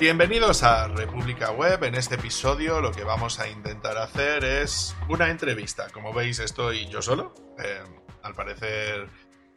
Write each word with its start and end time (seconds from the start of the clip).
Bienvenidos 0.00 0.62
a 0.62 0.88
República 0.88 1.50
Web. 1.50 1.84
En 1.84 1.94
este 1.94 2.14
episodio 2.14 2.80
lo 2.80 2.90
que 2.90 3.04
vamos 3.04 3.38
a 3.38 3.50
intentar 3.50 3.98
hacer 3.98 4.46
es 4.46 4.96
una 5.10 5.28
entrevista. 5.28 5.90
Como 5.90 6.14
veis 6.14 6.38
estoy 6.38 6.88
yo 6.88 7.02
solo. 7.02 7.34
Eh, 7.62 7.82
al 8.22 8.34
parecer 8.34 9.10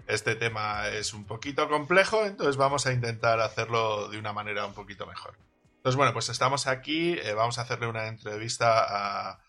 este 0.06 0.36
tema 0.36 0.90
es 0.90 1.14
un 1.14 1.26
poquito 1.26 1.70
complejo, 1.70 2.26
entonces 2.26 2.58
vamos 2.58 2.86
a 2.86 2.92
intentar 2.92 3.40
hacerlo 3.40 4.10
de 4.10 4.18
una 4.18 4.34
manera 4.34 4.66
un 4.66 4.74
poquito 4.74 5.08
mejor. 5.08 5.38
Entonces 5.78 5.96
bueno, 5.96 6.12
pues 6.12 6.28
estamos 6.28 6.68
aquí, 6.68 7.14
eh, 7.14 7.34
vamos 7.34 7.58
a 7.58 7.62
hacerle 7.62 7.88
una 7.88 8.08
entrevista 8.08 8.84
a 8.84 9.40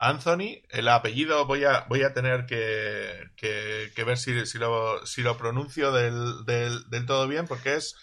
Anthony. 0.00 0.62
El 0.68 0.88
apellido 0.88 1.46
voy 1.46 1.62
a, 1.62 1.86
voy 1.88 2.02
a 2.02 2.12
tener 2.12 2.46
que, 2.46 3.30
ver 4.04 4.18
si, 4.18 4.46
si, 4.46 4.58
lo, 4.58 5.06
si, 5.06 5.22
lo, 5.22 5.36
pronuncio 5.36 5.92
del, 5.92 6.44
del 6.44 7.06
todo 7.06 7.28
bien 7.28 7.46
porque 7.46 7.76
es 7.76 7.94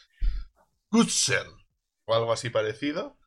Gutsel 0.89 1.56
o 2.07 2.15
algo 2.15 2.33
así 2.33 2.49
parecido. 2.49 3.17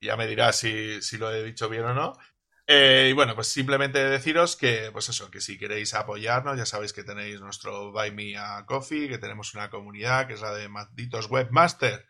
Ya 0.00 0.16
me 0.16 0.26
dirá 0.26 0.52
si, 0.52 0.98
lo 1.18 1.32
he 1.32 1.44
dicho 1.44 1.68
bien 1.68 1.84
o 1.84 1.94
no. 1.94 2.18
Eh, 2.66 3.08
y 3.10 3.12
bueno, 3.12 3.34
pues 3.34 3.48
simplemente 3.48 4.02
deciros 4.02 4.56
que, 4.56 4.90
pues 4.92 5.08
eso, 5.10 5.30
que 5.30 5.40
si 5.40 5.58
queréis 5.58 5.94
apoyarnos, 5.94 6.56
ya 6.56 6.66
sabéis 6.66 6.94
que 6.94 7.04
tenéis 7.04 7.40
nuestro 7.40 7.92
Buy 7.92 8.10
Me 8.10 8.36
a 8.36 8.64
Coffee, 8.66 9.08
que 9.08 9.18
tenemos 9.18 9.54
una 9.54 9.70
comunidad 9.70 10.26
que 10.26 10.34
es 10.34 10.40
la 10.40 10.54
de 10.54 10.68
Malditos 10.68 11.30
Webmaster, 11.30 12.06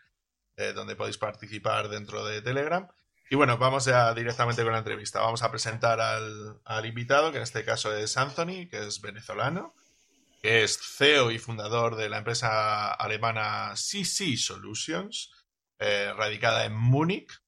eh, 0.55 0.71
donde 0.73 0.95
podéis 0.95 1.17
participar 1.17 1.89
dentro 1.89 2.25
de 2.25 2.41
Telegram. 2.41 2.87
Y 3.29 3.35
bueno, 3.35 3.57
vamos 3.57 3.85
ya 3.85 4.13
directamente 4.13 4.63
con 4.63 4.71
la 4.71 4.79
entrevista. 4.79 5.19
Vamos 5.19 5.43
a 5.43 5.51
presentar 5.51 5.99
al, 5.99 6.61
al 6.63 6.85
invitado, 6.85 7.31
que 7.31 7.37
en 7.37 7.43
este 7.43 7.65
caso 7.65 7.95
es 7.95 8.15
Anthony, 8.15 8.69
que 8.69 8.87
es 8.87 9.01
venezolano, 9.01 9.73
que 10.41 10.63
es 10.63 10.79
CEO 10.79 11.31
y 11.31 11.39
fundador 11.39 11.97
de 11.97 12.07
la 12.07 12.19
empresa 12.19 12.93
alemana 12.93 13.73
CC 13.75 14.37
Solutions 14.37 15.31
eh, 15.79 16.13
radicada 16.15 16.65
en 16.65 16.73
Múnich. 16.75 17.41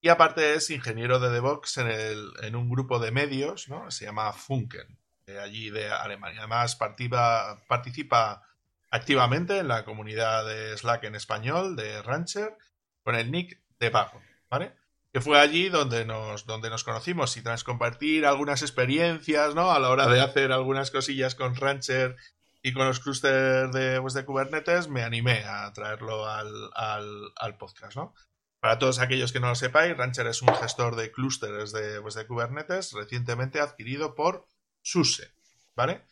Y 0.00 0.08
aparte 0.08 0.54
es 0.54 0.70
ingeniero 0.70 1.18
de 1.18 1.30
DevOps 1.30 1.78
en, 1.78 1.88
el, 1.88 2.30
en 2.42 2.56
un 2.56 2.70
grupo 2.70 2.98
de 2.98 3.10
medios, 3.10 3.68
¿no? 3.68 3.90
Se 3.90 4.06
llama 4.06 4.32
Funken, 4.32 4.98
de 5.26 5.38
allí 5.38 5.70
de 5.70 5.90
Alemania. 5.90 6.40
Además 6.40 6.76
participa, 6.76 7.62
participa 7.68 8.42
activamente 8.90 9.58
en 9.58 9.68
la 9.68 9.84
comunidad 9.84 10.46
de 10.46 10.76
Slack 10.76 11.04
en 11.04 11.14
español 11.14 11.76
de 11.76 12.02
Rancher 12.02 12.56
con 13.02 13.14
el 13.14 13.30
nick 13.30 13.60
de 13.78 13.90
Paco, 13.90 14.22
¿vale? 14.48 14.74
Que 15.12 15.20
fue 15.20 15.38
allí 15.40 15.68
donde 15.68 16.04
nos, 16.04 16.46
donde 16.46 16.70
nos 16.70 16.84
conocimos 16.84 17.36
y 17.36 17.42
tras 17.42 17.64
compartir 17.64 18.26
algunas 18.26 18.62
experiencias, 18.62 19.54
¿no? 19.54 19.70
A 19.70 19.80
la 19.80 19.90
hora 19.90 20.06
de 20.06 20.20
hacer 20.20 20.52
algunas 20.52 20.90
cosillas 20.90 21.34
con 21.34 21.56
Rancher 21.56 22.16
y 22.62 22.72
con 22.72 22.86
los 22.86 23.00
clusters 23.00 23.72
de, 23.72 24.00
pues, 24.00 24.14
de 24.14 24.24
Kubernetes 24.24 24.88
me 24.88 25.02
animé 25.02 25.44
a 25.44 25.72
traerlo 25.72 26.28
al, 26.28 26.70
al, 26.74 27.56
podcast, 27.58 27.96
¿no? 27.96 28.14
Para 28.60 28.78
todos 28.78 28.98
aquellos 28.98 29.32
que 29.32 29.40
no 29.40 29.48
lo 29.48 29.54
sepáis, 29.54 29.96
Rancher 29.96 30.26
es 30.26 30.42
un 30.42 30.54
gestor 30.54 30.96
de 30.96 31.10
clústeres 31.10 31.72
de, 31.72 32.00
pues, 32.02 32.14
de 32.14 32.26
Kubernetes 32.26 32.92
recientemente 32.92 33.60
adquirido 33.60 34.14
por 34.14 34.46
SUSE, 34.82 35.32
¿vale? 35.74 36.04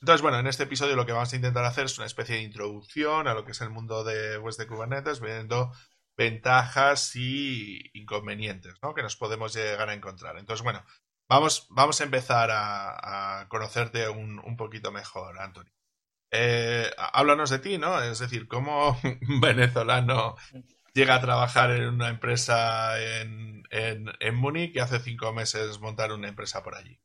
Entonces, 0.00 0.22
bueno, 0.22 0.38
en 0.38 0.46
este 0.46 0.64
episodio 0.64 0.94
lo 0.94 1.06
que 1.06 1.12
vamos 1.12 1.32
a 1.32 1.36
intentar 1.36 1.64
hacer 1.64 1.86
es 1.86 1.98
una 1.98 2.06
especie 2.06 2.36
de 2.36 2.42
introducción 2.42 3.26
a 3.26 3.34
lo 3.34 3.44
que 3.44 3.52
es 3.52 3.60
el 3.60 3.70
mundo 3.70 4.04
de, 4.04 4.38
pues, 4.40 4.56
de 4.56 4.66
Kubernetes, 4.66 5.20
viendo 5.20 5.72
ventajas 6.16 7.14
y 7.16 7.90
inconvenientes 7.92 8.74
¿no? 8.82 8.94
que 8.94 9.02
nos 9.02 9.16
podemos 9.16 9.52
llegar 9.54 9.88
a 9.88 9.94
encontrar. 9.94 10.38
Entonces, 10.38 10.62
bueno, 10.62 10.84
vamos, 11.28 11.66
vamos 11.70 12.00
a 12.00 12.04
empezar 12.04 12.50
a, 12.50 13.40
a 13.40 13.48
conocerte 13.48 14.08
un, 14.08 14.38
un 14.38 14.56
poquito 14.56 14.92
mejor, 14.92 15.38
Anthony. 15.40 15.75
Eh, 16.38 16.90
háblanos 16.98 17.48
de 17.48 17.58
ti, 17.60 17.78
¿no? 17.78 18.02
Es 18.02 18.18
decir, 18.18 18.46
¿cómo 18.46 18.98
un 19.02 19.40
venezolano 19.40 20.36
llega 20.92 21.14
a 21.14 21.20
trabajar 21.20 21.70
en 21.70 21.88
una 21.88 22.10
empresa 22.10 23.00
en, 23.00 23.62
en, 23.70 24.06
en 24.20 24.34
Múnich 24.34 24.76
y 24.76 24.80
hace 24.80 24.98
cinco 24.98 25.32
meses 25.32 25.80
montar 25.80 26.12
una 26.12 26.28
empresa 26.28 26.62
por 26.62 26.74
allí? 26.74 26.98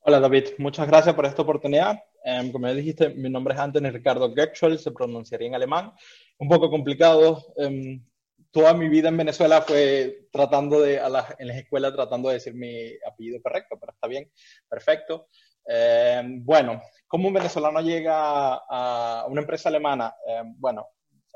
Hola 0.00 0.20
David, 0.20 0.48
muchas 0.58 0.86
gracias 0.86 1.14
por 1.14 1.24
esta 1.24 1.40
oportunidad. 1.42 2.02
Em, 2.22 2.52
como 2.52 2.66
ya 2.66 2.74
dijiste, 2.74 3.08
mi 3.10 3.30
nombre 3.30 3.54
es 3.54 3.60
Anthony 3.60 3.90
Ricardo 3.90 4.34
Gexuel, 4.34 4.78
se 4.78 4.90
pronunciaría 4.90 5.48
en 5.48 5.54
alemán. 5.54 5.92
Un 6.38 6.48
poco 6.48 6.68
complicado. 6.68 7.54
Em, 7.56 8.04
toda 8.50 8.74
mi 8.74 8.88
vida 8.90 9.08
en 9.08 9.16
Venezuela 9.16 9.62
fue 9.62 10.28
tratando 10.30 10.80
de, 10.80 10.96
en 10.96 11.48
las 11.48 11.56
escuelas 11.56 11.94
tratando 11.94 12.28
de 12.28 12.34
decir 12.34 12.54
mi 12.54 12.90
apellido 13.08 13.40
correcto, 13.40 13.78
pero 13.80 13.92
está 13.92 14.06
bien, 14.06 14.30
perfecto. 14.68 15.28
Em, 15.66 16.44
bueno, 16.44 16.82
¿Cómo 17.12 17.28
un 17.28 17.34
venezolano 17.34 17.82
llega 17.82 18.54
a 18.66 19.26
una 19.28 19.42
empresa 19.42 19.68
alemana? 19.68 20.14
Eh, 20.26 20.44
bueno, 20.56 20.88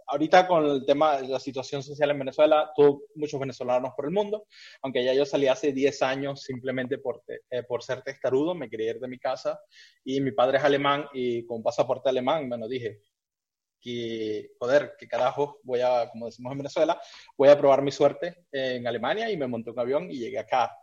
ahorita 0.06 0.46
con 0.46 0.64
el 0.64 0.86
tema 0.86 1.20
de 1.20 1.28
la 1.28 1.38
situación 1.38 1.82
social 1.82 2.10
en 2.12 2.18
Venezuela, 2.18 2.72
tuve 2.74 3.00
muchos 3.14 3.38
venezolanos 3.38 3.92
por 3.94 4.06
el 4.06 4.10
mundo, 4.10 4.46
aunque 4.80 5.04
ya 5.04 5.12
yo 5.12 5.26
salí 5.26 5.48
hace 5.48 5.74
10 5.74 6.00
años 6.00 6.40
simplemente 6.40 6.96
por, 6.96 7.22
eh, 7.28 7.62
por 7.64 7.82
ser 7.82 8.00
testarudo, 8.00 8.54
me 8.54 8.70
quería 8.70 8.92
ir 8.92 9.00
de 9.00 9.06
mi 9.06 9.18
casa 9.18 9.60
y 10.02 10.18
mi 10.22 10.32
padre 10.32 10.56
es 10.56 10.64
alemán 10.64 11.08
y 11.12 11.44
con 11.44 11.62
pasaporte 11.62 12.08
alemán, 12.08 12.48
bueno, 12.48 12.68
dije 12.68 13.02
que, 13.78 14.52
joder, 14.58 14.94
qué 14.98 15.06
carajo, 15.06 15.60
voy 15.62 15.82
a, 15.82 16.08
como 16.08 16.24
decimos 16.24 16.52
en 16.52 16.58
Venezuela, 16.58 16.98
voy 17.36 17.50
a 17.50 17.58
probar 17.58 17.82
mi 17.82 17.92
suerte 17.92 18.46
en 18.50 18.86
Alemania 18.86 19.30
y 19.30 19.36
me 19.36 19.46
monté 19.46 19.72
un 19.72 19.78
avión 19.78 20.10
y 20.10 20.20
llegué 20.20 20.38
acá. 20.38 20.74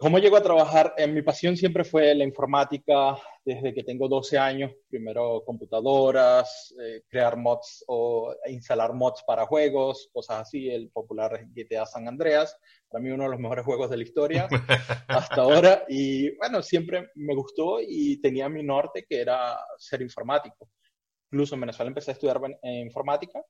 ¿Cómo 0.00 0.20
llego 0.20 0.36
a 0.36 0.42
trabajar? 0.44 0.94
En 0.96 1.12
mi 1.12 1.22
pasión 1.22 1.56
siempre 1.56 1.82
fue 1.82 2.14
la 2.14 2.22
informática 2.22 3.18
desde 3.44 3.74
que 3.74 3.82
tengo 3.82 4.06
12 4.06 4.38
años. 4.38 4.70
Primero 4.88 5.42
computadoras, 5.44 6.72
eh, 6.80 7.02
crear 7.08 7.36
mods 7.36 7.84
o 7.88 8.32
instalar 8.46 8.94
mods 8.94 9.24
para 9.26 9.44
juegos, 9.44 10.08
cosas 10.12 10.42
así. 10.42 10.70
El 10.70 10.90
popular 10.90 11.44
GTA 11.52 11.84
San 11.84 12.06
Andreas, 12.06 12.56
para 12.88 13.02
mí 13.02 13.10
uno 13.10 13.24
de 13.24 13.30
los 13.30 13.40
mejores 13.40 13.64
juegos 13.64 13.90
de 13.90 13.96
la 13.96 14.04
historia 14.04 14.46
hasta 15.08 15.42
ahora. 15.42 15.82
Y 15.88 16.30
bueno, 16.36 16.62
siempre 16.62 17.10
me 17.16 17.34
gustó 17.34 17.80
y 17.80 18.20
tenía 18.20 18.48
mi 18.48 18.62
norte 18.62 19.04
que 19.04 19.20
era 19.20 19.58
ser 19.78 20.00
informático. 20.00 20.70
Incluso 21.32 21.56
en 21.56 21.62
Venezuela 21.62 21.88
empecé 21.88 22.12
a 22.12 22.14
estudiar 22.14 22.40
informática, 22.62 23.42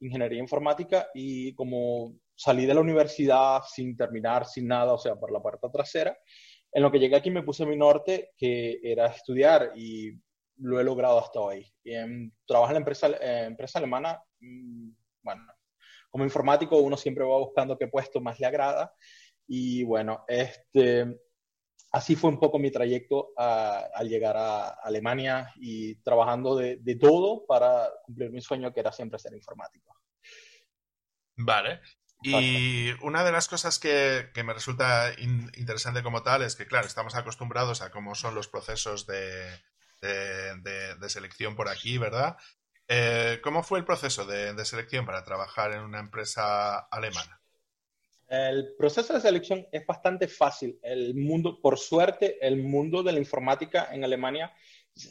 ingeniería 0.00 0.38
informática 0.38 1.08
y 1.14 1.54
como 1.54 2.14
salí 2.34 2.66
de 2.66 2.74
la 2.74 2.80
universidad 2.80 3.62
sin 3.62 3.96
terminar, 3.96 4.46
sin 4.46 4.68
nada, 4.68 4.92
o 4.92 4.98
sea, 4.98 5.16
por 5.16 5.32
la 5.32 5.40
puerta 5.40 5.70
trasera. 5.70 6.16
En 6.72 6.82
lo 6.82 6.90
que 6.90 6.98
llegué 6.98 7.16
aquí 7.16 7.30
me 7.30 7.42
puse 7.42 7.64
mi 7.64 7.76
norte, 7.76 8.32
que 8.36 8.78
era 8.82 9.06
estudiar 9.06 9.72
y 9.74 10.12
lo 10.58 10.80
he 10.80 10.84
logrado 10.84 11.18
hasta 11.18 11.40
hoy. 11.40 11.66
Y 11.82 11.94
en, 11.94 12.32
trabajo 12.46 12.70
en 12.70 12.74
la 12.74 12.80
empresa, 12.80 13.08
eh, 13.08 13.44
empresa 13.46 13.78
alemana, 13.78 14.22
mm, 14.40 14.90
bueno, 15.22 15.42
como 16.10 16.24
informático 16.24 16.78
uno 16.78 16.96
siempre 16.96 17.24
va 17.24 17.38
buscando 17.38 17.76
qué 17.78 17.88
puesto 17.88 18.20
más 18.20 18.38
le 18.38 18.46
agrada. 18.46 18.92
Y 19.48 19.84
bueno, 19.84 20.24
este, 20.28 21.06
así 21.96 22.14
fue 22.16 22.30
un 22.30 22.38
poco 22.38 22.58
mi 22.58 22.70
trayecto 22.70 23.32
al 23.36 24.08
llegar 24.08 24.36
a 24.36 24.68
Alemania 24.68 25.52
y 25.56 25.94
trabajando 25.96 26.56
de, 26.56 26.76
de, 26.76 26.96
todo 26.96 27.46
para 27.46 27.88
cumplir 28.04 28.30
mi 28.30 28.40
sueño, 28.40 28.72
que 28.72 28.80
era 28.80 28.92
siempre 28.92 29.18
ser 29.18 29.34
informático. 29.34 29.96
Vale. 31.36 31.80
Y 32.22 32.90
una 33.02 33.24
de 33.24 33.32
las 33.32 33.48
cosas 33.48 33.78
que, 33.78 34.30
me 34.44 34.52
resulta 34.52 35.12
interesante 35.18 36.02
como 36.02 36.22
tal 36.22 36.42
es 36.42 36.56
que, 36.56 36.66
claro, 36.66 36.86
estamos 36.86 37.14
acostumbrados 37.14 37.82
a 37.82 37.90
cómo 37.90 38.14
son 38.14 38.34
los 38.34 38.48
procesos 38.48 39.06
de, 39.06 39.60
selección 41.08 41.54
por 41.54 41.68
aquí, 41.68 41.98
¿verdad? 41.98 42.36
Eh, 42.88 43.40
¿Cómo 43.42 43.62
fue 43.62 43.78
el 43.78 43.84
proceso 43.84 44.24
de, 44.24 44.64
selección 44.64 45.06
para 45.06 45.24
trabajar 45.24 45.72
en 45.72 45.80
una 45.80 46.00
empresa 46.00 46.78
alemana? 46.78 47.40
El 48.28 48.74
proceso 48.76 49.14
de 49.14 49.20
selección 49.20 49.66
es 49.70 49.86
bastante 49.86 50.26
fácil. 50.26 50.78
El 50.82 51.14
mundo, 51.14 51.60
por 51.60 51.78
suerte, 51.78 52.38
el 52.44 52.62
mundo 52.62 53.02
de 53.02 53.12
la 53.12 53.20
informática 53.20 53.88
en 53.92 54.02
Alemania 54.02 54.52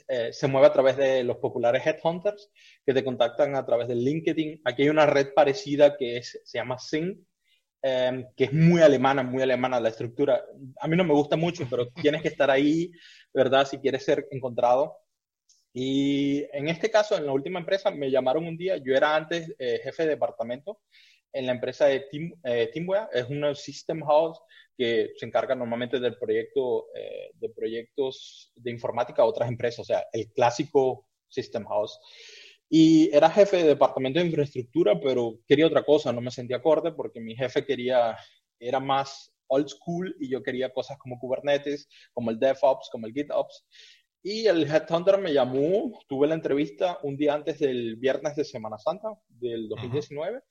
eh, 0.07 0.33
se 0.33 0.47
mueve 0.47 0.67
a 0.67 0.73
través 0.73 0.97
de 0.97 1.23
los 1.23 1.37
populares 1.37 1.85
headhunters 1.85 2.51
que 2.85 2.93
te 2.93 3.03
contactan 3.05 3.55
a 3.55 3.65
través 3.65 3.87
de 3.87 3.95
LinkedIn. 3.95 4.61
Aquí 4.65 4.83
hay 4.83 4.89
una 4.89 5.05
red 5.05 5.33
parecida 5.33 5.95
que 5.95 6.23
se 6.23 6.57
llama 6.57 6.77
Sync, 6.77 7.19
em, 7.81 8.25
que 8.35 8.45
es 8.45 8.53
muy 8.53 8.81
alemana, 8.81 9.23
muy 9.23 9.41
alemana 9.41 9.79
la 9.79 9.89
estructura. 9.89 10.43
A 10.81 10.87
mí 10.87 10.97
no 10.97 11.05
me 11.05 11.13
gusta 11.13 11.37
mucho, 11.37 11.65
pero 11.69 11.87
tienes 12.11 12.21
que 12.21 12.29
estar 12.29 12.51
ahí, 12.51 12.91
¿verdad? 13.33 13.65
Si 13.65 13.77
quieres 13.77 14.03
ser 14.03 14.27
encontrado. 14.31 14.97
Y 15.71 16.45
en 16.53 16.67
este 16.69 16.89
caso, 16.89 17.17
en 17.17 17.25
la 17.25 17.33
última 17.33 17.59
empresa, 17.59 17.91
me 17.91 18.09
llamaron 18.09 18.45
un 18.47 18.57
día, 18.57 18.77
yo 18.77 18.95
era 18.95 19.15
antes 19.15 19.53
eh, 19.59 19.79
jefe 19.83 20.03
de 20.03 20.09
departamento 20.09 20.79
en 21.35 21.45
la 21.45 21.51
empresa 21.51 21.85
de 21.87 21.99
Team, 22.11 22.33
eh, 22.43 22.69
Teamware, 22.73 23.09
es 23.11 23.29
una 23.29 23.53
system 23.53 24.01
house 24.05 24.39
que 24.77 25.11
se 25.17 25.25
encarga 25.25 25.53
normalmente 25.53 25.99
del 25.99 26.17
proyecto, 26.17 26.87
eh, 26.95 27.31
de 27.33 27.49
proyectos 27.49 28.51
de 28.55 28.71
informática 28.71 29.21
a 29.21 29.25
otras 29.25 29.49
empresas, 29.49 29.79
o 29.79 29.83
sea, 29.83 30.05
el 30.13 30.31
clásico 30.31 31.07
System 31.27 31.65
House. 31.65 31.99
Y 32.69 33.13
era 33.13 33.29
jefe 33.29 33.57
de 33.57 33.67
departamento 33.67 34.19
de 34.19 34.25
infraestructura, 34.25 34.99
pero 34.99 35.39
quería 35.47 35.67
otra 35.67 35.83
cosa, 35.83 36.13
no 36.13 36.21
me 36.21 36.31
sentía 36.31 36.57
acorde 36.57 36.93
porque 36.93 37.19
mi 37.19 37.35
jefe 37.35 37.65
quería, 37.65 38.17
era 38.59 38.79
más 38.79 39.33
old 39.47 39.67
school 39.67 40.15
y 40.19 40.29
yo 40.29 40.41
quería 40.41 40.73
cosas 40.73 40.97
como 40.97 41.19
Kubernetes, 41.19 41.87
como 42.13 42.31
el 42.31 42.39
DevOps, 42.39 42.89
como 42.91 43.07
el 43.07 43.13
GitOps. 43.13 43.65
Y 44.23 44.47
el 44.47 44.63
Headhunter 44.63 45.19
me 45.19 45.33
llamó, 45.33 45.99
tuve 46.07 46.27
la 46.27 46.33
entrevista 46.33 46.97
un 47.03 47.15
día 47.15 47.35
antes 47.35 47.59
del 47.59 47.97
viernes 47.97 48.35
de 48.35 48.43
Semana 48.43 48.79
Santa 48.79 49.09
del 49.27 49.69
2019. 49.69 50.41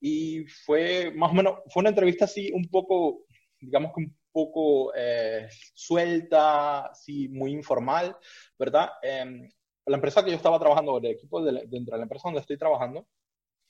Y 0.00 0.46
fue 0.46 1.12
más 1.14 1.30
o 1.30 1.34
menos, 1.34 1.58
fue 1.68 1.80
una 1.80 1.90
entrevista 1.90 2.24
así 2.24 2.50
un 2.52 2.68
poco, 2.68 3.26
digamos 3.60 3.92
que 3.94 4.04
un 4.04 4.16
poco 4.32 4.92
eh, 4.94 5.48
suelta, 5.74 6.86
así 6.86 7.28
muy 7.28 7.52
informal, 7.52 8.16
¿verdad? 8.58 8.90
Em, 9.02 9.48
la 9.86 9.96
empresa 9.96 10.24
que 10.24 10.30
yo 10.30 10.36
estaba 10.36 10.58
trabajando, 10.58 10.98
el 10.98 11.06
equipo 11.06 11.42
de, 11.42 11.66
dentro 11.66 11.92
de 11.92 11.98
la 11.98 12.04
empresa 12.04 12.28
donde 12.28 12.40
estoy 12.40 12.56
trabajando, 12.56 13.06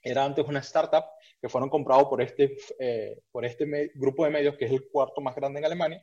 era 0.03 0.25
antes 0.25 0.47
una 0.47 0.61
startup 0.61 1.05
que 1.41 1.49
fueron 1.49 1.69
comprados 1.69 2.09
por 2.09 2.23
este, 2.23 2.56
eh, 2.79 3.21
por 3.31 3.44
este 3.44 3.91
grupo 3.94 4.25
de 4.25 4.31
medios 4.31 4.56
que 4.56 4.65
es 4.65 4.73
el 4.73 4.88
cuarto 4.88 5.21
más 5.21 5.35
grande 5.35 5.59
en 5.59 5.65
Alemania. 5.67 6.03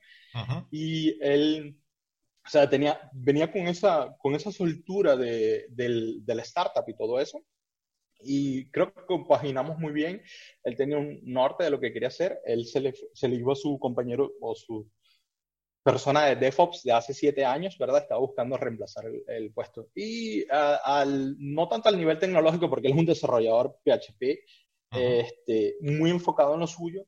Y 0.69 1.18
él, 1.21 1.80
o 2.45 2.50
sea, 2.50 2.69
tenía, 2.69 3.09
venía 3.13 3.51
con 3.51 3.68
esa, 3.68 4.15
con 4.19 4.35
esa 4.35 4.51
soltura 4.51 5.15
de, 5.15 5.65
del, 5.69 6.23
de 6.25 6.35
la 6.35 6.44
startup 6.44 6.83
y 6.88 6.95
todo 6.95 7.19
eso. 7.19 7.44
Y 8.19 8.69
creo 8.71 8.93
que 8.93 9.05
compaginamos 9.05 9.77
muy 9.77 9.93
bien. 9.93 10.21
Él 10.63 10.75
tenía 10.75 10.97
un 10.97 11.19
norte 11.23 11.63
de 11.63 11.69
lo 11.69 11.79
que 11.79 11.91
quería 11.91 12.09
hacer. 12.09 12.39
Él 12.45 12.65
se 12.65 12.79
le, 12.79 12.93
se 13.13 13.27
le 13.27 13.35
iba 13.35 13.53
a 13.53 13.55
su 13.55 13.77
compañero 13.79 14.31
o 14.41 14.55
su 14.55 14.89
persona 15.87 16.25
de 16.25 16.35
DevOps 16.35 16.83
de 16.83 16.91
hace 16.91 17.13
siete 17.13 17.45
años, 17.45 17.77
¿verdad? 17.77 18.01
Estaba 18.01 18.19
buscando 18.19 18.57
reemplazar 18.57 19.05
el, 19.27 19.53
puesto. 19.53 19.87
Y 19.95 20.45
al, 20.51 21.35
no 21.39 21.69
tanto 21.69 21.87
al 21.87 21.97
nivel 21.97 22.19
tecnológico, 22.19 22.69
porque 22.69 22.87
él 22.87 22.93
es 22.93 22.99
un 22.99 23.05
desarrollador 23.05 23.79
PHP, 23.85 24.39
este, 24.91 25.77
muy 25.79 26.09
enfocado 26.09 26.55
en 26.55 26.59
lo 26.59 26.67
suyo, 26.67 27.05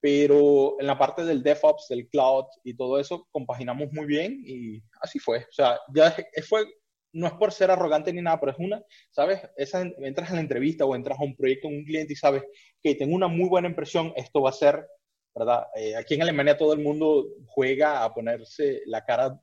pero 0.00 0.78
en 0.78 0.86
la 0.86 0.98
parte 0.98 1.24
del 1.24 1.42
DevOps, 1.42 1.86
del 1.88 2.08
cloud 2.08 2.44
y 2.62 2.74
todo 2.74 2.98
eso, 2.98 3.26
compaginamos 3.30 3.90
muy 3.90 4.04
bien 4.04 4.42
y 4.44 4.82
así 5.00 5.18
fue. 5.18 5.38
O 5.38 5.52
sea, 5.52 5.78
ya 5.94 6.14
fue 6.46 6.66
no 7.12 7.26
es 7.26 7.32
por 7.34 7.52
ser 7.52 7.70
arrogante 7.70 8.12
ni 8.12 8.22
nada, 8.22 8.38
pero 8.38 8.52
es 8.52 8.58
una, 8.58 8.82
¿sabes? 9.10 9.40
Esa, 9.56 9.82
entras 9.82 10.30
a 10.30 10.34
la 10.34 10.40
entrevista 10.40 10.84
o 10.84 10.94
entras 10.94 11.18
a 11.18 11.24
un 11.24 11.36
proyecto 11.36 11.68
con 11.68 11.76
un 11.76 11.84
cliente 11.84 12.12
y 12.12 12.16
sabes 12.16 12.42
que 12.82 12.94
tengo 12.94 13.14
una 13.14 13.28
muy 13.28 13.48
buena 13.48 13.68
impresión, 13.68 14.12
esto 14.16 14.42
va 14.42 14.50
a 14.50 14.54
ser, 14.54 14.86
¿verdad? 15.34 15.66
Eh, 15.74 15.96
aquí 15.96 16.14
en 16.14 16.22
Alemania 16.22 16.56
todo 16.56 16.72
el 16.72 16.80
mundo 16.80 17.26
juega 17.46 18.04
a 18.04 18.12
ponerse 18.14 18.82
la 18.86 19.04
cara, 19.04 19.40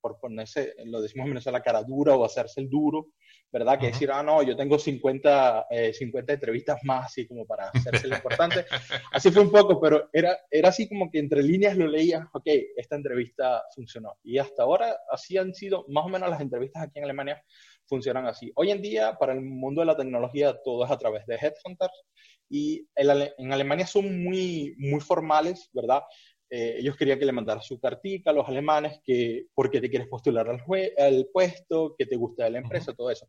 por 0.00 0.18
ponerse, 0.20 0.74
lo 0.84 1.00
decimos 1.00 1.26
en 1.26 1.30
Venezuela, 1.32 1.58
la 1.58 1.64
cara 1.64 1.82
dura 1.82 2.14
o 2.14 2.24
hacerse 2.24 2.60
el 2.60 2.68
duro, 2.68 3.08
¿verdad? 3.50 3.78
Que 3.78 3.86
decir, 3.86 4.10
ah, 4.10 4.22
no, 4.22 4.42
yo 4.42 4.56
tengo 4.56 4.78
50, 4.78 5.66
50 5.92 6.32
eh, 6.32 6.34
entrevistas 6.34 6.78
más, 6.84 7.06
así 7.06 7.26
como 7.26 7.46
para 7.46 7.70
hacerse 7.70 8.06
lo 8.06 8.16
importante. 8.16 8.64
Así 9.12 9.30
fue 9.30 9.42
un 9.42 9.50
poco, 9.50 9.80
pero 9.80 10.08
era, 10.12 10.38
era 10.50 10.68
así 10.68 10.88
como 10.88 11.10
que 11.10 11.18
entre 11.18 11.42
líneas 11.42 11.76
lo 11.76 11.86
leía, 11.86 12.28
ok, 12.32 12.46
esta 12.76 12.96
entrevista 12.96 13.62
funcionó. 13.74 14.16
Y 14.22 14.38
hasta 14.38 14.62
ahora 14.62 14.96
así 15.10 15.36
han 15.36 15.54
sido 15.54 15.84
más 15.88 16.04
o 16.04 16.08
menos 16.08 16.28
las 16.28 16.40
entrevistas 16.40 16.82
aquí 16.82 16.98
en 16.98 17.04
Alemania 17.04 17.42
funcionan 17.86 18.26
así. 18.26 18.52
Hoy 18.54 18.70
en 18.70 18.82
día, 18.82 19.16
para 19.18 19.32
el 19.32 19.40
mundo 19.40 19.80
de 19.80 19.86
la 19.86 19.96
tecnología, 19.96 20.56
todo 20.62 20.84
es 20.84 20.90
a 20.90 20.98
través 20.98 21.26
de 21.26 21.36
headhunters 21.36 22.04
y 22.50 22.86
en 22.94 23.52
Alemania 23.52 23.86
son 23.86 24.22
muy, 24.22 24.74
muy 24.78 25.00
formales, 25.00 25.68
¿verdad? 25.72 26.02
Eh, 26.50 26.76
ellos 26.78 26.96
querían 26.96 27.18
que 27.18 27.26
le 27.26 27.32
mandara 27.32 27.60
su 27.60 27.78
cartica 27.78 28.30
a 28.30 28.32
los 28.32 28.48
alemanes, 28.48 29.00
que 29.04 29.46
por 29.54 29.70
qué 29.70 29.80
te 29.80 29.90
quieres 29.90 30.08
postular 30.08 30.48
al, 30.48 30.62
al 30.98 31.26
puesto, 31.32 31.94
que 31.96 32.06
te 32.06 32.16
gusta 32.16 32.44
de 32.44 32.50
la 32.50 32.58
empresa, 32.58 32.94
todo 32.94 33.10
eso. 33.10 33.28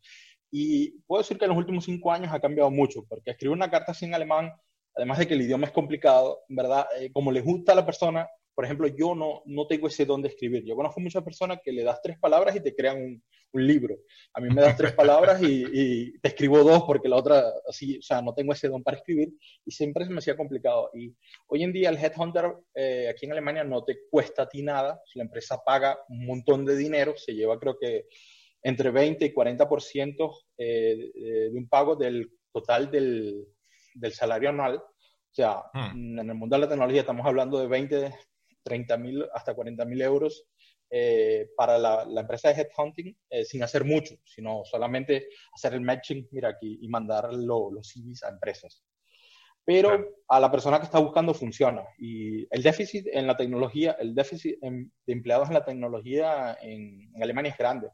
Y 0.51 0.91
puedo 1.01 1.21
decir 1.21 1.37
que 1.37 1.45
en 1.45 1.49
los 1.49 1.57
últimos 1.57 1.85
cinco 1.85 2.11
años 2.11 2.33
ha 2.33 2.39
cambiado 2.39 2.71
mucho, 2.71 3.05
porque 3.07 3.31
escribir 3.31 3.55
una 3.55 3.69
carta 3.69 3.91
así 3.91 4.05
en 4.05 4.15
alemán, 4.15 4.51
además 4.95 5.19
de 5.19 5.27
que 5.27 5.33
el 5.33 5.41
idioma 5.41 5.67
es 5.67 5.73
complicado, 5.73 6.39
¿verdad? 6.47 6.85
Eh, 6.99 7.11
como 7.11 7.31
le 7.31 7.41
gusta 7.41 7.73
a 7.73 7.75
la 7.75 7.85
persona, 7.85 8.27
por 8.59 8.65
ejemplo, 8.65 8.89
yo 8.89 9.15
no, 9.15 9.41
no 9.45 9.67
tengo 9.67 9.87
ese 9.87 10.05
don 10.05 10.21
de 10.21 10.27
escribir. 10.27 10.65
Yo 10.65 10.75
conozco 10.75 10.99
muchas 10.99 11.23
personas 11.23 11.61
que 11.63 11.71
le 11.71 11.81
das 11.81 12.01
tres 12.03 12.19
palabras 12.19 12.57
y 12.57 12.59
te 12.59 12.75
crean 12.75 12.97
un, 13.01 13.23
un 13.53 13.65
libro. 13.65 13.99
A 14.33 14.41
mí 14.41 14.53
me 14.53 14.61
das 14.61 14.75
tres 14.75 14.91
palabras 14.91 15.41
y, 15.41 15.63
y, 15.71 16.19
te 16.19 16.27
escribo 16.27 16.61
dos 16.61 16.83
porque 16.83 17.07
la 17.07 17.15
otra, 17.15 17.41
así, 17.69 17.99
o 17.99 18.01
sea, 18.01 18.21
no 18.21 18.33
tengo 18.33 18.51
ese 18.51 18.67
don 18.67 18.83
para 18.83 18.97
escribir 18.97 19.29
y 19.65 19.71
siempre 19.71 20.03
se 20.03 20.11
me 20.11 20.17
hacía 20.17 20.35
complicado. 20.35 20.89
Y 20.93 21.15
hoy 21.47 21.63
en 21.63 21.71
día 21.71 21.87
el 21.87 21.97
headhunter 21.97 22.53
eh, 22.75 23.07
aquí 23.07 23.27
en 23.27 23.31
Alemania 23.31 23.63
no 23.63 23.85
te 23.85 23.99
cuesta 24.11 24.41
a 24.41 24.49
ti 24.49 24.61
nada. 24.61 25.01
La 25.15 25.23
empresa 25.23 25.63
paga 25.65 25.97
un 26.09 26.25
montón 26.25 26.65
de 26.65 26.75
dinero, 26.75 27.13
se 27.15 27.31
lleva 27.31 27.57
creo 27.57 27.77
que 27.79 28.07
entre 28.61 28.91
20 28.91 29.23
y 29.23 29.33
40% 29.33 30.35
eh, 30.57 31.11
de 31.15 31.57
un 31.57 31.69
pago 31.69 31.95
del 31.95 32.29
total 32.51 32.91
del, 32.91 33.47
del 33.93 34.11
salario 34.11 34.49
anual. 34.49 34.83
O 35.31 35.33
sea, 35.33 35.63
hmm. 35.71 36.19
en 36.19 36.29
el 36.29 36.35
mundo 36.35 36.57
de 36.57 36.63
la 36.63 36.67
tecnología 36.67 36.99
estamos 36.99 37.25
hablando 37.25 37.57
de 37.57 37.67
20, 37.67 38.13
30 38.63 38.97
mil 38.97 39.25
hasta 39.33 39.53
40 39.53 39.85
mil 39.85 40.01
euros 40.01 40.45
eh, 40.91 41.51
para 41.55 41.77
la, 41.77 42.21
empresa 42.21 42.51
de 42.51 42.61
headhunting 42.61 43.15
eh, 43.29 43.45
sin 43.45 43.61
hacer 43.61 43.85
mucho, 43.85 44.15
sino 44.25 44.63
solamente 44.65 45.29
hacer 45.53 45.75
el 45.75 45.81
matching, 45.81 46.27
mira 46.31 46.49
aquí, 46.49 46.79
y 46.81 46.87
mandar 46.87 47.31
los 47.31 47.87
CVs 47.87 48.23
a 48.23 48.29
empresas. 48.29 48.83
Pero 49.63 50.15
a 50.27 50.39
la 50.39 50.49
persona 50.49 50.79
que 50.79 50.85
está 50.85 50.97
buscando 50.97 51.35
funciona. 51.35 51.83
Y 51.99 52.47
el 52.49 52.63
déficit 52.63 53.05
en 53.11 53.27
la 53.27 53.37
tecnología, 53.37 53.97
el 53.99 54.15
déficit 54.15 54.59
de 54.59 55.13
empleados 55.13 55.49
en 55.49 55.53
la 55.53 55.65
tecnología 55.65 56.57
en, 56.59 57.11
Alemania 57.21 57.51
es 57.51 57.57
grande. 57.57 57.89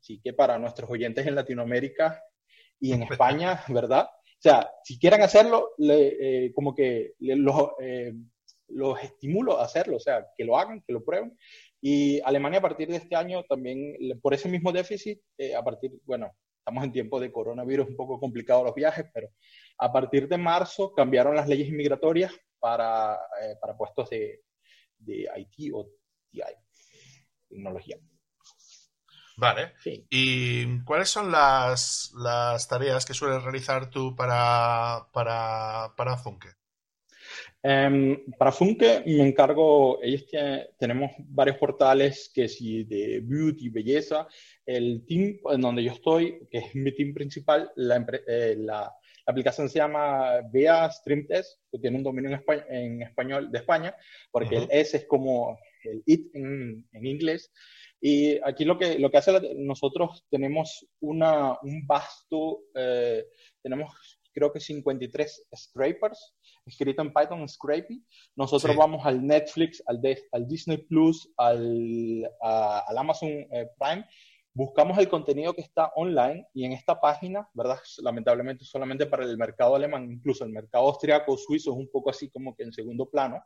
Así 0.00 0.20
que 0.22 0.32
para 0.32 0.60
nuestros 0.60 0.88
oyentes 0.88 1.26
en 1.26 1.34
Latinoamérica 1.34 2.22
y 2.78 2.92
en 2.92 3.02
España, 3.02 3.64
¿verdad? 3.68 4.04
O 4.04 4.40
sea, 4.40 4.70
si 4.84 4.96
quieren 4.96 5.22
hacerlo, 5.22 5.70
eh, 5.80 6.52
como 6.54 6.72
que 6.72 7.14
los, 7.18 7.70
los 8.68 9.02
estimulo 9.02 9.58
a 9.58 9.64
hacerlo, 9.64 9.96
o 9.96 10.00
sea, 10.00 10.26
que 10.36 10.44
lo 10.44 10.58
hagan, 10.58 10.82
que 10.86 10.92
lo 10.92 11.04
prueben. 11.04 11.36
Y 11.80 12.20
Alemania 12.20 12.58
a 12.58 12.62
partir 12.62 12.88
de 12.88 12.96
este 12.96 13.16
año 13.16 13.42
también, 13.44 13.96
por 14.20 14.34
ese 14.34 14.48
mismo 14.48 14.72
déficit, 14.72 15.20
eh, 15.38 15.54
a 15.54 15.62
partir, 15.62 15.92
bueno, 16.04 16.32
estamos 16.58 16.84
en 16.84 16.92
tiempo 16.92 17.18
de 17.20 17.32
coronavirus, 17.32 17.88
un 17.88 17.96
poco 17.96 18.20
complicado 18.20 18.64
los 18.64 18.74
viajes, 18.74 19.06
pero 19.12 19.28
a 19.78 19.92
partir 19.92 20.28
de 20.28 20.36
marzo 20.36 20.92
cambiaron 20.92 21.36
las 21.36 21.48
leyes 21.48 21.68
inmigratorias 21.68 22.32
para, 22.58 23.14
eh, 23.42 23.56
para 23.60 23.76
puestos 23.76 24.10
de, 24.10 24.42
de 24.98 25.28
IT 25.36 25.72
o 25.72 25.88
TI, 26.30 26.42
tecnología. 27.48 27.98
Vale. 29.38 29.74
¿Y 30.10 30.82
cuáles 30.82 31.08
son 31.10 31.30
las, 31.30 32.12
las, 32.16 32.66
tareas 32.66 33.06
que 33.06 33.14
sueles 33.14 33.42
realizar 33.44 33.88
tú 33.88 34.16
para, 34.16 35.06
para, 35.12 35.94
para 35.96 36.16
Funke? 36.16 36.57
Em, 37.60 38.24
para 38.38 38.52
Funke 38.52 39.02
me 39.04 39.26
encargo, 39.26 40.00
ellos 40.00 40.26
tenemos 40.78 41.10
varios 41.18 41.58
portales 41.58 42.30
que 42.32 42.48
si 42.48 42.84
de 42.84 43.20
beauty, 43.20 43.68
belleza, 43.68 44.28
el 44.64 45.04
team 45.06 45.38
en 45.50 45.60
donde 45.60 45.82
yo 45.82 45.92
estoy, 45.92 46.46
que 46.50 46.58
es 46.58 46.74
mi 46.74 46.94
team 46.94 47.12
principal, 47.12 47.70
la, 47.74 48.06
eh, 48.28 48.54
la, 48.58 48.94
aplicación 49.26 49.68
se 49.68 49.78
llama 49.78 50.40
Vea 50.50 50.90
Stream 50.90 51.26
Test, 51.26 51.60
que 51.70 51.78
tiene 51.78 51.98
un 51.98 52.02
dominio 52.02 52.30
en, 52.70 53.02
español, 53.02 53.50
de 53.50 53.58
España, 53.58 53.94
porque 54.30 54.56
el 54.56 54.68
S 54.70 54.96
es 54.96 55.04
como 55.06 55.58
el 55.84 56.02
IT 56.06 56.34
en, 56.34 56.88
en, 56.92 57.06
inglés. 57.06 57.52
Y 58.00 58.38
aquí 58.42 58.64
lo 58.64 58.78
que, 58.78 58.98
lo 58.98 59.10
que 59.10 59.18
hace 59.18 59.32
nosotros 59.56 60.24
tenemos 60.30 60.86
una, 61.00 61.58
un 61.60 61.86
vasto, 61.86 62.60
eh, 62.74 63.26
tenemos 63.62 64.17
creo 64.38 64.52
que 64.52 64.60
53 64.60 65.48
scrapers, 65.56 66.34
escrito 66.64 67.02
en 67.02 67.12
Python, 67.12 67.48
Scrapy. 67.48 68.04
Nosotros 68.36 68.76
vamos 68.76 69.04
al 69.04 69.26
Netflix, 69.26 69.82
al, 69.86 70.00
al 70.32 70.46
Disney 70.46 70.78
Plus, 70.78 71.28
al, 71.36 72.30
al 72.40 72.98
Amazon 72.98 73.28
eh, 73.28 73.68
Prime, 73.78 74.04
buscamos 74.54 74.98
el 74.98 75.08
contenido 75.08 75.54
que 75.54 75.60
está 75.60 75.92
online 75.94 76.46
y 76.54 76.64
en 76.64 76.72
esta 76.72 77.00
página, 77.00 77.48
¿verdad? 77.54 77.78
Lamentablemente 78.02 78.64
solamente 78.64 79.06
para 79.06 79.24
el 79.24 79.36
mercado 79.36 79.74
alemán, 79.74 80.10
incluso 80.10 80.44
el 80.44 80.50
mercado 80.50 80.86
austriaco, 80.86 81.36
suizo 81.36 81.72
es 81.72 81.76
un 81.76 81.88
poco 81.90 82.10
así 82.10 82.30
como 82.30 82.54
que 82.54 82.64
en 82.64 82.72
segundo 82.72 83.08
plano, 83.08 83.42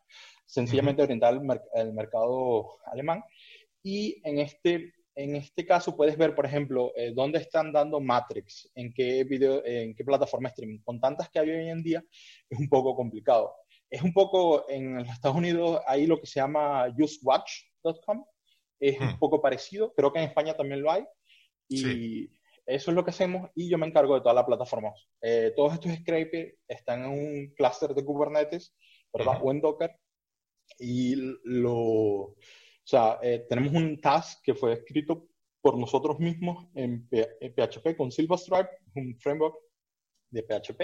sencillamente 0.47 1.03
orientar 1.03 1.35
al 1.75 1.93
mercado 1.93 2.79
alemán. 2.87 3.23
Y 3.83 4.21
en 4.27 4.39
este 4.39 4.95
en 5.15 5.37
este 5.37 5.67
caso 5.67 5.97
puedes 5.97 6.17
ver, 6.17 6.35
por 6.35 6.47
ejemplo, 6.47 6.93
eh, 6.97 7.13
dónde 7.15 7.39
están 7.39 7.73
dando 7.73 8.01
Matrix, 8.01 8.71
en 8.75 8.93
qué, 8.93 9.25
video, 9.25 9.65
en 9.65 9.95
qué 9.95 10.05
plataforma 10.05 10.49
streaming. 10.49 10.81
Con 10.83 11.01
tantas 11.01 11.29
que 11.31 11.39
hay 11.39 11.51
hoy 11.51 11.69
en 11.69 11.83
día, 11.83 12.03
es 12.49 12.59
un 12.59 12.69
poco 12.69 12.95
complicado. 12.95 13.55
Es 13.91 14.03
un 14.03 14.13
poco, 14.13 14.69
en 14.71 14.99
los 14.99 15.09
Estados 15.09 15.37
Unidos 15.37 15.81
hay 15.87 16.07
lo 16.07 16.19
que 16.19 16.27
se 16.27 16.41
llama 16.41 16.87
usewatch.com, 16.99 18.25
es 18.81 18.99
un 18.99 19.09
hmm. 19.09 19.19
poco 19.19 19.43
parecido, 19.43 19.93
creo 19.95 20.13
que 20.13 20.19
en 20.19 20.29
España 20.29 20.55
también 20.55 20.83
lo 20.83 20.91
hay, 20.91 21.05
y 21.69 22.31
eso 22.65 22.91
es 22.91 22.95
lo 22.95 23.05
que 23.05 23.11
hacemos, 23.11 23.51
y 23.55 23.69
yo 23.69 23.77
me 23.77 23.87
encargo 23.87 24.15
de 24.15 24.21
todas 24.21 24.35
las 24.35 24.47
plataformas. 24.47 25.09
Eh, 25.21 25.53
todos 25.55 25.75
estos 25.75 25.93
scrapers 25.93 26.55
están 26.67 27.05
en 27.05 27.11
un 27.11 27.55
clúster 27.55 27.95
de 27.95 28.05
Kubernetes, 28.05 28.75
¿verdad? 29.13 29.39
O 29.43 29.51
en 29.51 29.61
Docker, 29.61 29.95
y 30.79 31.15
lo 31.45 32.35
o 32.85 32.89
sea, 32.89 33.19
eh, 33.23 33.47
tenemos 33.49 33.73
un 33.73 34.01
task 34.01 34.41
que 34.43 34.55
fue 34.55 34.73
escrito 34.73 35.29
por 35.61 35.79
nosotros 35.79 36.19
mismos 36.19 36.67
en, 36.75 37.09
PHP 37.09 37.97
con 37.97 38.11
Silverstripe, 38.11 38.71
un 38.97 39.17
framework 39.21 39.55
de 40.31 40.43
PHP. 40.43 40.83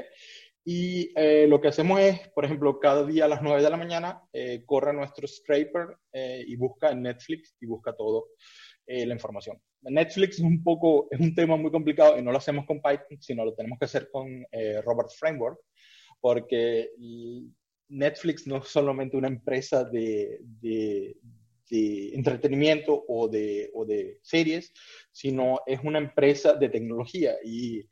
Y 0.65 1.13
eh, 1.17 1.47
lo 1.49 1.61
que 1.61 1.69
hacemos 1.69 1.99
es, 1.99 2.29
por 2.29 2.45
ejemplo, 2.45 2.79
cada 2.79 3.05
día 3.05 3.25
a 3.25 3.29
las 3.29 3.43
9 3.43 3.63
de 3.63 3.71
la 3.71 3.77
mañana 3.77 4.23
eh, 4.33 4.63
corre 4.65 4.93
nuestro 4.93 5.27
scraper 5.27 5.97
y 6.13 6.55
busca 6.57 6.91
en 6.91 7.03
Netflix 7.03 7.57
y 7.61 7.67
busca 7.67 7.95
todo 7.95 8.29
la 8.87 9.13
información. 9.13 9.61
Netflix 9.83 10.39
es 10.39 10.45
un 10.45 10.63
poco, 10.63 11.09
es 11.11 11.21
un 11.21 11.35
tema 11.35 11.57
muy 11.57 11.71
complicado 11.71 12.19
y 12.19 12.23
no 12.23 12.33
lo 12.33 12.39
hacemos 12.39 12.65
con 12.65 12.81
Python, 12.81 13.21
sino 13.21 13.45
lo 13.45 13.55
tenemos 13.55 13.79
que 13.79 13.85
hacer 13.85 14.11
con 14.11 14.47
Robert 14.83 15.11
Framework. 15.19 15.61
porque 16.21 16.91
Netflix 17.89 18.47
no 18.47 18.57
es 18.59 18.69
solamente 18.69 19.17
una 19.17 19.29
empresa 19.29 19.85
de, 19.85 20.41
entretenimiento 21.71 23.05
o 23.09 23.29
de, 23.29 23.71
o 23.75 23.85
de 23.85 24.19
series, 24.23 24.73
sino 25.13 25.61
es 25.67 25.81
una 25.83 25.99
empresa 25.99 26.55
de 26.55 26.69
tecnología 26.69 27.37
y 27.45 27.83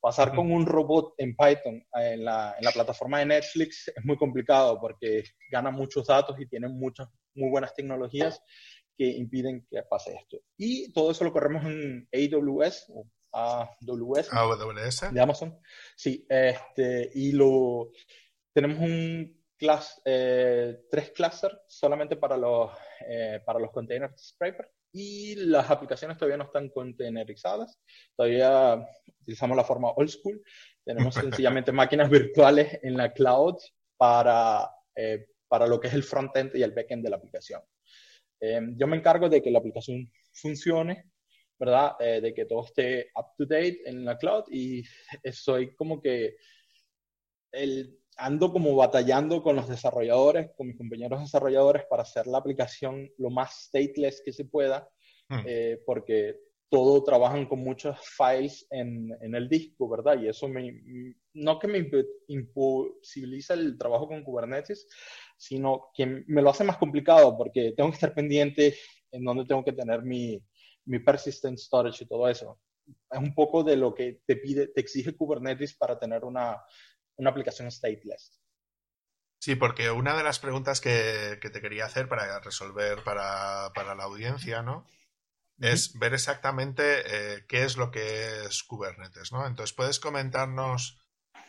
pasar 0.00 0.34
con 0.34 0.52
un 0.52 0.66
robot 0.66 1.14
en 1.16 1.34
Python 1.34 1.82
en 1.94 2.24
la, 2.24 2.54
en 2.58 2.64
la, 2.64 2.72
plataforma 2.72 3.20
de 3.20 3.26
Netflix 3.26 3.88
es 3.88 4.04
muy 4.04 4.18
complicado 4.18 4.78
porque 4.78 5.24
gana 5.50 5.70
muchos 5.70 6.06
datos 6.06 6.38
y 6.38 6.46
tiene 6.46 6.68
muchas 6.68 7.08
muy 7.34 7.50
buenas 7.50 7.74
tecnologías 7.74 8.40
que 8.96 9.06
impiden 9.06 9.66
que 9.70 9.82
pase 9.82 10.14
esto. 10.14 10.40
Y 10.56 10.92
todo 10.92 11.10
eso 11.10 11.24
lo 11.24 11.32
corremos 11.32 11.64
en 11.64 12.08
AWS 12.12 12.92
o 12.94 13.06
AWS, 13.32 14.32
AWS. 14.32 15.12
de 15.12 15.20
Amazon. 15.20 15.58
Sí, 15.96 16.24
este, 16.28 17.10
y 17.14 17.32
lo 17.32 17.90
tenemos 18.52 18.78
un 18.78 19.43
class, 19.64 19.98
eh, 20.04 20.84
tres 20.90 21.10
clusters 21.12 21.58
solamente 21.66 22.16
para 22.16 22.36
los, 22.36 22.70
eh, 23.08 23.40
para 23.46 23.58
los 23.58 23.70
containers 23.70 24.34
Scraper 24.34 24.70
y 24.92 25.36
las 25.36 25.70
aplicaciones 25.70 26.18
todavía 26.18 26.36
no 26.36 26.44
están 26.44 26.68
containerizadas. 26.68 27.80
Todavía 28.14 28.86
utilizamos 29.22 29.56
la 29.56 29.64
forma 29.64 29.90
old 29.92 30.10
school. 30.10 30.42
Tenemos 30.84 31.14
sencillamente 31.48 31.72
máquinas 31.72 32.10
virtuales 32.10 32.78
en 32.82 32.94
la 32.98 33.10
cloud 33.14 33.56
para, 33.96 34.70
eh, 34.94 35.28
para 35.48 35.66
lo 35.66 35.80
que 35.80 35.88
es 35.88 35.94
el 35.94 36.02
frontend 36.02 36.54
y 36.54 36.62
el 36.62 36.72
backend 36.72 37.02
de 37.02 37.10
la 37.10 37.16
aplicación. 37.16 37.62
yo 38.76 38.86
me 38.86 38.98
encargo 38.98 39.30
de 39.30 39.40
que 39.40 39.50
la 39.50 39.60
aplicación 39.60 40.12
funcione, 40.30 41.10
¿verdad? 41.58 41.96
de 41.98 42.34
que 42.34 42.44
todo 42.44 42.66
esté 42.66 43.10
up 43.16 43.28
to 43.38 43.46
date 43.46 43.80
en 43.86 44.04
la 44.04 44.18
cloud 44.18 44.44
y 44.50 44.82
soy 45.32 45.74
como 45.74 46.02
que 46.02 46.36
el, 47.52 48.03
ando 48.16 48.52
como 48.52 48.74
batallando 48.76 49.42
con 49.42 49.56
los 49.56 49.68
desarrolladores, 49.68 50.50
con 50.56 50.68
mis 50.68 50.76
compañeros 50.76 51.20
desarrolladores 51.20 51.84
para 51.88 52.02
hacer 52.02 52.26
la 52.26 52.38
aplicación 52.38 53.10
lo 53.18 53.30
más 53.30 53.66
stateless 53.66 54.22
que 54.24 54.32
se 54.32 54.44
pueda, 54.44 54.88
hmm. 55.28 55.40
eh, 55.46 55.82
porque 55.84 56.38
todo 56.68 57.04
trabajan 57.04 57.46
con 57.46 57.60
muchos 57.60 57.96
files 58.00 58.66
en, 58.70 59.16
en, 59.20 59.34
el 59.34 59.48
disco, 59.48 59.88
¿verdad? 59.88 60.20
Y 60.20 60.28
eso 60.28 60.48
me, 60.48 61.14
no 61.34 61.58
que 61.58 61.68
me 61.68 61.88
imposibiliza 62.26 63.54
el 63.54 63.78
trabajo 63.78 64.08
con 64.08 64.24
Kubernetes, 64.24 64.88
sino 65.36 65.90
que 65.94 66.24
me 66.26 66.42
lo 66.42 66.50
hace 66.50 66.64
más 66.64 66.78
complicado 66.78 67.36
porque 67.36 67.74
tengo 67.76 67.90
que 67.90 67.94
estar 67.94 68.14
pendiente 68.14 68.74
en 69.12 69.24
dónde 69.24 69.44
tengo 69.44 69.64
que 69.64 69.72
tener 69.72 70.02
mi, 70.02 70.42
mi 70.86 70.98
persistent 70.98 71.58
storage 71.58 72.04
y 72.04 72.08
todo 72.08 72.28
eso. 72.28 72.58
Es 73.10 73.18
un 73.18 73.34
poco 73.34 73.62
de 73.62 73.76
lo 73.76 73.94
que 73.94 74.20
te 74.26 74.36
pide, 74.36 74.68
te 74.68 74.80
exige 74.80 75.16
Kubernetes 75.16 75.76
para 75.76 75.98
tener 75.98 76.24
una, 76.24 76.60
una 77.16 77.30
aplicación 77.30 77.70
stateless. 77.70 78.40
Sí, 79.44 79.56
porque 79.56 79.90
una 79.90 80.16
de 80.16 80.22
las 80.22 80.38
preguntas 80.38 80.80
que, 80.80 81.38
te 81.38 81.60
quería 81.60 81.84
hacer 81.84 82.08
para 82.08 82.40
resolver 82.40 83.04
para, 83.04 83.70
la 83.94 84.04
audiencia, 84.04 84.62
¿no? 84.62 84.86
Es 85.60 85.98
ver 85.98 86.14
exactamente 86.14 86.82
eh, 87.04 87.44
qué 87.46 87.64
es 87.64 87.76
lo 87.76 87.90
que 87.90 88.46
es 88.46 88.62
Kubernetes, 88.62 89.32
¿no? 89.32 89.46
Entonces, 89.46 89.76
¿puedes 89.76 90.00
comentarnos 90.00 90.98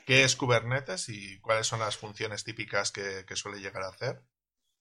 qué 0.05 0.25
es 0.25 0.35
Kubernetes 0.35 1.07
y 1.07 1.39
cuáles 1.39 1.67
son 1.67 1.79
las 1.79 1.95
funciones 1.95 2.43
típicas 2.43 2.91
que, 2.91 3.23
suele 3.35 3.61
llegar 3.61 3.83
a 3.83 3.87
hacer? 3.87 4.21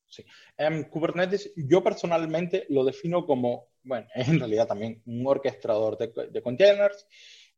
Sí. 0.09 0.25
Um, 0.59 0.83
Kubernetes, 0.83 1.53
yo 1.55 1.85
personalmente 1.85 2.67
lo 2.69 2.85
defino 2.85 3.27
como, 3.27 3.69
bueno, 3.85 4.09
en 4.17 4.41
realidad 4.41 4.67
también 4.67 5.03
un 5.07 5.25
orquestador 5.25 5.97
de, 5.99 6.43
containers. 6.43 7.07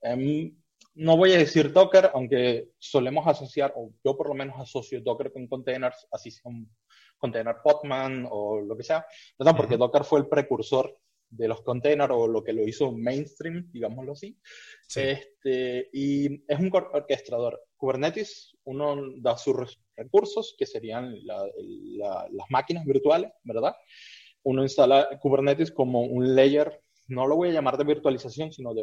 Em, 0.03 0.55
no 0.97 1.17
voy 1.17 1.33
a 1.33 1.39
decir 1.39 1.73
Docker, 1.73 2.11
aunque 2.15 2.71
solemos 2.79 3.27
asociar, 3.27 3.73
o 3.77 3.93
yo 4.05 4.17
por 4.17 4.29
lo 4.29 4.35
menos 4.35 4.59
asocio 4.59 5.01
Docker 5.01 5.33
con 5.33 5.47
containers, 5.47 6.07
así 6.11 6.31
sea 6.31 6.51
un 6.51 6.71
container 7.19 7.57
Podman 7.63 8.27
o 8.31 8.61
lo 8.61 8.77
que 8.77 8.83
sea, 8.83 9.07
¿verdad? 9.39 9.57
Porque 9.57 9.77
Docker 9.77 10.05
fue 10.05 10.21
el 10.21 10.29
precursor 10.29 10.99
de 11.29 11.49
los 11.49 11.63
containers 11.63 12.13
o 12.15 12.27
lo 12.27 12.43
que 12.43 12.53
lo 12.53 12.67
hizo 12.67 12.93
mainstream, 12.93 13.71
digámoslo 13.73 14.13
así. 14.13 14.39
Este, 14.95 15.89
y 15.93 16.45
es 16.47 16.59
un 16.59 16.71
orquestador. 16.73 17.63
Kubernetes, 17.77 18.57
uno 18.65 18.97
da 19.19 19.37
sus 19.37 19.79
recursos, 19.97 20.55
que 20.57 20.65
serían 20.65 21.15
las 21.25 22.51
máquinas 22.51 22.85
virtuales, 22.87 23.33
¿verdad? 23.43 23.75
Uno 24.45 24.63
instala 24.63 25.19
Kubernetes 25.21 25.73
como 25.73 26.03
un 26.03 26.35
layer, 26.35 26.81
no 27.09 27.27
lo 27.27 27.37
voy 27.37 27.51
a 27.51 27.53
llamar 27.53 27.77
de 27.77 27.85
virtualización, 27.85 28.53
sino 28.53 28.73
de 28.73 28.83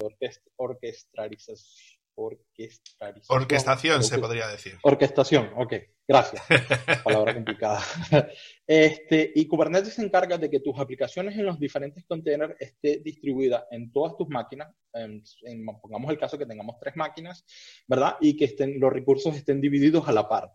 orquestación. 2.15 3.25
Orquestación 3.27 4.03
se 4.03 4.20
podría 4.20 4.48
decir. 4.48 4.77
Orquestación, 4.84 5.51
ok, 5.55 5.74
gracias. 6.08 6.43
Palabra 7.03 7.34
complicada. 7.34 7.82
Este, 8.65 9.29
y 9.36 9.46
Kubernetes 9.46 9.96
se 9.96 10.01
encarga 10.03 10.38
de 10.38 10.50
que 10.50 10.62
tus 10.62 10.79
aplicaciones 10.79 11.38
en 11.38 11.46
los 11.46 11.60
diferentes 11.60 12.05
containers 12.05 12.55
esté 12.58 13.01
distribuida 13.03 13.67
en 13.72 13.91
todas 13.91 14.15
tus 14.15 14.29
máquinas. 14.29 14.74
pongamos 15.82 16.10
el 16.10 16.17
caso 16.17 16.38
que 16.38 16.46
tengamos 16.46 16.77
tres 16.79 16.96
máquinas, 16.96 17.46
¿verdad? 17.88 18.15
Y 18.22 18.38
que 18.38 18.46
estén, 18.46 18.79
los 18.79 18.91
recursos 18.91 19.36
estén 19.36 19.60
divididos 19.60 20.08
a 20.08 20.13
la 20.13 20.29
par. 20.29 20.50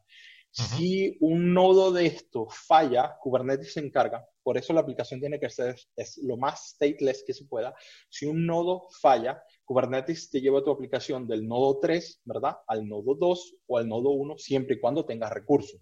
Si 0.50 1.16
un 1.20 1.52
nodo 1.52 1.92
de 1.92 2.06
esto 2.06 2.48
falla, 2.50 3.16
Kubernetes 3.20 3.74
se 3.74 3.80
encarga, 3.80 4.26
por 4.42 4.56
eso 4.56 4.72
la 4.72 4.80
aplicación 4.80 5.20
tiene 5.20 5.38
que 5.38 5.50
ser 5.50 5.76
es 5.94 6.18
lo 6.18 6.36
más 6.36 6.70
stateless 6.70 7.22
que 7.26 7.34
se 7.34 7.44
pueda. 7.44 7.74
Si 8.08 8.24
un 8.24 8.46
nodo 8.46 8.88
falla, 9.00 9.42
Kubernetes 9.68 10.30
te 10.30 10.40
lleva 10.40 10.64
tu 10.64 10.70
aplicación 10.70 11.28
del 11.28 11.46
nodo 11.46 11.78
3, 11.78 12.22
¿verdad? 12.24 12.56
Al 12.66 12.88
nodo 12.88 13.14
2 13.14 13.56
o 13.66 13.76
al 13.76 13.86
nodo 13.86 14.12
1, 14.12 14.38
siempre 14.38 14.76
y 14.76 14.80
cuando 14.80 15.04
tengas 15.04 15.30
recursos. 15.30 15.78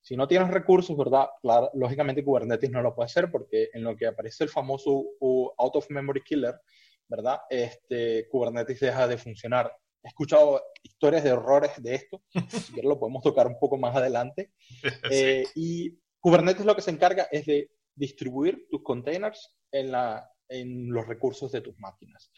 Si 0.00 0.16
no 0.16 0.26
tienes 0.26 0.50
recursos, 0.50 0.96
¿verdad? 0.96 1.28
Claro, 1.40 1.70
lógicamente 1.74 2.24
Kubernetes 2.24 2.68
no 2.72 2.82
lo 2.82 2.96
puede 2.96 3.06
hacer 3.06 3.30
porque 3.30 3.68
en 3.72 3.84
lo 3.84 3.96
que 3.96 4.08
aparece 4.08 4.42
el 4.42 4.50
famoso 4.50 5.04
out 5.56 5.76
of 5.76 5.88
memory 5.88 6.24
killer, 6.24 6.60
¿verdad? 7.06 7.38
Este, 7.48 8.26
Kubernetes 8.28 8.80
deja 8.80 9.06
de 9.06 9.16
funcionar. 9.16 9.72
He 10.02 10.08
escuchado 10.08 10.60
historias 10.82 11.22
de 11.22 11.30
errores 11.30 11.70
de 11.80 11.94
esto, 11.94 12.20
si 12.50 12.72
quieres 12.72 12.88
lo 12.88 12.98
podemos 12.98 13.22
tocar 13.22 13.46
un 13.46 13.60
poco 13.60 13.78
más 13.78 13.94
adelante. 13.94 14.50
Eh, 15.12 15.46
y 15.54 15.96
Kubernetes 16.18 16.66
lo 16.66 16.74
que 16.74 16.82
se 16.82 16.90
encarga 16.90 17.28
es 17.30 17.46
de 17.46 17.70
distribuir 17.94 18.66
tus 18.68 18.82
containers 18.82 19.54
en, 19.70 19.92
la, 19.92 20.28
en 20.48 20.90
los 20.90 21.06
recursos 21.06 21.52
de 21.52 21.60
tus 21.60 21.78
máquinas. 21.78 22.32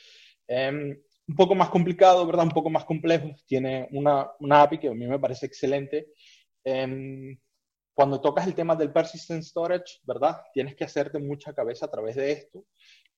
Em, 0.51 1.01
un 1.29 1.37
poco 1.37 1.55
más 1.55 1.71
complicado, 1.71 2.27
¿verdad? 2.27 2.45
Un 2.45 2.51
poco 2.51 2.71
más 2.71 2.85
complejo. 2.85 3.31
Tiene 3.47 3.89
una, 3.93 4.29
una 4.41 4.63
API 4.63 4.79
que 4.79 4.89
a 4.89 4.95
mí 4.95 5.07
me 5.07 5.19
parece 5.21 5.47
excelente. 5.47 6.09
Em, 6.65 7.39
cuando 7.95 8.21
tocas 8.21 8.47
el 8.49 8.55
tema 8.55 8.75
del 8.75 8.93
persistent 8.93 9.45
storage, 9.45 10.01
¿verdad? 10.03 10.41
Tienes 10.53 10.75
que 10.75 10.85
hacerte 10.85 11.21
mucha 11.21 11.55
cabeza 11.55 11.87
a 11.87 11.91
través 11.91 12.17
de 12.17 12.33
esto 12.33 12.67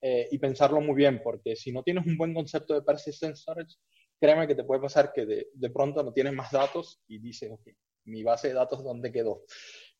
eh, 0.01 0.27
y 0.31 0.37
pensarlo 0.37 0.79
muy 0.79 0.95
bien, 0.95 1.21
porque 1.23 1.55
si 1.55 1.71
no 1.71 1.81
tienes 1.81 2.05
un 2.05 2.17
buen 2.17 2.33
concepto 2.35 2.75
de 2.75 2.83
persistent 2.83 3.35
storage, 3.35 3.77
créeme 4.19 4.47
que 4.47 4.55
te 4.55 4.63
puede 4.63 4.81
pasar 4.81 5.11
que 5.11 5.25
de, 5.25 5.47
de 5.53 5.69
pronto 5.71 6.03
no 6.03 6.13
tienes 6.13 6.33
más 6.33 6.51
datos 6.51 7.01
y 7.07 7.17
dices, 7.17 7.51
ok, 7.51 7.67
mi 8.05 8.23
base 8.23 8.49
de 8.49 8.53
datos, 8.53 8.83
¿dónde 8.83 9.11
quedó? 9.11 9.43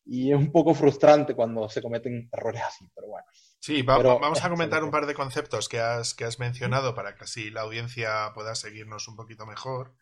Y 0.06 0.32
es 0.32 0.38
un 0.38 0.52
poco 0.52 0.74
frustrante 0.74 1.34
cuando 1.34 1.68
se 1.68 1.80
cometen 1.80 2.28
errores 2.30 2.62
así, 2.62 2.88
pero 2.94 3.08
bueno. 3.08 3.26
Sí, 3.58 3.80
vamos 3.82 4.44
a 4.44 4.50
comentar 4.50 4.84
un 4.84 4.90
par 4.90 5.06
de 5.06 5.14
conceptos 5.14 5.70
que 5.70 5.80
has, 5.80 6.12
que 6.12 6.24
has 6.24 6.38
mencionado 6.38 6.94
para 6.94 7.14
que 7.14 7.24
así 7.24 7.50
la 7.50 7.62
audiencia 7.62 8.30
pueda 8.34 8.54
seguirnos 8.54 9.08
un 9.08 9.16
poquito 9.16 9.46
mejor. 9.46 9.94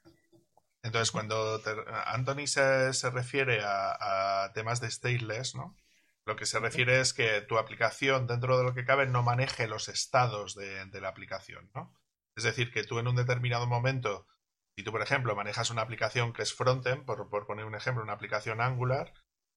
Entonces, 0.82 1.12
cuando 1.12 1.60
Anthony 2.06 2.48
se, 2.48 2.92
se 2.92 3.10
refiere 3.10 3.60
a, 3.64 4.50
temas 4.52 4.80
de 4.80 4.90
stateless, 4.90 5.54
¿no? 5.54 5.76
Lo 6.24 6.34
que 6.36 6.46
se 6.46 6.58
refiere 6.58 7.00
es 7.00 7.12
que 7.12 7.40
tu 7.40 7.58
aplicación, 7.58 8.26
dentro 8.26 8.58
de 8.58 8.64
lo 8.64 8.74
que 8.74 8.84
cabe, 8.84 9.06
no 9.06 9.22
maneje 9.22 9.68
los 9.68 9.88
estados 9.88 10.54
de, 10.56 11.00
la 11.00 11.08
aplicación, 11.08 11.70
¿no? 11.74 11.94
Es 12.34 12.44
decir, 12.44 12.72
que 12.72 12.82
tú 12.84 12.98
en 12.98 13.08
un 13.08 13.16
determinado 13.16 13.66
momento, 13.66 14.26
si 14.76 14.82
tú, 14.82 14.90
por 14.90 15.02
ejemplo, 15.02 15.36
manejas 15.36 15.70
una 15.70 15.82
aplicación 15.82 16.32
que 16.32 16.42
es 16.42 16.52
frontend, 16.52 17.04
por, 17.04 17.28
por 17.28 17.46
poner 17.46 17.64
un 17.64 17.74
ejemplo, 17.76 18.02
una 18.02 18.14
aplicación 18.14 18.60
Angular, 18.60 19.12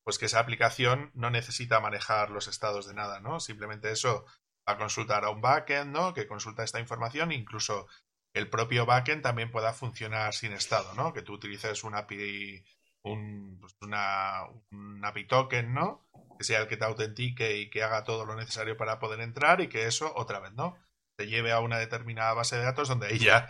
pues 0.06 0.20
que 0.20 0.28
esa 0.28 0.40
aplicación 0.40 1.10
no 1.16 1.32
necesita 1.32 1.80
manejar 1.80 2.30
los 2.30 2.48
estados 2.48 2.88
de 2.88 2.94
nada, 2.94 3.20
¿no? 3.20 3.40
Simplemente 3.40 3.92
eso 3.92 4.26
va 4.68 4.74
a 4.74 4.78
consultar 4.78 5.26
a 5.26 5.32
un 5.32 5.42
backend, 5.42 5.92
¿no? 5.92 6.14
Que 6.14 6.28
consulta 6.28 6.64
esta 6.64 6.80
información, 6.80 7.32
incluso 7.32 7.88
el 8.36 8.48
propio 8.48 8.86
backend 8.86 9.24
también 9.24 9.50
pueda 9.50 9.74
funcionar 9.74 10.36
sin 10.36 10.54
estado, 10.54 10.94
¿no? 10.94 11.12
Que 11.12 11.24
tú 11.24 11.34
utilices 11.34 11.84
un 11.84 11.96
API, 11.96 12.64
un, 13.02 13.58
pues 13.60 13.76
una, 13.82 14.44
un 14.72 15.04
API 15.04 15.26
token, 15.26 15.74
¿no? 15.74 16.08
Que 16.38 16.44
sea 16.44 16.60
el 16.60 16.68
que 16.68 16.78
te 16.78 16.86
autentique 16.86 17.58
y 17.58 17.72
que 17.72 17.82
haga 17.82 18.04
todo 18.04 18.26
lo 18.26 18.36
necesario 18.36 18.78
para 18.78 19.00
poder 19.00 19.22
entrar 19.22 19.60
y 19.60 19.70
que 19.70 19.88
eso, 19.88 20.14
otra 20.16 20.40
vez, 20.40 20.54
¿no? 20.54 20.78
Te 21.18 21.26
lleve 21.26 21.52
a 21.52 21.62
una 21.62 21.80
determinada 21.80 22.34
base 22.34 22.58
de 22.58 22.64
datos 22.64 22.90
donde 22.90 23.08
ahí 23.08 23.18
ya 23.18 23.50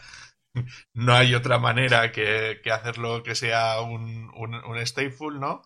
no 0.94 1.14
hay 1.16 1.36
otra 1.36 1.60
manera 1.60 2.14
que, 2.14 2.62
que 2.64 2.72
hacerlo 2.72 3.24
que 3.24 3.36
sea 3.36 3.82
un, 3.82 4.32
un, 4.36 4.56
un 4.56 4.88
stateful, 4.88 5.38
¿no? 5.42 5.62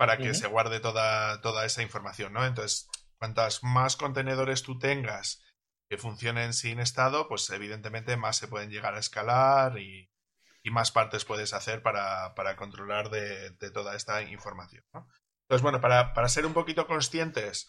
Para 0.00 0.16
que 0.16 0.32
se 0.32 0.46
guarde 0.46 0.80
toda, 0.80 1.42
toda 1.42 1.66
esa 1.66 1.82
información, 1.82 2.32
¿no? 2.32 2.46
Entonces, 2.46 2.88
cuantas 3.18 3.62
más 3.62 3.96
contenedores 3.96 4.62
tú 4.62 4.78
tengas 4.78 5.44
que 5.90 5.98
funcionen 5.98 6.54
sin 6.54 6.80
estado, 6.80 7.28
pues 7.28 7.50
evidentemente 7.50 8.16
más 8.16 8.38
se 8.38 8.48
pueden 8.48 8.70
llegar 8.70 8.94
a 8.94 8.98
escalar 8.98 9.78
y, 9.78 10.10
y 10.62 10.70
más 10.70 10.90
partes 10.90 11.26
puedes 11.26 11.52
hacer 11.52 11.82
para, 11.82 12.32
controlar 12.56 13.10
de, 13.10 13.50
toda 13.74 13.94
esta 13.94 14.22
información. 14.22 14.82
Entonces, 14.94 15.62
bueno, 15.62 15.82
para, 15.82 16.14
para, 16.14 16.30
ser 16.30 16.46
un 16.46 16.54
poquito 16.54 16.86
conscientes 16.86 17.68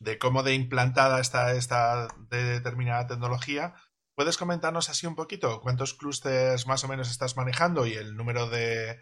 de 0.00 0.16
cómo 0.18 0.42
de 0.42 0.54
implantada 0.54 1.20
está 1.20 1.52
esta 1.52 2.08
determinada 2.30 3.06
tecnología, 3.06 3.74
¿puedes 4.14 4.38
comentarnos 4.38 4.88
así 4.88 5.06
un 5.06 5.14
poquito 5.14 5.60
cuántos 5.60 5.92
clústeres 5.92 6.66
más 6.66 6.84
o 6.84 6.88
menos 6.88 7.10
estás 7.10 7.36
manejando 7.36 7.86
y 7.86 7.92
el 7.92 8.16
número 8.16 8.48
de 8.48 8.98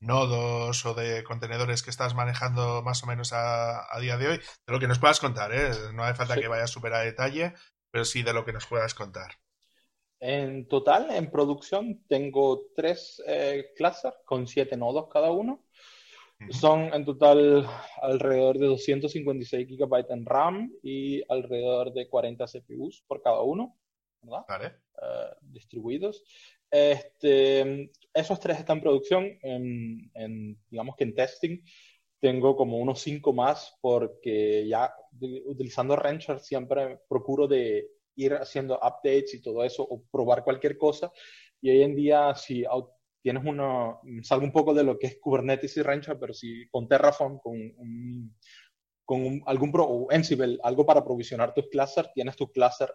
nodos 0.00 0.84
o 0.86 0.94
de 0.94 1.24
contenedores 1.24 1.82
que 1.82 1.90
estás 1.90 2.14
manejando 2.14 2.82
más 2.82 3.02
o 3.02 3.06
menos 3.06 3.32
a, 3.32 3.86
día 4.00 4.16
de 4.16 4.28
hoy? 4.28 4.36
De 4.66 4.72
lo 4.72 4.78
que 4.78 4.88
nos 4.88 4.98
puedas 4.98 5.20
contar, 5.20 5.52
¿eh? 5.52 5.70
No 5.94 6.04
hace 6.04 6.14
falta 6.14 6.36
que 6.36 6.48
vayas 6.48 6.70
súper 6.70 6.94
a 6.94 7.00
detalle, 7.00 7.54
pero 7.90 8.04
sí 8.04 8.22
de 8.22 8.32
lo 8.32 8.44
que 8.44 8.52
nos 8.52 8.66
puedas 8.66 8.94
contar. 8.94 9.32
En 10.20 10.66
total, 10.66 11.10
en 11.10 11.30
producción, 11.30 12.02
tengo 12.08 12.66
tres 12.74 13.22
eh, 13.26 13.72
clusters 13.76 14.16
con 14.24 14.46
siete 14.46 14.76
nodos 14.76 15.08
cada 15.12 15.30
uno. 15.30 15.64
Son 16.50 16.94
en 16.94 17.04
total 17.04 17.66
alrededor 18.00 18.58
de 18.58 18.66
256 18.66 19.68
GB 19.68 20.06
en 20.10 20.24
RAM 20.24 20.72
y 20.82 21.20
alrededor 21.28 21.92
de 21.92 22.08
40 22.08 22.44
CPUs 22.46 23.02
por 23.08 23.20
cada 23.22 23.42
uno, 23.42 23.76
¿verdad? 24.22 24.44
Vale. 24.48 24.66
Eh, 25.02 25.34
distribuidos. 25.40 26.22
Este, 26.70 27.90
esos 28.12 28.40
tres 28.40 28.58
están 28.58 28.78
en 28.78 28.82
producción, 28.82 29.38
en, 29.42 30.58
digamos 30.68 30.96
que 30.96 31.04
en 31.04 31.14
testing. 31.14 31.62
Tengo 32.20 32.56
como 32.56 32.78
unos 32.78 33.00
cinco 33.00 33.32
más 33.32 33.78
porque 33.80 34.66
ya 34.66 34.92
utilizando 35.46 35.94
Rancher 35.94 36.40
siempre 36.40 36.98
procuro 37.08 37.46
de 37.46 37.88
ir 38.16 38.34
haciendo 38.34 38.76
updates 38.76 39.34
y 39.34 39.42
todo 39.42 39.62
eso 39.62 39.84
o 39.84 40.02
probar 40.10 40.42
cualquier 40.42 40.76
cosa. 40.76 41.12
Y 41.60 41.70
hoy 41.70 41.82
en 41.82 41.94
día, 41.94 42.34
si 42.34 42.64
tienes 43.22 43.44
uno, 43.44 44.00
salgo 44.22 44.44
un 44.44 44.52
poco 44.52 44.74
de 44.74 44.82
lo 44.82 44.98
que 44.98 45.08
es 45.08 45.18
Kubernetes 45.20 45.76
y 45.76 45.82
Rancher, 45.82 46.18
pero 46.18 46.34
si 46.34 46.68
con 46.70 46.88
Terraform, 46.88 47.38
con, 47.38 48.32
algún 49.46 49.72
pro, 49.72 49.84
o 49.84 50.10
Ansible, 50.10 50.58
algo 50.62 50.84
para 50.84 51.04
provisionar 51.04 51.54
tus 51.54 51.68
clusters, 51.68 52.12
tienes 52.12 52.36
tu 52.36 52.50
cluster 52.50 52.92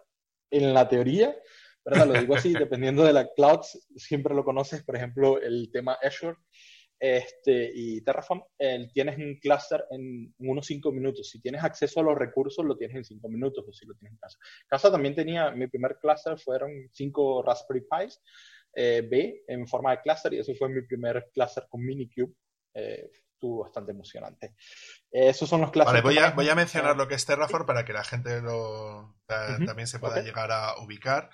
en 0.51 0.73
la 0.73 0.87
teoría, 0.87 1.35
¿verdad? 1.85 2.07
Lo 2.07 2.19
digo 2.19 2.35
así, 2.35 2.53
dependiendo 2.69 3.03
de 3.03 3.13
la 3.13 3.29
cloud, 3.33 3.61
siempre 3.95 4.33
lo 4.35 4.43
conoces, 4.43 4.83
por 4.83 4.95
ejemplo, 4.95 5.41
el 5.41 5.69
tema 5.71 5.97
Azure 6.01 6.37
este, 6.99 7.69
y 7.73 8.01
Terraform, 8.01 8.43
tienes 8.93 9.17
un 9.17 9.37
cluster 9.41 9.83
en, 9.91 10.33
unos 10.37 10.65
5 10.65 10.89
minutos. 10.93 11.29
Si 11.29 11.41
tienes 11.41 11.61
acceso 11.61 11.99
a 11.99 12.03
los 12.03 12.17
recursos, 12.17 12.63
lo 12.63 12.77
tienes 12.77 12.95
en 12.95 13.03
5 13.03 13.27
minutos, 13.27 13.65
o 13.67 13.73
si 13.73 13.85
lo 13.85 13.93
tienes 13.95 14.13
en 14.13 14.19
casa. 14.19 14.37
Casa 14.67 14.89
también 14.89 15.13
tenía, 15.13 15.51
mi 15.51 15.67
primer 15.67 15.97
cluster 15.99 16.39
fueron 16.39 16.71
5 16.93 17.43
Raspberry 17.43 17.81
Pis 17.81 18.21
eh, 18.73 19.05
B 19.09 19.43
en 19.47 19.67
forma 19.67 19.91
de 19.91 20.01
cluster, 20.01 20.33
y 20.33 20.39
eso 20.39 20.53
fue 20.55 20.69
mi 20.69 20.81
primer 20.83 21.29
cluster 21.33 21.65
con 21.69 21.83
Minikube. 21.83 22.33
Eh, 22.73 23.09
estuvo 23.33 23.63
bastante 23.63 23.91
emocionante. 23.91 24.55
esos 25.11 25.49
son 25.49 25.59
los 25.59 25.71
clusters. 25.71 26.01
Vale, 26.01 26.15
voy 26.15 26.23
a, 26.23 26.31
voy 26.31 26.47
a 26.47 26.55
mencionar 26.55 26.95
lo 26.95 27.09
que 27.09 27.15
es 27.15 27.25
Terraform 27.25 27.65
para 27.65 27.83
que 27.83 27.91
la 27.91 28.05
gente 28.05 28.41
lo, 28.41 29.17
también 29.27 29.87
se 29.87 29.99
pueda 29.99 30.21
llegar 30.21 30.49
a 30.53 30.81
ubicar. 30.81 31.29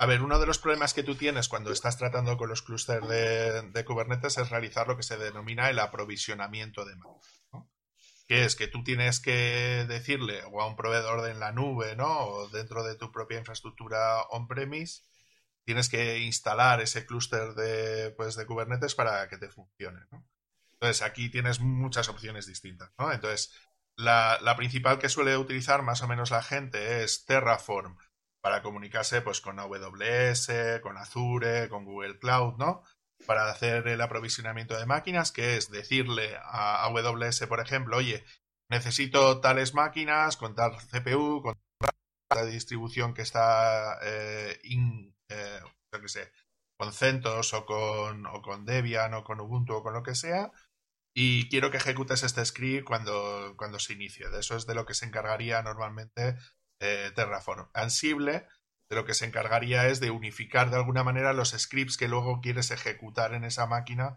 A 0.00 0.06
ver, 0.06 0.22
uno 0.22 0.38
de 0.38 0.46
los 0.46 0.58
problemas 0.58 0.94
que 0.94 1.02
tú 1.02 1.14
tienes 1.14 1.46
cuando 1.50 1.70
estás 1.72 1.98
tratando 1.98 2.38
con 2.38 2.48
los 2.48 2.62
clústeres 2.62 3.06
de, 3.06 3.84
Kubernetes 3.84 4.38
es 4.38 4.48
realizar 4.48 4.88
lo 4.88 4.96
que 4.96 5.02
se 5.02 5.18
denomina 5.18 5.68
el 5.68 5.78
aprovisionamiento 5.78 6.86
de 6.86 6.96
máquinas. 6.96 7.44
¿no? 7.52 7.70
Que 8.26 8.46
es 8.46 8.56
que 8.56 8.66
tú 8.66 8.82
tienes 8.82 9.20
que 9.20 9.84
decirle 9.86 10.42
o 10.50 10.62
a 10.62 10.66
un 10.66 10.74
proveedor 10.74 11.20
de 11.20 11.32
en 11.32 11.38
la 11.38 11.52
nube, 11.52 11.96
¿no? 11.96 12.18
O 12.18 12.48
dentro 12.48 12.82
de 12.82 12.94
tu 12.94 13.12
propia 13.12 13.40
infraestructura 13.40 14.22
on-premise, 14.30 15.02
tienes 15.66 15.90
que 15.90 16.20
instalar 16.20 16.80
ese 16.80 17.04
clúster 17.04 17.52
de, 17.52 18.12
pues, 18.12 18.36
de 18.36 18.46
Kubernetes 18.46 18.94
para 18.94 19.28
que 19.28 19.36
te 19.36 19.50
funcione. 19.50 20.00
Entonces, 20.72 21.02
aquí 21.02 21.28
tienes 21.28 21.60
muchas 21.60 22.08
opciones 22.08 22.46
distintas. 22.46 22.90
¿no? 22.98 23.12
Entonces, 23.12 23.52
la 23.96 24.54
principal 24.56 24.98
que 24.98 25.10
suele 25.10 25.36
utilizar 25.36 25.82
más 25.82 26.00
o 26.00 26.08
menos 26.08 26.30
la 26.30 26.42
gente 26.42 27.02
es 27.02 27.26
Terraform 27.26 27.98
para 28.42 28.62
comunicarse 28.62 29.20
pues 29.20 29.40
con 29.40 29.58
AWS, 29.58 30.80
con 30.82 30.96
Azure, 30.96 31.68
con 31.68 31.84
Google 31.84 32.18
Cloud, 32.18 32.56
¿no? 32.56 32.82
Para 33.26 33.50
hacer 33.50 33.86
el 33.88 34.00
aprovisionamiento 34.00 34.76
de 34.76 34.86
máquinas, 34.86 35.32
que 35.32 35.56
es 35.56 35.70
decirle 35.70 36.36
a 36.42 36.84
AWS, 36.84 37.46
por 37.46 37.60
ejemplo, 37.60 37.96
oye, 37.98 38.24
necesito 38.70 39.40
tales 39.40 39.74
máquinas 39.74 40.36
con 40.36 40.54
tal 40.54 40.76
CPU, 40.90 41.42
con 41.42 41.54
la 42.34 42.44
distribución 42.44 43.12
que 43.12 43.22
está 43.22 43.98
eh, 44.02 44.58
eh, 45.28 45.60
sé, 46.06 46.32
con 46.78 46.92
CentOS 46.92 47.54
o 47.54 47.66
con, 47.66 48.26
o 48.26 48.40
con 48.40 48.64
Debian 48.64 49.14
o 49.14 49.24
con 49.24 49.40
Ubuntu 49.40 49.74
o 49.74 49.82
con 49.82 49.92
lo 49.92 50.02
que 50.02 50.14
sea, 50.14 50.50
y 51.14 51.48
quiero 51.48 51.70
que 51.70 51.78
ejecutes 51.78 52.22
este 52.22 52.44
script 52.44 52.86
cuando, 52.86 53.54
cuando 53.56 53.78
se 53.78 53.92
inicie. 53.92 54.28
De 54.28 54.40
eso 54.40 54.56
es 54.56 54.66
de 54.66 54.74
lo 54.74 54.86
que 54.86 54.94
se 54.94 55.06
encargaría 55.06 55.60
normalmente 55.62 56.38
eh, 56.80 57.12
Terraform. 57.14 57.68
Ansible 57.74 58.46
de 58.88 58.96
lo 58.96 59.04
que 59.04 59.14
se 59.14 59.24
encargaría 59.24 59.86
es 59.86 60.00
de 60.00 60.10
unificar 60.10 60.70
de 60.70 60.76
alguna 60.76 61.04
manera 61.04 61.32
los 61.32 61.50
scripts 61.50 61.96
que 61.96 62.08
luego 62.08 62.40
quieres 62.40 62.72
ejecutar 62.72 63.34
en 63.34 63.44
esa 63.44 63.66
máquina 63.66 64.16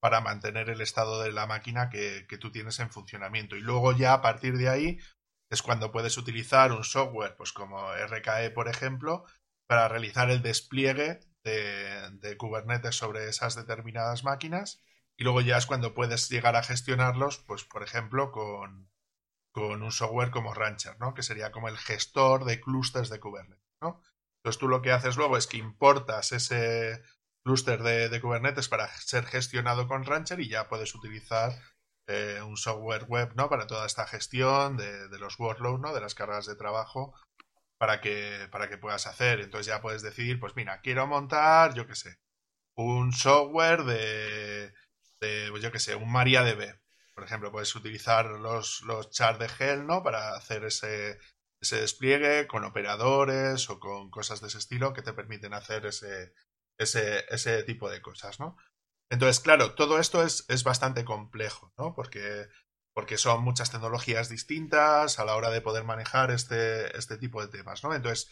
para 0.00 0.20
mantener 0.20 0.70
el 0.70 0.80
estado 0.80 1.22
de 1.22 1.32
la 1.32 1.46
máquina 1.46 1.90
que, 1.90 2.26
tú 2.40 2.52
tienes 2.52 2.78
en 2.80 2.90
funcionamiento. 2.90 3.56
Y 3.56 3.60
luego 3.60 3.92
ya 3.92 4.14
a 4.14 4.22
partir 4.22 4.56
de 4.58 4.68
ahí 4.68 4.98
es 5.50 5.62
cuando 5.62 5.92
puedes 5.92 6.16
utilizar 6.18 6.72
un 6.72 6.84
software, 6.84 7.36
pues 7.36 7.52
como 7.52 7.92
RKE, 7.94 8.50
por 8.50 8.68
ejemplo, 8.68 9.24
para 9.66 9.88
realizar 9.88 10.30
el 10.30 10.42
despliegue 10.42 11.20
de, 11.44 12.10
de 12.18 12.36
Kubernetes 12.36 12.96
sobre 12.96 13.28
esas 13.28 13.54
determinadas 13.54 14.24
máquinas. 14.24 14.82
Y 15.16 15.24
luego 15.24 15.40
ya 15.40 15.56
es 15.56 15.66
cuando 15.66 15.94
puedes 15.94 16.28
llegar 16.28 16.56
a 16.56 16.62
gestionarlos, 16.62 17.38
pues 17.38 17.64
por 17.64 17.82
ejemplo, 17.82 18.32
con, 18.32 18.91
con 19.52 19.82
un 19.82 19.92
software 19.92 20.30
como 20.30 20.54
Rancher, 20.54 20.98
¿no? 20.98 21.14
Que 21.14 21.22
sería 21.22 21.52
como 21.52 21.68
el 21.68 21.78
gestor 21.78 22.44
de 22.44 22.60
clústeres 22.60 23.10
de 23.10 23.20
Kubernetes, 23.20 23.62
¿no? 23.80 24.02
Entonces 24.38 24.58
tú 24.58 24.66
lo 24.66 24.82
que 24.82 24.92
haces 24.92 25.16
luego 25.16 25.36
es 25.36 25.46
que 25.46 25.58
importas 25.58 26.32
ese 26.32 27.02
clúster 27.44 27.82
de, 27.82 28.20
Kubernetes 28.20 28.68
para 28.68 28.88
ser 28.88 29.24
gestionado 29.26 29.86
con 29.86 30.04
Rancher 30.04 30.40
y 30.40 30.48
ya 30.48 30.68
puedes 30.68 30.94
utilizar 30.94 31.52
eh, 32.08 32.40
un 32.42 32.56
software 32.56 33.04
web, 33.04 33.34
¿no? 33.36 33.48
Para 33.48 33.66
toda 33.66 33.86
esta 33.86 34.06
gestión 34.06 34.76
de, 34.76 35.08
los 35.18 35.38
workloads, 35.38 35.80
¿no? 35.80 35.94
De 35.94 36.00
las 36.00 36.14
cargas 36.14 36.46
de 36.46 36.56
trabajo 36.56 37.14
para 37.78 38.00
que, 38.00 38.48
para 38.50 38.68
que 38.68 38.78
puedas 38.78 39.06
hacer. 39.06 39.40
Entonces 39.40 39.66
ya 39.66 39.82
puedes 39.82 40.02
decidir, 40.02 40.40
pues 40.40 40.56
mira, 40.56 40.80
quiero 40.80 41.06
montar, 41.06 41.74
yo 41.74 41.86
qué 41.86 41.94
sé, 41.94 42.18
un 42.74 43.12
software 43.12 43.84
de, 43.84 44.72
de 45.20 45.48
pues 45.50 45.62
yo 45.62 45.70
qué 45.70 45.78
sé, 45.78 45.94
un 45.94 46.10
MariaDB 46.10 46.81
por 47.14 47.24
ejemplo, 47.24 47.52
puedes 47.52 47.74
utilizar 47.74 48.26
los, 48.26 48.82
los 48.82 49.10
chars 49.10 49.38
de 49.38 49.48
gel, 49.48 49.86
¿no? 49.86 50.02
Para 50.02 50.34
hacer 50.34 50.64
ese, 50.64 51.18
ese 51.60 51.80
despliegue 51.80 52.46
con 52.46 52.64
operadores 52.64 53.68
o 53.70 53.78
con 53.78 54.10
cosas 54.10 54.40
de 54.40 54.48
ese 54.48 54.58
estilo 54.58 54.92
que 54.92 55.02
te 55.02 55.12
permiten 55.12 55.54
hacer 55.54 55.86
ese, 55.86 56.34
ese, 56.78 57.24
ese 57.28 57.62
tipo 57.62 57.90
de 57.90 58.02
cosas, 58.02 58.40
¿no? 58.40 58.56
Entonces, 59.10 59.40
claro, 59.40 59.74
todo 59.74 59.98
esto 59.98 60.22
es, 60.22 60.46
es 60.48 60.64
bastante 60.64 61.04
complejo, 61.04 61.72
¿no? 61.76 61.94
Porque, 61.94 62.48
porque 62.94 63.18
son 63.18 63.42
muchas 63.42 63.70
tecnologías 63.70 64.28
distintas 64.28 65.18
a 65.18 65.24
la 65.24 65.36
hora 65.36 65.50
de 65.50 65.60
poder 65.60 65.84
manejar 65.84 66.30
este, 66.30 66.96
este 66.96 67.18
tipo 67.18 67.40
de 67.42 67.48
temas, 67.48 67.84
¿no? 67.84 67.94
Entonces, 67.94 68.30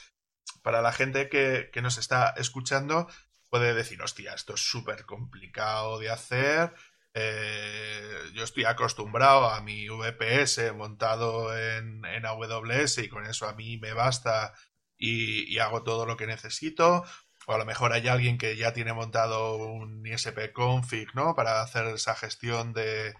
para 0.63 0.81
la 0.81 0.93
gente 0.93 1.29
que, 1.29 1.71
que 1.73 1.83
nos 1.83 1.99
está 1.99 2.31
escuchando, 2.37 3.09
puede 3.51 3.75
decir, 3.75 4.01
hostia, 4.01 4.33
esto 4.33 4.55
es 4.55 4.61
súper 4.61 5.05
complicado 5.05 5.99
de 5.99 6.11
hacer, 6.11 6.73
eh, 7.15 8.31
yo 8.35 8.45
estoy 8.45 8.65
acostumbrado 8.65 9.51
a 9.51 9.61
mi 9.63 9.89
VPS 9.89 10.73
montado 10.75 11.57
en, 11.57 12.05
AWS 12.25 12.99
y 12.99 13.09
con 13.09 13.27
eso 13.27 13.49
a 13.49 13.55
mí 13.55 13.79
me 13.79 13.93
basta 13.93 14.55
y, 14.97 15.59
hago 15.59 15.83
todo 15.83 16.07
lo 16.07 16.17
que 16.17 16.27
necesito. 16.27 17.05
O 17.47 17.55
a 17.55 17.59
lo 17.59 17.65
mejor 17.65 17.93
hay 17.93 18.07
alguien 18.09 18.39
que 18.39 18.57
ya 18.57 18.73
tiene 18.73 18.93
montado 18.93 19.57
un 19.57 20.07
ISP 20.07 20.53
config, 20.53 21.15
¿no? 21.15 21.35
Para 21.35 21.63
hacer 21.63 21.87
esa 21.87 22.15
gestión 22.15 22.73
de, 22.73 23.15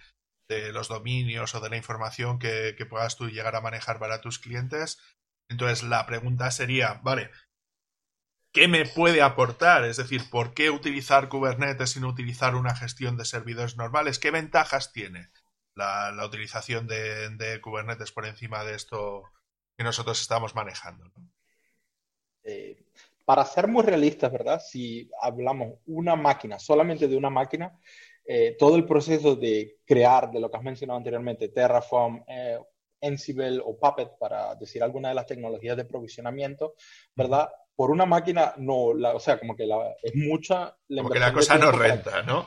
los 0.73 0.89
dominios 0.89 1.55
o 1.55 1.61
de 1.61 1.71
la 1.71 1.77
información 1.77 2.39
que, 2.39 2.75
que 2.77 2.87
puedas 2.87 3.17
tú 3.17 3.29
llegar 3.29 3.57
a 3.57 3.61
manejar 3.61 3.99
para 3.99 4.21
tus 4.21 4.39
clientes. 4.39 4.99
Entonces 5.49 5.83
la 5.85 6.07
pregunta 6.07 6.51
sería, 6.51 7.01
vale, 7.03 7.31
¿qué 8.53 8.69
me 8.69 8.85
puede 8.87 9.23
aportar? 9.23 9.85
Es 9.85 9.97
decir, 9.97 10.23
¿por 10.31 10.55
qué 10.55 10.71
utilizar 10.71 11.29
Kubernetes 11.29 11.91
sin 11.91 12.05
utilizar 12.05 12.55
una 12.55 12.75
gestión 12.75 13.17
de 13.17 13.25
servidores 13.25 13.77
normales? 13.77 14.19
¿Qué 14.19 14.31
ventajas 14.31 14.93
tiene 14.93 15.31
la, 15.75 16.13
utilización 16.25 16.87
de, 16.87 17.61
Kubernetes 17.63 18.13
por 18.13 18.27
encima 18.27 18.65
de 18.65 18.75
esto 18.75 19.25
que 19.77 19.85
nosotros 19.85 20.21
estamos 20.21 20.55
manejando? 20.55 21.11
Eh, 22.43 22.85
para 23.25 23.45
ser 23.45 23.69
muy 23.69 23.85
realistas, 23.85 24.33
¿verdad? 24.33 24.61
Si 24.61 25.09
hablamos 25.21 25.79
una 25.87 26.17
máquina, 26.17 26.59
solamente 26.59 27.07
de 27.07 27.17
una 27.17 27.31
máquina, 27.31 27.79
eh, 28.25 28.57
todo 28.59 28.77
el 28.77 28.85
proceso 28.85 29.37
de 29.37 29.79
crear, 29.85 30.31
de 30.31 30.41
lo 30.41 30.51
que 30.51 30.57
has 30.57 30.63
mencionado 30.63 30.99
anteriormente, 30.99 31.49
Terraform, 31.49 32.25
eh, 32.27 32.59
Ansible 33.03 33.61
o 33.65 33.79
Puppet, 33.79 34.19
para 34.19 34.55
decir 34.57 34.83
alguna 34.83 35.09
de 35.09 35.15
las 35.15 35.27
tecnologías 35.27 35.77
de 35.77 35.85
provisionamiento, 35.85 36.75
¿verdad? 37.15 37.49
Por 37.81 37.91
una 37.91 38.05
máquina, 38.05 38.53
no, 38.59 38.93
la, 38.93 39.15
o 39.15 39.19
sea, 39.19 39.39
como 39.39 39.57
que 39.57 39.65
la, 39.65 39.97
es 40.03 40.15
mucha... 40.15 40.77
La 40.89 41.01
como 41.01 41.15
que 41.15 41.19
la 41.19 41.33
cosa 41.33 41.57
no 41.57 41.73
renta, 41.73 42.23
¿no? 42.25 42.47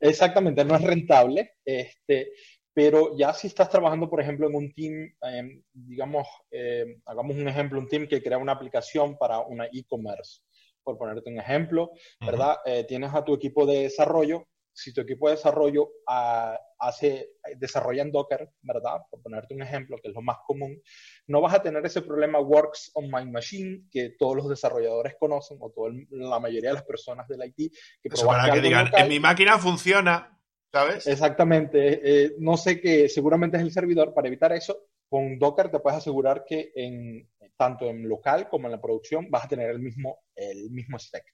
Exactamente, 0.00 0.64
no 0.64 0.74
es 0.74 0.80
rentable. 0.80 1.56
Este, 1.62 2.32
pero 2.72 3.14
ya 3.14 3.34
si 3.34 3.48
estás 3.48 3.68
trabajando, 3.68 4.08
por 4.08 4.22
ejemplo, 4.22 4.48
en 4.48 4.54
un 4.54 4.72
team, 4.72 5.14
em, 5.20 5.62
digamos, 5.70 6.26
em, 6.50 6.98
hagamos 7.04 7.36
un 7.36 7.46
ejemplo, 7.46 7.78
un 7.78 7.88
team 7.88 8.08
que 8.08 8.22
crea 8.22 8.38
una 8.38 8.52
aplicación 8.52 9.18
para 9.18 9.40
una 9.40 9.66
e-commerce, 9.66 10.40
por 10.82 10.96
ponerte 10.96 11.28
un 11.28 11.38
ejemplo, 11.38 11.90
¿verdad? 12.18 12.56
Eh, 12.64 12.84
tienes 12.84 13.12
a 13.12 13.22
tu 13.22 13.34
equipo 13.34 13.66
de 13.66 13.82
desarrollo. 13.82 14.48
Si 14.72 14.92
tu 14.92 15.00
equipo 15.00 15.28
de 15.28 15.36
desarrollo 15.36 15.90
ah, 16.06 16.58
hace, 16.78 17.30
desarrolla 17.56 18.02
en 18.02 18.12
Docker, 18.12 18.48
¿verdad? 18.62 19.02
Por 19.10 19.22
ponerte 19.22 19.54
un 19.54 19.62
ejemplo, 19.62 19.98
que 20.02 20.08
es 20.08 20.14
lo 20.14 20.22
más 20.22 20.38
común, 20.46 20.80
no 21.26 21.40
vas 21.40 21.54
a 21.54 21.62
tener 21.62 21.84
ese 21.84 22.02
problema 22.02 22.40
works 22.40 22.90
on 22.94 23.10
my 23.10 23.24
machine 23.30 23.84
que 23.90 24.10
todos 24.18 24.36
los 24.36 24.48
desarrolladores 24.48 25.14
conocen 25.18 25.58
o 25.60 25.70
toda 25.70 25.92
la 26.10 26.40
mayoría 26.40 26.70
de 26.70 26.74
las 26.74 26.84
personas 26.84 27.28
del 27.28 27.44
IT. 27.44 27.72
Que 28.02 28.08
Eso 28.12 28.26
para 28.26 28.52
que 28.52 28.60
digan, 28.60 28.90
en 28.96 29.08
mi 29.08 29.20
máquina 29.20 29.58
funciona, 29.58 30.40
¿sabes? 30.72 31.06
Exactamente. 31.06 32.00
Eh, 32.02 32.34
no 32.38 32.56
sé 32.56 32.80
qué, 32.80 33.08
seguramente 33.08 33.56
es 33.56 33.62
el 33.62 33.72
servidor. 33.72 34.14
Para 34.14 34.28
evitar 34.28 34.52
eso, 34.52 34.86
con 35.08 35.38
Docker 35.38 35.70
te 35.70 35.80
puedes 35.80 35.98
asegurar 35.98 36.44
que 36.46 36.72
en, 36.74 37.28
tanto 37.56 37.86
en 37.86 38.08
local 38.08 38.48
como 38.48 38.66
en 38.68 38.72
la 38.72 38.80
producción 38.80 39.30
vas 39.30 39.44
a 39.44 39.48
tener 39.48 39.70
el 39.70 39.80
mismo, 39.80 40.20
el 40.34 40.70
mismo 40.70 40.98
stack. 40.98 41.24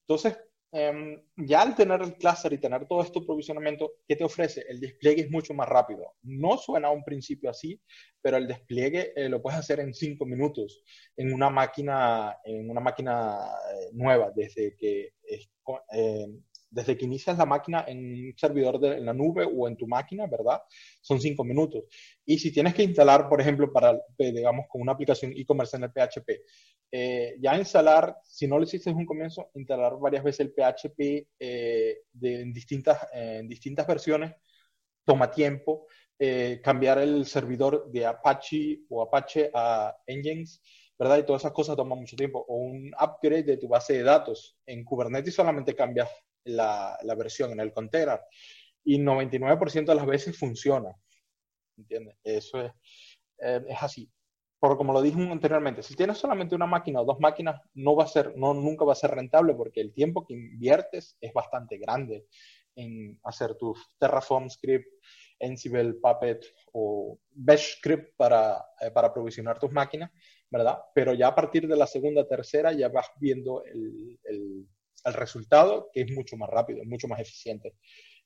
Entonces, 0.00 0.38
em, 0.72 1.22
ya 1.36 1.62
al 1.62 1.74
tener 1.74 2.02
el 2.02 2.14
cluster 2.14 2.52
y 2.52 2.58
tener 2.58 2.86
todo 2.86 3.02
esto 3.02 3.24
provisionamiento, 3.24 3.92
¿qué 4.06 4.16
te 4.16 4.24
ofrece? 4.24 4.64
El 4.68 4.80
despliegue 4.80 5.22
es 5.22 5.30
mucho 5.30 5.54
más 5.54 5.68
rápido. 5.68 6.14
No 6.22 6.56
suena 6.58 6.88
a 6.88 6.92
un 6.92 7.04
principio 7.04 7.50
así, 7.50 7.80
pero 8.20 8.36
el 8.36 8.46
despliegue 8.46 9.12
eh, 9.16 9.28
lo 9.28 9.40
puedes 9.40 9.58
hacer 9.58 9.80
en 9.80 9.94
cinco 9.94 10.26
minutos 10.26 10.82
en 11.16 11.32
una 11.32 11.50
máquina, 11.50 12.36
en 12.44 12.68
una 12.68 12.80
máquina 12.80 13.38
eh, 13.72 13.90
nueva, 13.92 14.32
desde 14.34 14.76
que 14.76 15.14
es, 15.22 15.50
desde 16.76 16.94
que 16.96 17.06
inicias 17.06 17.38
la 17.38 17.46
máquina 17.46 17.86
en 17.88 17.98
un 18.26 18.34
servidor 18.36 18.78
de, 18.78 18.98
en 18.98 19.06
la 19.06 19.14
nube 19.14 19.48
o 19.50 19.66
en 19.66 19.78
tu 19.78 19.86
máquina, 19.86 20.26
¿verdad? 20.26 20.60
Son 21.00 21.18
cinco 21.18 21.42
minutos. 21.42 21.84
Y 22.26 22.38
si 22.38 22.52
tienes 22.52 22.74
que 22.74 22.82
instalar, 22.82 23.30
por 23.30 23.40
ejemplo, 23.40 23.72
para, 23.72 23.92
eh, 24.18 24.30
digamos, 24.30 24.66
con 24.68 24.82
una 24.82 24.92
aplicación 24.92 25.32
e-commerce 25.34 25.74
en 25.78 25.84
el 25.84 25.90
PHP, 25.90 26.42
eh, 26.92 27.36
ya 27.40 27.56
instalar, 27.56 28.18
si 28.22 28.46
no 28.46 28.58
lo 28.58 28.64
hiciste 28.64 28.90
en 28.90 28.96
un 28.96 29.06
comienzo, 29.06 29.50
instalar 29.54 29.94
varias 29.98 30.22
veces 30.22 30.40
el 30.40 30.52
PHP 30.52 31.28
eh, 31.40 32.02
en, 32.20 32.52
distintas, 32.52 33.08
en 33.12 33.48
distintas 33.48 33.86
versiones 33.86 34.34
toma 35.04 35.30
tiempo. 35.30 35.86
cambiar 36.62 36.98
el 36.98 37.24
servidor 37.26 37.90
de 37.90 38.04
Apache 38.06 38.80
o 38.88 39.02
Apache 39.02 39.50
a 39.54 39.94
Engines, 40.06 40.60
¿verdad? 40.98 41.18
Y 41.18 41.24
todas 41.24 41.42
esas 41.42 41.52
cosas 41.52 41.76
toman 41.76 41.98
mucho 41.98 42.16
tiempo. 42.16 42.44
O 42.48 42.56
un 42.56 42.92
upgrade 43.00 43.44
de 43.44 43.56
tu 43.56 43.68
base 43.68 43.94
de 43.94 44.02
datos. 44.02 44.56
En 44.66 44.84
Kubernetes 44.84 45.34
solamente 45.34 45.74
cambias 45.74 46.08
la, 46.46 47.14
versión 47.16 47.52
en 47.52 47.60
el 47.60 47.72
container 47.72 48.20
y 48.84 48.98
99% 48.98 49.86
de 49.86 49.94
las 49.94 50.06
veces 50.06 50.38
funciona. 50.38 50.94
¿Entiendes? 51.76 52.16
Eso 52.22 52.60
es, 52.62 52.72
eh, 53.38 53.64
es 53.68 53.82
así. 53.82 54.10
Por 54.58 54.78
como 54.78 54.92
lo 54.92 55.02
dije 55.02 55.20
anteriormente, 55.20 55.82
si 55.82 55.94
tienes 55.94 56.16
solamente 56.16 56.54
una 56.54 56.66
máquina 56.66 57.00
o 57.00 57.04
dos 57.04 57.20
máquinas, 57.20 57.60
no 57.74 57.94
va 57.94 58.04
a 58.04 58.08
ser, 58.08 58.36
no, 58.36 58.54
nunca 58.54 58.84
va 58.84 58.92
a 58.92 58.96
ser 58.96 59.10
rentable 59.10 59.54
porque 59.54 59.80
el 59.80 59.92
tiempo 59.92 60.24
que 60.24 60.34
inviertes 60.34 61.16
es 61.20 61.32
bastante 61.32 61.76
grande 61.76 62.26
en 62.74 63.18
hacer 63.24 63.56
tus 63.56 63.78
Terraform 63.98 64.48
script, 64.48 64.86
Ansible, 65.40 65.94
Puppet 65.94 66.46
o 66.72 67.18
Bash 67.30 67.76
script 67.78 68.16
para, 68.16 68.64
eh, 68.80 68.90
para 68.90 69.12
provisionar 69.12 69.58
tus 69.58 69.70
máquinas, 69.70 70.10
¿verdad? 70.50 70.78
Pero 70.94 71.12
ya 71.12 71.28
a 71.28 71.34
partir 71.34 71.68
de 71.68 71.76
la 71.76 71.86
segunda, 71.86 72.26
tercera, 72.26 72.72
ya 72.72 72.88
vas 72.88 73.10
viendo 73.20 73.62
el 73.64 74.66
resultado, 75.14 75.90
que 75.92 76.02
es 76.02 76.10
mucho 76.12 76.36
más 76.36 76.50
rápido, 76.50 76.82
es 76.82 76.88
mucho 76.88 77.08
más 77.08 77.20
eficiente. 77.20 77.74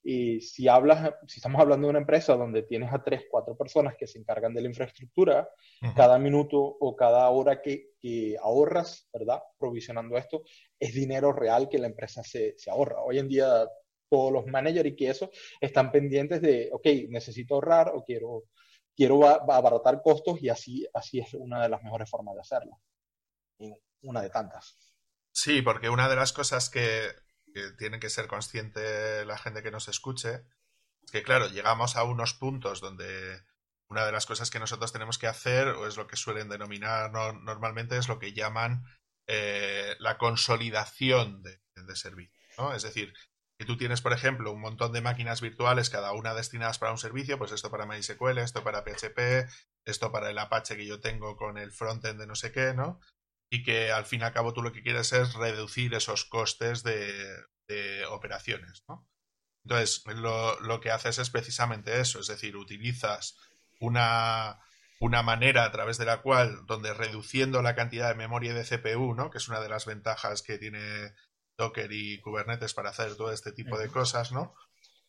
Y 0.02 0.40
si 0.40 0.66
hablas, 0.66 1.12
si 1.26 1.40
estamos 1.40 1.60
hablando 1.60 1.86
de 1.86 1.90
una 1.90 1.98
empresa 1.98 2.34
donde 2.34 2.62
tienes 2.62 2.90
a 2.92 3.02
tres, 3.02 3.24
cuatro 3.30 3.56
personas 3.56 3.96
que 3.98 4.06
se 4.06 4.18
encargan 4.18 4.54
de 4.54 4.62
la 4.62 4.68
infraestructura, 4.68 5.48
cada 5.94 6.18
minuto 6.18 6.58
o 6.58 6.96
cada 6.96 7.28
hora 7.28 7.60
que, 7.60 7.90
que, 8.00 8.36
ahorras, 8.40 9.08
¿verdad? 9.12 9.42
Provisionando 9.58 10.16
esto, 10.16 10.42
es 10.78 10.94
dinero 10.94 11.32
real 11.32 11.68
que 11.68 11.78
la 11.78 11.86
empresa 11.86 12.22
se, 12.22 12.54
se 12.56 12.70
ahorra. 12.70 13.02
Hoy 13.02 13.18
en 13.18 13.28
día 13.28 13.68
todos 14.08 14.32
los 14.32 14.46
managers 14.46 14.88
y 14.88 14.96
que 14.96 15.10
eso 15.10 15.30
están 15.60 15.92
pendientes 15.92 16.40
de, 16.40 16.70
ok, 16.72 16.86
necesito 17.08 17.54
ahorrar 17.54 17.92
o 17.94 18.02
quiero, 18.02 18.44
quiero 18.96 19.26
abaratar 19.26 20.02
costos 20.02 20.42
y 20.42 20.48
así, 20.48 20.86
así 20.92 21.20
es 21.20 21.32
una 21.34 21.62
de 21.62 21.68
las 21.68 21.82
mejores 21.82 22.10
formas 22.10 22.34
de 22.34 22.40
hacerlo. 22.40 22.80
una 24.02 24.22
de 24.22 24.30
tantas. 24.30 24.89
Sí, 25.32 25.62
porque 25.62 25.88
una 25.88 26.08
de 26.08 26.16
las 26.16 26.32
cosas 26.32 26.70
que, 26.70 27.14
tiene 27.78 27.98
que 27.98 28.10
ser 28.10 28.28
consciente 28.28 29.24
la 29.24 29.36
gente 29.36 29.62
que 29.62 29.72
nos 29.72 29.88
escuche 29.88 30.44
es 31.02 31.10
que, 31.10 31.22
claro, 31.22 31.48
llegamos 31.48 31.96
a 31.96 32.04
unos 32.04 32.34
puntos 32.34 32.80
donde 32.80 33.42
una 33.88 34.06
de 34.06 34.12
las 34.12 34.26
cosas 34.26 34.50
que 34.50 34.60
nosotros 34.60 34.92
tenemos 34.92 35.18
que 35.18 35.26
hacer, 35.26 35.68
o 35.68 35.86
es 35.86 35.96
lo 35.96 36.06
que 36.06 36.16
suelen 36.16 36.48
denominar 36.48 37.10
normalmente, 37.10 37.96
es 37.96 38.08
lo 38.08 38.20
que 38.20 38.32
llaman 38.32 38.84
eh, 39.26 39.96
la 39.98 40.16
consolidación 40.16 41.42
de, 41.42 41.60
de 41.74 41.96
servicio. 41.96 42.40
¿no? 42.56 42.72
Es 42.72 42.82
decir, 42.82 43.12
que 43.60 43.66
tú 43.66 43.76
tienes, 43.76 44.00
por 44.00 44.14
ejemplo, 44.14 44.52
un 44.52 44.60
montón 44.62 44.92
de 44.92 45.02
máquinas 45.02 45.42
virtuales, 45.42 45.90
cada 45.90 46.12
una 46.12 46.32
destinadas 46.32 46.78
para 46.78 46.92
un 46.92 46.98
servicio, 46.98 47.36
pues 47.36 47.52
esto 47.52 47.70
para 47.70 47.84
MySQL, 47.84 48.38
esto 48.38 48.64
para 48.64 48.84
PHP, 48.84 49.50
esto 49.84 50.10
para 50.10 50.30
el 50.30 50.38
Apache 50.38 50.76
que 50.76 50.86
yo 50.86 51.00
tengo 51.00 51.36
con 51.36 51.58
el 51.58 51.70
frontend 51.70 52.18
de 52.18 52.26
no 52.26 52.34
sé 52.34 52.52
qué, 52.52 52.72
¿no? 52.72 53.00
Y 53.50 53.64
que 53.64 53.90
al 53.90 54.06
fin 54.06 54.20
y 54.20 54.24
al 54.24 54.32
cabo 54.32 54.52
tú 54.52 54.62
lo 54.62 54.72
que 54.72 54.82
quieres 54.82 55.12
es 55.12 55.34
reducir 55.34 55.92
esos 55.94 56.24
costes 56.24 56.82
de, 56.84 57.44
operaciones, 58.08 58.82
¿no? 58.88 59.06
Entonces, 59.64 60.02
lo, 60.06 60.80
que 60.80 60.90
haces 60.90 61.18
es 61.18 61.30
precisamente 61.30 62.00
eso, 62.00 62.18
es 62.18 62.26
decir, 62.26 62.56
utilizas 62.56 63.36
una, 63.78 64.58
una 64.98 65.22
manera 65.22 65.64
a 65.64 65.70
través 65.70 65.96
de 65.96 66.04
la 66.04 66.20
cual, 66.20 66.66
donde 66.66 66.94
reduciendo 66.94 67.62
la 67.62 67.76
cantidad 67.76 68.08
de 68.08 68.16
memoria 68.16 68.54
de 68.54 68.64
CPU, 68.64 69.14
¿no? 69.14 69.30
que 69.30 69.38
es 69.38 69.48
una 69.48 69.60
de 69.60 69.68
las 69.68 69.86
ventajas 69.86 70.42
que 70.42 70.58
tiene 70.58 71.14
Docker 71.56 71.92
y 71.92 72.20
Kubernetes 72.20 72.74
para 72.74 72.90
hacer 72.90 73.14
todo 73.14 73.32
este 73.32 73.52
tipo 73.52 73.78
de 73.78 73.88
cosas, 73.88 74.32
¿no? 74.32 74.54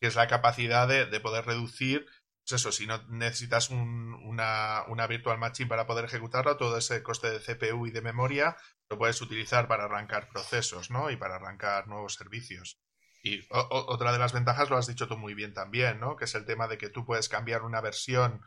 que 0.00 0.06
es 0.06 0.14
la 0.14 0.28
capacidad 0.28 0.86
de, 0.86 1.06
de 1.06 1.20
poder 1.20 1.46
reducir 1.46 2.06
pues 2.48 2.60
eso, 2.60 2.72
si 2.72 2.86
no 2.86 3.00
necesitas 3.08 3.70
una, 3.70 4.84
una, 4.88 5.06
virtual 5.06 5.38
machine 5.38 5.68
para 5.68 5.86
poder 5.86 6.04
ejecutarlo, 6.06 6.56
todo 6.56 6.76
ese 6.76 7.02
coste 7.02 7.30
de 7.30 7.38
CPU 7.38 7.86
y 7.86 7.92
de 7.92 8.02
memoria 8.02 8.56
lo 8.90 8.98
puedes 8.98 9.20
utilizar 9.22 9.68
para 9.68 9.84
arrancar 9.84 10.28
procesos, 10.28 10.90
¿no? 10.90 11.10
Y 11.10 11.16
para 11.16 11.36
arrancar 11.36 11.86
nuevos 11.86 12.14
servicios. 12.14 12.80
Y 13.22 13.46
otra 13.50 14.12
de 14.12 14.18
las 14.18 14.32
ventajas 14.32 14.68
lo 14.68 14.76
has 14.76 14.88
dicho 14.88 15.06
tú 15.06 15.16
muy 15.16 15.34
bien 15.34 15.54
también, 15.54 16.00
¿no? 16.00 16.16
Que 16.16 16.24
es 16.24 16.34
el 16.34 16.44
tema 16.44 16.66
de 16.66 16.78
que 16.78 16.88
tú 16.88 17.04
puedes 17.04 17.28
cambiar 17.28 17.62
una 17.62 17.80
versión 17.80 18.42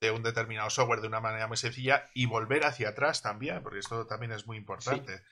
de 0.00 0.10
un 0.10 0.24
determinado 0.24 0.68
software 0.68 1.00
de 1.00 1.06
una 1.06 1.20
manera 1.20 1.46
muy 1.46 1.56
sencilla 1.56 2.10
y 2.14 2.26
volver 2.26 2.66
hacia 2.66 2.90
atrás 2.90 3.22
también, 3.22 3.62
porque 3.62 3.78
esto 3.78 4.06
también 4.06 4.32
es 4.32 4.46
muy 4.46 4.56
importante. 4.56 5.22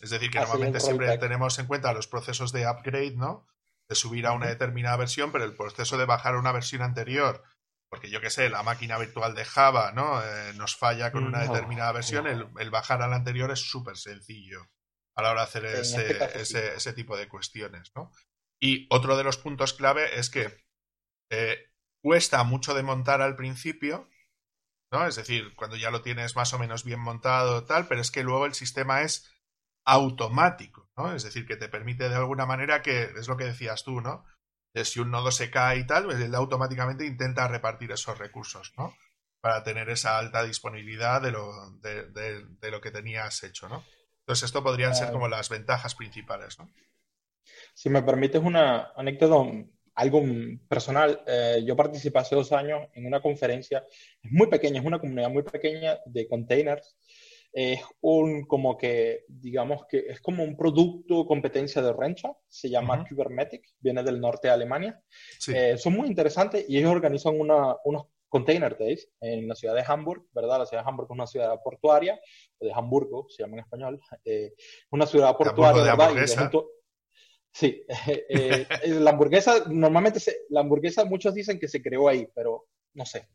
Es 0.00 0.10
decir, 0.10 0.30
que 0.30 0.38
normalmente 0.38 0.78
siempre 0.78 1.18
tenemos 1.18 1.58
en 1.58 1.66
cuenta 1.66 1.92
los 1.92 2.06
procesos 2.06 2.52
de 2.52 2.68
upgrade, 2.68 3.16
¿no? 3.16 3.48
De 3.88 3.96
subir 3.96 4.26
a 4.26 4.32
una 4.32 4.46
determinada 4.46 4.96
versión, 4.96 5.32
pero 5.32 5.44
el 5.44 5.56
proceso 5.56 5.98
de 5.98 6.06
bajar 6.06 6.34
a 6.34 6.38
una 6.38 6.52
versión 6.52 6.82
anterior 6.82 7.42
porque 7.88 8.10
yo 8.10 8.20
qué 8.20 8.30
sé, 8.30 8.50
la 8.50 8.62
máquina 8.62 8.98
virtual 8.98 9.34
de 9.34 9.44
Java, 9.44 9.92
¿no? 9.92 10.22
Eh, 10.22 10.52
nos 10.54 10.76
falla 10.76 11.12
con 11.12 11.24
una 11.24 11.42
determinada 11.42 11.92
versión, 11.92 12.26
el, 12.26 12.70
bajar 12.70 13.02
a 13.02 13.08
la 13.08 13.16
anterior 13.16 13.50
es 13.50 13.60
súper 13.60 13.96
sencillo 13.96 14.68
a 15.16 15.22
la 15.22 15.30
hora 15.30 15.42
de 15.42 15.46
hacer 15.46 15.64
este 15.66 16.40
ese, 16.40 16.74
ese, 16.74 16.92
tipo 16.92 17.16
de 17.16 17.28
cuestiones, 17.28 17.92
¿no? 17.94 18.10
Y 18.60 18.86
otro 18.90 19.16
de 19.16 19.24
los 19.24 19.36
puntos 19.36 19.74
clave 19.74 20.18
es 20.18 20.28
que 20.28 20.64
eh, 21.30 21.70
cuesta 22.02 22.42
mucho 22.44 22.74
de 22.74 22.82
montar 22.82 23.22
al 23.22 23.36
principio, 23.36 24.08
¿no? 24.92 25.06
Es 25.06 25.16
decir, 25.16 25.54
cuando 25.54 25.76
ya 25.76 25.90
lo 25.90 26.02
tienes 26.02 26.36
más 26.36 26.52
o 26.52 26.58
menos 26.58 26.84
bien 26.84 27.00
montado, 27.00 27.64
tal, 27.64 27.86
pero 27.88 28.00
es 28.00 28.10
que 28.10 28.22
luego 28.22 28.46
el 28.46 28.54
sistema 28.54 29.02
es 29.02 29.32
automático, 29.86 30.90
¿no? 30.96 31.14
Es 31.14 31.22
decir, 31.22 31.46
que 31.46 31.56
te 31.56 31.68
permite 31.68 32.08
de 32.08 32.14
alguna 32.14 32.46
manera 32.46 32.82
que, 32.82 33.02
es 33.02 33.28
lo 33.28 33.36
que 33.36 33.44
decías 33.44 33.84
tú, 33.84 34.00
¿no? 34.00 34.24
Si 34.82 34.98
un 34.98 35.10
nodo 35.10 35.30
se 35.30 35.50
cae 35.50 35.78
y 35.78 35.86
tal, 35.86 36.06
pues 36.06 36.20
él 36.20 36.34
automáticamente 36.34 37.06
intenta 37.06 37.46
repartir 37.46 37.92
esos 37.92 38.18
recursos, 38.18 38.72
¿no? 38.76 38.96
Para 39.40 39.62
tener 39.62 39.88
esa 39.90 40.18
alta 40.18 40.42
disponibilidad 40.42 41.22
de 41.22 41.30
lo, 41.30 41.52
de, 41.80 42.70
lo 42.70 42.80
que 42.80 42.90
tenías 42.90 43.42
hecho, 43.44 43.68
¿no? 43.68 43.84
Entonces, 44.20 44.44
esto 44.46 44.64
podrían 44.64 44.94
ser 44.94 45.12
como 45.12 45.28
las 45.28 45.48
ventajas 45.48 45.94
principales, 45.94 46.58
¿no? 46.58 46.68
Si 47.74 47.90
me 47.90 48.02
permites 48.02 48.42
una 48.42 48.90
anécdota, 48.96 49.50
algo 49.94 50.22
personal, 50.66 51.22
eh, 51.26 51.62
yo 51.64 51.76
participé 51.76 52.18
hace 52.18 52.34
dos 52.34 52.50
años 52.52 52.88
en 52.94 53.06
una 53.06 53.20
conferencia, 53.20 53.84
es 54.22 54.32
muy 54.32 54.48
pequeña, 54.48 54.80
es 54.80 54.86
una 54.86 54.98
comunidad 54.98 55.28
muy 55.28 55.42
pequeña 55.42 55.98
de 56.06 56.26
containers 56.26 56.96
es 57.56 57.80
un 58.00 58.46
como 58.46 58.76
que, 58.76 59.24
digamos 59.28 59.86
que 59.88 59.98
es 60.08 60.20
como 60.20 60.42
un 60.42 60.56
producto 60.56 61.24
competencia 61.24 61.80
de 61.80 61.92
Rencha, 61.92 62.36
se 62.48 62.68
llama 62.68 63.06
Kubernetes, 63.08 63.76
viene 63.78 64.02
del 64.02 64.20
norte 64.20 64.48
de 64.48 64.54
Alemania. 64.54 65.00
Eh, 65.46 65.78
son 65.78 65.92
muy 65.92 66.08
interesantes 66.08 66.66
y 66.68 66.78
ellos 66.78 66.90
organizan 66.90 67.38
una, 67.38 67.76
unos 67.84 68.06
Container 68.28 68.76
Days 68.76 69.08
en 69.20 69.46
la 69.46 69.54
ciudad 69.54 69.76
de 69.76 69.84
Hamburg, 69.86 70.26
¿verdad? 70.32 70.58
La 70.58 70.66
ciudad 70.66 70.82
de 70.82 70.88
Hamburg 70.88 71.06
es 71.06 71.14
una 71.14 71.26
ciudad 71.28 71.62
portuaria, 71.62 72.20
de 72.58 72.72
Hamburgo, 72.72 73.26
se 73.28 73.44
llama 73.44 73.54
en 73.54 73.60
español, 73.60 74.00
eh, 74.24 74.54
una 74.90 75.06
ciudad 75.06 75.36
portuaria, 75.36 75.94
¿verdad? 75.94 76.50
Sí, 77.52 77.84
eh, 78.28 78.66
la 78.86 79.10
hamburguesa, 79.10 79.62
normalmente 79.68 80.18
la 80.48 80.58
hamburguesa 80.58 81.04
muchos 81.04 81.34
dicen 81.34 81.60
que 81.60 81.68
se 81.68 81.80
creó 81.80 82.08
ahí, 82.08 82.26
pero 82.34 82.66
no 82.94 83.06
sé, 83.06 83.28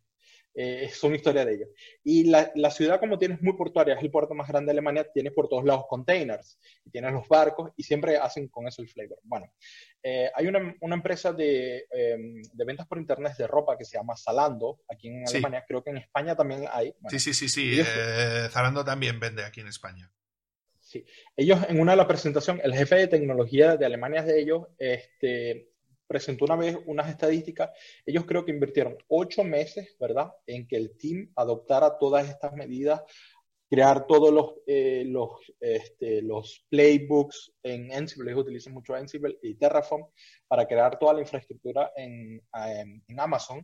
eh, 0.55 0.85
es 0.85 1.03
una 1.03 1.15
historia 1.15 1.45
de 1.45 1.55
ellos. 1.55 1.69
Y 2.03 2.25
la, 2.25 2.51
la, 2.55 2.71
ciudad, 2.71 2.99
como 2.99 3.17
tienes 3.17 3.41
muy 3.41 3.53
portuaria, 3.53 3.95
es 3.95 4.03
el 4.03 4.11
puerto 4.11 4.33
más 4.33 4.47
grande 4.47 4.67
de 4.67 4.71
Alemania, 4.71 5.07
tienes 5.11 5.33
por 5.33 5.47
todos 5.47 5.63
lados 5.63 5.85
containers, 5.87 6.59
tienes 6.91 7.13
los 7.13 7.27
barcos, 7.27 7.71
y 7.77 7.83
siempre 7.83 8.17
hacen 8.17 8.47
con 8.47 8.67
eso 8.67 8.81
el 8.81 8.89
flavor. 8.89 9.19
Bueno, 9.23 9.51
eh, 10.03 10.29
hay 10.33 10.47
una, 10.47 10.75
una 10.81 10.95
empresa 10.95 11.33
de, 11.33 11.85
em, 11.91 12.41
de, 12.41 12.65
ventas 12.65 12.87
por 12.87 12.97
internet 12.97 13.37
de 13.37 13.47
ropa 13.47 13.77
que 13.77 13.85
se 13.85 13.97
llama 13.97 14.15
Zalando, 14.17 14.81
aquí 14.89 15.07
en 15.09 15.27
Alemania, 15.27 15.65
creo 15.67 15.83
que 15.83 15.91
en 15.91 15.97
España 15.97 16.35
también 16.35 16.65
hay. 16.71 16.93
sí, 17.09 17.19
sí, 17.19 17.33
sí, 17.33 17.49
sí, 17.49 17.79
eh, 17.79 18.47
Zalando 18.49 18.83
también 18.83 19.19
vende 19.19 19.43
aquí 19.43 19.61
en 19.61 19.67
España. 19.67 20.11
Sí, 20.79 21.05
ellos 21.37 21.59
en 21.67 21.79
una 21.79 21.91
de 21.91 21.97
la 21.97 22.07
presentación, 22.07 22.59
el 22.63 22.73
jefe 22.73 22.95
de 22.95 23.07
tecnología 23.07 23.77
de 23.77 23.85
Alemania 23.85 24.23
de 24.23 24.39
ellos, 24.39 24.67
este, 24.79 25.69
presentó 26.09 26.45
una 26.45 26.55
vez 26.55 26.75
unas 26.87 27.07
estadísticas, 27.07 27.69
ellos 28.03 28.25
creo 28.25 28.43
que 28.43 28.51
invirtieron 28.51 28.97
ocho 29.07 29.43
meses, 29.43 29.95
¿verdad?, 29.99 30.31
en 30.47 30.67
que 30.67 30.75
el 30.75 30.97
team 30.97 31.31
adoptara 31.35 31.99
todas 31.99 32.27
estas 32.27 32.53
medidas, 32.53 33.01
crear 33.69 34.07
todos 34.07 34.33
los, 34.33 34.55
eh, 34.65 35.03
los, 35.05 35.29
este, 35.59 36.23
los 36.23 36.65
playbooks 36.69 37.53
en 37.61 37.93
Ansible, 37.93 38.31
ellos 38.31 38.41
utilizan 38.41 38.73
mucho 38.73 38.95
Ansible 38.95 39.37
y 39.43 39.53
Terraform 39.53 40.07
para 40.47 40.67
crear 40.67 40.97
toda 40.97 41.13
la 41.13 41.21
infraestructura 41.21 41.91
en, 41.95 42.41
en, 42.55 43.19
Amazon, 43.19 43.63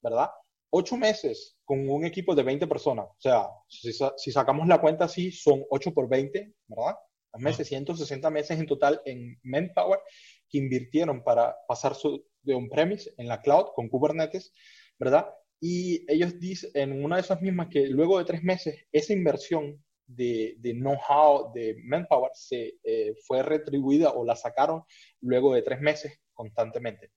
¿verdad? 0.00 0.30
Ocho 0.70 0.96
meses 0.96 1.58
con 1.62 1.86
un 1.86 2.06
equipo 2.06 2.34
de 2.34 2.42
20 2.42 2.66
personas, 2.66 3.04
o 3.04 3.20
sea, 3.20 3.46
si, 3.68 3.92
si 3.92 4.32
sacamos 4.32 4.66
la 4.66 4.80
cuenta 4.80 5.04
así, 5.04 5.30
son 5.30 5.62
8 5.68 5.92
por 5.92 6.08
20, 6.08 6.54
¿verdad? 6.68 6.96
meses, 7.38 7.68
160 7.68 8.30
meses 8.30 8.58
en 8.58 8.66
total 8.66 9.00
en 9.04 9.38
manpower 9.42 10.00
que 10.52 10.58
invirtieron 10.58 11.24
para 11.24 11.56
pasar 11.66 11.94
su, 11.94 12.24
de 12.42 12.54
on-premise 12.54 13.14
en 13.16 13.26
la 13.26 13.40
cloud 13.40 13.68
con 13.74 13.88
Kubernetes, 13.88 14.52
¿verdad? 14.98 15.26
Y 15.60 16.04
ellos 16.12 16.38
dicen 16.38 16.70
en 16.74 17.04
una 17.04 17.16
de 17.16 17.22
esas 17.22 17.40
mismas 17.40 17.68
que 17.70 17.86
luego 17.86 18.18
de 18.18 18.24
tres 18.24 18.42
meses, 18.42 18.84
esa 18.92 19.12
inversión 19.14 19.82
de, 20.06 20.56
de 20.58 20.74
know-how, 20.74 21.52
de 21.54 21.76
manpower, 21.84 22.30
se 22.34 22.74
eh, 22.84 23.14
fue 23.26 23.42
retribuida 23.42 24.10
o 24.10 24.24
la 24.24 24.36
sacaron 24.36 24.82
luego 25.20 25.54
de 25.54 25.62
tres 25.62 25.80
meses 25.80 26.20
constantemente. 26.34 27.12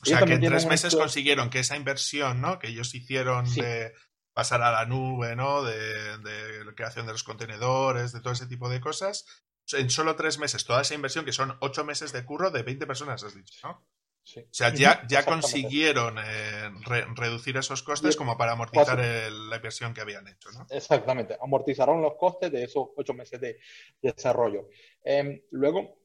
O 0.00 0.06
sea, 0.06 0.22
que 0.22 0.34
en 0.34 0.40
tres 0.40 0.66
meses 0.66 0.94
consiguieron 0.94 1.50
que 1.50 1.58
esa 1.58 1.76
inversión, 1.76 2.40
¿no? 2.40 2.58
Que 2.58 2.68
ellos 2.68 2.94
hicieron 2.94 3.52
de 3.54 3.92
pasar 4.32 4.62
a 4.62 4.70
la 4.70 4.86
nube, 4.86 5.34
¿no? 5.34 5.64
De, 5.64 5.74
de, 6.18 6.64
la 6.64 6.72
creación 6.72 7.06
de 7.06 7.12
los 7.12 7.24
contenedores, 7.24 8.12
de 8.12 8.20
todo 8.20 8.32
ese 8.32 8.46
tipo 8.46 8.68
de 8.68 8.80
cosas, 8.80 9.26
en 9.72 9.90
solo 9.90 10.16
tres 10.16 10.38
meses 10.38 10.64
toda 10.64 10.82
esa 10.82 10.94
inversión, 10.94 11.24
que 11.24 11.32
son 11.32 11.56
ocho 11.60 11.84
meses 11.84 12.12
de 12.12 12.24
curro 12.24 12.50
de 12.50 12.62
20 12.62 12.86
personas, 12.86 13.22
has 13.24 13.34
dicho, 13.34 13.54
¿no? 13.66 13.84
Sí. 14.22 14.40
O 14.40 14.48
sea, 14.50 14.74
ya, 14.74 15.06
ya 15.08 15.24
consiguieron 15.24 16.18
eh, 16.18 16.70
reducir 17.14 17.56
esos 17.56 17.82
costes 17.82 18.14
como 18.14 18.36
para 18.36 18.52
amortizar 18.52 18.98
la 18.98 19.56
inversión 19.56 19.94
que 19.94 20.02
habían 20.02 20.28
hecho, 20.28 20.50
¿no? 20.52 20.66
Exactamente, 20.68 21.38
amortizaron 21.40 22.02
los 22.02 22.14
costes 22.16 22.52
de 22.52 22.64
esos 22.64 22.88
ocho 22.94 23.14
meses 23.14 23.40
de, 23.40 23.58
desarrollo. 24.02 24.68
Em, 25.02 25.40
luego, 25.52 25.98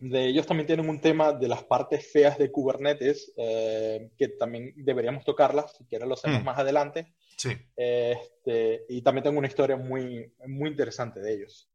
de 0.00 0.26
ellos 0.26 0.46
también 0.46 0.66
tienen 0.66 0.90
un 0.90 1.00
tema 1.00 1.32
de 1.32 1.48
las 1.48 1.64
partes 1.64 2.12
feas 2.12 2.36
de 2.36 2.52
Kubernetes, 2.52 3.32
eh, 3.38 4.10
que 4.18 4.28
también 4.28 4.74
deberíamos 4.76 5.24
tocarlas, 5.24 5.74
si 5.78 5.86
quieres 5.86 6.06
lo 6.06 6.14
hacemos 6.14 6.42
mm. 6.42 6.44
más 6.44 6.58
adelante. 6.58 7.14
Sí. 7.38 7.56
Este, 7.74 8.84
y 8.90 9.00
también 9.00 9.24
tengo 9.24 9.38
una 9.38 9.48
historia 9.48 9.76
muy, 9.76 10.34
muy 10.46 10.68
interesante 10.68 11.20
de 11.20 11.32
ellos. 11.32 11.71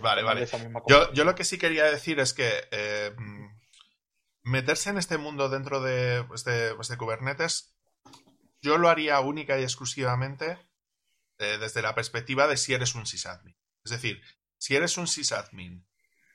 Vale, 0.00 0.22
vale. 0.22 0.46
Yo, 0.88 1.12
yo, 1.12 1.24
lo 1.24 1.34
que 1.34 1.44
sí 1.44 1.58
quería 1.58 1.84
decir 1.84 2.20
es 2.20 2.32
que 2.34 2.50
eh, 2.70 3.14
meterse 4.42 4.90
en 4.90 4.98
este 4.98 5.18
mundo 5.18 5.48
dentro 5.48 5.80
de, 5.80 6.24
pues 6.24 6.44
de, 6.44 6.74
pues 6.74 6.88
de, 6.88 6.96
Kubernetes, 6.96 7.76
yo 8.60 8.78
lo 8.78 8.88
haría 8.88 9.20
única 9.20 9.58
y 9.58 9.62
exclusivamente 9.62 10.58
eh, 11.38 11.58
desde 11.58 11.82
la 11.82 11.94
perspectiva 11.94 12.46
de 12.46 12.56
si 12.56 12.74
eres 12.74 12.94
un 12.94 13.06
sysadmin. 13.06 13.56
Es 13.84 13.92
decir, 13.92 14.22
si 14.58 14.76
eres 14.76 14.96
un 14.98 15.06
sysadmin 15.06 15.86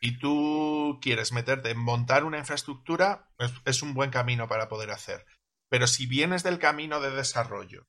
y 0.02 0.20
tú 0.20 1.00
quieres 1.02 1.32
meterte 1.32 1.72
en 1.72 1.80
montar 1.80 2.24
una 2.24 2.38
infraestructura, 2.38 3.32
es 3.66 3.82
un 3.82 3.94
buen 3.94 4.12
camino 4.12 4.48
para 4.48 4.70
poder 4.70 4.92
hacer. 4.92 5.26
Pero 5.70 5.88
si 5.88 6.06
vienes 6.06 6.44
del 6.44 6.60
camino 6.60 7.00
de 7.02 7.12
desarrollo 7.12 7.88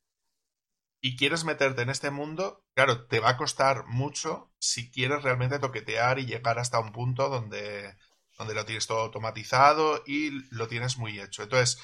y 1.01 1.17
quieres 1.17 1.45
meterte 1.45 1.83
en 1.83 1.91
este 1.91 2.11
mundo, 2.11 2.65
claro, 2.75 3.07
te 3.07 3.21
va 3.21 3.31
a 3.31 3.37
costar 3.37 3.87
mucho 3.87 4.53
si 4.59 4.91
quieres 4.91 5.23
realmente 5.23 5.59
toquetear 5.59 6.19
y 6.19 6.27
llegar 6.27 6.59
hasta 6.59 6.81
un 6.81 6.93
punto 6.93 7.29
donde, 7.29 7.97
donde 8.37 8.55
lo 8.55 8.65
tienes 8.65 8.87
todo 8.87 9.01
automatizado 9.01 10.03
y 10.07 10.31
lo 10.55 10.67
tienes 10.69 10.99
muy 10.99 11.21
hecho. 11.21 11.43
Entonces, 11.45 11.81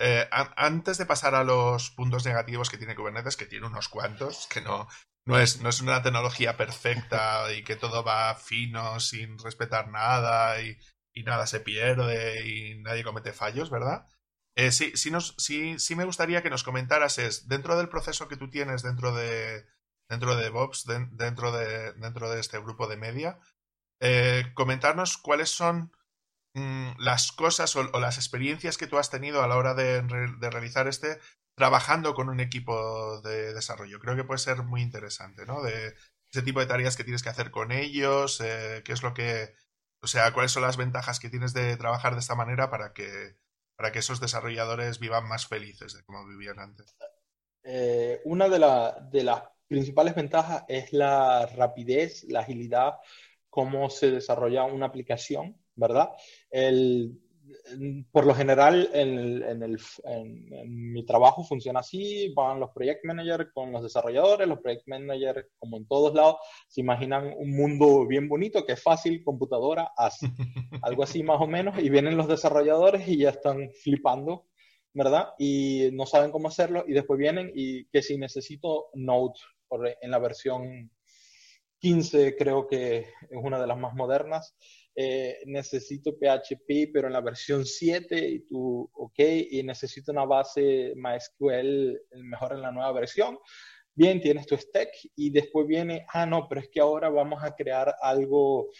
eh, 0.00 0.28
antes 0.30 0.98
de 0.98 1.06
pasar 1.06 1.34
a 1.34 1.44
los 1.44 1.90
puntos 1.90 2.24
negativos 2.24 2.70
que 2.70 2.78
tiene 2.78 2.94
Kubernetes, 2.94 3.36
que 3.36 3.46
tiene 3.46 3.66
unos 3.66 3.88
cuantos, 3.88 4.46
que 4.48 4.60
no, 4.60 4.88
no, 5.24 5.38
es, 5.38 5.60
no 5.60 5.68
es 5.68 5.80
una 5.80 6.02
tecnología 6.02 6.56
perfecta 6.56 7.52
y 7.52 7.62
que 7.64 7.76
todo 7.76 8.04
va 8.04 8.34
fino, 8.34 8.98
sin 9.00 9.38
respetar 9.38 9.88
nada 9.88 10.60
y, 10.60 10.76
y 11.12 11.22
nada 11.22 11.46
se 11.46 11.60
pierde 11.60 12.46
y 12.46 12.78
nadie 12.80 13.04
comete 13.04 13.32
fallos, 13.32 13.70
¿verdad? 13.70 14.06
Eh, 14.58 14.72
sí, 14.72 14.90
sí, 14.96 15.12
nos, 15.12 15.36
sí, 15.38 15.78
sí, 15.78 15.94
me 15.94 16.04
gustaría 16.04 16.42
que 16.42 16.50
nos 16.50 16.64
comentaras 16.64 17.18
es, 17.18 17.46
dentro 17.46 17.76
del 17.76 17.88
proceso 17.88 18.26
que 18.26 18.36
tú 18.36 18.50
tienes 18.50 18.82
dentro 18.82 19.14
de, 19.14 19.64
dentro 20.08 20.34
de 20.34 20.42
DevOps, 20.42 20.84
dentro, 20.84 21.52
de, 21.52 21.92
dentro 21.92 22.28
de 22.28 22.40
este 22.40 22.58
grupo 22.58 22.88
de 22.88 22.96
media, 22.96 23.38
eh, 24.00 24.50
comentarnos 24.54 25.16
cuáles 25.16 25.50
son 25.50 25.92
mm, 26.54 26.90
las 26.98 27.30
cosas 27.30 27.76
o, 27.76 27.84
las 28.00 28.16
experiencias 28.18 28.78
que 28.78 28.88
tú 28.88 28.98
has 28.98 29.10
tenido 29.10 29.44
a 29.44 29.48
la 29.48 29.56
hora 29.56 29.74
de, 29.74 30.02
realizar 30.50 30.88
este 30.88 31.20
trabajando 31.56 32.14
con 32.14 32.28
un 32.28 32.40
equipo 32.40 33.20
de 33.20 33.54
desarrollo. 33.54 34.00
Creo 34.00 34.16
que 34.16 34.24
puede 34.24 34.38
ser 34.38 34.64
muy 34.64 34.82
interesante, 34.82 35.46
¿no? 35.46 35.62
De 35.62 35.94
ese 36.32 36.42
tipo 36.42 36.58
de 36.60 36.66
tareas 36.66 36.96
que 36.96 37.04
tienes 37.04 37.22
que 37.22 37.30
hacer 37.30 37.52
con 37.52 37.70
ellos, 37.70 38.40
eh, 38.40 38.82
qué 38.84 38.92
es 38.92 39.04
lo 39.04 39.14
que, 39.14 39.54
o 40.02 40.08
sea, 40.08 40.32
cuáles 40.32 40.50
son 40.52 40.62
las 40.64 40.76
ventajas 40.76 41.20
que 41.20 41.30
tienes 41.30 41.54
de 41.54 41.76
trabajar 41.76 42.14
de 42.14 42.20
esta 42.20 42.34
manera 42.34 42.70
para 42.70 42.92
que 42.92 43.36
para 43.78 43.92
que 43.92 44.00
esos 44.00 44.20
desarrolladores 44.20 44.98
vivan 44.98 45.28
más 45.28 45.46
felices 45.46 45.94
de 45.94 46.02
como 46.02 46.26
vivían 46.26 46.58
antes? 46.58 46.96
Eh, 47.62 48.20
una 48.24 48.48
de, 48.48 48.58
de, 49.12 49.22
las 49.22 49.44
principales 49.68 50.16
ventajas 50.16 50.64
es 50.66 50.92
la 50.92 51.46
rapidez, 51.46 52.24
la 52.24 52.40
agilidad, 52.40 52.94
cómo 53.48 53.88
se 53.88 54.10
desarrolla 54.10 54.64
una 54.64 54.86
aplicación, 54.86 55.56
¿verdad? 55.76 56.10
El, 56.50 57.20
por 58.12 58.26
lo 58.26 58.34
general, 58.34 58.90
en, 58.92 59.62
el, 59.62 59.78
en, 60.04 60.92
mi 60.92 61.04
trabajo 61.04 61.44
funciona 61.44 61.80
así, 61.80 62.32
van 62.34 62.60
los 62.60 62.70
project 62.70 63.04
managers 63.04 63.50
con 63.52 63.72
los 63.72 63.82
desarrolladores, 63.82 64.48
los 64.48 64.60
project 64.60 64.86
managers, 64.86 65.46
como 65.58 65.76
en 65.76 65.86
todos 65.86 66.14
lados, 66.14 66.36
se 66.68 66.80
imaginan 66.80 67.32
un 67.36 67.56
mundo 67.56 68.06
bien 68.06 68.28
bonito, 68.28 68.64
que 68.64 68.72
es 68.72 68.82
fácil, 68.82 69.22
computadora, 69.24 69.92
así, 69.96 70.26
algo 70.82 71.02
así 71.02 71.22
más 71.22 71.40
o 71.40 71.46
menos, 71.46 71.78
y 71.78 71.90
vienen 71.90 72.16
los 72.16 72.28
desarrolladores 72.28 73.06
y 73.08 73.18
ya 73.18 73.30
están 73.30 73.70
flipando, 73.82 74.46
¿verdad? 74.92 75.28
Y 75.38 75.90
no 75.92 76.06
saben 76.06 76.30
cómo 76.30 76.48
hacerlo, 76.48 76.84
y 76.86 76.92
después 76.92 77.18
vienen 77.18 77.52
y 77.54 77.86
que 77.86 78.02
si 78.02 78.18
necesito 78.18 78.88
Node 78.94 79.38
en 80.00 80.10
la 80.10 80.18
versión 80.18 80.90
15, 81.80 82.36
creo 82.36 82.66
que 82.66 82.98
es 82.98 83.38
una 83.42 83.60
de 83.60 83.66
las 83.66 83.78
más 83.78 83.94
modernas, 83.94 84.56
eh, 85.00 85.38
necesito 85.46 86.18
PHP, 86.18 86.90
pero 86.92 87.06
en 87.06 87.12
la 87.12 87.20
versión 87.20 87.64
7, 87.64 88.18
y 88.18 88.40
tú, 88.40 88.90
ok, 88.92 89.20
y 89.48 89.62
necesito 89.62 90.10
una 90.10 90.24
base 90.24 90.92
MySQL 90.96 92.00
mejor 92.24 92.54
en 92.54 92.62
la 92.62 92.72
nueva 92.72 92.90
versión. 92.90 93.38
Bien, 93.94 94.20
tienes 94.20 94.48
tu 94.48 94.56
stack 94.56 94.88
y 95.14 95.30
después 95.30 95.68
viene, 95.68 96.04
ah, 96.12 96.26
no, 96.26 96.48
pero 96.48 96.62
es 96.62 96.68
que 96.68 96.80
ahora 96.80 97.10
vamos 97.10 97.44
a 97.44 97.54
crear 97.54 97.94
algo 98.02 98.70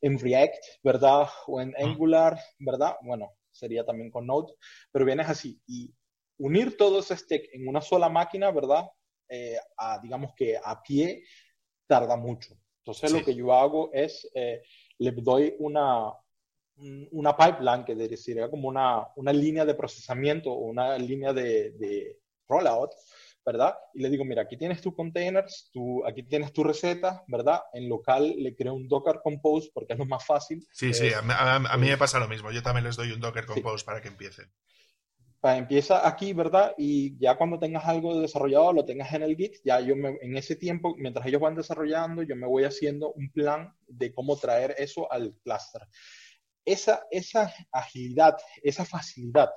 en 0.00 0.16
React, 0.16 0.64
¿verdad? 0.84 1.26
O 1.48 1.60
en 1.60 1.74
Angular, 1.76 2.38
¿verdad? 2.60 2.94
Bueno, 3.02 3.32
sería 3.50 3.84
también 3.84 4.12
con 4.12 4.28
Node, 4.28 4.54
pero 4.92 5.04
vienes 5.04 5.28
así 5.28 5.60
y 5.66 5.92
unir 6.38 6.76
todo 6.76 7.00
ese 7.00 7.16
stack 7.16 7.48
en 7.52 7.66
una 7.66 7.80
sola 7.80 8.08
máquina, 8.08 8.52
¿verdad? 8.52 8.84
Eh, 9.28 9.56
a, 9.76 9.98
digamos 9.98 10.34
que 10.36 10.56
a 10.56 10.80
pie 10.80 11.24
tarda 11.88 12.16
mucho. 12.16 12.54
Entonces 12.84 13.10
lo 13.10 13.24
que 13.24 13.34
yo 13.34 13.52
hago 13.52 13.90
es 13.92 14.30
eh, 14.34 14.62
le 14.98 15.12
doy 15.12 15.54
una, 15.58 16.12
una 16.76 17.36
pipeline 17.36 17.84
que 17.84 18.16
sería 18.16 18.50
como 18.50 18.68
una, 18.68 19.06
una 19.16 19.32
línea 19.32 19.64
de 19.64 19.74
procesamiento 19.74 20.50
o 20.50 20.66
una 20.66 20.98
línea 20.98 21.32
de, 21.32 21.72
de, 21.72 22.18
rollout, 22.48 22.90
¿verdad? 23.44 23.74
Y 23.94 24.02
le 24.02 24.10
digo, 24.10 24.24
mira, 24.24 24.42
aquí 24.42 24.56
tienes 24.56 24.80
tus 24.80 24.94
containers, 24.94 25.70
tú, 25.72 26.04
aquí 26.06 26.22
tienes 26.22 26.52
tu 26.52 26.64
receta, 26.64 27.24
¿verdad? 27.26 27.62
En 27.72 27.88
local 27.88 28.34
le 28.36 28.54
creo 28.54 28.74
un 28.74 28.88
Docker 28.88 29.20
Compose 29.22 29.70
porque 29.72 29.94
es 29.94 29.98
lo 29.98 30.06
más 30.06 30.24
fácil. 30.24 30.66
Sí, 30.72 30.92
sí, 30.94 31.10
a, 31.12 31.76
mí 31.78 31.86
me 31.88 31.96
pasa 31.96 32.18
lo 32.18 32.28
mismo. 32.28 32.50
Yo 32.50 32.62
también 32.62 32.84
les 32.84 32.96
doy 32.96 33.12
un 33.12 33.20
Docker 33.20 33.46
Compose 33.46 33.84
para 33.84 34.00
que 34.00 34.08
empiecen. 34.08 34.50
Empieza 35.52 36.06
aquí, 36.08 36.32
¿verdad? 36.32 36.74
Y 36.78 37.18
ya 37.18 37.36
cuando 37.36 37.58
tengas 37.58 37.84
algo 37.84 38.18
desarrollado, 38.18 38.72
lo 38.72 38.84
tengas 38.84 39.12
en 39.12 39.22
el 39.22 39.36
Git, 39.36 39.56
ya 39.64 39.80
yo 39.80 39.94
me, 39.94 40.16
en 40.22 40.36
ese 40.36 40.56
tiempo, 40.56 40.94
mientras 40.96 41.26
ellos 41.26 41.40
van 41.40 41.54
desarrollando, 41.54 42.22
yo 42.22 42.34
me 42.34 42.46
voy 42.46 42.64
haciendo 42.64 43.12
un 43.12 43.30
plan 43.30 43.74
de 43.86 44.12
cómo 44.14 44.36
traer 44.36 44.74
eso 44.78 45.10
al 45.12 45.34
cluster. 45.42 45.82
Esa, 46.64 47.06
esa 47.10 47.52
agilidad, 47.70 48.38
esa 48.62 48.86
facilidad, 48.86 49.50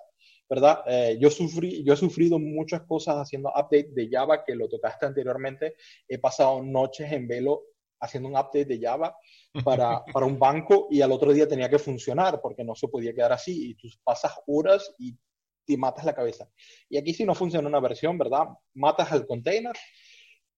¿verdad? 0.50 0.82
Eh, 0.88 1.18
yo, 1.22 1.30
sufrí, 1.30 1.84
yo 1.86 1.94
he 1.94 1.98
sufrido 1.98 2.38
muchas 2.38 2.82
cosas 2.82 3.16
haciendo 3.16 3.50
update 3.50 3.92
de 3.92 4.10
Java, 4.12 4.44
que 4.44 4.56
lo 4.56 4.68
tocaste 4.68 5.06
anteriormente. 5.06 5.76
He 6.06 6.20
pasado 6.20 6.62
noches 6.62 7.10
en 7.14 7.30
velo 7.30 7.64
haciendo 8.02 8.28
un 8.28 8.36
update 8.36 8.66
de 8.66 8.80
Java 8.80 9.16
para, 9.64 10.04
para, 10.14 10.26
un 10.26 10.38
banco 10.38 10.88
y 10.92 11.02
al 11.02 11.14
otro 11.14 11.32
día 11.32 11.48
tenía 11.48 11.70
que 11.70 11.80
funcionar 11.80 12.42
porque 12.42 12.66
no 12.66 12.76
se 12.76 12.90
podía 12.90 13.14
quedar 13.14 13.32
así 13.32 13.70
y 13.70 13.76
tú 13.76 13.88
pasas 14.04 14.34
horas 14.46 14.94
y 15.00 15.18
te 15.68 15.78
matas 15.78 16.06
la 16.06 16.16
cabeza. 16.16 16.50
Y 16.90 16.98
aquí 16.98 17.14
si 17.14 17.26
no 17.26 17.36
funciona 17.36 17.68
una 17.68 17.82
versión, 17.82 18.18
¿verdad? 18.18 18.46
Matas 18.74 19.12
al 19.12 19.28
container. 19.28 19.76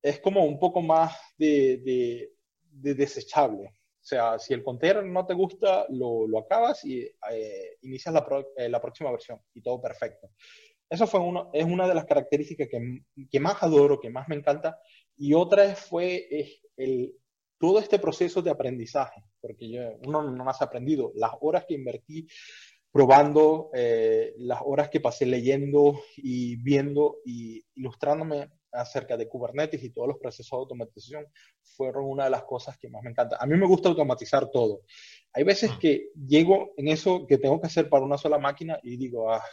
Es 0.02 0.20
como 0.20 0.46
un 0.46 0.60
poco 0.60 0.82
más 0.82 1.18
de, 1.38 2.30
de, 2.72 2.94
desechable. 2.94 3.66
O 3.68 4.06
sea, 4.10 4.40
si 4.40 4.54
el 4.54 4.64
container 4.64 5.04
no 5.04 5.26
te 5.26 5.34
gusta, 5.34 5.86
lo, 5.90 6.28
lo 6.28 6.40
acabas 6.40 6.86
y 6.86 7.02
eh, 7.02 7.78
inicias 7.82 8.14
la, 8.14 8.26
eh, 8.56 8.70
la, 8.70 8.80
próxima 8.80 9.12
versión 9.12 9.42
y 9.54 9.62
todo 9.62 9.82
perfecto. 9.82 10.30
Eso 10.90 11.06
fue 11.06 11.20
uno, 11.20 11.50
es 11.54 11.66
una 11.66 11.88
de 11.88 11.96
las 11.96 12.06
características 12.06 12.68
que, 12.70 13.02
que 13.30 13.40
más 13.40 13.62
adoro, 13.62 14.00
que 14.00 14.10
más 14.10 14.28
me 14.30 14.36
encanta. 14.36 14.80
Y 15.18 15.34
otra 15.34 15.76
fue 15.76 16.28
el, 16.78 17.16
todo 17.60 17.80
este 17.80 18.00
proceso 18.00 18.42
de 18.42 18.52
aprendizaje, 18.52 19.22
porque 19.42 19.70
yo, 19.70 19.82
uno 20.08 20.32
no 20.32 20.44
más 20.46 20.62
aprendido, 20.62 21.12
las 21.16 21.32
horas 21.42 21.66
que 21.68 21.74
invertí 21.74 22.26
probando, 22.92 23.70
eh, 23.74 24.34
las 24.38 24.62
horas 24.64 24.90
que 24.90 25.00
pasé 25.00 25.26
leyendo 25.26 26.02
y 26.18 26.56
viendo 26.58 27.18
y 27.26 27.64
ilustrándome 27.76 28.50
acerca 28.72 29.18
de 29.18 29.28
Kubernetes 29.28 29.84
y 29.84 29.90
todos 29.92 30.08
los 30.08 30.18
procesos 30.18 30.52
de 30.52 30.62
automatización 30.62 31.28
fueron 31.62 32.06
una 32.06 32.26
de 32.26 32.30
las 32.30 32.44
cosas 32.44 32.78
que 32.78 32.90
más 32.90 33.04
me 33.04 33.12
encanta. 33.12 33.38
A 33.40 33.46
mí 33.46 33.58
me 33.58 33.68
gusta 33.68 33.90
automatizar 33.90 34.50
todo. 34.52 34.82
Hay 35.34 35.44
veces 35.44 35.72
ah. 35.74 35.78
que 35.80 36.10
llego 36.28 36.74
en 36.78 36.88
eso 36.88 37.26
que 37.28 37.38
tengo 37.38 37.60
que 37.62 37.68
hacer 37.68 37.90
para 37.90 38.06
una 38.06 38.18
sola 38.18 38.38
máquina 38.38 38.80
y 38.84 38.98
digo, 38.98 39.32
ah, 39.32 39.44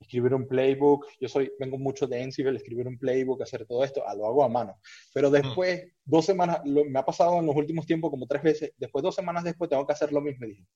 escribir 0.00 0.34
un 0.34 0.46
playbook, 0.46 1.06
yo 1.20 1.28
soy, 1.28 1.52
vengo 1.58 1.78
mucho 1.78 2.06
de 2.06 2.22
Ansible, 2.22 2.56
escribir 2.56 2.86
un 2.86 2.98
playbook, 2.98 3.42
hacer 3.42 3.66
todo 3.66 3.82
esto, 3.82 4.02
ah, 4.06 4.14
lo 4.14 4.26
hago 4.26 4.44
a 4.44 4.48
mano. 4.48 4.78
Pero 5.12 5.30
después, 5.30 5.92
dos 6.04 6.24
semanas, 6.24 6.60
me 6.64 6.98
ha 6.98 7.04
pasado 7.04 7.38
en 7.38 7.46
los 7.46 7.56
últimos 7.56 7.86
tiempos 7.86 8.10
como 8.10 8.26
tres 8.26 8.42
veces, 8.42 8.72
después, 8.76 9.02
dos 9.02 9.14
semanas 9.14 9.44
después, 9.44 9.68
tengo 9.68 9.86
que 9.86 9.92
hacer 9.92 10.12
lo 10.12 10.20
mismo. 10.20 10.46
Y 10.46 10.50
dije, 10.50 10.66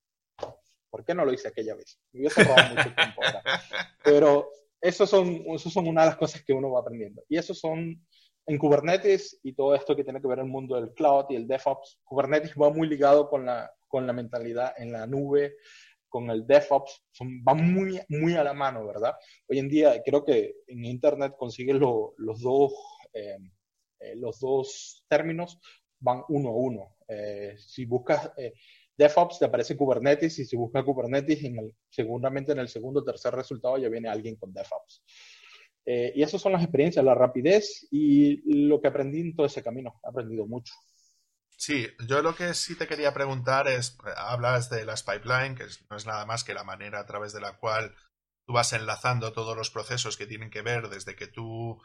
¿por 0.92 1.06
qué 1.06 1.14
no 1.14 1.24
lo 1.24 1.32
hice 1.32 1.48
aquella 1.48 1.74
vez? 1.74 1.98
Me 2.12 2.20
hubiese 2.20 2.44
robado 2.44 2.68
mucho 2.68 2.94
tiempo 2.94 3.24
ahora. 3.24 3.42
Pero 4.04 4.50
eso 4.78 5.06
son, 5.06 5.42
eso 5.54 5.70
son 5.70 5.88
una 5.88 6.02
de 6.02 6.08
las 6.08 6.16
cosas 6.16 6.44
que 6.44 6.52
uno 6.52 6.70
va 6.70 6.80
aprendiendo. 6.80 7.24
Y 7.30 7.38
eso 7.38 7.54
son 7.54 8.06
en 8.44 8.58
Kubernetes 8.58 9.40
y 9.42 9.54
todo 9.54 9.74
esto 9.74 9.96
que 9.96 10.04
tiene 10.04 10.20
que 10.20 10.28
ver 10.28 10.40
el 10.40 10.44
mundo 10.44 10.76
del 10.76 10.92
cloud 10.92 11.24
y 11.30 11.36
el 11.36 11.48
DevOps. 11.48 11.98
Kubernetes 12.04 12.52
va 12.60 12.68
muy 12.70 12.86
ligado 12.88 13.30
con 13.30 13.46
la, 13.46 13.72
con 13.88 14.06
la 14.06 14.12
mentalidad 14.12 14.74
en 14.76 14.92
la 14.92 15.06
nube, 15.06 15.56
con 16.10 16.28
el 16.28 16.46
DevOps, 16.46 17.06
son, 17.10 17.42
van 17.42 17.72
muy, 17.72 17.98
muy 18.08 18.34
a 18.34 18.44
la 18.44 18.52
mano, 18.52 18.86
¿verdad? 18.86 19.14
Hoy 19.48 19.60
en 19.60 19.70
día 19.70 20.02
creo 20.04 20.22
que 20.26 20.56
en 20.66 20.84
Internet 20.84 21.32
consigues 21.38 21.76
los, 21.76 22.40
dos, 22.42 22.74
eh, 23.14 23.38
eh, 23.98 24.14
los 24.16 24.38
dos 24.40 25.06
términos, 25.08 25.58
van 26.00 26.22
uno 26.28 26.50
a 26.50 26.52
uno. 26.52 26.96
Eh, 27.08 27.54
si 27.56 27.86
buscas 27.86 28.30
DevOps, 28.96 29.38
te 29.38 29.46
aparece 29.46 29.76
Kubernetes 29.76 30.38
y 30.38 30.44
si 30.44 30.56
buscas 30.56 30.84
Kubernetes, 30.84 31.42
en 31.44 31.58
el, 31.58 31.74
seguramente 31.88 32.52
en 32.52 32.58
el 32.58 32.68
segundo 32.68 33.00
o 33.00 33.04
tercer 33.04 33.34
resultado 33.34 33.78
ya 33.78 33.88
viene 33.88 34.08
alguien 34.08 34.36
con 34.36 34.52
DevOps. 34.52 35.02
y 35.86 36.22
esas 36.22 36.40
son 36.40 36.52
las 36.52 36.62
experiencias, 36.62 37.04
la 37.04 37.14
rapidez 37.14 37.86
y 37.90 38.66
lo 38.66 38.80
que 38.80 38.88
aprendí 38.88 39.20
en 39.20 39.34
todo 39.34 39.46
ese 39.46 39.62
camino. 39.62 40.00
He 40.04 40.08
aprendido 40.08 40.46
mucho. 40.46 40.74
Sí, 41.62 41.86
yo 42.08 42.22
lo 42.22 42.34
que 42.34 42.54
sí 42.54 42.74
te 42.76 42.88
quería 42.88 43.14
preguntar 43.14 43.68
es, 43.68 43.96
hablas 44.16 44.68
de 44.68 44.84
las 44.84 45.04
pipelines, 45.04 45.56
que 45.56 45.84
no 45.90 45.96
es 45.96 46.06
nada 46.06 46.26
más 46.26 46.42
que 46.42 46.54
la 46.54 46.64
manera 46.64 46.98
a 46.98 47.06
través 47.06 47.32
de 47.32 47.40
la 47.40 47.56
cual 47.56 47.94
tú 48.44 48.52
vas 48.52 48.72
enlazando 48.72 49.32
todos 49.32 49.56
los 49.56 49.70
procesos 49.70 50.16
que 50.16 50.26
tienen 50.26 50.50
que 50.50 50.62
ver 50.62 50.88
desde 50.88 51.14
que 51.14 51.28
tú, 51.28 51.80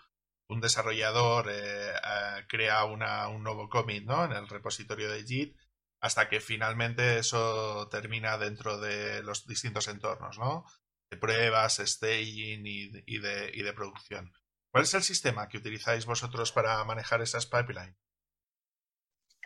un 0.50 0.62
desarrollador, 0.62 1.52
eh, 1.52 1.90
eh, 1.92 2.46
crea 2.50 2.86
una, 2.86 3.28
un 3.28 3.44
nuevo 3.44 3.70
commit 3.70 4.04
¿no? 4.06 4.26
en 4.26 4.32
el 4.32 4.48
repositorio 4.48 5.12
de 5.12 5.24
Git, 5.24 5.56
hasta 6.00 6.30
que 6.30 6.40
finalmente 6.40 7.20
eso 7.20 7.88
termina 7.90 8.38
dentro 8.38 8.80
de 8.80 9.24
los 9.24 9.48
distintos 9.48 9.88
entornos, 9.88 10.38
¿no? 10.38 10.66
De 11.10 11.18
pruebas, 11.18 11.82
staging 11.84 12.66
y, 12.66 12.92
y, 13.06 13.20
de, 13.20 13.52
y 13.54 13.64
de 13.64 13.74
producción. 13.74 14.32
¿Cuál 14.72 14.84
es 14.84 14.94
el 14.94 15.04
sistema 15.04 15.48
que 15.48 15.58
utilizáis 15.58 16.06
vosotros 16.06 16.52
para 16.52 16.84
manejar 16.84 17.22
esas 17.22 17.46
pipelines? 17.46 17.96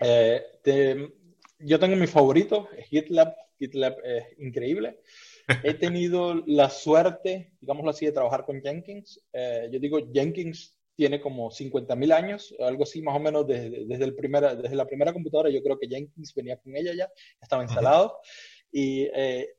Eh, 0.01 0.43
yo 1.59 1.79
tengo 1.79 1.95
mi 1.95 2.07
favorito, 2.07 2.67
GitLab. 2.89 3.35
GitLab 3.59 3.95
es 4.03 4.39
increíble. 4.39 4.99
He 5.63 5.75
tenido 5.75 6.43
la 6.47 6.69
suerte, 6.69 7.53
digámoslo 7.61 7.91
así, 7.91 8.05
de 8.05 8.11
trabajar 8.11 8.45
con 8.45 8.61
Jenkins. 8.61 9.23
Eh, 9.31 9.69
yo 9.71 9.79
digo, 9.79 9.99
Jenkins 10.11 10.75
tiene 11.01 11.19
como 11.19 11.49
50.000 11.49 12.13
años, 12.13 12.55
algo 12.59 12.83
así 12.83 13.01
más 13.01 13.15
o 13.15 13.19
menos 13.19 13.47
desde, 13.47 13.87
desde, 13.87 14.05
el 14.05 14.13
primera, 14.13 14.53
desde 14.53 14.75
la 14.75 14.85
primera 14.85 15.11
computadora. 15.11 15.49
Yo 15.49 15.63
creo 15.63 15.79
que 15.79 15.87
Jenkins 15.87 16.31
venía 16.35 16.57
con 16.57 16.77
ella 16.77 16.93
ya, 16.93 17.09
estaba 17.41 17.63
instalado. 17.63 18.19
Y 18.71 19.09
eh, 19.11 19.49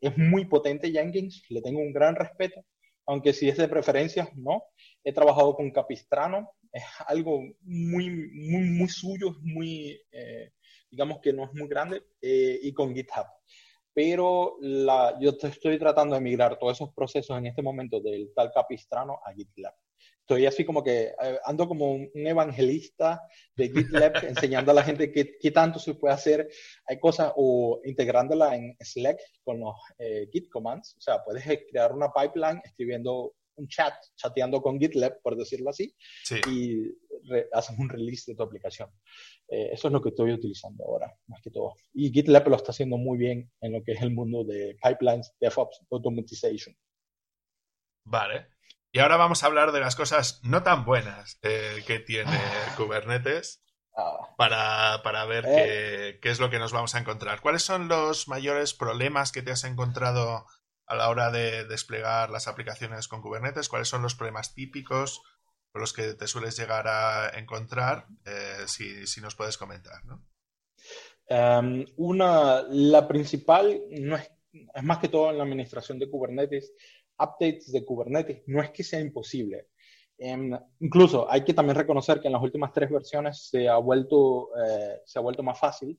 es 0.00 0.16
muy 0.16 0.44
potente 0.44 0.92
Jenkins, 0.92 1.42
le 1.48 1.62
tengo 1.62 1.80
un 1.80 1.92
gran 1.92 2.14
respeto, 2.14 2.64
aunque 3.06 3.32
si 3.32 3.48
es 3.48 3.56
de 3.56 3.66
preferencias, 3.66 4.28
no. 4.36 4.62
He 5.02 5.12
trabajado 5.12 5.56
con 5.56 5.72
Capistrano, 5.72 6.52
es 6.72 6.84
algo 7.08 7.42
muy, 7.62 8.08
muy, 8.32 8.62
muy 8.62 8.88
suyo, 8.88 9.34
muy, 9.42 10.00
eh, 10.12 10.52
digamos 10.88 11.18
que 11.20 11.32
no 11.32 11.42
es 11.42 11.52
muy 11.54 11.66
grande, 11.66 12.04
eh, 12.22 12.60
y 12.62 12.72
con 12.72 12.94
GitHub. 12.94 13.26
Pero 13.92 14.58
la, 14.60 15.18
yo 15.20 15.32
estoy 15.42 15.76
tratando 15.76 16.14
de 16.14 16.20
migrar 16.20 16.56
todos 16.56 16.76
esos 16.76 16.94
procesos 16.94 17.36
en 17.36 17.46
este 17.46 17.62
momento 17.62 17.98
del 18.00 18.30
tal 18.32 18.52
Capistrano 18.52 19.18
a 19.24 19.32
GitLab. 19.34 19.74
Estoy 20.26 20.46
así 20.46 20.64
como 20.64 20.82
que 20.82 21.12
eh, 21.22 21.38
ando 21.44 21.68
como 21.68 21.92
un, 21.92 22.10
evangelista 22.14 23.20
de 23.56 23.68
GitLab 23.68 24.12
enseñando 24.24 24.70
a 24.70 24.74
la 24.74 24.82
gente 24.82 25.12
qué, 25.12 25.36
qué, 25.38 25.50
tanto 25.50 25.78
se 25.78 25.94
puede 25.94 26.14
hacer. 26.14 26.48
Hay 26.86 26.98
cosas 26.98 27.32
o 27.36 27.80
integrándola 27.84 28.56
en 28.56 28.76
Slack 28.80 29.20
con 29.44 29.60
los 29.60 29.74
Git 30.32 30.48
commands. 30.50 30.96
O 30.98 31.00
sea, 31.00 31.22
puedes 31.22 31.44
crear 31.70 31.92
una 31.92 32.10
pipeline 32.12 32.60
escribiendo 32.64 33.34
un 33.56 33.68
chat, 33.68 33.94
chateando 34.16 34.60
con 34.60 34.78
GitLab, 34.78 35.20
por 35.22 35.36
decirlo 35.36 35.70
así, 35.70 35.94
y 36.50 36.90
haces 37.52 37.78
un 37.78 37.88
release 37.88 38.30
de 38.30 38.36
tu 38.36 38.42
aplicación. 38.42 38.90
Eh, 39.48 39.70
eso 39.72 39.88
es 39.88 39.92
lo 39.92 40.00
que 40.00 40.10
estoy 40.10 40.32
utilizando 40.32 40.84
ahora, 40.84 41.14
más 41.26 41.40
que 41.42 41.50
todo. 41.50 41.74
Y 41.92 42.10
GitLab 42.10 42.48
lo 42.48 42.56
está 42.56 42.72
haciendo 42.72 42.96
muy 42.96 43.18
bien 43.18 43.50
en 43.60 43.72
lo 43.72 43.82
que 43.82 43.92
es 43.92 44.02
el 44.02 44.10
mundo 44.10 44.44
de 44.44 44.76
pipelines, 44.82 45.32
DevOps, 45.40 45.82
Automatization. 45.90 46.76
Vale. 48.06 48.48
Y 48.94 49.00
ahora 49.00 49.16
vamos 49.16 49.42
a 49.42 49.46
hablar 49.46 49.72
de 49.72 49.80
las 49.80 49.96
cosas 49.96 50.38
no 50.44 50.62
tan 50.62 50.84
buenas 50.84 51.40
eh, 51.42 51.82
que 51.84 51.98
tiene 51.98 52.38
Kubernetes. 52.76 53.60
Ah. 53.96 54.32
Para, 54.38 55.02
para, 55.02 55.24
ver 55.24 55.44
eh. 55.48 55.50
qué, 56.14 56.20
qué, 56.20 56.30
es 56.30 56.38
lo 56.38 56.48
que 56.48 56.60
nos 56.60 56.72
vamos 56.72 56.94
a 56.94 57.00
encontrar. 57.00 57.40
¿Cuáles 57.40 57.64
son 57.64 57.88
los 57.88 58.28
mayores 58.28 58.72
problemas 58.72 59.32
que 59.32 59.42
te 59.42 59.50
has 59.50 59.64
encontrado 59.64 60.46
a 60.86 60.94
la 60.94 61.08
hora 61.08 61.32
de 61.32 61.64
desplegar 61.64 62.30
las 62.30 62.46
aplicaciones 62.46 63.08
con 63.08 63.20
Kubernetes? 63.20 63.68
¿Cuáles 63.68 63.88
son 63.88 64.00
los 64.00 64.14
problemas 64.14 64.54
típicos 64.54 65.22
con 65.72 65.80
los 65.80 65.92
que 65.92 66.14
te 66.14 66.28
sueles 66.28 66.56
llegar 66.56 66.86
a 66.86 67.36
encontrar? 67.36 68.06
Eh, 68.24 68.64
si, 68.68 69.20
nos 69.20 69.34
puedes 69.34 69.58
comentar, 69.58 70.04
¿no? 70.04 70.24
Em, 71.26 71.84
una, 71.96 72.62
la 72.68 73.08
principal 73.08 73.82
no 73.90 74.14
es, 74.14 74.30
es 74.52 74.82
más 74.84 74.98
que 74.98 75.08
todo 75.08 75.30
en 75.30 75.38
la 75.38 75.44
administración 75.44 75.98
de 75.98 76.08
Kubernetes, 76.08 76.72
updates 77.18 77.72
de 77.72 77.84
Kubernetes, 77.84 78.42
no 78.46 78.62
es 78.62 78.70
que 78.70 78.84
sea 78.84 79.00
imposible. 79.00 79.68
Em, 80.16 80.56
incluso 80.80 81.30
hay 81.30 81.44
que 81.44 81.54
también 81.54 81.76
reconocer 81.76 82.20
que 82.20 82.28
en 82.28 82.32
las 82.34 82.42
últimas 82.42 82.72
tres 82.72 82.90
versiones 82.90 83.48
se 83.48 83.68
ha 83.68 83.76
vuelto, 83.76 84.50
eh, 84.56 85.00
se 85.04 85.18
ha 85.18 85.22
vuelto 85.22 85.42
más 85.42 85.58
fácil. 85.58 85.98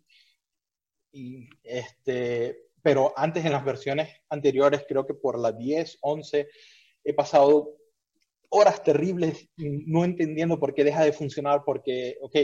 Este, 1.63 2.66
pero 2.82 3.13
antes 3.16 3.45
en 3.45 3.51
las 3.51 3.63
versiones 3.63 4.09
anteriores, 4.30 4.86
creo 4.88 5.05
que 5.05 5.13
por 5.13 5.39
la 5.39 5.51
10, 5.51 5.99
11, 6.01 6.47
he 7.03 7.13
pasado 7.13 7.78
horas 8.49 8.84
terribles 8.84 9.49
no 9.57 10.03
entendiendo 10.03 10.59
por 10.59 10.74
qué 10.74 10.84
deja 10.84 11.03
de 11.03 11.13
funcionar, 11.13 11.63
porque, 11.66 12.18
ok, 12.22 12.36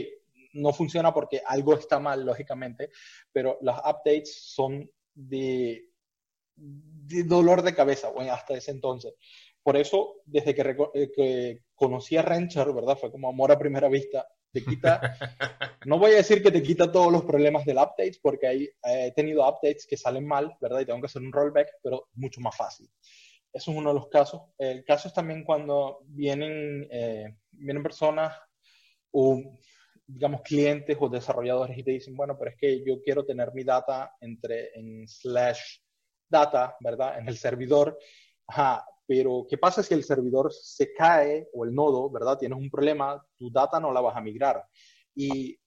no 0.53 0.73
funciona 0.73 1.13
porque 1.13 1.41
algo 1.45 1.73
está 1.75 1.99
mal, 1.99 2.25
lógicamente, 2.25 2.89
pero 3.31 3.57
las 3.61 3.79
updates 3.79 4.53
son 4.53 4.89
de, 5.13 5.90
de 6.55 7.23
dolor 7.23 7.61
de 7.61 7.75
cabeza, 7.75 8.09
bueno, 8.09 8.33
hasta 8.33 8.55
ese 8.55 8.71
entonces. 8.71 9.13
Por 9.63 9.77
eso, 9.77 10.21
desde 10.25 10.55
que, 10.55 10.75
eh, 10.93 11.11
que 11.15 11.59
conocí 11.75 12.17
a 12.17 12.21
Rancher, 12.21 12.71
¿verdad? 12.73 12.97
Fue 12.97 13.11
como 13.11 13.29
amor 13.29 13.51
a 13.51 13.59
primera 13.59 13.89
vista, 13.89 14.27
te 14.51 14.63
quita, 14.63 14.99
no 15.85 15.99
voy 15.99 16.11
a 16.11 16.15
decir 16.15 16.41
que 16.41 16.51
te 16.51 16.63
quita 16.63 16.91
todos 16.91 17.11
los 17.11 17.23
problemas 17.23 17.65
del 17.65 17.77
update, 17.77 18.17
porque 18.21 18.47
hay, 18.47 18.63
eh, 18.63 19.07
he 19.07 19.11
tenido 19.11 19.47
updates 19.47 19.85
que 19.87 19.97
salen 19.97 20.25
mal, 20.25 20.55
¿verdad? 20.59 20.81
Y 20.81 20.85
tengo 20.85 20.99
que 20.99 21.05
hacer 21.05 21.21
un 21.21 21.31
rollback, 21.31 21.69
pero 21.81 22.07
mucho 22.13 22.41
más 22.41 22.55
fácil. 22.55 22.89
eso 23.53 23.71
es 23.71 23.77
uno 23.77 23.89
de 23.89 23.95
los 23.95 24.07
casos. 24.09 24.41
El 24.57 24.83
caso 24.83 25.07
es 25.07 25.13
también 25.13 25.43
cuando 25.43 25.99
vienen, 26.05 26.87
eh, 26.91 27.35
vienen 27.51 27.83
personas 27.83 28.35
o, 29.11 29.41
digamos, 30.07 30.41
clientes 30.41 30.97
o 30.99 31.09
desarrolladores 31.09 31.77
y 31.77 31.83
te 31.83 31.91
dicen, 31.91 32.15
bueno, 32.15 32.37
pero 32.37 32.51
es 32.51 32.57
que 32.57 32.83
yo 32.85 33.01
quiero 33.01 33.25
tener 33.25 33.53
mi 33.53 33.63
data 33.63 34.15
entre 34.21 34.71
en 34.75 35.07
slash 35.07 35.77
data, 36.31 36.75
¿verdad? 36.79 37.19
En 37.19 37.27
el 37.27 37.37
servidor. 37.37 37.99
Ajá, 38.47 38.83
pero 39.05 39.45
¿qué 39.47 39.57
pasa 39.57 39.83
si 39.83 39.93
el 39.93 40.03
servidor 40.03 40.51
se 40.51 40.93
cae 40.93 41.49
o 41.53 41.65
el 41.65 41.75
nodo, 41.75 42.09
¿verdad? 42.09 42.37
Tienes 42.37 42.57
un 42.57 42.69
problema, 42.69 43.23
tu 43.37 43.51
data 43.51 43.79
no 43.79 43.91
la 43.91 44.01
vas 44.01 44.15
a 44.15 44.21
migrar. 44.21 44.65
Y 45.13 45.59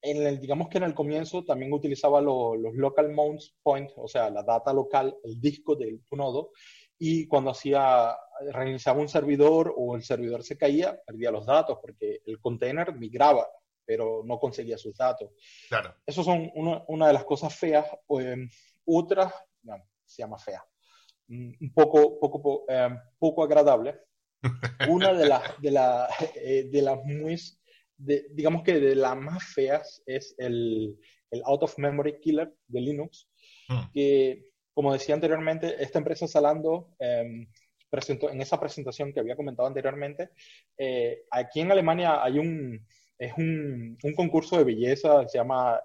en 0.00 0.26
el, 0.26 0.40
digamos 0.40 0.68
que 0.68 0.78
en 0.78 0.84
el 0.84 0.94
comienzo 0.94 1.44
también 1.44 1.72
utilizaba 1.72 2.20
los 2.20 2.74
local 2.74 3.10
mount 3.12 3.40
point, 3.62 3.90
o 3.96 4.06
sea, 4.06 4.30
la 4.30 4.42
data 4.42 4.72
local, 4.72 5.16
el 5.24 5.40
disco 5.40 5.74
de 5.74 5.98
tu 6.08 6.16
nodo, 6.16 6.52
y 6.98 7.26
cuando 7.26 7.50
hacía, 7.50 8.16
reiniciaba 8.52 9.00
un 9.00 9.08
servidor 9.08 9.74
o 9.76 9.96
el 9.96 10.02
servidor 10.02 10.44
se 10.44 10.56
caía, 10.56 10.98
perdía 11.06 11.30
los 11.30 11.46
datos 11.46 11.78
porque 11.80 12.20
el 12.26 12.38
container 12.40 12.94
migraba, 12.94 13.48
pero 13.84 14.22
no 14.24 14.38
conseguía 14.38 14.78
sus 14.78 14.96
datos. 14.96 15.30
Claro. 15.68 15.94
Eso 16.06 16.22
son 16.22 16.50
una, 16.54 16.84
una 16.88 17.06
de 17.08 17.12
las 17.12 17.24
cosas 17.24 17.54
feas. 17.54 17.86
Eh, 18.20 18.48
otras, 18.86 19.32
se 20.14 20.22
llama 20.22 20.38
fea, 20.38 20.62
Mm, 21.28 21.52
un 21.60 21.72
poco, 21.72 22.18
poco, 22.20 22.64
eh, 22.68 22.90
poco 23.18 23.44
agradable. 23.44 23.98
Una 24.90 25.12
de 25.14 25.26
las, 25.26 25.60
de, 25.60 25.70
la, 25.70 26.08
eh, 26.36 26.68
de 26.70 26.82
las 26.82 27.02
muy, 27.04 27.36
digamos 27.96 28.62
que 28.62 28.78
de 28.78 28.94
las 28.94 29.16
más 29.16 29.42
feas 29.42 30.02
es 30.04 30.34
el, 30.36 30.98
el 31.30 31.42
Out 31.44 31.62
of 31.62 31.78
Memory 31.78 32.20
Killer 32.20 32.52
de 32.66 32.80
Linux, 32.80 33.30
hmm. 33.68 33.92
que, 33.92 34.44
como 34.74 34.92
decía 34.92 35.14
anteriormente, 35.14 35.82
esta 35.82 35.98
empresa 35.98 36.28
Salando 36.28 36.94
em, 36.98 37.48
presentó 37.88 38.28
en 38.28 38.42
esa 38.42 38.60
presentación 38.60 39.12
que 39.12 39.20
había 39.20 39.36
comentado 39.36 39.66
anteriormente, 39.66 40.30
eh, 40.76 41.22
aquí 41.30 41.60
en 41.60 41.72
Alemania 41.72 42.22
hay 42.22 42.38
un, 42.38 42.86
es 43.18 43.32
un, 43.36 43.96
un, 44.02 44.14
concurso 44.14 44.58
de 44.58 44.64
belleza, 44.64 45.26
se 45.28 45.38
llama, 45.38 45.80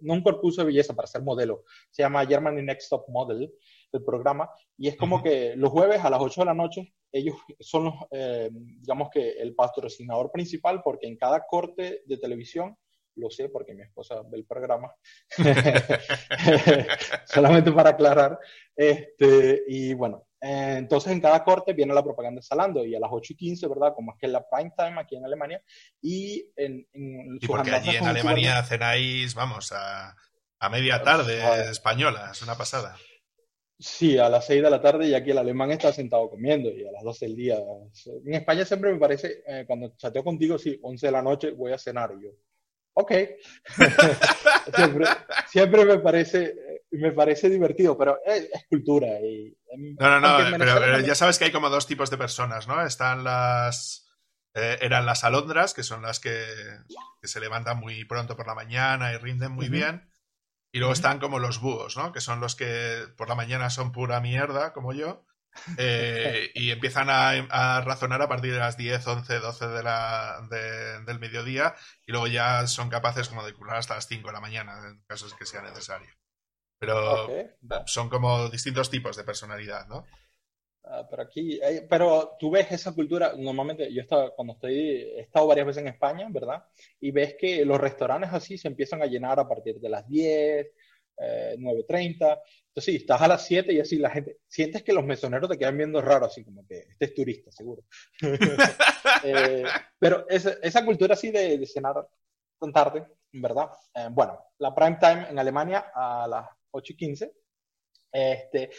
no 0.00 0.14
un 0.14 0.22
concurso 0.22 0.62
de 0.62 0.68
belleza 0.68 0.94
para 0.94 1.06
ser 1.06 1.22
modelo, 1.22 1.64
se 1.90 2.02
llama 2.02 2.26
Germany 2.26 2.62
Next 2.62 2.88
Top 2.88 3.08
Model, 3.08 3.52
el 3.92 4.04
programa, 4.04 4.50
y 4.76 4.88
es 4.88 4.96
como 4.96 5.22
que 5.22 5.54
los 5.56 5.70
jueves 5.70 6.04
a 6.04 6.10
las 6.10 6.20
8 6.20 6.42
de 6.42 6.46
la 6.46 6.54
noche, 6.54 6.94
ellos 7.12 7.36
son 7.60 7.84
los, 7.84 7.94
eh, 8.10 8.50
digamos 8.52 9.08
que 9.10 9.30
el 9.30 9.54
patrocinador 9.54 10.30
principal, 10.30 10.82
porque 10.82 11.06
en 11.06 11.16
cada 11.16 11.46
corte 11.46 12.02
de 12.04 12.18
televisión, 12.18 12.76
lo 13.16 13.30
sé 13.30 13.48
porque 13.48 13.74
mi 13.74 13.82
esposa 13.82 14.22
ve 14.30 14.38
el 14.38 14.44
programa, 14.44 14.92
solamente 17.26 17.72
para 17.72 17.90
aclarar, 17.90 18.38
este, 18.76 19.64
y 19.66 19.94
bueno, 19.94 20.27
eh, 20.27 20.27
entonces 20.40 21.12
en 21.12 21.20
cada 21.20 21.42
corte 21.42 21.72
viene 21.72 21.94
la 21.94 22.02
propaganda 22.02 22.40
Salando 22.42 22.84
y 22.84 22.94
a 22.94 23.00
las 23.00 23.10
8 23.12 23.32
y 23.32 23.36
15, 23.36 23.66
¿verdad? 23.68 23.92
Como 23.94 24.12
es 24.12 24.18
que 24.18 24.26
es 24.26 24.32
la 24.32 24.46
prime 24.48 24.72
time 24.76 25.00
aquí 25.00 25.16
en 25.16 25.24
Alemania. 25.24 25.62
Y 26.00 26.50
en, 26.56 26.86
en 26.92 27.38
porque 27.46 27.70
allí 27.70 27.96
en 27.96 28.06
Alemania 28.06 28.62
cenáis, 28.62 29.34
vamos, 29.34 29.72
a, 29.72 30.14
a 30.60 30.68
media 30.68 31.02
tarde 31.02 31.70
española, 31.70 32.30
es 32.32 32.42
una 32.42 32.56
pasada. 32.56 32.96
Sí, 33.80 34.18
a 34.18 34.28
las 34.28 34.44
6 34.46 34.62
de 34.62 34.70
la 34.70 34.82
tarde 34.82 35.06
y 35.06 35.14
aquí 35.14 35.30
el 35.30 35.38
alemán 35.38 35.70
está 35.70 35.92
sentado 35.92 36.28
comiendo 36.28 36.68
y 36.68 36.84
a 36.84 36.90
las 36.90 37.04
12 37.04 37.26
del 37.26 37.36
día. 37.36 37.58
En 38.24 38.34
España 38.34 38.64
siempre 38.64 38.92
me 38.92 38.98
parece, 38.98 39.44
eh, 39.46 39.64
cuando 39.68 39.94
chateo 39.96 40.24
contigo, 40.24 40.58
sí, 40.58 40.76
11 40.82 41.06
de 41.06 41.12
la 41.12 41.22
noche 41.22 41.52
voy 41.52 41.72
a 41.72 41.78
cenar 41.78 42.12
y 42.18 42.24
yo, 42.24 42.30
ok. 42.94 43.12
siempre, 45.46 45.84
me 45.84 45.98
parece, 46.00 46.56
me 46.90 47.12
parece 47.12 47.48
divertido, 47.48 47.96
pero 47.96 48.18
es, 48.24 48.48
cultura. 48.68 49.08
Y, 49.20 49.56
no, 49.98 50.20
no, 50.20 50.20
no, 50.20 50.58
pero, 50.58 51.00
ya 51.00 51.14
sabes 51.14 51.38
que 51.38 51.46
hay 51.46 51.52
como 51.52 51.70
dos 51.70 51.86
tipos 51.86 52.10
de 52.10 52.18
personas, 52.18 52.68
¿no? 52.68 52.84
Están 52.84 53.24
las... 53.24 54.06
Eh, 54.54 54.78
eran 54.80 55.06
las 55.06 55.24
alondras, 55.24 55.74
que 55.74 55.82
son 55.82 56.02
las 56.02 56.20
que, 56.20 56.44
se 57.22 57.40
levantan 57.40 57.78
muy 57.78 58.04
pronto 58.04 58.36
por 58.36 58.46
la 58.46 58.54
mañana 58.54 59.12
y 59.12 59.18
rinden 59.18 59.52
muy 59.52 59.68
bien. 59.68 60.10
Y 60.72 60.78
luego 60.78 60.92
están 60.92 61.18
como 61.18 61.38
los 61.38 61.60
búhos, 61.60 61.96
¿no? 61.96 62.12
Que 62.12 62.20
son 62.20 62.40
los 62.40 62.56
que 62.56 63.04
por 63.16 63.28
la 63.28 63.34
mañana 63.34 63.70
son 63.70 63.92
pura 63.92 64.20
mierda, 64.20 64.72
como 64.72 64.92
yo, 64.92 65.24
eh, 65.76 66.50
y 66.54 66.70
empiezan 66.70 67.08
a, 67.10 67.80
razonar 67.82 68.22
a 68.22 68.28
partir 68.28 68.52
de 68.52 68.58
las 68.58 68.76
10, 68.76 69.06
11, 69.06 69.38
12 69.38 69.68
de 69.68 69.82
la, 69.82 70.46
del 71.06 71.18
mediodía 71.18 71.74
y 72.06 72.12
luego 72.12 72.26
ya 72.26 72.66
son 72.66 72.88
capaces 72.88 73.28
como 73.28 73.44
de 73.44 73.54
curar 73.54 73.76
hasta 73.76 73.94
las 73.94 74.06
5 74.06 74.28
de 74.28 74.32
la 74.32 74.40
mañana, 74.40 74.78
en 74.86 75.02
casos 75.06 75.34
que 75.34 75.46
sea 75.46 75.62
necesario. 75.62 76.08
Pero 76.78 77.26
son 77.86 78.08
como 78.08 78.48
distintos 78.48 78.90
tipos 78.90 79.16
de 79.16 79.24
personalidad, 79.24 79.86
¿no? 79.88 80.06
Ah, 80.90 81.06
pero 81.08 81.22
aquí, 81.22 81.60
eh, 81.62 81.86
pero 81.88 82.36
tú 82.38 82.50
ves 82.50 82.72
esa 82.72 82.94
cultura, 82.94 83.34
normalmente 83.36 83.92
yo 83.92 84.00
estaba, 84.00 84.34
cuando 84.34 84.54
estoy, 84.54 84.74
he 84.74 85.20
estado 85.20 85.46
varias 85.46 85.66
veces 85.66 85.82
en 85.82 85.88
España, 85.88 86.26
¿verdad? 86.30 86.64
Y 86.98 87.10
ves 87.10 87.36
que 87.38 87.62
los 87.66 87.78
restaurantes 87.78 88.32
así 88.32 88.56
se 88.56 88.68
empiezan 88.68 89.02
a 89.02 89.06
llenar 89.06 89.38
a 89.38 89.46
partir 89.46 89.78
de 89.80 89.88
las 89.90 90.08
10, 90.08 90.66
eh, 91.18 91.56
9.30. 91.58 92.14
Entonces, 92.68 92.84
sí, 92.84 92.96
estás 92.96 93.20
a 93.20 93.28
las 93.28 93.44
7 93.46 93.72
y 93.72 93.80
así 93.80 93.98
la 93.98 94.08
gente, 94.08 94.38
sientes 94.46 94.82
que 94.82 94.94
los 94.94 95.04
mesoneros 95.04 95.50
te 95.50 95.58
quedan 95.58 95.76
viendo 95.76 96.00
raro, 96.00 96.24
así 96.24 96.42
como 96.42 96.66
que 96.66 96.86
este 96.88 97.04
es 97.04 97.14
turista, 97.14 97.52
seguro. 97.52 97.82
eh, 99.24 99.64
pero 99.98 100.26
esa, 100.28 100.52
esa, 100.62 100.84
cultura 100.86 101.14
así 101.14 101.30
de, 101.30 101.58
de, 101.58 101.66
cenar 101.66 102.08
tan 102.58 102.72
tarde, 102.72 103.06
¿verdad? 103.32 103.68
Eh, 103.94 104.08
bueno, 104.10 104.38
la 104.58 104.74
prime 104.74 104.96
time 104.98 105.28
en 105.28 105.38
Alemania 105.38 105.92
a 105.94 106.26
las 106.26 106.57
8 106.70 106.92
y 106.92 106.96
15. 106.96 107.32
Este, 108.12 108.70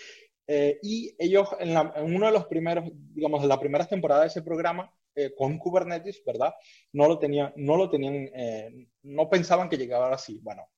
eh, 0.47 0.79
y 0.81 1.15
ellos, 1.19 1.47
en, 1.59 1.77
uno 2.03 2.25
de 2.25 2.31
los 2.31 2.45
primeros, 2.47 2.85
digamos, 2.91 3.43
en 3.43 3.49
la 3.49 3.59
primera 3.59 3.85
temporada 3.85 4.21
de 4.21 4.27
ese 4.27 4.41
programa, 4.41 4.91
eh, 5.15 5.33
con 5.37 5.57
Kubernetes, 5.57 6.23
¿verdad? 6.25 6.53
No 6.93 7.07
lo 7.07 7.19
tenían, 7.19 7.53
no 7.55 7.77
lo 7.77 7.89
tenían, 7.89 8.29
eh, 8.33 8.87
no 9.03 9.29
pensaban 9.29 9.69
que 9.69 9.77
llegara 9.77 10.13
así. 10.13 10.39
Bueno, 10.41 10.69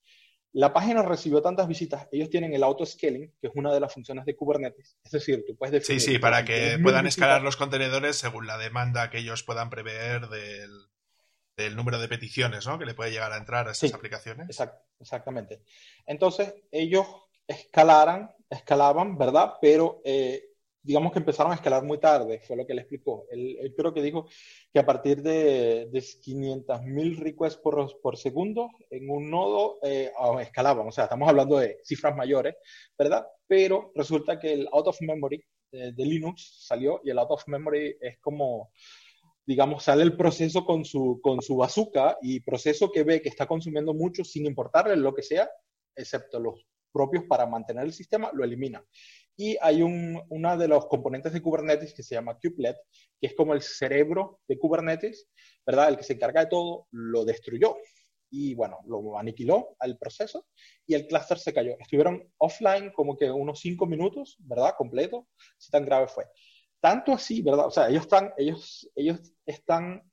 la 0.54 0.74
página 0.74 1.04
recibió 1.04 1.42
tantas 1.42 1.68
visitas, 1.68 2.08
ellos 2.12 2.30
tienen 2.30 2.54
el 2.54 2.64
auto-scaling, 2.64 3.34
que 3.40 3.48
es 3.48 3.54
una 3.56 3.74
de 3.74 3.80
las 3.80 3.94
funciones 3.94 4.26
de 4.26 4.36
Kubernetes. 4.36 4.98
Es 5.04 5.12
decir, 5.12 5.46
tú 5.48 5.56
puedes 5.56 5.72
definir... 5.72 6.02
Sí, 6.02 6.12
sí, 6.14 6.20
para 6.20 6.44
que 6.44 6.78
puedan 6.84 7.08
escalar 7.08 7.42
los 7.42 7.56
contenedores 7.56 8.18
según 8.18 8.48
la 8.48 8.58
demanda 8.58 9.10
que 9.10 9.20
ellos 9.20 9.44
puedan 9.44 9.70
prever 9.70 10.28
del, 10.28 10.70
del 11.62 11.76
número 11.76 12.00
de 12.00 12.08
peticiones, 12.08 12.66
¿no? 12.68 12.78
Que 12.78 12.86
le 12.86 12.94
puede 12.94 13.12
llegar 13.12 13.32
a 13.32 13.38
entrar 13.38 13.68
a 13.68 13.72
esas 13.72 13.94
aplicaciones. 13.94 14.48
exactamente. 15.00 15.64
Entonces, 16.06 16.54
ellos 16.72 17.06
escalaran, 17.48 18.32
escalaban, 18.50 19.18
¿verdad? 19.18 19.54
Pero 19.62 20.02
eh, 20.06 20.52
digamos 20.84 21.12
que 21.12 21.20
empezaron 21.20 21.52
a 21.52 21.56
escalar 21.56 21.84
muy 21.84 22.00
tarde, 22.00 22.40
fue 22.40 22.56
lo 22.56 22.66
que 22.66 22.74
él 22.74 22.80
explicó. 22.80 23.26
Él, 23.30 23.74
creo 23.78 23.94
que 23.94 24.02
dijo 24.02 24.28
que 24.74 24.80
a 24.80 24.86
partir 24.86 25.22
de, 25.22 25.88
de 25.92 26.00
500.000 26.00 27.18
requests 27.18 27.60
por, 27.62 28.02
por, 28.02 28.18
segundo 28.18 28.70
en 28.90 29.10
un 29.10 29.30
nodo 29.30 29.80
eh, 29.84 30.12
escalaban, 30.42 30.88
o 30.88 30.92
sea, 30.92 31.06
estamos 31.06 31.30
hablando 31.30 31.58
de 31.58 31.80
cifras 31.84 32.16
mayores, 32.16 32.56
¿verdad? 32.98 33.26
Pero 33.48 33.92
resulta 33.96 34.40
que 34.40 34.54
el 34.54 34.68
out 34.72 34.88
of 34.88 35.02
memory 35.02 35.44
de, 35.72 35.92
de 35.92 36.06
Linux 36.06 36.66
salió 36.66 37.02
y 37.04 37.12
el 37.12 37.20
out 37.20 37.32
of 37.32 37.48
memory 37.48 37.98
es 38.02 38.18
como 38.20 38.72
digamos, 39.52 39.84
sale 39.84 40.04
el 40.04 40.16
proceso 40.16 40.64
con 40.64 40.86
su, 40.86 41.20
con 41.22 41.42
su 41.42 41.58
bazooka 41.58 42.18
y 42.22 42.40
proceso 42.40 42.90
que 42.90 43.04
ve 43.04 43.22
que 43.22 43.28
está 43.28 43.46
consumiendo 43.48 43.94
mucho 43.94 44.24
sin 44.24 44.46
importarle 44.46 44.96
lo 44.96 45.14
que 45.14 45.24
sea, 45.24 45.52
excepto 45.94 46.40
los 46.40 46.66
propios 46.94 47.26
para 47.26 47.46
mantener 47.46 47.84
el 47.84 47.92
sistema, 47.92 48.32
lo 48.34 48.46
elimina. 48.46 48.82
Y 49.36 49.58
hay 49.62 49.82
un, 49.82 50.22
una 50.30 50.56
de 50.56 50.70
los 50.70 50.86
componentes 50.88 51.34
de 51.34 51.42
Kubernetes 51.42 51.94
que 51.94 52.02
se 52.02 52.16
llama 52.16 52.40
kubelet, 52.42 52.78
que 53.20 53.28
es 53.28 53.36
como 53.36 53.54
el 53.54 53.62
cerebro 53.62 54.40
de 54.48 54.58
Kubernetes, 54.58 55.28
¿verdad? 55.66 55.90
El 55.90 55.98
que 55.98 56.04
se 56.04 56.14
encarga 56.14 56.46
de 56.46 56.50
todo, 56.50 56.88
lo 56.92 57.26
destruyó. 57.26 57.76
Y 58.30 58.54
bueno, 58.56 58.80
lo 58.88 59.18
aniquiló 59.20 59.76
al 59.80 59.98
proceso 59.98 60.46
y 60.88 60.94
el 60.94 61.08
clúster 61.08 61.40
se 61.40 61.54
cayó. 61.54 61.76
Estuvieron 61.78 62.32
offline 62.38 62.94
como 62.94 63.18
que 63.18 63.30
unos 63.30 63.60
cinco 63.60 63.86
minutos, 63.86 64.38
¿verdad? 64.40 64.76
Completo, 64.78 65.28
si 65.58 65.70
tan 65.70 65.84
grave 65.84 66.08
fue. 66.08 66.24
Tanto 66.82 67.14
así, 67.14 67.42
¿verdad? 67.42 67.68
O 67.68 67.72
sea, 67.72 67.88
ellos 67.90 68.02
están, 68.02 68.34
ellos, 68.38 68.90
ellos 68.96 69.22
están 69.46 70.04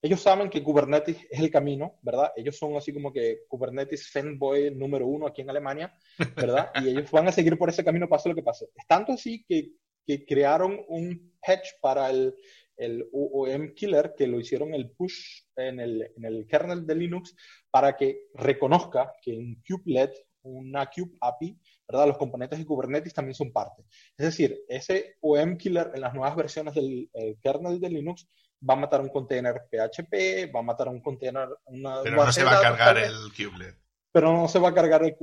ellos 0.00 0.20
saben 0.20 0.48
que 0.48 0.62
Kubernetes 0.62 1.16
es 1.28 1.40
el 1.40 1.50
camino, 1.50 1.98
¿verdad? 2.02 2.30
Ellos 2.36 2.56
son 2.56 2.76
así 2.76 2.92
como 2.92 3.12
que 3.12 3.40
Kubernetes 3.48 4.08
fanboy 4.10 4.72
número 4.72 5.06
uno 5.08 5.26
aquí 5.26 5.42
en 5.42 5.50
Alemania, 5.50 5.92
¿verdad? 6.36 6.70
Y 6.76 6.90
ellos 6.90 7.10
van 7.10 7.26
a 7.26 7.32
seguir 7.32 7.58
por 7.58 7.68
ese 7.68 7.84
camino, 7.84 8.08
pase 8.08 8.28
lo 8.28 8.34
que 8.34 8.42
pase. 8.42 8.68
Es 8.76 8.86
tanto 8.86 9.12
así 9.12 9.44
que, 9.48 9.72
que 10.06 10.24
crearon 10.24 10.84
un 10.88 11.36
patch 11.44 11.80
para 11.80 12.10
el, 12.10 12.32
el 12.76 13.08
UOM 13.10 13.74
Killer, 13.74 14.14
que 14.16 14.28
lo 14.28 14.38
hicieron 14.38 14.72
el 14.72 14.92
push 14.92 15.42
en 15.56 15.80
el, 15.80 16.12
en 16.16 16.24
el 16.24 16.46
kernel 16.46 16.86
de 16.86 16.94
Linux 16.94 17.34
para 17.68 17.96
que 17.96 18.28
reconozca 18.34 19.12
que 19.20 19.34
en 19.34 19.60
kubelet, 19.66 20.14
una 20.42 20.86
kube 20.86 21.16
API, 21.20 21.58
¿verdad? 21.88 22.06
Los 22.06 22.18
componentes 22.18 22.58
de 22.58 22.66
Kubernetes 22.66 23.14
también 23.14 23.34
son 23.34 23.52
parte. 23.52 23.82
Es 24.16 24.26
decir, 24.26 24.58
ese 24.68 25.16
OM 25.20 25.56
Killer 25.56 25.90
en 25.94 26.02
las 26.02 26.14
nuevas 26.14 26.36
versiones 26.36 26.74
del 26.74 27.10
kernel 27.42 27.80
de 27.80 27.88
Linux 27.88 28.28
va 28.68 28.74
a 28.74 28.78
matar 28.78 29.00
un 29.00 29.08
container 29.08 29.62
PHP, 29.70 30.54
va 30.54 30.60
a 30.60 30.64
matar 30.64 30.88
un 30.88 31.00
container... 31.00 31.48
Una 31.66 32.02
pero 32.02 32.24
no 32.24 32.32
se 32.32 32.44
va 32.44 32.58
a 32.58 32.62
cargar 32.62 32.98
el 32.98 33.14
kubelet. 33.36 33.76
Pero 34.12 34.32
no 34.32 34.48
se 34.48 34.58
va 34.58 34.68
a 34.68 34.74
cargar 34.74 35.02
el, 35.04 35.16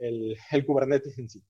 el, 0.00 0.36
el, 0.50 0.66
Kubernetes 0.66 1.18
en 1.18 1.28
sí. 1.28 1.42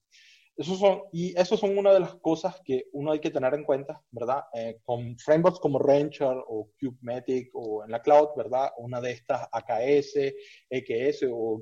Esos 0.55 0.79
son, 0.79 1.03
y 1.11 1.37
eso 1.39 1.57
son 1.57 1.77
una 1.77 1.91
de 1.91 1.99
las 1.99 2.15
cosas 2.15 2.61
que 2.63 2.85
uno 2.93 3.11
hay 3.11 3.19
que 3.19 3.31
tener 3.31 3.53
en 3.53 3.63
cuenta, 3.63 4.01
¿verdad? 4.11 4.43
Eh, 4.53 4.79
con 4.83 5.17
frameworks 5.17 5.59
como 5.59 5.79
Rancher 5.79 6.35
o 6.47 6.69
Kubematic 6.79 7.49
o 7.53 7.83
en 7.83 7.91
la 7.91 8.01
cloud, 8.01 8.29
¿verdad? 8.37 8.71
Una 8.77 9.01
de 9.01 9.11
estas 9.11 9.47
AKS, 9.51 10.33
EKS 10.69 11.25
o 11.31 11.59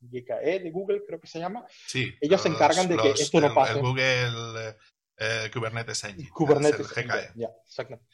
GKE 0.00 0.60
de 0.60 0.70
Google, 0.70 1.02
creo 1.06 1.20
que 1.20 1.26
se 1.26 1.38
llama. 1.38 1.64
Sí. 1.86 2.14
Ellos 2.20 2.40
se 2.40 2.48
encargan 2.48 2.88
de 2.88 2.96
que 2.96 3.10
esto 3.10 3.40
no 3.40 3.54
pase. 3.54 3.72
El 3.74 3.80
Google 3.80 4.76
eh, 5.18 5.50
Kubernetes 5.52 6.04
Engine. 6.04 6.28
Kubernetes, 6.30 6.88
GKE. 6.88 7.32
Ya, 7.34 7.50
exactamente. 7.66 8.06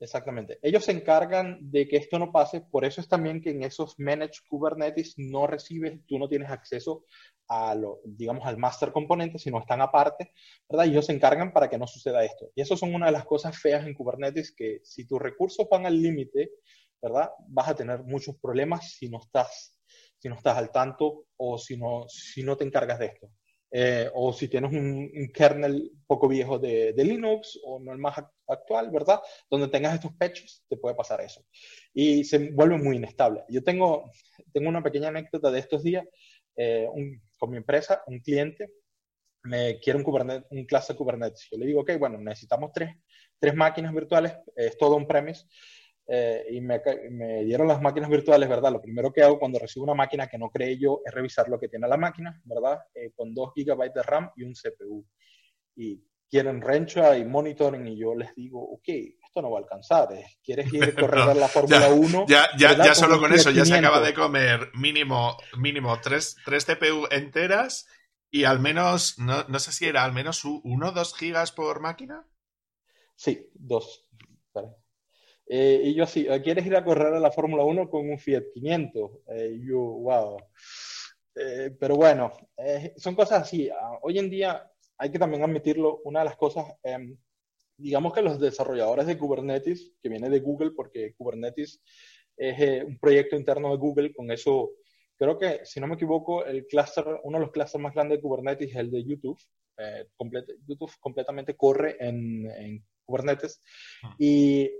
Exactamente. 0.00 0.58
Ellos 0.62 0.86
se 0.86 0.92
encargan 0.92 1.58
de 1.60 1.86
que 1.86 1.98
esto 1.98 2.18
no 2.18 2.32
pase, 2.32 2.62
por 2.62 2.86
eso 2.86 3.02
es 3.02 3.08
también 3.08 3.42
que 3.42 3.50
en 3.50 3.62
esos 3.62 3.98
managed 3.98 4.40
Kubernetes 4.48 5.14
no 5.18 5.46
recibes, 5.46 6.00
tú 6.06 6.18
no 6.18 6.26
tienes 6.26 6.50
acceso 6.50 7.04
a 7.48 7.74
lo, 7.74 8.00
digamos, 8.04 8.46
al 8.46 8.56
master 8.56 8.92
componente, 8.92 9.38
sino 9.38 9.58
están 9.58 9.82
aparte, 9.82 10.32
¿verdad? 10.70 10.86
Y 10.86 10.90
ellos 10.90 11.04
se 11.04 11.12
encargan 11.12 11.52
para 11.52 11.68
que 11.68 11.76
no 11.76 11.86
suceda 11.86 12.24
esto. 12.24 12.50
Y 12.54 12.62
eso 12.62 12.78
son 12.78 12.94
una 12.94 13.06
de 13.06 13.12
las 13.12 13.26
cosas 13.26 13.58
feas 13.58 13.86
en 13.86 13.92
Kubernetes, 13.92 14.54
que 14.56 14.80
si 14.84 15.06
tus 15.06 15.20
recursos 15.20 15.68
van 15.70 15.84
al 15.84 16.00
límite, 16.00 16.52
¿verdad? 17.02 17.30
Vas 17.48 17.68
a 17.68 17.74
tener 17.74 18.02
muchos 18.02 18.36
problemas 18.40 18.94
si 18.94 19.10
no 19.10 19.18
estás, 19.20 19.78
si 20.20 20.28
no 20.28 20.36
estás 20.36 20.56
al 20.56 20.70
tanto 20.70 21.26
o 21.36 21.58
si 21.58 21.76
no, 21.76 22.04
si 22.08 22.42
no 22.42 22.56
te 22.56 22.64
encargas 22.64 22.98
de 22.98 23.06
esto. 23.06 23.30
Eh, 23.72 24.10
o 24.14 24.32
si 24.32 24.48
tienes 24.48 24.72
un, 24.72 25.30
kernel 25.32 25.92
poco 26.06 26.26
viejo 26.26 26.58
de, 26.58 26.92
Linux 26.96 27.58
o 27.64 27.78
no 27.78 27.92
el 27.92 27.98
más 27.98 28.16
actual, 28.48 28.90
¿verdad? 28.90 29.20
Donde 29.48 29.68
tengas 29.68 29.94
estos 29.94 30.12
pechos, 30.14 30.64
te 30.68 30.76
puede 30.76 30.94
pasar 30.94 31.20
eso. 31.20 31.44
Y 31.94 32.24
se 32.24 32.50
vuelve 32.50 32.78
muy 32.78 32.96
inestable. 32.96 33.44
Yo 33.48 33.62
tengo, 33.62 34.10
tengo 34.52 34.68
una 34.68 34.82
pequeña 34.82 35.08
anécdota 35.08 35.50
de 35.50 35.60
estos 35.60 35.82
días 35.82 36.04
eh, 36.56 36.88
con 37.38 37.50
mi 37.50 37.56
empresa, 37.56 38.02
un 38.06 38.18
cliente 38.20 38.70
me 39.42 39.78
quiere 39.80 39.98
un, 39.98 40.04
Kubernetes, 40.04 40.50
un 40.50 40.64
clase 40.66 40.94
Kubernetes. 40.94 41.48
Yo 41.50 41.58
le 41.58 41.66
digo, 41.66 41.80
ok, 41.80 41.92
bueno, 41.98 42.18
necesitamos 42.18 42.72
tres, 42.72 42.96
tres 43.38 43.54
máquinas 43.54 43.94
virtuales, 43.94 44.34
es 44.54 44.76
todo 44.76 44.96
un 44.96 45.06
premise. 45.06 45.46
Eh, 46.12 46.44
y 46.50 46.60
me, 46.60 46.82
me, 47.08 47.44
dieron 47.44 47.68
las 47.68 47.80
máquinas 47.80 48.10
virtuales, 48.10 48.48
¿verdad? 48.48 48.72
Lo 48.72 48.82
primero 48.82 49.12
que 49.12 49.22
hago 49.22 49.38
cuando 49.38 49.60
recibo 49.60 49.84
una 49.84 49.94
máquina 49.94 50.26
que 50.26 50.38
no 50.38 50.50
creé 50.50 50.76
yo 50.76 51.02
es 51.04 51.14
revisar 51.14 51.48
lo 51.48 51.56
que 51.56 51.68
tiene 51.68 51.86
la 51.86 51.96
máquina, 51.96 52.42
¿verdad? 52.44 52.80
Eh, 52.92 53.12
con 53.14 53.32
2 53.32 53.52
GB 53.54 53.92
de 53.92 54.02
RAM 54.02 54.28
y 54.34 54.42
un 54.42 54.52
CPU. 54.52 55.06
Y 55.76 56.02
quieren 56.28 56.60
Rencha 56.60 57.16
y 57.16 57.24
monitoring 57.24 57.86
y 57.86 57.96
yo 57.96 58.16
les 58.16 58.34
digo, 58.34 58.60
ok, 58.60 58.88
esto 58.88 59.40
no 59.40 59.52
va 59.52 59.58
a 59.58 59.62
alcanzar. 59.62 60.08
¿Quieres 60.42 60.72
ir 60.72 60.82
a 60.82 60.94
correr 61.00 61.36
la 61.36 61.46
Fórmula 61.46 61.88
1? 61.90 62.26
Ya, 62.26 62.48
ya, 62.58 62.76
ya 62.76 62.92
solo 62.96 63.20
con 63.20 63.32
eso, 63.32 63.52
ya 63.52 63.64
se 63.64 63.76
acaba 63.76 64.00
de 64.00 64.12
comer 64.12 64.72
mínimo, 64.74 65.36
mínimo 65.58 65.96
3, 66.00 66.38
CPU 66.44 67.06
enteras 67.12 67.86
y 68.32 68.42
al 68.42 68.58
menos, 68.58 69.16
no, 69.20 69.44
no 69.44 69.60
sé 69.60 69.70
si 69.70 69.86
era 69.86 70.02
al 70.02 70.12
menos 70.12 70.44
1 70.44 70.60
o 70.64 70.90
2 70.90 71.14
gigas 71.14 71.52
por 71.52 71.80
máquina. 71.80 72.26
Sí, 73.14 73.48
2. 73.54 74.09
Eh, 75.52 75.82
y 75.86 75.94
yo 75.94 76.04
así, 76.04 76.26
¿quieres 76.44 76.64
ir 76.64 76.76
a 76.76 76.84
correr 76.84 77.12
a 77.12 77.18
la 77.18 77.32
Fórmula 77.32 77.64
1 77.64 77.90
con 77.90 78.08
un 78.08 78.20
Fiat 78.20 78.44
500? 78.54 79.10
Eh, 79.30 79.58
yo, 79.60 79.80
wow. 79.80 80.36
Eh, 81.34 81.74
pero 81.76 81.96
bueno, 81.96 82.30
son 82.96 83.16
cosas 83.16 83.42
así. 83.42 83.68
Ah, 83.68 83.98
hoy 84.02 84.20
en 84.20 84.30
día 84.30 84.70
hay 84.96 85.10
que 85.10 85.18
también 85.18 85.42
admitirlo, 85.42 86.02
una 86.04 86.20
de 86.20 86.26
las 86.26 86.36
cosas, 86.36 86.66
em, 86.84 87.16
digamos 87.76 88.12
que 88.12 88.22
los 88.22 88.38
desarrolladores 88.38 89.06
de 89.06 89.18
Kubernetes, 89.18 89.92
que 90.00 90.08
viene 90.08 90.30
de 90.30 90.38
Google, 90.38 90.70
porque 90.70 91.14
Kubernetes 91.14 91.82
es 92.36 92.84
un 92.84 93.00
proyecto 93.00 93.34
interno 93.34 93.72
de 93.72 93.76
Google, 93.76 94.14
con 94.14 94.30
eso, 94.30 94.70
creo 95.16 95.36
que, 95.36 95.62
si 95.64 95.80
no 95.80 95.88
me 95.88 95.96
equivoco, 95.96 96.44
el 96.44 96.64
cluster, 96.68 97.04
uno 97.24 97.38
de 97.38 97.44
los 97.44 97.52
clusters 97.52 97.82
más 97.82 97.92
grandes 97.92 98.18
de 98.18 98.22
Kubernetes 98.22 98.70
es 98.70 98.76
el 98.76 98.90
de 98.92 99.04
YouTube. 99.04 99.40
YouTube 100.68 100.92
completamente 101.00 101.56
corre 101.56 101.96
en, 101.98 102.48
en 102.50 102.84
Kubernetes. 103.04 103.60
Ah. 104.04 104.14
Y 104.18 104.70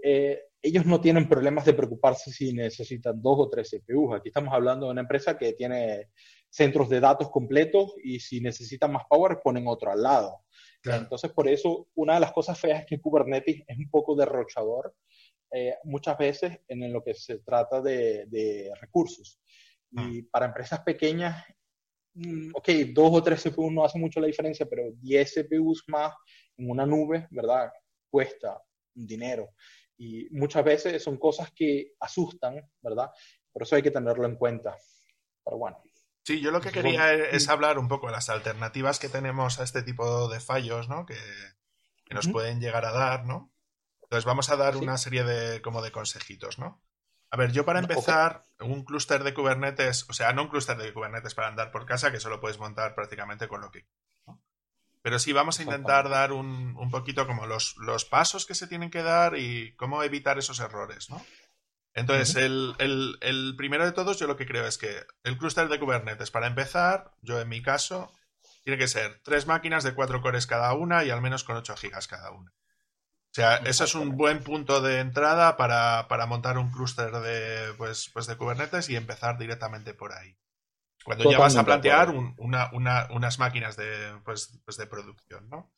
ellos 0.63 0.85
no 0.85 1.01
tienen 1.01 1.29
problemas 1.29 1.65
de 1.65 1.75
preocuparse 1.75 2.31
si 2.31 2.53
necesitan 2.53 3.21
dos 3.21 3.37
o 3.39 3.49
tres 3.49 3.71
CPUs. 3.71 4.17
Aquí 4.17 4.29
estamos 4.29 4.53
hablando 4.53 4.87
de 4.87 4.93
una 4.93 5.01
empresa 5.01 5.39
que 5.39 5.55
tiene 5.55 6.09
centros 6.51 6.89
de 6.89 7.01
datos 7.01 7.31
completos 7.31 7.95
y 8.03 8.21
si 8.21 8.41
necesitan 8.41 8.93
más 8.93 9.05
power 9.09 9.41
ponen 9.43 9.67
otro 9.67 9.91
al 9.91 10.03
lado. 10.03 10.45
Entonces, 10.83 11.31
por 11.33 11.49
eso, 11.49 11.89
una 11.95 12.15
de 12.15 12.21
las 12.21 12.33
cosas 12.33 12.59
feas 12.59 12.81
es 12.81 12.87
que 12.87 13.01
Kubernetes 13.01 13.63
es 13.67 13.79
un 13.79 13.89
poco 13.91 14.15
derrochador 14.15 14.95
eh, 15.53 15.75
muchas 15.85 16.17
veces 16.17 16.61
en 16.69 16.93
lo 16.93 17.03
que 17.03 17.15
se 17.15 17.39
trata 17.39 17.81
de, 17.81 18.71
recursos. 18.81 19.41
Y 19.93 20.21
ah. 20.21 20.25
para 20.31 20.47
empresas 20.47 20.81
pequeñas, 20.81 21.45
mm, 22.15 22.51
ok, 22.55 22.69
dos 22.95 23.11
o 23.13 23.23
tres 23.23 23.43
CPUs 23.43 23.73
no 23.73 23.85
hacen 23.85 24.01
mucho 24.01 24.21
la 24.21 24.27
diferencia, 24.27 24.67
pero 24.67 24.93
10 24.93 25.35
CPUs 25.35 25.85
más 25.89 26.15
en 26.57 26.71
una 26.71 26.87
nube, 26.87 27.27
¿verdad? 27.31 27.71
Cuesta 28.11 28.61
dinero. 28.95 29.51
Y 30.01 30.30
muchas 30.30 30.64
veces 30.64 31.05
son 31.05 31.18
cosas 31.18 31.53
que 31.55 31.92
asustan, 32.01 32.57
¿verdad? 32.80 33.11
Por 33.53 33.64
eso 33.64 33.76
hay 33.76 33.82
que 33.82 33.90
tenerlo 33.90 34.24
en 34.24 34.36
cuenta. 34.36 34.74
Pero 35.44 35.59
bueno. 35.59 35.76
Sí, 36.24 36.40
yo 36.40 36.51
lo 36.51 36.62
que 36.62 36.72
quería 36.72 37.12
es 37.12 37.51
hablar 37.51 37.78
un 37.78 37.86
poco 37.86 38.07
de 38.07 38.14
las 38.14 38.30
alternativas 38.30 38.98
que 38.98 39.11
tenemos 39.11 39.61
a 39.61 39.62
este 39.62 39.82
tipo 39.82 40.26
de 40.30 40.40
fallos, 40.40 40.88
¿no? 40.88 41.05
Que, 41.05 41.18
nos 42.14 42.28
pueden 42.28 42.61
llegar 42.61 42.86
a 42.86 42.92
dar, 42.92 43.26
¿no? 43.26 43.53
Entonces 44.03 44.24
vamos 44.24 44.48
a 44.48 44.57
dar 44.57 44.78
una 44.78 44.96
serie 44.96 45.22
de 45.22 45.61
como 45.61 45.82
de 45.82 45.92
consejitos, 45.92 46.59
¿no? 46.59 46.82
A 47.30 47.36
ver, 47.36 47.53
yo 47.53 47.66
para 47.66 47.78
empezar, 47.78 48.46
un 48.59 48.84
clúster 48.84 49.22
de 49.22 49.34
Kubernetes, 49.34 50.09
o 50.09 50.14
sea, 50.14 50.32
no 50.32 50.44
un 50.44 50.48
clúster 50.48 50.78
de 50.78 50.94
Kubernetes 50.94 51.34
para 51.34 51.48
andar 51.48 51.70
por 51.70 51.84
casa, 51.84 52.11
que 52.11 52.20
solo 52.20 52.40
puedes 52.40 52.59
montar 52.59 52.94
prácticamente 52.94 53.48
con 53.48 53.61
lo 53.61 53.70
que 53.70 53.86
pero 55.03 55.18
sí, 55.18 55.32
vamos 55.32 55.59
a 55.59 55.62
intentar 55.62 56.09
dar 56.09 56.32
un, 56.32 56.76
un 56.76 56.90
poquito 56.90 57.26
como 57.26 57.46
los, 57.46 57.76
los, 57.78 58.05
pasos 58.05 58.46
que 58.46 58.55
se 58.55 58.66
tienen 58.66 58.90
que 58.90 59.03
dar 59.03 59.36
y 59.38 59.74
cómo 59.76 60.03
evitar 60.03 60.38
esos 60.38 60.61
errores, 60.61 61.11
¿no? 61.11 61.24
Entonces, 61.92 62.36
el, 62.36 62.74
el, 62.78 63.18
el, 63.20 63.55
primero 63.57 63.84
de 63.84 63.92
todos, 63.92 64.18
yo 64.18 64.26
lo 64.26 64.36
que 64.36 64.46
creo 64.46 64.64
es 64.66 64.78
que 64.78 65.05
el 65.24 65.36
clúster 65.36 65.68
de 65.68 65.80
Kubernetes, 65.80 66.30
para 66.30 66.46
empezar, 66.46 67.12
yo 67.20 67.40
en 67.40 67.48
mi 67.48 67.62
caso, 67.62 68.12
tiene 68.62 68.78
que 68.78 68.88
ser 68.88 69.20
tres 69.24 69.46
máquinas 69.46 69.84
de 69.84 69.94
cuatro 69.94 70.20
cores 70.20 70.46
cada 70.46 70.72
una 70.74 71.05
y 71.05 71.11
al 71.11 71.20
menos 71.22 71.44
con 71.44 71.57
8 71.57 71.76
gigas 71.76 72.07
cada 72.07 72.30
una. 72.30 72.51
O 72.51 73.32
sea, 73.32 73.57
eso 73.57 73.84
es 73.84 73.94
un 73.94 74.16
buen 74.16 74.42
punto 74.42 74.80
de 74.80 74.98
entrada 74.98 75.57
para, 75.57 76.09
para 76.09 76.26
montar 76.26 76.59
un 76.59 76.70
clúster 76.70 77.12
de, 77.12 77.74
pues, 77.74 78.11
pues 78.12 78.26
de 78.26 78.36
Kubernetes 78.36 78.88
y 78.88 78.96
empezar 78.96 79.38
directamente 79.38 79.94
por 79.94 80.12
ahí. 80.12 80.36
Cuando 81.05 81.30
ya 81.30 81.38
vas 81.38 81.57
a 81.57 81.64
plantear 81.64 82.11
unas 82.11 83.38
máquinas 83.38 83.76
de, 83.76 84.18
pues, 84.24 84.61
pues, 84.64 84.76
de 84.76 84.86
producción, 84.86 85.48
¿no? 85.48 85.72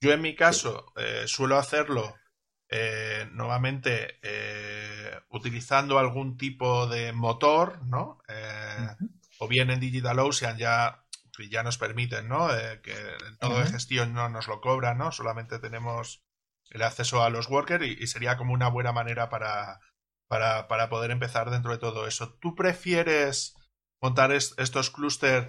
Yo 0.00 0.12
en 0.12 0.22
mi 0.22 0.34
caso 0.34 0.92
eh, 0.96 1.24
suelo 1.26 1.58
hacerlo 1.58 2.16
eh, 2.68 3.28
nuevamente 3.32 4.18
eh, 4.22 5.20
utilizando 5.28 5.98
algún 5.98 6.36
tipo 6.36 6.86
de 6.86 7.12
motor, 7.12 7.82
¿no? 7.84 8.18
O 9.38 9.48
bien 9.48 9.70
en 9.70 9.80
DigitalOcean 9.80 10.56
ya, 10.56 11.04
ya 11.50 11.62
nos 11.62 11.78
permiten, 11.78 12.28
¿no? 12.28 12.48
que 12.82 12.94
todo 13.40 13.58
de 13.58 13.66
gestión 13.66 14.12
no 14.12 14.28
nos 14.28 14.48
lo 14.48 14.60
cobran, 14.60 14.98
¿no? 14.98 15.12
Solamente 15.12 15.58
tenemos 15.58 16.22
el 16.70 16.82
acceso 16.82 17.22
a 17.22 17.30
los 17.30 17.48
workers 17.48 17.84
y, 17.86 18.06
sería 18.06 18.36
como 18.36 18.52
una 18.52 18.68
buena 18.68 18.92
manera 18.92 19.28
para, 19.28 19.80
para, 20.28 20.68
para 20.68 20.88
poder 20.88 21.10
empezar 21.10 21.50
dentro 21.50 21.72
de 21.72 21.78
todo 21.78 22.06
eso. 22.06 22.34
¿Tú 22.34 22.54
prefieres 22.54 23.54
montar 24.00 24.32
estos 24.32 24.90
clústeres 24.90 25.48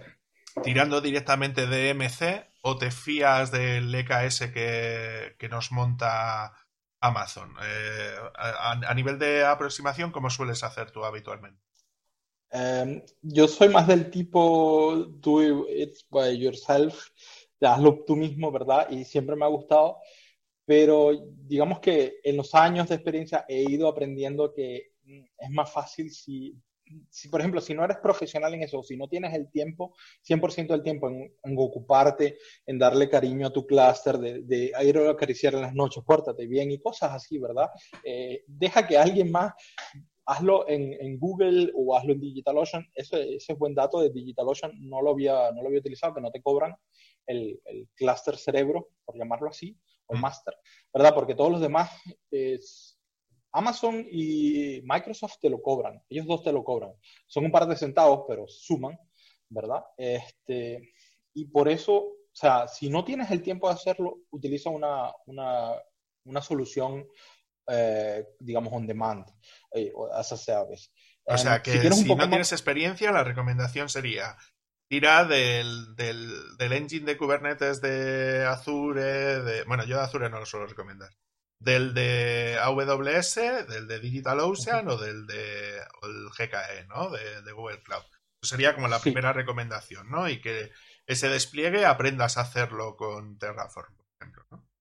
tirando 0.64 1.02
directamente 1.02 1.68
de 1.68 1.94
MC 1.94 2.52
o 2.62 2.78
te 2.78 2.92
fías 2.92 3.52
del 3.52 3.94
EKS 3.94 4.52
que, 4.52 5.48
nos 5.50 5.72
monta 5.72 6.54
Amazon? 7.00 7.56
Eh, 7.64 8.16
a, 8.36 8.94
nivel 8.94 9.18
de 9.18 9.46
aproximación, 9.46 10.12
¿cómo 10.12 10.30
sueles 10.30 10.64
hacer 10.64 10.92
tú 10.92 11.04
habitualmente? 11.04 11.62
Em, 12.52 13.02
yo 13.22 13.48
soy 13.48 13.70
más 13.70 13.88
del 13.88 14.12
tipo 14.12 15.06
do 15.08 15.68
it 15.70 15.98
by 16.10 16.38
yourself, 16.38 17.10
hazlo 17.62 18.04
tú 18.06 18.16
mismo, 18.16 18.52
¿verdad? 18.52 18.90
Y 18.90 19.06
siempre 19.06 19.36
me 19.36 19.46
ha 19.46 19.48
gustado, 19.48 20.00
pero 20.66 21.12
digamos 21.46 21.80
que 21.80 22.20
en 22.24 22.38
los 22.38 22.54
años 22.54 22.90
de 22.90 22.96
experiencia 22.96 23.46
he 23.48 23.62
ido 23.62 23.88
aprendiendo 23.88 24.54
que 24.54 24.92
es 25.06 25.50
más 25.50 25.72
fácil 25.72 26.12
si 26.12 26.56
si, 27.10 27.30
por 27.30 27.42
ejemplo, 27.42 27.62
si 27.62 27.74
no 27.74 27.84
eres 27.84 27.98
profesional 27.98 28.54
en 28.54 28.64
eso, 28.64 28.84
si 28.84 28.98
no 28.98 29.08
tienes 29.08 29.34
el 29.34 29.50
tiempo, 29.50 29.96
100% 30.28 30.68
del 30.68 30.84
tiempo 30.84 31.10
en, 31.10 31.58
ocuparte, 31.58 32.38
en 32.66 32.80
darle 32.80 33.10
cariño 33.10 33.48
a 33.48 33.54
tu 33.54 33.66
clúster, 33.66 34.18
de, 34.18 34.42
de, 34.44 34.72
ir 34.84 34.98
a 34.98 35.12
acariciar 35.12 35.56
en 35.56 35.62
las 35.62 35.74
noches, 35.74 36.04
pórtate 36.06 36.48
bien 36.48 36.72
y 36.72 36.80
cosas 36.80 37.12
así, 37.12 37.40
¿verdad? 37.40 37.70
Eh, 38.04 38.44
deja 38.48 38.88
que 38.88 38.98
alguien 38.98 39.32
más, 39.32 39.54
hazlo 40.26 40.68
en, 40.68 40.94
en, 40.94 41.20
Google 41.20 41.72
o 41.76 41.96
hazlo 41.96 42.14
en 42.14 42.22
DigitalOcean. 42.22 42.88
Ese, 42.94 43.36
ese 43.36 43.54
es 43.54 43.60
buen 43.60 43.76
dato 43.76 44.00
de 44.00 44.10
DigitalOcean, 44.10 44.72
no 44.80 45.02
lo 45.02 45.12
había, 45.12 45.52
no 45.52 45.62
lo 45.62 45.68
había 45.68 45.80
utilizado, 45.80 46.14
que 46.14 46.22
no 46.22 46.32
te 46.32 46.42
cobran 46.42 46.76
el, 47.28 47.60
el 47.66 47.88
clúster 47.96 48.38
cerebro, 48.38 48.90
por 49.06 49.18
llamarlo 49.18 49.50
así, 49.50 49.78
o 50.08 50.16
mm. 50.16 50.22
master, 50.22 50.56
¿verdad? 50.94 51.14
Porque 51.14 51.36
todos 51.36 51.52
los 51.52 51.62
demás... 51.62 51.92
Es, 52.30 52.91
Amazon 53.54 54.06
y 54.10 54.82
Microsoft 54.84 55.40
te 55.42 55.50
lo 55.50 55.62
cobran, 55.62 56.02
ellos 56.10 56.26
dos 56.26 56.44
te 56.44 56.52
lo 56.52 56.64
cobran. 56.64 56.94
Son 57.28 57.46
un 57.46 57.52
par 57.52 57.68
de 57.68 57.76
centavos, 57.76 58.26
pero 58.28 58.48
suman, 58.48 58.98
¿verdad? 59.50 59.84
Este, 59.98 60.94
y 61.34 61.46
por 61.46 61.70
eso 61.70 62.16
sea, 62.32 62.68
si 62.68 62.90
no 62.90 63.04
tienes 63.04 63.30
el 63.32 63.42
tiempo 63.42 63.68
de 63.68 63.76
hacerlo, 63.76 64.20
utiliza 64.32 64.70
una, 64.70 65.12
una, 65.26 65.74
una 66.26 66.42
solución, 66.42 67.06
eh, 67.68 68.26
digamos, 68.40 68.72
on 68.74 68.88
demand, 68.88 69.26
eh, 69.74 69.92
as 70.14 70.32
a 70.32 70.38
service. 70.38 70.90
O 71.26 71.38
sea, 71.38 71.58
em, 71.58 71.62
que 71.62 71.92
si, 71.92 72.16
no 72.16 72.30
tienes 72.30 72.52
experiencia, 72.52 73.12
la 73.12 73.24
recomendación 73.24 73.90
sería 73.90 74.36
tira 74.88 75.26
del, 75.26 75.96
del, 75.96 76.58
del, 76.58 76.74
engine 76.74 77.06
de 77.06 77.18
Kubernetes 77.18 77.80
de 77.80 78.46
Azure, 78.46 79.42
de, 79.42 79.64
bueno, 79.64 79.86
yo 79.86 79.98
de 79.98 80.04
Azure 80.04 80.30
no 80.30 80.40
lo 80.40 80.46
suelo 80.46 80.68
recomendar, 80.68 81.12
del 81.62 81.94
de 81.94 82.58
AWS, 82.60 83.36
del 83.70 83.88
de 83.88 84.00
DigitalOcean 84.00 84.88
o 84.88 84.98
del 84.98 85.28
de 85.28 85.78
el 85.78 86.30
GKE, 86.30 86.88
¿no? 86.88 87.12
De, 87.12 87.52
Google 87.52 87.84
Cloud. 87.84 88.04
sería 88.42 88.74
como 88.74 88.88
la 88.88 89.00
primera 89.00 89.32
recomendación, 89.32 90.10
¿no? 90.10 90.28
Y 90.28 90.42
que 90.42 90.72
ese 91.06 91.30
despliegue 91.30 91.86
aprendas 91.86 92.38
a 92.38 92.42
hacerlo 92.42 92.96
con 92.98 93.38
Terraform, 93.38 93.96
por 93.96 94.06
ejemplo, 94.20 94.46
¿no? 94.50 94.72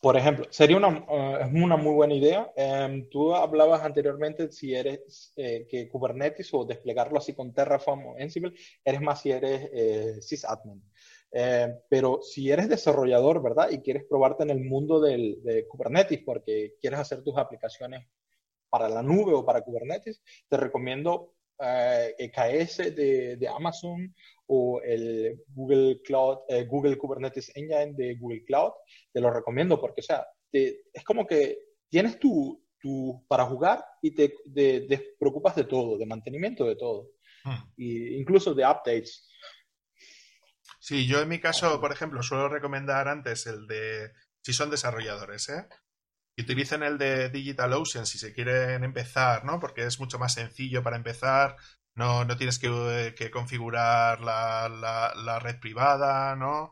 Por 0.00 0.16
ejemplo, 0.16 0.46
sería 0.48 0.78
una, 0.78 1.04
eh, 1.10 1.50
una 1.52 1.76
muy 1.76 1.92
buena 1.92 2.14
idea. 2.14 2.50
Em, 2.56 3.08
tú 3.10 3.34
hablabas 3.34 3.82
anteriormente 3.82 4.50
si 4.50 4.74
eres 4.74 5.32
eh, 5.36 5.66
que 5.68 5.88
Kubernetes 5.88 6.54
o 6.54 6.64
desplegarlo 6.64 7.18
así 7.18 7.34
con 7.34 7.52
Terraform 7.52 8.06
o 8.06 8.16
Ansible, 8.18 8.54
eres 8.82 9.00
más 9.02 9.20
si 9.20 9.32
eres 9.32 9.68
eh, 9.74 10.22
sysadmin. 10.22 10.82
Pero 11.88 12.20
si 12.22 12.50
eres 12.50 12.68
desarrollador, 12.68 13.42
¿verdad? 13.42 13.70
Y 13.70 13.80
quieres 13.80 14.04
probarte 14.08 14.42
en 14.42 14.50
el 14.50 14.60
mundo 14.60 15.00
del, 15.00 15.42
de 15.42 15.66
Kubernetes 15.66 16.20
porque 16.24 16.74
quieres 16.80 17.00
hacer 17.00 17.22
tus 17.22 17.36
aplicaciones 17.36 18.06
para 18.68 18.88
la 18.88 19.02
nube 19.02 19.32
o 19.32 19.44
para 19.44 19.62
Kubernetes, 19.62 20.22
te 20.48 20.56
recomiendo 20.56 21.34
EKS 21.60 22.94
de, 22.96 23.36
de, 23.36 23.48
Amazon 23.48 24.14
o 24.46 24.80
el 24.82 25.42
Google 25.48 26.00
Cloud, 26.02 26.38
eh, 26.48 26.64
Google 26.64 26.96
Kubernetes 26.96 27.52
Engine 27.54 27.92
de 27.92 28.14
Google 28.14 28.44
Cloud, 28.44 28.72
te 29.12 29.20
lo 29.20 29.30
recomiendo 29.30 29.78
porque, 29.78 30.00
o 30.00 30.04
sea, 30.04 30.26
es 30.52 31.04
como 31.04 31.26
que 31.26 31.58
tienes 31.88 32.18
tu, 32.18 32.64
tu 32.80 33.24
para 33.28 33.44
jugar 33.44 33.84
y 34.00 34.12
te, 34.12 34.34
preocupas 35.18 35.54
de 35.56 35.64
todo, 35.64 35.98
de 35.98 36.06
mantenimiento 36.06 36.64
de 36.64 36.76
todo, 36.76 37.10
y 37.76 38.16
incluso 38.16 38.54
de 38.54 38.64
updates. 38.64 39.28
Sí, 40.80 41.06
yo 41.06 41.20
en 41.20 41.28
mi 41.28 41.40
caso, 41.40 41.80
por 41.80 41.92
ejemplo, 41.92 42.22
suelo 42.22 42.48
recomendar 42.48 43.06
antes 43.06 43.46
el 43.46 43.66
de, 43.66 44.12
si 44.42 44.52
son 44.52 44.70
desarrolladores, 44.70 45.48
¿eh? 45.50 45.68
utilicen 46.42 46.82
el 46.82 46.98
de 46.98 47.28
DigitalOcean 47.30 48.06
si 48.06 48.18
se 48.18 48.32
quieren 48.32 48.84
empezar, 48.84 49.44
¿no? 49.44 49.60
Porque 49.60 49.84
es 49.84 50.00
mucho 50.00 50.18
más 50.18 50.34
sencillo 50.34 50.82
para 50.82 50.96
empezar, 50.96 51.56
no, 51.94 52.24
no 52.24 52.36
tienes 52.36 52.58
que, 52.58 53.30
configurar 53.30 54.20
la, 54.20 55.38
red 55.42 55.58
privada, 55.60 56.36
¿no? 56.36 56.70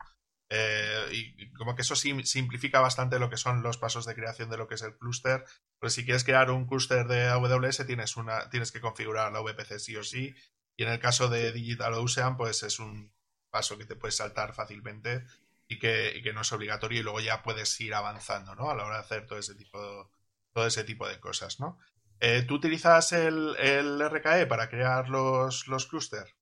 Eh, 0.51 1.09
y 1.11 1.53
como 1.53 1.75
que 1.75 1.83
eso 1.83 1.95
simplifica 1.95 2.79
bastante 2.79 3.19
lo 3.19 3.29
que 3.29 3.37
son 3.37 3.61
los 3.61 3.77
pasos 3.77 4.05
de 4.05 4.15
creación 4.15 4.49
de 4.49 4.57
lo 4.57 4.67
que 4.67 4.75
es 4.75 4.81
el 4.81 4.97
clúster. 4.97 5.45
Pues 5.79 5.93
si 5.93 6.03
quieres 6.03 6.23
crear 6.23 6.49
un 6.51 6.65
clúster 6.67 7.07
de 7.07 7.27
AWS 7.27 7.85
tienes, 7.85 8.17
una, 8.17 8.49
tienes 8.49 8.71
que 8.71 8.81
configurar 8.81 9.31
la 9.31 9.41
VPC 9.41 9.79
sí 9.79 9.95
o 9.95 10.03
sí. 10.03 10.33
Y 10.77 10.83
en 10.83 10.89
el 10.89 10.99
caso 10.99 11.29
de 11.29 11.51
DigitalOcean, 11.51 12.37
pues 12.37 12.63
es 12.63 12.79
un 12.79 13.11
paso 13.49 13.77
que 13.77 13.85
te 13.85 13.95
puedes 13.95 14.15
saltar 14.15 14.53
fácilmente 14.53 15.23
y 15.67 15.77
que, 15.79 16.13
y 16.15 16.21
que 16.21 16.33
no 16.33 16.41
es 16.41 16.51
obligatorio 16.51 16.99
y 16.99 17.03
luego 17.03 17.19
ya 17.19 17.43
puedes 17.43 17.79
ir 17.79 17.93
avanzando, 17.93 18.55
¿no? 18.55 18.69
A 18.69 18.75
la 18.75 18.85
hora 18.85 18.95
de 18.95 19.01
hacer 19.01 19.27
todo 19.27 19.37
ese 19.39 19.55
tipo, 19.55 20.11
todo 20.51 20.65
ese 20.65 20.83
tipo 20.83 21.07
de 21.07 21.19
cosas, 21.19 21.59
¿no? 21.59 21.77
Eh, 22.19 22.43
¿Tú 22.47 22.55
utilizas 22.55 23.13
el, 23.13 23.55
el, 23.57 24.01
RKE 24.01 24.45
para 24.47 24.67
crear 24.67 25.07
los, 25.09 25.67
los 25.67 25.85
clústeres? 25.85 26.35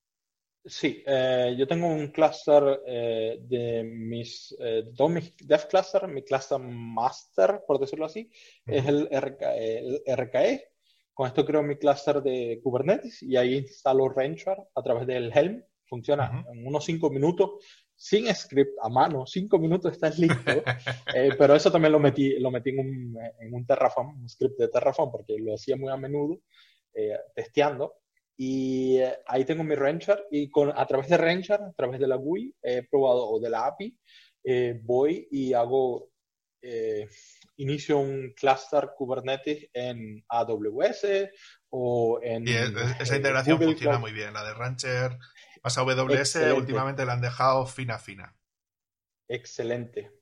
Sí, 0.64 1.02
eh, 1.06 1.54
yo 1.56 1.66
tengo 1.66 1.86
un 1.86 2.08
cluster 2.08 2.80
eh, 2.86 3.38
de 3.40 3.84
mis, 3.84 4.54
dos 4.92 5.10
mis 5.10 5.36
dev 5.36 5.68
cluster, 5.68 6.08
mi 6.08 6.22
cluster 6.22 6.58
master, 6.58 7.62
por 7.66 7.78
decirlo 7.78 8.06
así, 8.06 8.30
es 8.66 8.86
el 8.86 9.08
RKE, 9.10 9.78
el 9.78 10.02
RKE. 10.06 10.68
Con 11.14 11.26
esto 11.26 11.44
creo 11.44 11.62
mi 11.62 11.76
cluster 11.76 12.22
de 12.22 12.60
Kubernetes 12.62 13.22
y 13.22 13.36
ahí 13.36 13.56
instalo 13.56 14.08
Rancher 14.08 14.56
a 14.74 14.82
través 14.82 15.06
del 15.06 15.32
Helm. 15.36 15.64
Funciona 15.88 16.44
en 16.52 16.66
unos 16.66 16.84
cinco 16.84 17.10
minutos 17.10 17.52
sin 17.98 18.32
script 18.32 18.78
a 18.80 18.88
mano, 18.88 19.26
cinco 19.26 19.58
minutos 19.58 19.92
estás 19.92 20.18
listo, 20.20 20.38
eh, 21.14 21.30
pero 21.36 21.56
eso 21.56 21.70
también 21.70 21.92
lo 21.92 21.98
metí, 21.98 22.38
lo 22.38 22.52
metí 22.52 22.70
en 22.70 22.78
un, 22.78 23.18
en 23.40 23.52
un 23.52 23.66
Terraform, 23.66 24.22
un 24.22 24.28
script 24.28 24.56
de 24.56 24.68
Terraform, 24.68 25.10
porque 25.10 25.36
lo 25.38 25.54
hacía 25.54 25.76
muy 25.76 25.90
a 25.90 25.96
menudo, 25.96 26.40
eh, 26.94 27.18
testeando, 27.34 27.96
y 28.36 28.98
eh, 28.98 29.18
ahí 29.26 29.44
tengo 29.44 29.64
mi 29.64 29.74
Rancher, 29.74 30.26
y 30.30 30.48
con, 30.48 30.70
a 30.70 30.86
través 30.86 31.08
de 31.08 31.16
Rancher, 31.16 31.60
a 31.60 31.72
través 31.72 31.98
de 31.98 32.06
la 32.06 32.14
GUI, 32.14 32.54
he 32.62 32.84
probado, 32.84 33.28
o 33.28 33.40
de 33.40 33.50
la 33.50 33.66
API, 33.66 33.98
voy 34.84 35.26
y 35.32 35.52
hago, 35.52 36.10
inicio 37.56 37.98
un 37.98 38.32
cluster 38.34 38.90
Kubernetes 38.96 39.68
en 39.72 40.24
AWS 40.28 41.30
o 41.70 42.20
en... 42.22 42.46
Y 42.46 42.52
esa 43.00 43.16
integración 43.16 43.60
funciona 43.60 43.98
muy 43.98 44.12
bien, 44.12 44.32
la 44.32 44.44
de 44.44 44.54
Rancher 44.54 45.18
Más 45.62 45.78
AWS 45.78 46.36
últimamente 46.56 47.04
la 47.04 47.14
han 47.14 47.20
dejado 47.20 47.66
fina, 47.66 47.98
fina. 47.98 48.34
Excelente. 49.28 50.12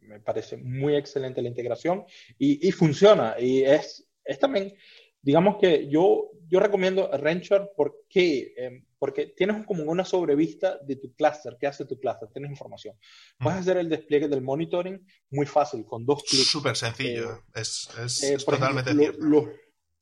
Me 0.00 0.20
parece 0.20 0.56
muy 0.56 0.96
excelente 0.96 1.42
la 1.42 1.48
integración 1.48 2.04
y, 2.38 2.66
y 2.66 2.72
funciona. 2.72 3.36
Y 3.38 3.62
es, 3.62 4.08
es, 4.24 4.38
también, 4.38 4.74
digamos 5.20 5.56
que 5.60 5.88
yo, 5.88 6.30
yo 6.48 6.60
recomiendo 6.60 7.10
Rancher 7.12 7.70
porque, 7.76 8.54
eh, 8.56 8.84
porque 8.98 9.26
tienes 9.26 9.64
como 9.66 9.84
una 9.84 10.04
sobrevista 10.04 10.78
de 10.78 10.96
tu 10.96 11.14
cluster, 11.14 11.56
qué 11.58 11.66
hace 11.66 11.84
tu 11.84 11.98
cluster, 11.98 12.28
tienes 12.30 12.50
información. 12.50 12.96
Puedes 13.38 13.60
hacer 13.60 13.76
el 13.76 13.88
despliegue 13.88 14.28
del 14.28 14.42
monitoring 14.42 15.06
muy 15.30 15.46
fácil, 15.46 15.84
con 15.84 16.04
dos 16.04 16.24
clics. 16.24 16.50
Súper 16.50 16.76
sencillo, 16.76 17.32
eh, 17.32 17.40
es, 17.54 17.88
es, 18.04 18.22
eh, 18.24 18.36
totalmente 18.38 18.92
cierto. 18.92 19.50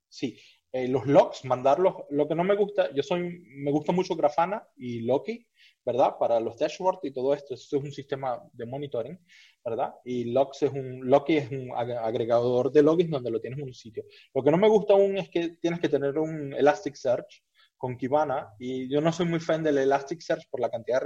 sí, 0.09 0.39
eh, 0.73 0.87
los 0.87 1.07
logs, 1.07 1.45
mandarlos. 1.45 1.95
Lo 2.11 2.29
que 2.29 2.35
no 2.35 2.45
me 2.45 2.55
gusta, 2.55 2.93
yo 2.95 3.03
soy, 3.03 3.43
me 3.49 3.73
gusta 3.73 3.93
mucho 3.93 4.15
Grafana 4.15 4.67
y 4.77 5.01
Loki, 5.01 5.47
¿verdad? 5.85 6.15
Para 6.19 6.39
los 6.39 6.59
dashboards 6.59 7.05
y 7.05 7.13
todo 7.13 7.35
esto. 7.35 7.55
Esto 7.55 7.79
es 7.79 7.83
un 7.83 7.93
sistema 7.93 8.41
de 8.53 8.67
monitoring, 8.67 9.19
¿verdad? 9.65 9.95
Y 10.05 10.33
Logs 10.33 10.63
es 10.63 10.73
un, 10.73 11.09
Loki 11.09 11.39
es 11.39 11.51
un 11.51 11.73
agregador 11.75 12.71
de 12.71 12.83
logins 12.83 13.11
donde 13.11 13.31
lo 13.31 13.41
tienes 13.41 13.59
en 13.59 13.67
un 13.67 13.75
sitio. 13.75 14.05
Lo 14.33 14.45
que 14.45 14.51
no 14.51 14.59
me 14.59 14.69
gusta 14.69 14.93
aún 14.93 15.19
es 15.19 15.29
que 15.29 15.57
tienes 15.61 15.81
que 15.81 15.89
tener 15.89 16.17
un 16.19 16.55
Elasticsearch 16.55 17.43
con 17.77 17.97
Kibana 17.97 18.51
y 18.59 18.89
yo 18.89 19.01
no 19.01 19.11
soy 19.11 19.27
muy 19.27 19.41
fan 19.41 19.65
del 19.65 19.79
Elasticsearch 19.79 20.49
por 20.51 20.61
la 20.61 20.71
cantidad 20.71 21.03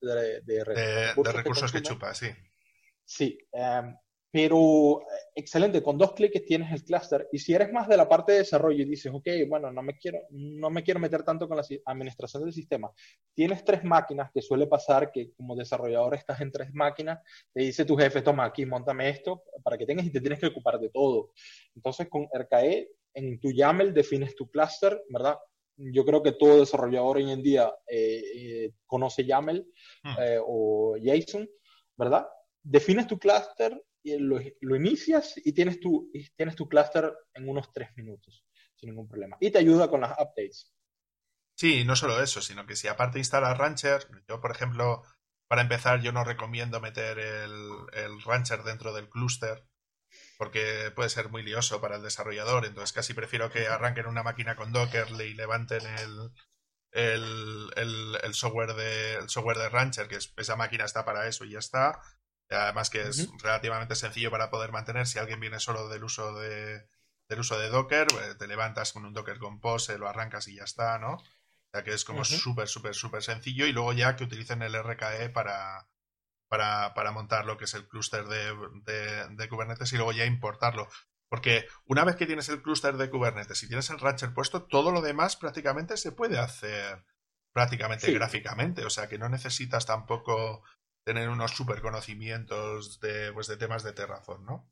de, 0.00 0.40
de, 0.42 0.64
recursos, 0.64 1.72
que, 1.72 1.82
chupa, 1.82 2.14
sí. 2.14 2.28
Sí, 3.04 3.36
em, 3.52 3.94
pero 4.32 5.02
eh, 5.02 5.04
excelente, 5.34 5.82
con 5.82 5.98
dos 5.98 6.14
clics 6.14 6.44
tienes 6.46 6.72
el 6.72 6.82
clúster. 6.82 7.28
Y 7.30 7.38
si 7.38 7.52
eres 7.52 7.70
más 7.70 7.86
de 7.86 7.98
la 7.98 8.08
parte 8.08 8.32
de 8.32 8.38
desarrollo 8.38 8.82
y 8.82 8.86
dices, 8.86 9.12
ok, 9.14 9.28
bueno, 9.46 9.70
no 9.70 9.82
me 9.82 9.98
quiero, 9.98 10.20
no 10.30 10.70
me 10.70 10.82
quiero 10.82 10.98
meter 10.98 11.22
tanto 11.22 11.46
con 11.46 11.58
la 11.58 11.64
administración 11.84 12.42
del 12.42 12.54
sistema, 12.54 12.90
tienes 13.34 13.62
tres 13.62 13.84
máquinas, 13.84 14.30
que 14.32 14.40
suele 14.40 14.66
pasar 14.66 15.12
que 15.12 15.32
como 15.34 15.54
desarrollador 15.54 16.14
estás 16.14 16.40
en 16.40 16.50
tres 16.50 16.72
máquinas, 16.72 17.20
te 17.52 17.60
dice 17.60 17.84
tu 17.84 17.94
jefe, 17.94 18.22
toma 18.22 18.46
aquí, 18.46 18.64
montame 18.64 19.10
esto 19.10 19.44
para 19.62 19.76
que 19.76 19.84
tengas 19.84 20.06
y 20.06 20.10
te 20.10 20.20
tienes 20.20 20.40
que 20.40 20.46
ocupar 20.46 20.80
de 20.80 20.88
todo. 20.88 21.32
Entonces 21.76 22.08
con 22.08 22.26
RKE, 22.32 22.88
en 23.14 23.38
tu 23.38 23.50
YAML 23.50 23.92
defines 23.92 24.34
tu 24.34 24.48
clúster, 24.48 25.04
¿verdad? 25.10 25.36
Yo 25.76 26.06
creo 26.06 26.22
que 26.22 26.32
todo 26.32 26.60
desarrollador 26.60 27.18
hoy 27.18 27.30
en 27.30 27.42
día 27.42 27.70
eh, 27.86 28.22
eh, 28.34 28.70
conoce 28.86 29.26
YAML 29.26 29.66
hmm. 30.04 30.16
o 30.46 30.96
JSON, 30.96 31.46
¿verdad? 31.98 32.26
Defines 32.62 33.06
tu 33.06 33.18
clúster 33.18 33.78
lo, 34.04 34.76
inicias 34.76 35.34
y 35.44 35.52
tienes 35.52 35.80
tu, 35.80 36.10
tienes 36.36 36.56
tu 36.56 36.68
clúster 36.68 37.12
en 37.34 37.48
unos 37.48 37.72
tres 37.72 37.90
minutos, 37.96 38.44
sin 38.74 38.90
ningún 38.90 39.08
problema. 39.08 39.36
Y 39.40 39.50
te 39.50 39.58
ayuda 39.58 39.88
con 39.88 40.00
las 40.00 40.12
updates. 40.12 40.72
Sí, 41.54 41.84
no 41.84 41.96
solo 41.96 42.22
eso, 42.22 42.40
sino 42.40 42.66
que 42.66 42.76
si 42.76 42.88
aparte 42.88 43.18
instalas 43.18 43.56
Rancher, 43.58 44.06
yo 44.28 44.40
por 44.40 44.50
ejemplo, 44.50 45.02
para 45.46 45.62
empezar, 45.62 46.00
yo 46.00 46.12
no 46.12 46.24
recomiendo 46.24 46.80
meter 46.80 47.18
el, 47.18 47.70
el 47.92 48.22
Rancher 48.22 48.62
dentro 48.62 48.92
del 48.92 49.08
clúster, 49.08 49.64
porque 50.38 50.90
puede 50.94 51.08
ser 51.08 51.28
muy 51.28 51.42
lioso 51.42 51.80
para 51.80 51.96
el 51.96 52.02
desarrollador, 52.02 52.64
entonces 52.64 52.92
casi 52.92 53.14
prefiero 53.14 53.50
que 53.50 53.68
arranquen 53.68 54.06
una 54.06 54.22
máquina 54.22 54.56
con 54.56 54.72
Docker 54.72 55.08
y 55.20 55.34
levanten 55.34 55.86
el, 55.86 56.30
el, 56.90 57.70
el, 57.76 58.18
el, 58.22 58.34
software 58.34 58.74
de, 58.74 59.14
el 59.14 59.28
software 59.28 59.58
de 59.58 59.68
Rancher, 59.68 60.08
que 60.08 60.16
esa 60.16 60.56
máquina 60.56 60.84
está 60.84 61.04
para 61.04 61.28
eso 61.28 61.44
y 61.44 61.52
ya 61.52 61.58
está, 61.58 62.00
Además 62.52 62.90
que 62.90 63.02
es 63.02 63.28
relativamente 63.42 63.94
sencillo 63.94 64.30
para 64.30 64.50
poder 64.50 64.72
mantener. 64.72 65.06
Si 65.06 65.18
alguien 65.18 65.40
viene 65.40 65.60
solo 65.60 65.88
del 65.88 66.04
uso 66.04 66.38
de, 66.38 66.86
del 67.28 67.40
uso 67.40 67.58
de 67.58 67.68
Docker, 67.68 68.06
eh, 68.12 68.34
te 68.38 68.46
levantas 68.46 68.92
con 68.92 69.04
un 69.04 69.12
Docker 69.12 69.38
Compose, 69.38 69.98
lo 69.98 70.08
arrancas 70.08 70.48
y 70.48 70.56
ya 70.56 70.64
está, 70.64 70.98
¿no? 70.98 71.14
O 71.14 71.70
sea 71.72 71.84
que 71.84 71.94
es 71.94 72.04
como 72.04 72.24
súper, 72.24 72.68
súper, 72.68 72.94
súper 72.94 73.22
sencillo. 73.22 73.66
Y 73.66 73.72
luego 73.72 73.92
ya 73.94 74.14
que 74.14 74.24
utilicen 74.24 74.60
el 74.62 74.74
RKE 74.74 75.30
para, 75.30 75.88
para, 76.48 76.92
para 76.92 77.12
montar 77.12 77.46
lo 77.46 77.56
que 77.56 77.64
es 77.64 77.72
el 77.72 77.88
clúster 77.88 78.26
de, 78.26 78.54
de, 79.30 79.48
Kubernetes 79.48 79.90
y 79.92 79.96
luego 79.96 80.12
ya 80.12 80.26
importarlo. 80.26 80.86
Porque 81.30 81.66
una 81.86 82.04
vez 82.04 82.16
que 82.16 82.26
tienes 82.26 82.50
el 82.50 82.60
clúster 82.60 82.98
de 82.98 83.08
Kubernetes 83.08 83.62
y 83.62 83.68
tienes 83.68 83.88
el 83.88 83.98
Rancher 83.98 84.34
puesto, 84.34 84.64
todo 84.64 84.92
lo 84.92 85.00
demás 85.00 85.36
prácticamente 85.36 85.96
se 85.96 86.12
puede 86.12 86.38
hacer 86.38 87.06
prácticamente 87.54 88.12
gráficamente. 88.12 88.84
O 88.84 88.90
sea 88.90 89.08
que 89.08 89.16
no 89.16 89.30
necesitas 89.30 89.86
tampoco 89.86 90.62
tener 91.04 91.28
unos 91.28 91.52
super 91.52 91.80
conocimientos 91.80 93.00
de, 93.00 93.32
pues, 93.32 93.46
de 93.46 93.56
temas 93.56 93.82
de 93.82 93.92
Terraform, 93.92 94.44
¿no? 94.44 94.70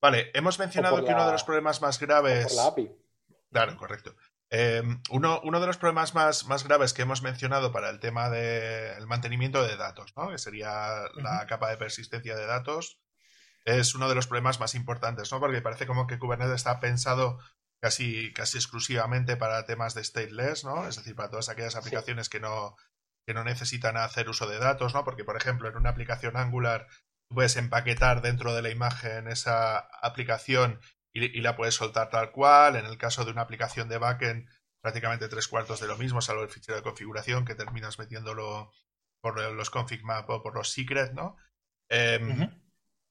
Vale, 0.00 0.30
hemos 0.34 0.58
mencionado 0.58 1.04
que 1.04 1.12
uno 1.12 1.26
de 1.26 1.32
los 1.32 1.44
problemas 1.44 1.82
más 1.82 1.98
graves. 1.98 2.46
Por 2.46 2.56
la 2.56 2.66
API. 2.66 2.90
Claro, 3.50 3.76
correcto. 3.76 4.14
Em, 4.48 5.00
uno, 5.10 5.40
uno, 5.44 5.60
de 5.60 5.66
los 5.68 5.76
problemas 5.76 6.14
más, 6.14 6.46
más, 6.46 6.64
graves 6.64 6.92
que 6.92 7.02
hemos 7.02 7.22
mencionado 7.22 7.70
para 7.70 7.88
el 7.88 8.00
tema 8.00 8.30
del 8.30 9.06
mantenimiento 9.06 9.62
de 9.62 9.76
datos, 9.76 10.12
¿no? 10.16 10.28
que 10.28 10.38
sería 10.38 11.02
la 11.14 11.46
capa 11.46 11.70
de 11.70 11.76
persistencia 11.76 12.34
de 12.34 12.46
datos, 12.46 12.98
es 13.64 13.94
uno 13.94 14.08
de 14.08 14.16
los 14.16 14.26
problemas 14.26 14.58
más 14.58 14.74
importantes, 14.74 15.30
¿no? 15.30 15.38
porque 15.38 15.62
parece 15.62 15.86
como 15.86 16.08
que 16.08 16.18
Kubernetes 16.18 16.56
está 16.56 16.80
pensado 16.80 17.38
casi, 17.80 18.32
casi 18.32 18.58
exclusivamente 18.58 19.36
para 19.36 19.66
temas 19.66 19.94
de 19.94 20.02
stateless, 20.02 20.64
¿no? 20.64 20.88
es 20.88 20.96
decir, 20.96 21.14
para 21.14 21.30
todas 21.30 21.48
aquellas 21.48 21.76
aplicaciones 21.76 22.28
que, 22.28 22.40
no, 22.40 22.74
que 23.30 23.34
no 23.34 23.44
necesitan 23.44 23.96
hacer 23.96 24.28
uso 24.28 24.48
de 24.48 24.58
datos, 24.58 24.92
¿no? 24.92 25.04
porque 25.04 25.22
por 25.22 25.36
ejemplo 25.36 25.68
en 25.68 25.76
una 25.76 25.90
aplicación 25.90 26.36
Angular 26.36 26.88
puedes 27.28 27.54
empaquetar 27.54 28.22
dentro 28.22 28.52
de 28.56 28.62
la 28.62 28.70
imagen 28.70 29.28
esa 29.28 29.78
aplicación 30.02 30.80
y, 31.12 31.40
la 31.40 31.54
puedes 31.54 31.76
soltar 31.76 32.10
tal 32.10 32.32
cual. 32.32 32.74
En 32.74 32.86
el 32.86 32.98
caso 32.98 33.24
de 33.24 33.30
una 33.30 33.42
aplicación 33.42 33.88
de 33.88 33.98
backend, 33.98 34.48
prácticamente 34.82 35.28
tres 35.28 35.46
cuartos 35.46 35.78
de 35.78 35.86
lo 35.86 35.96
mismo, 35.96 36.20
salvo 36.20 36.42
el 36.42 36.48
fichero 36.48 36.74
de 36.74 36.82
configuración 36.82 37.44
que 37.44 37.54
terminas 37.54 38.00
metiéndolo 38.00 38.72
por 39.20 39.40
los 39.52 39.70
config 39.70 40.02
map 40.02 40.28
o 40.28 40.42
por 40.42 40.56
los 40.56 40.72
secrets, 40.72 41.14
¿no? 41.14 41.36
Em, 41.88 42.50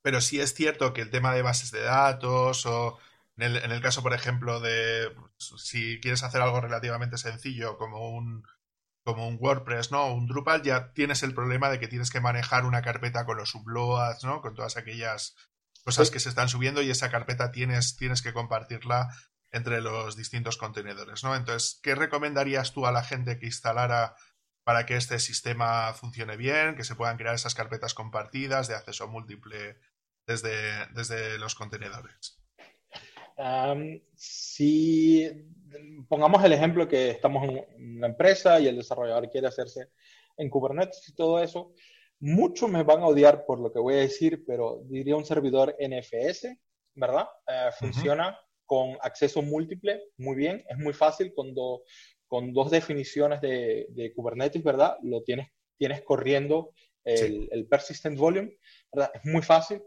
pero 0.01 0.19
sí 0.19 0.41
es 0.41 0.53
cierto 0.53 0.91
que 0.91 1.01
el 1.01 1.11
tema 1.11 1.33
de 1.33 1.43
bases 1.43 1.71
de 1.71 1.81
datos 1.81 2.65
o 2.65 2.99
en 3.37 3.71
el, 3.71 3.81
caso, 3.81 4.03
por 4.03 4.13
ejemplo, 4.13 4.59
de 4.59 5.15
si 5.37 6.01
quieres 6.01 6.23
hacer 6.23 6.41
algo 6.41 6.59
relativamente 6.59 7.17
sencillo 7.17 7.77
como 7.77 8.09
un, 8.09 8.43
como 9.03 9.27
un 9.27 9.37
WordPress, 9.39 9.91
¿no? 9.91 10.13
Un 10.13 10.27
Drupal, 10.27 10.61
ya 10.61 10.91
tienes 10.93 11.23
el 11.23 11.33
problema 11.33 11.69
de 11.69 11.79
que 11.79 11.87
tienes 11.87 12.09
que 12.09 12.19
manejar 12.19 12.65
una 12.65 12.81
carpeta 12.81 13.25
con 13.25 13.37
los 13.37 13.49
subloads, 13.49 14.23
¿no? 14.23 14.41
Con 14.41 14.55
todas 14.55 14.77
aquellas 14.77 15.35
cosas 15.83 16.11
que 16.11 16.19
se 16.19 16.29
están 16.29 16.49
subiendo 16.49 16.81
y 16.81 16.89
esa 16.89 17.09
carpeta 17.09 17.51
tienes, 17.51 17.95
tienes 17.95 18.21
que 18.21 18.33
compartirla 18.33 19.09
entre 19.51 19.81
los 19.81 20.15
distintos 20.15 20.57
contenedores, 20.57 21.23
¿no? 21.23 21.35
Entonces, 21.35 21.79
¿qué 21.81 21.95
recomendarías 21.95 22.73
tú 22.73 22.85
a 22.85 22.91
la 22.91 23.03
gente 23.03 23.39
que 23.39 23.47
instalara 23.47 24.15
para 24.63 24.85
que 24.85 24.95
este 24.95 25.19
sistema 25.19 25.93
funcione 25.93 26.37
bien, 26.37 26.75
que 26.75 26.83
se 26.83 26.95
puedan 26.95 27.17
crear 27.17 27.33
esas 27.33 27.55
carpetas 27.55 27.93
compartidas 27.93 28.67
de 28.67 28.75
acceso 28.75 29.07
múltiple 29.07 29.79
desde, 30.27 30.85
desde 30.87 31.39
los 31.39 31.55
contenedores? 31.55 32.38
Si 34.15 35.29
pongamos 36.07 36.43
el 36.43 36.53
ejemplo 36.53 36.87
que 36.87 37.11
estamos 37.11 37.43
en 37.47 37.95
una 37.95 38.07
empresa 38.07 38.59
y 38.59 38.67
el 38.67 38.75
desarrollador 38.75 39.29
quiere 39.29 39.47
hacerse 39.47 39.89
en 40.37 40.49
Kubernetes 40.49 41.07
y 41.09 41.13
todo 41.13 41.41
eso, 41.41 41.73
Muchos 42.21 42.69
me 42.69 42.83
van 42.83 42.99
a 42.99 43.07
odiar 43.07 43.45
por 43.45 43.59
lo 43.59 43.71
que 43.71 43.79
voy 43.79 43.93
a 43.93 43.99
decir, 43.99 44.43
pero 44.45 44.81
diría 44.83 45.15
un 45.15 45.23
servidor 45.23 45.77
NFS, 45.79 46.49
¿verdad? 46.95 47.29
Eh, 47.47 47.69
funciona 47.77 48.37
con 48.65 48.97
acceso 49.01 49.41
múltiple, 49.41 50.03
muy 50.17 50.35
bien, 50.35 50.65
es 50.67 50.77
muy 50.77 50.91
fácil 50.91 51.33
cuando 51.33 51.83
con 52.27 52.51
dos 52.51 52.71
definiciones 52.71 53.39
de, 53.39 54.11
Kubernetes, 54.13 54.61
¿verdad? 54.61 54.97
Lo 55.01 55.23
tienes, 55.23 55.47
tienes 55.77 56.01
corriendo 56.01 56.73
el, 57.05 57.67
persistent 57.69 58.17
volume, 58.17 58.57
¿verdad? 58.91 59.11
Es 59.15 59.23
muy 59.23 59.41
fácil. 59.41 59.81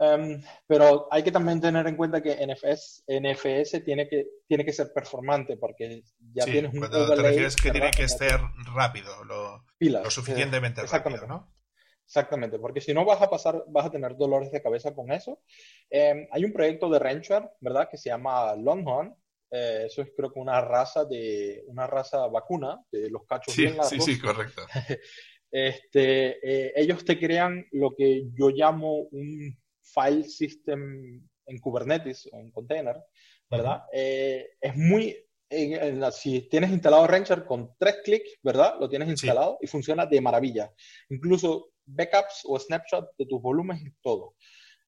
Em, 0.00 0.40
pero 0.66 1.08
hay 1.10 1.24
que 1.24 1.32
también 1.32 1.60
tener 1.60 1.86
en 1.86 1.96
cuenta 1.96 2.22
que 2.22 2.36
NFS, 2.46 3.04
NFS 3.08 3.84
tiene, 3.84 4.08
que, 4.08 4.28
tiene 4.46 4.64
que 4.64 4.72
ser 4.72 4.92
performante 4.94 5.56
porque 5.56 6.04
ya 6.32 6.44
tienes 6.44 6.72
un 6.72 6.78
cuando 6.78 7.08
te 7.08 7.16
refieres 7.16 7.56
que 7.56 7.72
tiene 7.72 7.90
que 7.90 8.08
ser 8.08 8.40
rápido, 8.74 9.24
lo, 9.24 9.64
lo 9.80 10.10
suficientemente 10.10 10.82
rápido, 10.82 11.26
¿no? 11.26 11.52
Exactamente, 12.08 12.58
porque 12.58 12.80
si 12.80 12.94
no 12.94 13.04
vas 13.04 13.20
a 13.20 13.28
pasar, 13.28 13.64
vas 13.68 13.86
a 13.86 13.90
tener 13.90 14.16
dolores 14.16 14.50
de 14.50 14.62
cabeza 14.62 14.94
con 14.94 15.12
eso. 15.12 15.42
Em, 15.90 16.26
hay 16.30 16.44
un 16.44 16.52
proyecto 16.52 16.88
de 16.88 16.98
Rancher, 16.98 17.50
¿verdad? 17.60 17.88
Que 17.90 17.98
se 17.98 18.08
llama 18.08 18.54
Longhorn. 18.54 19.14
Eh, 19.50 19.84
eso 19.86 20.02
es 20.02 20.12
creo 20.16 20.32
que 20.32 20.38
una 20.38 20.60
raza 20.60 21.04
de 21.04 21.64
una 21.66 21.86
raza 21.86 22.26
vacuna 22.28 22.82
de 22.92 23.10
los 23.10 23.26
cachos 23.26 23.52
sí, 23.52 23.62
bien 23.62 23.76
largos. 23.76 23.90
Sí, 23.90 24.00
sí, 24.00 24.20
correcto. 24.20 24.62
este, 25.50 26.38
eh, 26.42 26.72
ellos 26.76 27.04
te 27.04 27.18
crean 27.18 27.66
lo 27.72 27.94
que 27.94 28.24
yo 28.32 28.48
llamo 28.50 29.08
un 29.10 29.58
file 29.92 30.24
system 30.24 31.26
en 31.46 31.58
Kubernetes 31.58 32.28
o 32.32 32.38
en 32.38 32.50
container, 32.50 32.96
¿verdad? 33.50 33.84
Eh, 33.92 34.50
es 34.60 34.76
muy, 34.76 35.16
si 36.12 36.48
tienes 36.48 36.70
instalado 36.70 37.06
Rancher 37.06 37.44
con 37.44 37.74
tres 37.78 37.98
clics, 38.04 38.38
¿verdad? 38.42 38.74
Lo 38.78 38.88
tienes 38.88 39.08
instalado 39.08 39.58
y 39.60 39.66
funciona 39.66 40.06
de 40.06 40.20
maravilla. 40.20 40.72
Incluso 41.08 41.70
backups 41.86 42.42
o 42.44 42.58
snapshots 42.58 43.16
de 43.16 43.26
tus 43.26 43.40
volúmenes 43.40 43.82
y 43.82 43.92
todo. 44.02 44.34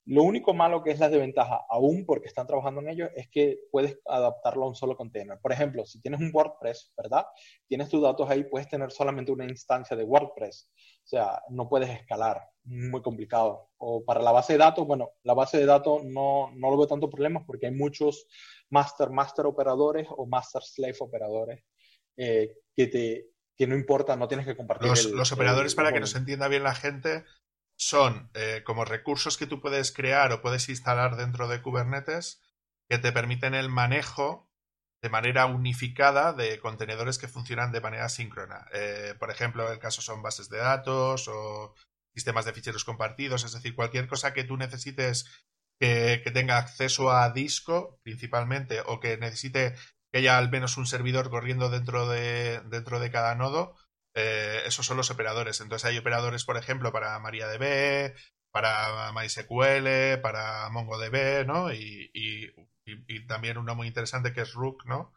Lo 0.07 0.23
único 0.23 0.55
malo 0.55 0.83
que 0.83 0.91
es 0.91 0.99
la 0.99 1.09
desventaja, 1.09 1.61
aún 1.69 2.05
porque 2.05 2.29
están 2.29 2.47
trabajando 2.47 2.81
en 2.81 2.89
ello, 2.89 3.11
es 3.15 3.29
que 3.29 3.61
puedes 3.71 3.99
adaptarlo 4.07 4.65
a 4.65 4.69
un 4.69 4.75
solo 4.75 4.97
container. 4.97 5.39
Por 5.41 5.53
ejemplo, 5.53 5.85
si 5.85 6.01
tienes 6.01 6.21
un 6.21 6.31
WordPress, 6.33 6.93
¿verdad? 6.97 7.27
Tienes 7.69 7.89
tus 7.91 8.03
datos 8.03 8.29
ahí, 8.29 8.45
puedes 8.45 8.69
tener 8.69 8.91
solamente 8.91 9.31
una 9.31 9.45
instancia 9.45 9.97
de 9.97 10.05
WordPress. 10.05 10.71
O 11.11 11.17
sea, 11.17 11.43
no 11.49 11.69
puedes 11.69 11.91
escalar, 11.91 12.41
muy 12.63 13.03
complicado. 13.03 13.73
O 13.79 14.05
para 14.05 14.23
la 14.23 14.31
base 14.31 14.53
de 14.53 14.61
datos, 14.61 14.87
bueno, 14.87 15.11
la 15.25 15.35
base 15.35 15.59
de 15.59 15.67
datos 15.67 16.05
no, 16.05 16.53
no 16.55 16.71
lo 16.71 16.77
veo 16.77 16.87
tanto 16.87 17.11
problemas 17.11 17.43
porque 17.45 17.67
hay 17.67 17.73
muchos 17.73 18.29
master, 18.69 19.11
master 19.11 19.47
operadores 19.47 20.07
o 20.09 20.25
master 20.27 20.63
slave 20.63 20.95
operadores 21.01 21.65
eh, 22.17 22.55
que 22.77 22.87
te 22.87 23.27
que 23.57 23.67
no 23.67 23.75
importa, 23.75 24.15
no 24.15 24.29
tienes 24.29 24.47
que 24.47 24.57
compartir. 24.57 24.89
Los, 24.89 25.33
operadores, 25.33 25.75
para 25.75 25.93
que 25.93 26.01
nos 26.01 26.15
entienda 26.15 26.47
bien 26.47 26.63
la 26.63 26.75
gente, 26.75 27.25
son 27.77 28.31
eh, 28.35 28.63
como 28.65 28.85
recursos 28.85 29.37
que 29.37 29.49
tú 29.49 29.61
puedes 29.61 29.91
crear 29.91 30.33
o 30.33 30.41
puedes 30.41 30.69
instalar 30.69 31.17
dentro 31.17 31.49
de 31.49 31.61
Kubernetes 31.61 32.41
que 32.89 32.99
te 32.99 33.11
permiten 33.11 33.55
el 33.55 33.69
manejo 33.69 34.50
de 35.03 35.09
manera 35.09 35.47
unificada 35.47 36.33
de 36.33 36.59
contenedores 36.59 37.19
que 37.19 37.29
funcionan 37.29 37.73
de 37.73 37.81
manera 37.81 38.09
síncrona. 38.09 38.67
Eh, 38.73 39.15
por 39.19 39.31
ejemplo, 39.31 39.71
el 39.71 39.79
caso 39.79 40.03
son 40.03 40.23
bases 40.23 40.49
de 40.49 40.59
datos 40.59 41.29
o 41.29 41.75
sistemas 42.15 42.45
de 42.45 42.53
ficheros 42.53 42.85
compartidos, 42.85 43.45
es 43.45 43.53
decir, 43.53 43.75
cualquier 43.75 44.09
cosa 44.09 44.35
que 44.35 44.45
tú 44.45 44.57
necesites 44.57 45.27
que, 45.81 46.21
que 46.23 46.31
tenga 46.31 46.59
acceso 46.59 47.11
a 47.11 47.31
disco 47.31 47.99
principalmente 48.03 48.83
o 48.85 49.01
que 49.01 49.17
necesite 49.17 49.75
que 50.13 50.19
haya 50.19 50.39
al 50.39 50.51
menos 50.51 50.77
un 50.77 50.87
servidor 50.87 51.31
corriendo 51.31 51.71
dentro 51.71 52.09
de, 52.09 52.61
dentro 52.67 53.01
de 53.01 53.11
cada 53.11 53.35
nodo, 53.35 53.77
eh, 54.15 54.63
esos 54.67 54.87
son 54.87 54.97
los 54.97 55.11
operadores. 55.11 55.61
Entonces 55.61 55.87
hay 55.87 55.99
operadores, 55.99 56.45
por 56.45 56.57
ejemplo, 56.57 56.93
para 56.93 57.19
MariaDB, 57.19 58.15
para 58.51 59.13
MySQL, 59.13 60.21
para 60.21 60.69
MongoDB, 60.71 61.47
¿no? 61.47 61.73
Y, 61.73 62.53
también 63.29 63.59
uno 63.59 63.75
muy 63.75 63.87
interesante 63.87 64.33
que 64.33 64.43
es 64.43 64.53
Rook, 64.53 64.85
¿no? 64.87 65.13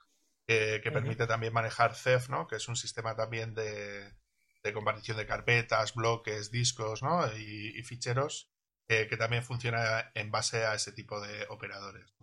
que 0.45 0.91
permite 0.91 1.25
también 1.25 1.53
manejar 1.53 1.95
Ceph, 1.95 2.29
¿no? 2.29 2.47
Que 2.47 2.57
es 2.57 2.67
un 2.67 2.75
sistema 2.75 3.15
también 3.15 3.55
de, 3.55 4.13
de 4.61 4.73
compartición 4.73 5.17
de 5.17 5.25
carpetas, 5.25 5.93
bloques, 5.93 6.51
discos, 6.51 7.01
¿no? 7.01 7.25
Y, 7.37 7.81
ficheros 7.83 8.51
que 8.87 9.17
también 9.17 9.43
funciona 9.43 10.11
en 10.13 10.29
base 10.29 10.65
a 10.65 10.75
ese 10.75 10.91
tipo 10.91 11.19
de 11.19 11.47
operadores. 11.49 12.13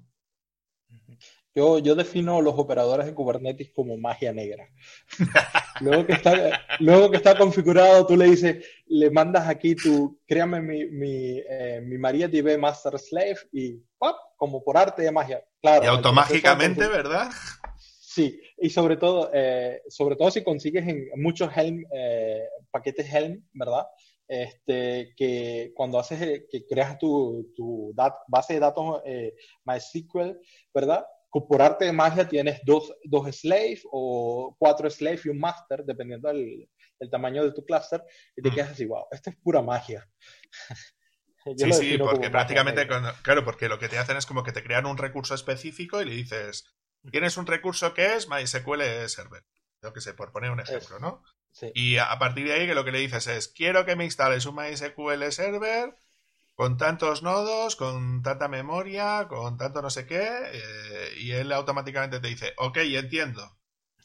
Yo, 1.52 1.80
yo 1.80 1.96
defino 1.96 2.40
los 2.40 2.54
operadores 2.56 3.06
de 3.06 3.14
Kubernetes 3.14 3.72
como 3.74 3.96
magia 3.96 4.32
negra. 4.32 4.68
luego, 5.80 6.06
que 6.06 6.12
está, 6.12 6.60
luego 6.78 7.10
que 7.10 7.16
está 7.16 7.36
configurado, 7.36 8.06
tú 8.06 8.16
le 8.16 8.26
dices, 8.26 8.64
le 8.86 9.10
mandas 9.10 9.48
aquí 9.48 9.74
tu, 9.74 10.20
créame 10.26 10.60
mi, 10.60 10.86
mi, 10.86 11.42
eh, 11.48 11.80
mi 11.84 11.98
MariaDB 11.98 12.56
Master 12.56 12.98
Slave 12.98 13.38
y 13.52 13.78
¡pap! 13.98 14.16
como 14.36 14.62
por 14.62 14.78
arte 14.78 15.02
de 15.02 15.10
magia. 15.10 15.44
Claro, 15.60 15.84
y 15.84 15.88
automáticamente, 15.88 16.86
¿verdad? 16.86 17.30
Sí, 17.76 18.40
y 18.58 18.70
sobre 18.70 18.96
todo, 18.96 19.30
eh, 19.34 19.82
sobre 19.88 20.14
todo 20.14 20.30
si 20.30 20.44
consigues 20.44 20.86
en 20.86 21.08
muchos 21.16 21.50
Helm, 21.56 21.84
eh, 21.92 22.44
paquetes 22.70 23.12
Helm, 23.12 23.44
¿verdad? 23.52 23.86
Este, 24.28 25.12
que 25.16 25.72
cuando 25.74 25.98
haces, 25.98 26.44
que 26.48 26.64
creas 26.64 26.96
tu, 26.96 27.52
tu 27.56 27.92
base 28.28 28.54
de 28.54 28.60
datos 28.60 29.02
MySQL, 29.64 30.38
¿verdad? 30.72 31.04
Por 31.30 31.62
arte 31.62 31.84
de 31.84 31.92
magia 31.92 32.28
tienes 32.28 32.60
dos, 32.64 32.92
dos 33.04 33.26
slaves 33.36 33.82
o 33.90 34.56
cuatro 34.58 34.90
slaves 34.90 35.26
y 35.26 35.28
un 35.28 35.38
master, 35.38 35.84
dependiendo 35.84 36.28
del, 36.28 36.68
tamaño 37.10 37.44
de 37.44 37.52
tu 37.52 37.64
cluster, 37.64 38.02
y 38.36 38.42
te 38.42 38.50
quedas 38.50 38.70
así, 38.70 38.84
wow, 38.84 39.06
esto 39.10 39.30
es 39.30 39.36
pura 39.36 39.62
magia. 39.62 40.08
sí, 41.56 41.72
sí, 41.72 41.98
porque 41.98 42.30
prácticamente, 42.30 42.86
claro, 43.22 43.44
porque 43.44 43.68
lo 43.68 43.78
que 43.78 43.88
te 43.88 43.98
hacen 43.98 44.16
es 44.16 44.26
como 44.26 44.42
que 44.42 44.52
te 44.52 44.62
crean 44.62 44.86
un 44.86 44.98
recurso 44.98 45.34
específico 45.34 46.02
y 46.02 46.04
le 46.04 46.14
dices, 46.14 46.66
tienes 47.10 47.36
un 47.36 47.46
recurso 47.46 47.94
que 47.94 48.16
es 48.16 48.28
MySQL 48.28 49.08
Server, 49.08 49.44
yo 49.82 49.92
que 49.92 50.00
sé, 50.00 50.14
por 50.14 50.32
poner 50.32 50.50
un 50.50 50.60
ejemplo, 50.60 50.98
¿no? 50.98 51.22
Y 51.74 51.96
a, 51.96 52.18
partir 52.18 52.46
de 52.46 52.54
ahí 52.54 52.66
que 52.66 52.74
lo 52.74 52.84
que 52.84 52.92
le 52.92 53.00
dices 53.00 53.26
es, 53.26 53.48
quiero 53.48 53.84
que 53.84 53.96
me 53.96 54.04
instales 54.04 54.46
un 54.46 54.56
MySQL 54.56 55.32
Server 55.32 55.94
con 56.54 56.76
tantos 56.76 57.22
nodos, 57.22 57.76
con 57.76 58.22
tanta 58.22 58.48
memoria, 58.48 59.26
con 59.28 59.56
tanto 59.56 59.82
no 59.82 59.90
sé 59.90 60.06
qué, 60.06 60.28
eh, 60.52 61.14
y 61.18 61.32
él 61.32 61.52
automáticamente 61.52 62.20
te 62.20 62.28
dice, 62.28 62.52
ok, 62.56 62.78
entiendo. 62.78 63.56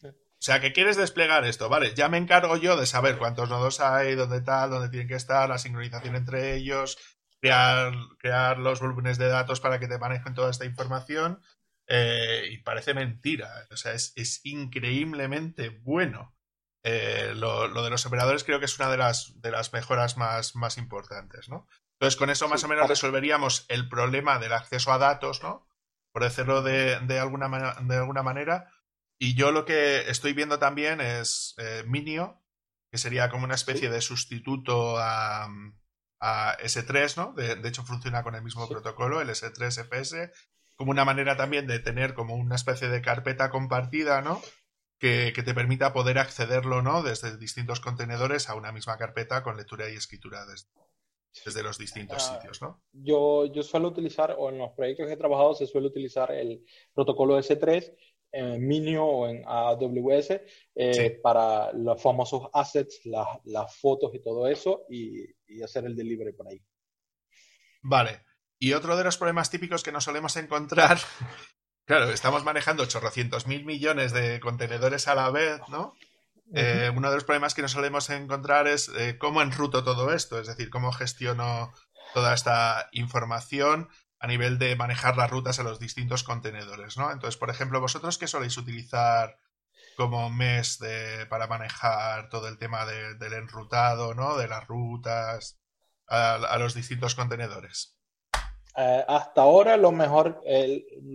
O 0.02 0.46
sea, 0.46 0.62
que 0.62 0.74
quieres 0.74 0.96
desplegar 0.96 1.44
esto, 1.46 1.70
vale, 1.70 1.94
ya 1.96 2.08
me 2.08 2.18
encargo 2.18 2.56
yo 2.58 2.78
de 2.78 2.86
saber 2.86 3.18
cuántos 3.18 3.50
nodos 3.50 3.80
hay, 3.80 4.16
dónde 4.16 4.42
tal, 4.42 4.70
dónde 4.70 4.90
tienen 4.90 5.08
que 5.08 5.16
estar, 5.16 5.50
la 5.50 5.58
sincronización 5.58 6.16
entre 6.16 6.56
ellos, 6.56 6.98
crear, 7.40 7.94
crear 8.20 8.60
los 8.60 8.80
volúmenes 8.80 9.18
de 9.18 9.28
datos 9.28 9.60
para 9.60 9.80
que 9.80 9.88
te 9.88 9.98
manejen 9.98 10.34
toda 10.34 10.52
esta 10.52 10.66
información. 10.66 11.42
Eh, 11.88 12.50
y 12.52 12.58
parece 12.60 12.94
mentira, 12.94 13.68
o 13.72 13.78
sea, 13.78 13.94
es, 13.94 14.42
increíblemente 14.44 15.70
bueno. 15.70 16.36
Eh, 16.84 17.34
lo, 17.36 17.68
de 17.84 17.90
los 17.90 18.06
operadores 18.06 18.44
creo 18.44 18.60
que 18.60 18.66
es 18.66 18.78
una 18.78 18.92
de 18.92 18.98
las, 18.98 19.34
de 19.42 19.52
las 19.52 19.74
mejoras 19.74 20.18
más, 20.18 20.56
más 20.56 20.78
importantes, 20.78 21.50
¿no? 21.50 21.68
Entonces, 22.06 22.20
con 22.20 22.30
eso 22.30 22.48
más 22.48 22.64
o 22.64 22.68
menos 22.68 22.88
resolveríamos 22.88 23.66
el 23.68 23.90
problema 23.90 24.38
del 24.38 24.54
acceso 24.54 24.94
a 24.94 25.00
datos, 25.00 25.42
¿no? 25.42 25.68
Por 26.12 26.22
decirlo 26.22 26.62
de, 26.62 27.00
de, 27.00 27.18
alguna, 27.18 27.50
de 27.82 27.96
alguna 27.96 28.22
manera. 28.22 28.72
Y 29.18 29.34
yo 29.34 29.52
lo 29.52 29.66
que 29.66 30.08
estoy 30.08 30.34
viendo 30.34 30.60
también 30.60 31.02
es 31.02 31.56
eh, 31.58 31.84
Minio, 31.88 32.44
que 32.92 33.00
sería 33.00 33.32
como 33.32 33.46
una 33.46 33.56
especie 33.56 33.90
de 33.90 34.02
sustituto 34.02 35.00
a, 35.00 35.50
a 36.20 36.56
S3, 36.60 37.18
¿no? 37.18 37.34
De, 37.34 37.68
hecho, 37.68 37.84
funciona 37.84 38.22
con 38.22 38.36
el 38.36 38.44
mismo 38.44 38.70
protocolo, 38.70 39.20
el 39.20 39.30
S3FS, 39.30 40.32
como 40.76 40.92
una 40.92 41.06
manera 41.06 41.36
también 41.36 41.66
de 41.66 41.80
tener 41.80 42.14
como 42.14 42.36
una 42.36 42.54
especie 42.54 42.88
de 42.88 43.02
carpeta 43.02 43.50
compartida, 43.50 44.22
¿no? 44.22 44.44
Que, 45.00 45.32
te 45.34 45.54
permita 45.56 45.92
poder 45.92 46.20
accederlo, 46.20 46.84
¿no? 46.84 47.02
Desde 47.02 47.36
distintos 47.38 47.80
contenedores 47.80 48.48
a 48.48 48.54
una 48.54 48.72
misma 48.72 48.96
carpeta 49.00 49.42
con 49.42 49.58
lectura 49.58 49.90
y 49.90 49.96
escritura 49.96 50.46
desde, 50.46 50.70
desde 51.44 51.64
los 51.64 51.78
distintos 51.78 52.30
ah, 52.30 52.36
sitios, 52.36 52.62
¿no? 52.62 52.84
Yo, 52.92 53.46
yo 53.46 53.64
suelo 53.64 53.88
utilizar, 53.90 54.36
o 54.38 54.50
en 54.50 54.58
los 54.58 54.72
proyectos 54.72 55.08
que 55.08 55.14
he 55.14 55.18
trabajado, 55.18 55.54
se 55.54 55.68
suele 55.68 55.88
utilizar 55.88 56.32
el 56.32 56.64
protocolo 56.94 57.38
S3 57.38 57.96
en 58.36 58.68
Minio 58.68 59.06
o 59.06 59.28
en 59.28 59.44
AWS 59.46 60.42
eh, 60.76 61.20
para 61.24 61.72
los 61.74 62.02
famosos 62.02 62.50
assets, 62.54 63.02
las, 63.06 63.76
fotos 63.76 64.14
y 64.14 64.20
todo 64.20 64.48
eso, 64.48 64.86
y, 64.90 65.26
hacer 65.64 65.86
el 65.86 65.96
delivery 65.96 66.34
por 66.34 66.48
ahí. 66.48 66.62
Vale. 67.82 68.26
Y 68.60 68.74
otro 68.74 68.98
de 68.98 69.04
los 69.04 69.18
problemas 69.18 69.50
típicos 69.50 69.84
que 69.84 69.92
nos 69.92 70.04
solemos 70.04 70.36
encontrar, 70.36 70.98
claro, 71.86 72.10
estamos 72.10 72.44
manejando 72.44 72.84
800 72.84 73.48
mil 73.48 73.66
millones 73.66 74.12
de 74.12 74.40
contenedores 74.40 75.08
a 75.08 75.16
la 75.16 75.30
vez, 75.30 75.62
¿no? 75.70 75.96
Eh, 76.54 76.92
uno 76.96 77.10
de 77.10 77.16
los 77.16 77.24
problemas 77.24 77.56
que 77.56 77.62
nos 77.62 77.72
solemos 77.72 78.10
encontrar 78.10 78.68
es 78.68 78.90
eh, 78.98 79.18
cómo 79.18 79.42
enruto 79.42 79.84
todo 79.84 80.14
esto, 80.14 80.40
es 80.40 80.48
decir, 80.48 80.70
cómo 80.70 80.92
gestiono 80.92 81.74
toda 82.14 82.34
esta 82.34 82.88
información 82.92 83.90
a 84.20 84.28
nivel 84.28 84.60
de 84.60 84.76
manejar 84.76 85.18
las 85.18 85.30
rutas 85.30 85.60
a 85.60 85.64
los 85.64 85.80
distintos 85.80 86.24
contenedores, 86.24 86.98
¿no? 86.98 87.12
Entonces, 87.12 87.38
por 87.38 87.50
ejemplo, 87.50 87.82
vosotros 87.82 88.18
qué 88.18 88.28
soléis 88.28 88.58
utilizar 88.58 89.38
como 89.98 90.30
mes 90.30 90.80
para 91.30 91.48
manejar 91.48 92.30
todo 92.30 92.48
el 92.48 92.58
tema 92.58 92.86
del 92.86 93.34
enrutado, 93.34 94.14
¿no? 94.14 94.38
De 94.38 94.48
las 94.48 94.66
rutas 94.68 95.60
a, 96.08 96.58
los 96.60 96.74
distintos 96.74 97.16
contenedores. 97.16 97.98
Eh, 98.78 99.06
hasta 99.08 99.42
ahora 99.42 99.78
lo 99.78 99.92
mejor, 99.92 100.42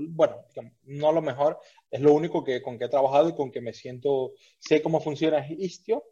bueno, 0.08 0.36
no 0.82 1.12
lo 1.12 1.22
mejor, 1.22 1.60
es 1.90 2.00
lo 2.00 2.12
único 2.12 2.44
que 2.44 2.62
con 2.62 2.78
que 2.78 2.84
he 2.84 2.88
trabajado 2.88 3.28
y 3.28 3.34
con 3.34 3.50
que 3.50 3.60
me 3.60 3.72
siento, 3.72 4.32
sé 4.58 4.82
cómo 4.82 5.00
funciona 5.00 5.46
Istio, 5.48 6.04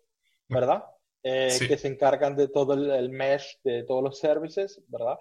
¿verdad? 0.49 0.85
Eh, 1.23 1.57
que 1.67 1.77
se 1.77 1.89
encargan 1.89 2.37
de 2.37 2.49
todo 2.49 2.75
el, 2.75 2.91
el, 2.91 3.11
mesh 3.11 3.59
de 3.63 3.83
todos 3.85 4.03
los 4.03 4.19
services, 4.19 4.83
¿verdad? 4.89 5.19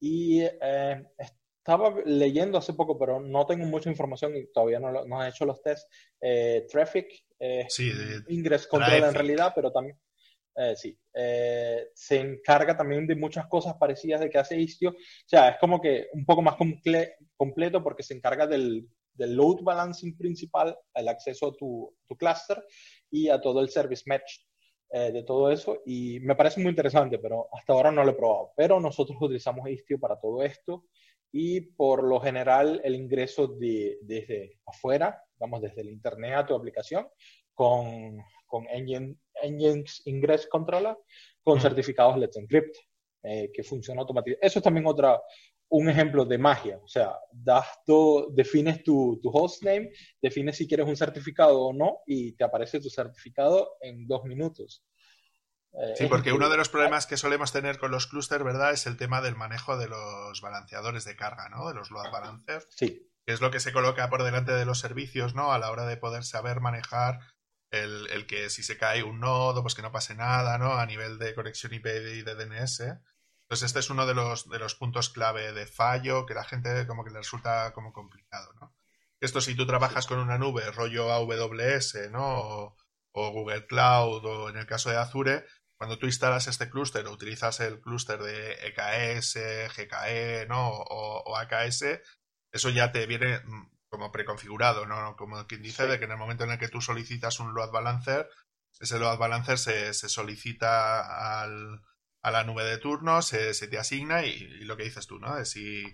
Y 0.00 0.42
eh, 0.42 1.04
estaba 1.18 1.94
leyendo 2.04 2.56
hace 2.56 2.72
poco, 2.72 2.98
pero 2.98 3.20
no 3.20 3.46
tengo 3.46 3.66
mucha 3.66 3.90
información 3.90 4.36
y 4.36 4.50
todavía 4.52 4.80
no, 4.80 5.04
no 5.04 5.24
he 5.24 5.28
hecho 5.28 5.44
los 5.44 5.60
tests. 5.62 5.86
Eh, 6.20 6.66
traffic, 6.70 7.08
sí, 7.68 7.92
Ingress 8.28 8.66
Control 8.66 9.04
en 9.04 9.14
realidad, 9.14 9.52
pero 9.54 9.70
también, 9.70 9.98
eh, 10.56 10.74
sí, 10.76 10.98
se 11.12 12.20
encarga 12.20 12.76
también 12.76 13.06
de 13.06 13.16
muchas 13.16 13.46
cosas 13.46 13.74
parecidas 13.74 14.20
de 14.20 14.30
que 14.30 14.38
hace 14.38 14.58
Istio. 14.58 14.90
O 14.90 15.26
sea, 15.26 15.50
es 15.50 15.58
como 15.58 15.80
que 15.80 16.08
un 16.14 16.24
poco 16.24 16.42
más 16.42 16.56
completo 17.36 17.82
porque 17.82 18.02
se 18.02 18.14
encarga 18.14 18.46
del, 18.46 18.88
del, 19.20 19.34
load 19.34 19.62
balancing 19.62 20.16
principal, 20.16 20.76
el 20.94 21.08
acceso 21.08 21.48
a 21.48 21.56
tu, 21.56 21.94
tu 22.06 22.16
cluster 22.16 22.64
y 23.10 23.28
a 23.28 23.40
todo 23.40 23.60
el 23.60 23.68
service 23.68 24.04
mesh 24.06 24.46
eh, 24.92 25.12
de 25.12 25.22
todo 25.22 25.52
eso 25.52 25.82
y 25.86 26.18
me 26.18 26.34
parece 26.34 26.60
muy 26.60 26.70
interesante, 26.70 27.18
pero 27.18 27.48
hasta 27.52 27.72
ahora 27.72 27.92
no 27.92 28.02
lo 28.02 28.10
he 28.10 28.14
probado. 28.14 28.52
Pero 28.56 28.80
nosotros 28.80 29.16
utilizamos 29.20 29.68
Istio 29.70 30.00
para 30.00 30.18
todo 30.18 30.42
esto 30.42 30.86
y 31.30 31.60
por 31.60 32.02
lo 32.02 32.20
general 32.20 32.80
el 32.82 32.96
ingreso 32.96 33.46
de, 33.46 33.98
desde 34.02 34.58
afuera, 34.66 35.22
vamos, 35.36 35.62
desde 35.62 35.82
el 35.82 35.90
internet 35.90 36.34
a 36.34 36.46
tu 36.46 36.56
aplicación 36.56 37.08
con, 37.54 38.18
con 38.46 38.66
Engine, 38.68 39.16
Engines 39.42 40.02
Ingress 40.06 40.48
Controller 40.48 40.96
con 41.42 41.60
certificados 41.60 42.18
Let's 42.18 42.36
Encrypt, 42.36 42.76
eh, 43.22 43.50
que 43.52 43.62
funciona 43.62 44.00
automáticamente. 44.00 44.46
Eso 44.46 44.58
es 44.58 44.62
también 44.62 44.86
otra, 44.86 45.20
un 45.70 45.88
ejemplo 45.88 46.24
de 46.24 46.38
magia. 46.38 46.78
O 46.82 46.88
sea, 46.88 47.14
das 47.32 47.66
defines 48.32 48.82
tu, 48.82 49.18
tu 49.22 49.30
hostname, 49.30 49.92
defines 50.20 50.56
si 50.56 50.68
quieres 50.68 50.86
un 50.86 50.96
certificado 50.96 51.60
o 51.60 51.72
no 51.72 51.98
y 52.06 52.32
te 52.32 52.44
aparece 52.44 52.80
tu 52.80 52.90
certificado 52.90 53.76
en 53.80 54.06
dos 54.06 54.24
minutos. 54.24 54.84
Eh, 55.72 55.94
sí, 55.96 56.06
porque 56.06 56.32
uno 56.32 56.48
de 56.50 56.56
los 56.56 56.68
problemas 56.68 57.06
que 57.06 57.16
solemos 57.16 57.52
tener 57.52 57.78
con 57.78 57.92
los 57.92 58.08
clústeres, 58.08 58.44
¿verdad?, 58.44 58.72
es 58.72 58.86
el 58.86 58.96
tema 58.96 59.20
del 59.20 59.36
manejo 59.36 59.78
de 59.78 59.88
los 59.88 60.40
balanceadores 60.40 61.04
de 61.04 61.14
carga, 61.14 61.48
¿no? 61.48 61.68
De 61.68 61.74
los 61.74 61.92
load 61.92 62.10
balancers. 62.10 62.66
Sí. 62.70 63.08
Que 63.24 63.32
es 63.32 63.40
lo 63.40 63.52
que 63.52 63.60
se 63.60 63.72
coloca 63.72 64.10
por 64.10 64.24
delante 64.24 64.52
de 64.52 64.64
los 64.64 64.80
servicios, 64.80 65.36
¿no? 65.36 65.52
A 65.52 65.60
la 65.60 65.70
hora 65.70 65.86
de 65.86 65.96
poder 65.96 66.24
saber 66.24 66.60
manejar 66.60 67.20
el, 67.70 68.08
el 68.10 68.26
que 68.26 68.50
si 68.50 68.64
se 68.64 68.76
cae 68.76 69.04
un 69.04 69.20
nodo, 69.20 69.62
pues 69.62 69.76
que 69.76 69.82
no 69.82 69.92
pase 69.92 70.16
nada, 70.16 70.58
¿no? 70.58 70.72
A 70.72 70.86
nivel 70.86 71.18
de 71.18 71.34
conexión 71.34 71.72
IP 71.72 71.86
y 71.86 72.22
de 72.22 72.34
DNS. 72.34 72.82
Entonces, 73.50 73.66
este 73.66 73.80
es 73.80 73.90
uno 73.90 74.06
de 74.06 74.14
los, 74.14 74.48
de 74.48 74.60
los 74.60 74.76
puntos 74.76 75.08
clave 75.08 75.52
de 75.52 75.66
fallo 75.66 76.24
que 76.24 76.34
la 76.34 76.44
gente 76.44 76.86
como 76.86 77.02
que 77.02 77.10
le 77.10 77.18
resulta 77.18 77.72
como 77.72 77.92
complicado, 77.92 78.52
¿no? 78.60 78.76
Esto 79.20 79.40
si 79.40 79.56
tú 79.56 79.66
trabajas 79.66 80.06
con 80.06 80.20
una 80.20 80.38
nube 80.38 80.70
rollo 80.70 81.12
AWS, 81.12 82.12
¿no? 82.12 82.76
O, 83.12 83.32
Google 83.32 83.66
Cloud 83.66 84.24
o 84.24 84.48
en 84.50 84.56
el 84.56 84.66
caso 84.66 84.88
de 84.90 84.98
Azure, 84.98 85.46
cuando 85.76 85.98
tú 85.98 86.06
instalas 86.06 86.46
este 86.46 86.70
clúster 86.70 87.04
o 87.08 87.10
utilizas 87.10 87.58
el 87.58 87.80
clúster 87.80 88.22
de 88.22 88.52
EKS, 88.68 89.34
GKE, 89.76 90.46
¿no? 90.48 90.68
O, 90.68 91.36
AKS, 91.36 92.00
eso 92.52 92.70
ya 92.70 92.92
te 92.92 93.06
viene 93.06 93.40
mm, 93.40 93.68
como 93.88 94.12
preconfigurado, 94.12 94.86
¿no? 94.86 95.16
Como 95.16 95.44
quien 95.48 95.60
dice, 95.62 95.88
de 95.88 95.98
que 95.98 96.04
en 96.04 96.12
el 96.12 96.18
momento 96.18 96.44
en 96.44 96.52
el 96.52 96.58
que 96.60 96.68
tú 96.68 96.80
solicitas 96.80 97.40
un 97.40 97.52
load 97.52 97.72
balancer, 97.72 98.30
ese 98.78 99.00
load 99.00 99.18
balancer 99.18 99.58
se, 99.58 99.92
se 99.92 100.08
solicita 100.08 101.40
al, 101.42 101.82
a 102.22 102.30
la 102.30 102.44
nube 102.44 102.64
de 102.64 102.78
turno, 102.78 103.22
se, 103.22 103.52
te 103.52 103.78
asigna 103.78 104.24
y, 104.24 104.40
lo 104.64 104.76
que 104.76 104.84
dices 104.84 105.06
tú, 105.06 105.18
¿no? 105.18 105.44
si, 105.44 105.84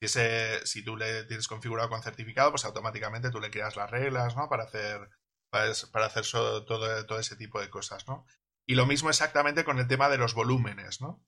ese, 0.00 0.64
si 0.66 0.82
tú 0.82 0.96
le 0.96 1.24
tienes 1.24 1.48
configurado 1.48 1.88
con 1.88 2.02
certificado, 2.02 2.50
pues 2.50 2.64
automáticamente 2.64 3.30
tú 3.30 3.40
le 3.40 3.50
creas 3.50 3.76
las 3.76 3.90
reglas, 3.90 4.36
¿no? 4.36 4.48
Para 4.48 4.64
hacer, 4.64 5.08
para, 5.50 5.70
hacer 6.06 6.24
todo, 6.30 6.64
todo 6.64 7.18
ese 7.18 7.36
tipo 7.36 7.60
de 7.60 7.70
cosas, 7.70 8.06
¿no? 8.06 8.24
Y 8.66 8.74
lo 8.74 8.86
mismo 8.86 9.08
exactamente 9.08 9.64
con 9.64 9.78
el 9.78 9.88
tema 9.88 10.08
de 10.08 10.18
los 10.18 10.34
volúmenes, 10.34 11.00
¿no? 11.00 11.24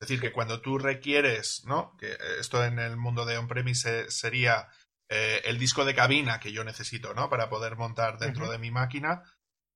Es 0.00 0.08
decir, 0.08 0.20
que 0.20 0.32
cuando 0.32 0.60
tú 0.60 0.78
requieres, 0.78 1.64
¿no? 1.64 1.96
Que 1.96 2.18
esto 2.40 2.64
en 2.64 2.80
el 2.80 2.96
mundo 2.96 3.24
de 3.24 3.38
on-premise 3.38 4.10
sería 4.10 4.68
eh, 5.08 5.42
el 5.44 5.58
disco 5.58 5.84
de 5.84 5.94
cabina 5.94 6.40
que 6.40 6.52
yo 6.52 6.64
necesito, 6.64 7.14
¿no? 7.14 7.30
Para 7.30 7.48
poder 7.48 7.76
montar 7.76 8.18
dentro 8.18 8.50
de 8.50 8.58
mi 8.58 8.70
máquina, 8.70 9.22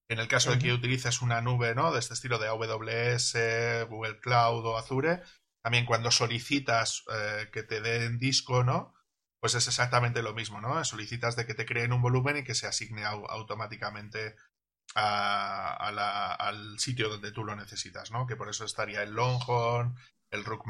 en 0.08 0.18
el 0.18 0.28
caso 0.28 0.52
de 0.52 0.58
que 0.58 0.72
utilices 0.72 1.20
una 1.20 1.40
nube 1.40 1.74
¿no? 1.74 1.92
de 1.92 1.98
este 1.98 2.14
estilo 2.14 2.38
de 2.38 2.48
AWS, 2.48 3.88
Google 3.88 4.20
Cloud 4.20 4.64
o 4.64 4.78
Azure, 4.78 5.22
también 5.62 5.84
cuando 5.84 6.10
solicitas 6.10 7.04
eh, 7.12 7.48
que 7.52 7.64
te 7.64 7.80
den 7.80 8.18
disco, 8.18 8.62
¿no? 8.62 8.94
Pues 9.40 9.54
es 9.56 9.66
exactamente 9.66 10.22
lo 10.22 10.32
mismo, 10.32 10.60
¿no? 10.60 10.82
Solicitas 10.84 11.34
de 11.34 11.44
que 11.44 11.54
te 11.54 11.66
creen 11.66 11.92
un 11.92 12.02
volumen 12.02 12.36
y 12.36 12.44
que 12.44 12.54
se 12.54 12.66
asigne 12.66 13.04
automáticamente 13.04 14.36
al 14.94 16.78
sitio 16.78 17.08
donde 17.08 17.32
tú 17.32 17.44
lo 17.44 17.56
necesitas, 17.56 18.12
¿no? 18.12 18.26
Que 18.26 18.36
por 18.36 18.48
eso 18.48 18.64
estaría 18.64 19.02
el 19.02 19.10
Longhorn, 19.10 19.96
el 20.30 20.44
Rook 20.44 20.66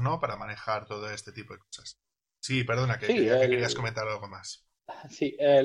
¿no? 0.00 0.20
Para 0.20 0.36
manejar 0.36 0.86
todo 0.86 1.08
este 1.10 1.32
tipo 1.32 1.54
de 1.54 1.60
cosas. 1.60 1.98
Sí, 2.40 2.64
perdona, 2.64 2.98
que, 2.98 3.06
querías 3.06 3.74
comentar 3.74 4.06
algo 4.06 4.28
más. 4.28 4.66
Sí, 5.10 5.36
eh, 5.38 5.62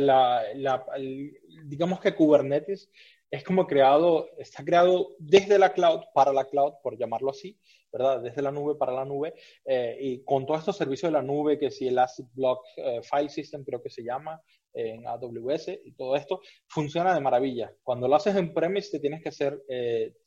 digamos 1.65 1.99
que 1.99 2.15
Kubernetes 2.15 2.89
es 3.32 3.43
como 3.43 3.67
creado, 3.67 4.30
está 4.38 4.63
creado 4.63 5.15
desde 5.20 5.59
la 5.59 5.72
cloud 5.72 6.01
para 6.13 6.34
la 6.34 6.45
cloud, 6.45 6.74
por 6.82 6.97
llamarlo 6.97 7.30
así, 7.30 7.59
¿verdad? 7.91 8.22
Desde 8.22 8.41
la 8.41 8.51
nube 8.51 8.76
para 8.76 8.91
la 8.91 9.05
nube, 9.05 9.36
eh, 9.65 9.97
y 9.99 10.24
con 10.24 10.45
todos 10.47 10.61
estos 10.61 10.78
servicios 10.78 11.11
de 11.11 11.17
la 11.17 11.24
nube, 11.24 11.59
que 11.59 11.70
si 11.70 11.88
el 11.88 11.99
Asset 11.99 12.26
Block 12.34 12.63
eh, 12.78 13.01
File 13.03 13.30
System 13.30 13.63
creo 13.63 13.84
que 13.84 13.91
se 13.91 14.03
llama 14.03 14.41
en 14.74 15.05
AWS 15.05 15.80
y 15.84 15.91
todo 15.93 16.15
esto, 16.15 16.41
funciona 16.67 17.13
de 17.13 17.22
maravilla. 17.22 17.74
Cuando 17.84 18.07
lo 18.07 18.15
haces 18.15 18.36
en 18.36 18.53
premise, 18.53 18.91
te 18.91 18.99
tienes 18.99 19.22
que 19.22 19.30
hacer, 19.30 19.59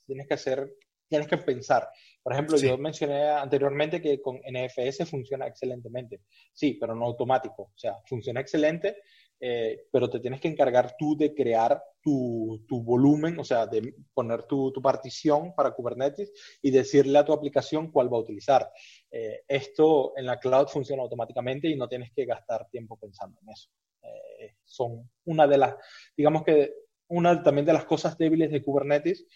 tienes 0.04 0.26
que 0.26 0.34
hacer 0.34 0.68
tienes 1.12 1.28
que 1.28 1.36
pensar. 1.36 1.86
Por 2.22 2.32
ejemplo, 2.32 2.56
yo 2.56 2.78
mencioné 2.78 3.28
anteriormente 3.30 4.00
que 4.00 4.20
con 4.20 4.36
NFS 4.36 5.04
funciona 5.06 5.46
excelentemente. 5.46 6.20
Sí, 6.52 6.78
pero 6.80 6.94
no 6.94 7.06
automático. 7.06 7.62
O 7.62 7.78
sea, 7.78 7.96
funciona 8.06 8.40
excelente 8.40 8.96
eh, 9.44 9.86
pero 9.90 10.08
te 10.08 10.20
tienes 10.20 10.40
que 10.40 10.46
encargar 10.46 10.94
tú 10.96 11.16
de 11.16 11.34
crear 11.34 11.82
tu, 12.00 12.64
tu 12.68 12.80
volumen, 12.80 13.36
o 13.40 13.44
sea, 13.44 13.66
de 13.66 13.92
poner 14.14 14.44
tu, 14.44 14.70
tu, 14.70 14.80
partición 14.80 15.52
para 15.56 15.72
Kubernetes 15.72 16.32
y 16.62 16.70
decirle 16.70 17.18
a 17.18 17.24
tu 17.24 17.32
aplicación 17.32 17.90
cuál 17.90 18.06
va 18.06 18.18
a 18.18 18.20
utilizar. 18.20 18.70
Eh, 19.10 19.42
esto 19.48 20.12
en 20.16 20.26
la 20.26 20.38
cloud 20.38 20.68
funciona 20.68 21.02
automáticamente 21.02 21.68
y 21.68 21.74
no 21.74 21.88
tienes 21.88 22.12
que 22.14 22.24
gastar 22.24 22.68
tiempo 22.70 22.96
pensando 22.96 23.36
en 23.42 23.48
eso. 23.48 23.68
Eh, 24.02 24.54
son 24.64 25.10
una 25.24 25.48
de 25.48 25.58
las, 25.58 25.74
digamos 26.16 26.44
que 26.44 26.74
una 27.08 27.42
también 27.42 27.66
de 27.66 27.72
las 27.72 27.84
cosas 27.84 28.16
débiles 28.16 28.52
de 28.52 28.62
Kubernetes 28.62 29.26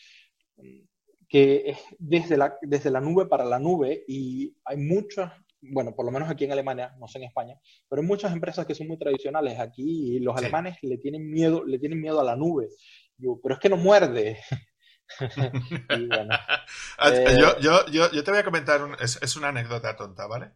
que 1.28 1.70
es 1.70 1.78
desde 1.98 2.36
la, 2.36 2.56
desde 2.62 2.90
la 2.90 3.00
nube 3.00 3.26
para 3.26 3.44
la 3.44 3.58
nube 3.58 4.04
y 4.06 4.56
hay 4.64 4.76
muchas 4.76 5.32
bueno, 5.60 5.94
por 5.94 6.04
lo 6.04 6.12
menos 6.12 6.28
aquí 6.28 6.44
en 6.44 6.52
Alemania, 6.52 6.94
no 6.98 7.08
sé 7.08 7.18
en 7.18 7.24
España, 7.24 7.58
pero 7.88 8.02
hay 8.02 8.06
muchas 8.06 8.32
empresas 8.32 8.66
que 8.66 8.74
son 8.74 8.88
muy 8.88 8.98
tradicionales 8.98 9.58
aquí 9.58 10.16
y 10.16 10.20
los 10.20 10.36
alemanes 10.36 10.76
le 10.82 10.98
tienen 10.98 11.30
miedo, 11.30 11.64
le 11.64 11.78
tienen 11.78 12.00
miedo 12.00 12.20
a 12.20 12.24
la 12.24 12.36
nube. 12.36 12.68
Yo, 13.16 13.40
pero 13.42 13.54
es 13.54 13.60
que 13.60 13.68
no 13.68 13.76
muerde. 13.76 14.38
Ah, 16.98 17.10
eh, 17.10 17.36
yo, 17.38 17.60
yo, 17.60 17.86
yo, 17.86 18.10
yo, 18.10 18.24
te 18.24 18.30
voy 18.32 18.40
a 18.40 18.44
comentar, 18.44 18.80
es, 19.00 19.20
es, 19.22 19.36
una 19.36 19.48
anécdota 19.48 19.94
tonta, 19.96 20.26
¿vale? 20.26 20.52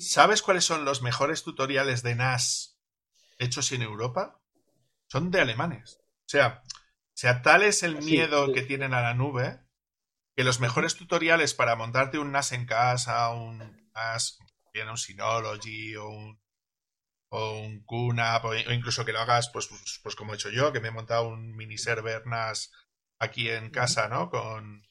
¿Sabes 0.00 0.42
cuáles 0.42 0.64
son 0.64 0.84
los 0.84 1.00
mejores 1.00 1.44
tutoriales 1.44 2.02
de 2.02 2.14
NAS 2.14 2.78
hechos 3.38 3.72
en 3.72 3.80
Europa? 3.82 4.38
Son 5.06 5.30
de 5.30 5.40
alemanes. 5.40 5.98
O 6.02 6.28
sea, 6.28 6.62
o 6.66 7.12
sea 7.14 7.40
tal 7.40 7.62
es 7.62 7.82
el 7.82 8.02
miedo 8.02 8.52
que 8.52 8.62
tienen 8.62 8.92
a 8.92 9.00
la 9.00 9.14
nube 9.14 9.60
que 10.40 10.44
los 10.44 10.58
mejores 10.58 10.96
tutoriales 10.96 11.52
para 11.52 11.76
montarte 11.76 12.18
un 12.18 12.32
NAS 12.32 12.52
en 12.52 12.64
casa, 12.64 13.28
un 13.28 13.58
bien 14.72 14.88
un 14.88 14.96
Synology 14.96 15.96
o 15.96 16.08
un, 16.08 16.40
o 17.28 17.58
un 17.58 17.84
QNAP, 17.84 18.44
o 18.46 18.54
incluso 18.72 19.04
que 19.04 19.12
lo 19.12 19.20
hagas, 19.20 19.50
pues, 19.50 19.66
pues, 19.66 20.00
pues, 20.02 20.16
como 20.16 20.32
he 20.32 20.36
hecho 20.36 20.48
yo, 20.48 20.72
que 20.72 20.80
me 20.80 20.88
he 20.88 20.92
montado 20.92 21.28
un 21.28 21.54
mini 21.54 21.76
server 21.76 22.26
NAS 22.26 22.72
aquí 23.18 23.50
en 23.50 23.68
casa, 23.68 24.08
¿no? 24.08 24.30
Con, 24.30 24.82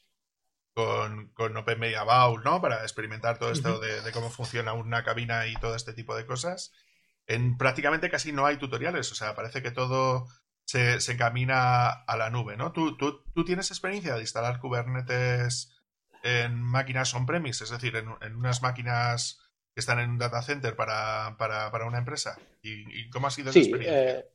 con, 0.76 1.30
con 1.30 1.58
Open 1.58 1.80
Media 1.80 2.04
Bowl, 2.04 2.44
¿no? 2.44 2.62
Para 2.62 2.84
experimentar 2.84 3.40
todo 3.40 3.50
esto 3.50 3.80
de, 3.80 4.12
cómo 4.12 4.30
funciona 4.30 4.74
una 4.74 5.04
cabina 5.04 5.48
y 5.48 5.56
todo 5.56 5.74
este 5.74 5.94
tipo 5.94 6.16
de 6.16 6.28
cosas. 6.28 6.74
En 7.26 7.58
prácticamente 7.58 8.12
casi 8.12 8.34
no 8.34 8.46
hay 8.46 8.58
tutoriales, 8.58 9.12
o 9.12 9.16
sea, 9.16 9.34
parece 9.34 9.64
que 9.64 9.72
todo 9.72 10.28
se, 10.70 11.02
se 11.02 11.14
encamina 11.14 11.90
a 11.90 12.16
la 12.16 12.30
nube, 12.30 12.56
¿no? 12.56 12.72
¿Tú, 12.72 12.96
tú, 12.96 13.24
tú 13.34 13.44
tienes 13.44 13.72
experiencia 13.72 14.14
de 14.14 14.22
instalar 14.22 14.60
Kubernetes 14.60 15.76
en 16.22 16.62
máquinas 16.62 17.12
on-premise, 17.16 17.64
es 17.64 17.72
decir, 17.72 17.96
en, 17.96 18.36
unas 18.36 18.62
máquinas 18.62 19.42
que 19.74 19.80
están 19.80 20.00
en 20.00 20.12
un 20.12 20.20
data 20.20 20.44
center 20.44 20.76
para, 20.76 21.36
para, 21.40 21.88
una 21.88 21.98
empresa? 21.98 22.38
¿Y, 22.62 23.10
cómo 23.10 23.26
ha 23.26 23.32
sido 23.32 23.50
esa 23.50 23.58
experiencia? 23.58 24.20
Eh, 24.20 24.26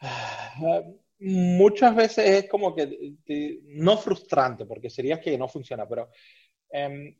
muchas 1.20 1.96
veces 1.96 2.44
es 2.44 2.50
como 2.50 2.74
que, 2.74 3.16
no 3.68 3.96
frustrante, 3.96 4.66
porque 4.66 4.90
sería 4.90 5.18
que 5.18 5.38
no 5.38 5.48
funciona, 5.48 5.88
pero 5.88 6.10
em, 6.68 7.16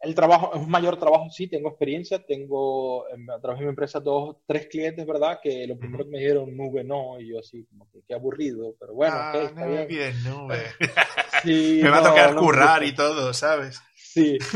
el 0.00 0.14
trabajo 0.14 0.52
es 0.54 0.60
un 0.60 0.70
mayor 0.70 0.98
trabajo, 0.98 1.28
sí, 1.30 1.48
tengo 1.48 1.70
experiencia, 1.70 2.24
tengo 2.24 3.08
em, 3.08 3.28
a 3.30 3.40
través 3.40 3.60
de 3.60 3.66
mi 3.66 3.70
empresa 3.70 4.00
dos, 4.00 4.36
tres 4.46 4.66
clientes, 4.66 5.06
¿verdad? 5.06 5.38
Que 5.42 5.66
lo 5.66 5.78
primero 5.78 6.04
que 6.04 6.10
me 6.10 6.18
dijeron, 6.18 6.56
nube 6.56 6.84
no, 6.84 7.18
y 7.20 7.30
yo 7.30 7.38
así, 7.38 7.64
como 7.64 7.90
que 7.90 8.00
qué 8.06 8.14
aburrido, 8.14 8.74
pero 8.78 8.94
bueno, 8.94 9.14
ah, 9.16 9.32
está 9.42 9.66
bien. 9.66 9.88
bien 9.88 10.24
nube. 10.24 10.64
me 11.82 11.88
va 11.88 11.98
a 11.98 12.02
tocar 12.02 12.36
currar 12.36 12.84
y 12.84 12.94
todo, 12.94 13.32
¿sabes? 13.32 13.80
Sí. 13.94 14.38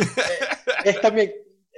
Eh, 0.82 0.90
es 0.90 1.00
también, 1.02 1.30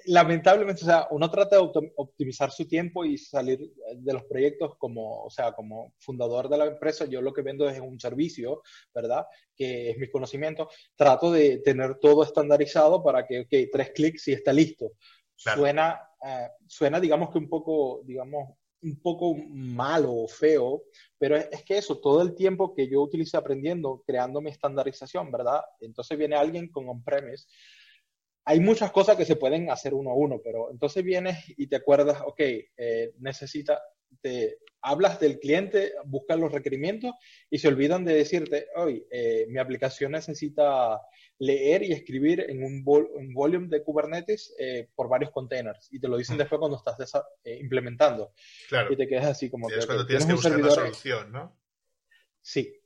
lamentablemente, 0.07 0.83
o 0.83 0.87
sea, 0.87 1.07
uno 1.11 1.31
trata 1.31 1.57
de 1.57 1.93
optimizar 1.97 2.51
su 2.51 2.67
tiempo 2.67 3.05
y 3.05 3.19
salir 3.19 3.73
de 3.97 4.13
los 4.13 4.25
proyectos 4.25 4.77
como, 4.79 5.25
o 5.25 5.31
sea, 5.31 5.53
como 5.53 5.95
fundador 5.99 6.49
de 6.49 6.59
la 6.59 6.67
empresa, 6.67 7.05
yo 7.07 7.21
lo 7.21 7.33
que 7.33 7.43
vendo 7.43 7.69
es 7.69 7.81
un 7.81 7.99
servicio, 7.99 8.63
¿verdad? 8.95 9.27
Que 9.57 9.91
es 9.91 9.99
mi 9.99 10.11
conocimiento. 10.11 10.69
Trato 10.97 11.31
de 11.31 11.59
tener 11.59 11.97
todo 11.97 12.23
estandarizado 12.23 13.03
para 13.03 13.27
que, 13.27 13.41
ok, 13.41 13.71
tres 13.73 13.91
clics 13.91 14.29
y 14.29 14.33
está 14.33 14.53
listo. 14.53 14.93
Suena, 15.35 16.01
eh, 16.25 16.49
suena, 16.67 17.01
digamos 17.01 17.31
que 17.31 17.39
un 17.39 17.49
poco, 17.49 18.03
digamos, 18.05 18.57
un 18.83 19.01
poco 19.01 19.35
malo 19.35 20.13
o 20.13 20.29
feo, 20.29 20.85
pero 21.19 21.37
es, 21.37 21.63
que 21.65 21.79
eso, 21.79 21.99
todo 21.99 22.23
el 22.23 22.35
tiempo 22.35 22.75
que 22.75 22.89
yo 22.89 23.03
utilicé 23.03 23.37
aprendiendo, 23.37 24.03
creando 24.07 24.41
mi 24.41 24.51
estandarización, 24.51 25.31
¿verdad? 25.31 25.63
Entonces 25.81 26.19
viene 26.19 26.37
alguien 26.37 26.69
con 26.69 26.89
on-premise. 26.89 27.47
Hay 28.45 28.61
muchas 28.61 28.91
cosas 28.91 29.17
que 29.17 29.25
se 29.25 29.37
pueden 29.37 29.71
hacer 29.71 29.95
uno 29.95 30.11
a 30.11 30.15
uno, 30.15 30.41
pero 30.43 30.71
entonces 30.71 31.05
vienes 31.05 31.45
y 31.57 31.69
te 31.69 31.77
acuerdas, 31.77 32.21
ok, 32.25 32.41
eh, 32.41 33.13
necesita, 33.19 33.81
te 34.21 34.59
hablas 34.83 35.21
del 35.21 35.39
cliente, 35.39 35.93
buscas 36.05 36.39
los 36.39 36.53
requerimientos 36.53 37.13
y 37.49 37.59
se 37.59 37.69
olvidan 37.69 38.05
de 38.05 38.15
decirte, 38.15 38.67
hoy 38.75 39.07
eh, 39.11 39.47
mi 39.49 39.59
aplicación 39.59 40.13
necesita 40.13 41.01
leer 41.39 41.85
y 41.85 41.93
escribir 41.93 42.45
en 42.49 42.63
un, 42.63 42.85
volumen 42.85 43.71
de 43.71 43.83
Kubernetes 43.83 44.55
eh, 44.59 44.89
por 44.95 45.09
varios 45.09 45.31
containers 45.31 45.89
y 45.93 46.01
te 46.01 46.09
lo 46.09 46.17
dicen 46.17 46.37
después 46.37 46.59
cuando 46.59 46.77
estás 46.77 47.25
eh, 47.45 47.59
implementando. 47.61 48.33
Claro. 48.69 48.93
Y 48.93 48.97
te 48.97 49.07
quedas 49.07 49.27
así 49.27 49.49
como 49.49 49.69
que, 49.69 49.79
es 49.79 49.87
cuando 49.87 50.07
tienes, 50.07 50.27
que 50.27 50.33
buscar 50.33 50.59
la 50.59 50.71
solución, 50.71 51.33
¿no? 51.33 51.59
Sí, 52.41 52.77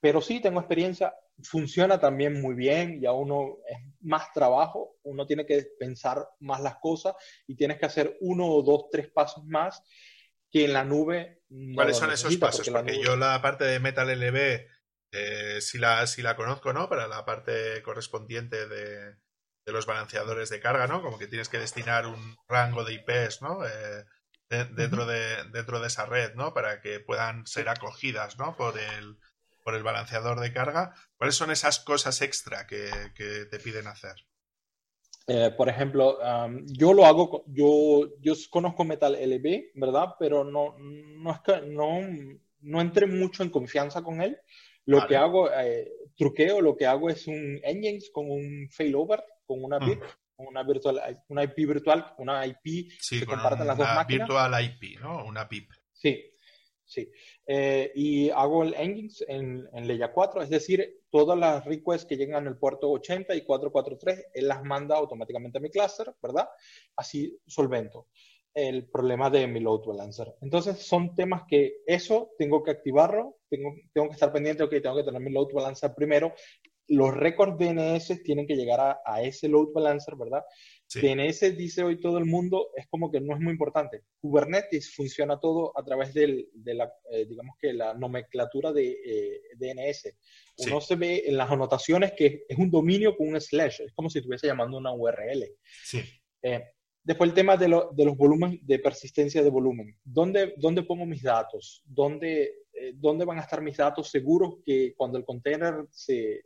pero 0.00 0.20
sí 0.20 0.40
tengo 0.40 0.60
experiencia, 0.60 1.12
funciona 1.42 2.00
también 2.00 2.40
muy 2.40 2.54
bien, 2.54 3.00
ya 3.00 3.12
uno 3.12 3.58
es 3.68 3.78
más 4.00 4.32
trabajo, 4.32 4.98
uno 5.02 5.26
tiene 5.26 5.44
que 5.44 5.66
pensar 5.78 6.26
más 6.40 6.60
las 6.60 6.76
cosas 6.76 7.14
y 7.46 7.56
tienes 7.56 7.78
que 7.78 7.86
hacer 7.86 8.16
uno 8.20 8.46
o 8.46 8.62
dos, 8.62 8.86
tres 8.90 9.08
pasos 9.08 9.44
más 9.44 9.82
que 10.50 10.64
en 10.64 10.72
la 10.72 10.84
nube. 10.84 11.42
¿Cuáles 11.74 11.98
son 11.98 12.10
esos 12.12 12.36
pasos? 12.36 12.68
Porque, 12.68 13.02
yo 13.02 13.16
la 13.16 13.40
parte 13.42 13.64
de 13.64 13.80
Metal 13.80 14.08
LB, 14.08 14.66
eh, 15.12 15.60
si, 15.60 15.78
la, 15.78 16.06
si 16.06 16.22
la 16.22 16.36
conozco, 16.36 16.72
¿no? 16.72 16.88
Para 16.88 17.06
la 17.06 17.24
parte 17.24 17.82
correspondiente 17.82 18.66
de, 18.66 19.14
de, 19.14 19.72
los 19.72 19.86
balanceadores 19.86 20.48
de 20.50 20.60
carga, 20.60 20.86
¿no? 20.86 21.02
Como 21.02 21.18
que 21.18 21.28
tienes 21.28 21.48
que 21.48 21.58
destinar 21.58 22.06
un 22.06 22.36
rango 22.48 22.84
de 22.84 22.94
IPs, 22.94 23.42
¿no? 23.42 23.64
Eh, 23.64 24.04
dentro, 24.48 25.06
de, 25.06 25.44
dentro 25.52 25.80
de 25.80 25.88
esa 25.88 26.06
red, 26.06 26.34
¿no? 26.34 26.54
Para 26.54 26.80
que 26.80 27.00
puedan 27.00 27.46
ser 27.46 27.68
acogidas, 27.68 28.38
¿no? 28.38 28.56
Por 28.56 28.78
el, 28.78 29.18
por 29.66 29.74
el 29.74 29.82
balanceador 29.82 30.38
de 30.38 30.52
carga. 30.52 30.94
¿Cuáles 31.16 31.34
son 31.34 31.50
esas 31.50 31.80
cosas 31.80 32.22
extra 32.22 32.68
que, 32.68 32.88
que 33.16 33.46
te 33.50 33.58
piden 33.58 33.88
hacer? 33.88 34.14
Eh, 35.26 35.50
por 35.56 35.68
ejemplo, 35.68 36.18
yo 36.66 36.92
lo 36.92 37.04
hago, 37.04 37.42
yo, 37.48 38.12
yo 38.20 38.34
conozco 38.48 38.84
Metal 38.84 39.12
LB, 39.12 39.72
¿verdad? 39.74 40.14
Pero 40.20 40.44
no, 40.44 40.76
no 40.78 41.32
es 41.32 41.40
que 41.40 41.62
no, 41.62 41.98
no 42.60 42.80
entré 42.80 43.08
mucho 43.08 43.42
en 43.42 43.50
confianza 43.50 44.02
con 44.02 44.22
él. 44.22 44.38
Lo 44.84 45.04
que 45.08 45.16
hago, 45.16 45.50
eh, 45.50 45.90
truqueo, 46.16 46.60
lo 46.60 46.76
que 46.76 46.86
hago 46.86 47.10
es 47.10 47.26
un 47.26 47.58
engines 47.64 48.10
con 48.12 48.30
un 48.30 48.68
failover, 48.70 49.20
con 49.46 49.64
una 49.64 49.80
con 49.80 50.46
una, 50.46 50.62
virtual, 50.62 51.24
una 51.26 51.42
IP 51.42 51.56
virtual, 51.56 52.14
una 52.18 52.46
IP 52.46 52.92
sí, 53.00 53.18
que 53.18 53.26
comparten 53.26 53.66
las 53.66 53.76
dos 53.76 53.88
máquinas. 53.88 54.28
Virtual 54.28 54.64
IP, 54.64 55.00
¿no? 55.00 55.24
Una 55.24 55.48
PIP. 55.48 55.72
Sí, 55.92 56.22
Sí, 56.86 57.10
eh, 57.48 57.90
y 57.96 58.30
hago 58.30 58.62
el 58.62 58.72
engines 58.74 59.24
en, 59.26 59.68
en 59.72 59.88
Leia 59.88 60.12
4, 60.12 60.42
es 60.42 60.48
decir, 60.48 61.00
todas 61.10 61.36
las 61.36 61.64
requests 61.64 62.06
que 62.06 62.16
llegan 62.16 62.46
al 62.46 62.58
puerto 62.58 62.88
80 62.92 63.34
y 63.34 63.42
443, 63.42 64.28
él 64.32 64.46
las 64.46 64.62
manda 64.62 64.96
automáticamente 64.96 65.58
a 65.58 65.60
mi 65.60 65.68
cluster, 65.68 66.14
¿verdad? 66.22 66.48
Así 66.96 67.36
solvento 67.44 68.06
el 68.56 68.88
problema 68.88 69.28
de 69.28 69.46
mi 69.46 69.60
load 69.60 69.84
balancer. 69.84 70.34
Entonces, 70.40 70.78
son 70.78 71.14
temas 71.14 71.42
que 71.46 71.82
eso 71.86 72.30
tengo 72.38 72.62
que 72.62 72.70
activarlo, 72.70 73.36
tengo, 73.50 73.74
tengo 73.92 74.08
que 74.08 74.14
estar 74.14 74.32
pendiente, 74.32 74.62
ok, 74.62 74.70
tengo 74.82 74.96
que 74.96 75.02
tener 75.02 75.20
mi 75.20 75.30
load 75.30 75.52
balancer 75.52 75.92
primero. 75.94 76.32
Los 76.88 77.14
récords 77.14 77.58
DNS 77.58 78.22
tienen 78.22 78.46
que 78.46 78.56
llegar 78.56 78.80
a, 78.80 79.00
a 79.04 79.20
ese 79.22 79.48
load 79.48 79.72
balancer, 79.74 80.16
¿verdad? 80.16 80.42
DNS 80.94 81.56
dice 81.56 81.82
hoy 81.82 82.00
todo 82.00 82.18
el 82.18 82.26
mundo, 82.26 82.70
es 82.76 82.86
como 82.88 83.10
que 83.10 83.20
no 83.20 83.34
es 83.34 83.40
muy 83.40 83.52
importante. 83.52 84.02
Kubernetes 84.20 84.94
funciona 84.94 85.38
todo 85.38 85.72
a 85.76 85.84
través 85.84 86.14
del, 86.14 86.48
de 86.54 86.74
la, 86.74 86.92
eh, 87.10 87.26
digamos 87.26 87.56
que 87.60 87.72
la 87.72 87.94
nomenclatura 87.94 88.72
de 88.72 88.96
eh, 89.04 89.40
DNS. 89.56 90.14
Uno 90.58 90.80
se 90.80 90.96
ve 90.96 91.24
en 91.26 91.36
las 91.36 91.50
anotaciones 91.50 92.12
que 92.12 92.44
es 92.48 92.58
un 92.58 92.70
dominio 92.70 93.16
con 93.16 93.28
un 93.28 93.40
slash, 93.40 93.80
es 93.80 93.92
como 93.92 94.08
si 94.08 94.18
estuviese 94.18 94.46
llamando 94.46 94.78
una 94.78 94.92
URL. 94.92 95.44
Sí. 95.84 96.02
Eh, 96.42 96.62
después 97.02 97.28
el 97.28 97.34
tema 97.34 97.56
de, 97.56 97.66
de, 97.92 98.04
los 98.04 98.16
volúmenes, 98.16 98.60
de 98.64 98.78
persistencia 98.78 99.42
de 99.42 99.50
volumen. 99.50 99.98
¿Dónde, 100.04 100.54
dónde 100.56 100.84
pongo 100.84 101.04
mis 101.04 101.22
datos? 101.22 101.82
¿Dónde, 101.84 102.66
¿Dónde 102.94 103.24
van 103.24 103.38
a 103.38 103.42
estar 103.42 103.60
mis 103.60 103.76
datos 103.76 104.08
seguros 104.08 104.54
que 104.64 104.94
cuando 104.96 105.18
el 105.18 105.24
container 105.24 105.86
se, 105.90 106.42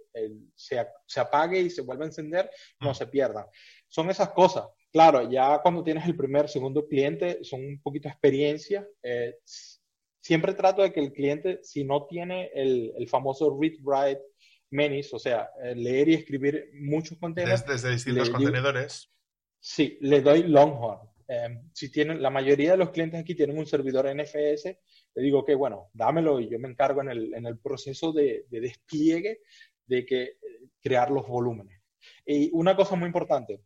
se, 0.55 0.87
se, 1.07 1.21
apague 1.21 1.61
y 1.61 1.71
se 1.71 1.83
vuelva 1.83 2.05
a 2.05 2.09
encender, 2.09 2.51
no 2.81 2.91
mm. 2.91 2.95
se 2.95 3.07
pierdan? 3.07 3.47
Son 3.91 4.09
esas 4.09 4.31
cosas. 4.31 4.65
Claro, 4.91 5.31
ya 5.31 5.61
cuando 5.61 5.85
tienes 5.85 6.07
el 6.07 6.17
primer, 6.17 6.49
segundo 6.49 6.87
cliente, 6.87 7.45
son 7.45 7.61
un 7.65 7.83
poquito 7.83 8.09
de 8.09 8.13
experiencia. 8.13 8.89
Eh, 9.03 9.35
siempre 10.21 10.55
trato 10.55 10.83
de 10.83 10.93
que 10.93 11.01
el 11.01 11.13
cliente, 11.13 11.61
si 11.63 11.85
no 11.85 12.07
tiene 12.07 12.51
el, 12.55 12.93
el 12.97 13.09
famoso 13.09 13.59
read-write 13.61 14.23
menis, 14.71 15.13
o 15.13 15.19
sea, 15.19 15.51
eh, 15.63 15.75
leer 15.75 16.09
y 16.09 16.15
escribir 16.15 16.71
muchos 16.75 17.19
contenedores. 17.19 17.67
Desde, 17.67 17.91
distintos 17.91 18.31
contenedores. 18.31 19.11
sí, 19.59 19.99
le 20.01 20.21
doy 20.21 20.45
Longhorn. 20.45 21.09
em, 21.27 21.69
si 21.73 21.91
tienen, 21.91 22.23
la 22.23 22.31
mayoría 22.31 22.73
de 22.73 22.77
los 22.77 22.91
clientes 22.91 23.21
aquí 23.21 23.35
tienen 23.35 23.59
un 23.59 23.67
servidor 23.67 24.07
NFS, 24.07 24.65
le 25.15 25.23
digo 25.23 25.45
que, 25.45 25.55
bueno, 25.55 25.91
dámelo 25.93 26.41
y 26.41 26.49
yo 26.49 26.59
me 26.59 26.69
encargo 26.69 27.03
en 27.03 27.11
el, 27.11 27.35
en 27.35 27.47
el 27.47 27.59
proceso 27.59 28.13
de, 28.13 28.47
de, 28.49 28.61
despliegue 28.61 29.41
de 29.87 30.07
que, 30.07 30.23
eh, 30.23 30.37
crear 30.81 31.11
los 31.11 31.27
volúmenes. 31.27 31.80
Y 32.27 32.51
una 32.53 32.77
cosa 32.77 32.97
muy 32.97 33.07
importante, 33.07 33.63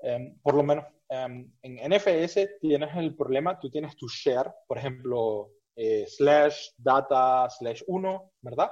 em, 0.00 0.38
por 0.42 0.54
lo 0.54 0.62
menos 0.62 0.84
em, 1.08 1.50
en 1.62 1.92
NFS 1.92 2.58
tienes 2.60 2.94
el 2.96 3.14
problema, 3.14 3.58
tú 3.58 3.70
tienes 3.70 3.96
tu 3.96 4.08
share, 4.08 4.50
por 4.66 4.78
ejemplo, 4.78 5.52
eh, 5.74 6.06
slash 6.06 6.70
data 6.76 7.48
slash 7.48 7.82
1, 7.86 8.32
¿verdad? 8.42 8.70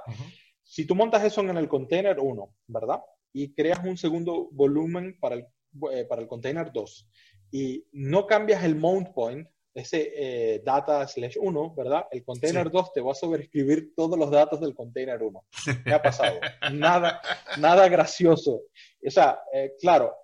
Si 0.63 0.87
tú 0.87 0.95
montas 0.95 1.25
eso 1.25 1.41
en 1.41 1.57
el 1.57 1.69
container 1.69 2.19
1, 2.19 2.55
¿verdad? 2.67 3.01
Y 3.33 3.55
creas 3.55 3.79
un 3.85 3.97
segundo 3.97 4.49
volumen 4.51 5.17
para 5.21 5.37
el, 5.37 5.47
eh, 5.93 6.05
para 6.05 6.23
el 6.23 6.29
container 6.29 6.73
2 6.73 7.09
y 7.53 7.87
no 7.93 8.27
cambias 8.27 8.65
el 8.65 8.75
mount 8.75 9.13
point, 9.15 9.49
ese 9.77 10.13
eh, 10.17 10.63
data 10.65 11.07
slash 11.07 11.37
1, 11.41 11.75
¿verdad? 11.75 12.07
El 12.11 12.25
container 12.25 12.71
2 12.71 12.93
te 12.93 13.01
va 13.01 13.13
a 13.13 13.15
sobreescribir 13.15 13.95
todos 13.95 14.19
los 14.19 14.31
datos 14.31 14.61
del 14.61 14.75
container 14.75 15.23
1. 15.23 15.45
¿Qué 15.85 15.93
ha 15.93 16.03
pasado? 16.03 16.41
nada, 16.73 17.21
nada 17.59 17.89
gracioso. 17.89 18.63
O 19.07 19.11
sea, 19.11 19.39
claro, 19.81 20.15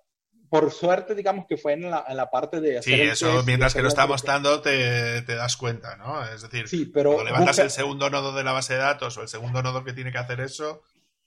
por 0.53 0.71
suerte, 0.71 1.15
digamos 1.15 1.47
que 1.49 1.57
fue 1.57 1.73
en 1.73 1.89
la, 1.89 2.05
en 2.07 2.15
la 2.15 2.29
parte 2.29 2.61
de... 2.61 2.77
Hacer 2.77 2.93
sí, 2.93 3.01
eso 3.01 3.41
mientras 3.43 3.73
que 3.73 3.81
lo 3.81 3.87
está 3.87 4.05
mostrando 4.05 4.61
te, 4.61 5.23
te, 5.23 5.33
das 5.33 5.57
cuenta, 5.57 5.95
¿no? 5.95 6.23
Es 6.29 6.43
decir, 6.43 6.67
sí, 6.67 6.85
pero 6.85 7.13
cuando 7.13 7.31
levantas 7.31 7.57
el 7.57 7.71
segundo 7.71 8.07
nodo 8.11 8.33
de 8.33 8.43
la 8.43 8.51
base 8.51 8.73
de 8.73 8.79
datos 8.79 9.17
o 9.17 9.23
el 9.23 9.27
segundo 9.27 9.63
nodo 9.63 9.83
que 9.83 9.93
tiene 9.93 10.11
que 10.11 10.19
hacer 10.19 10.41
eso, 10.41 10.83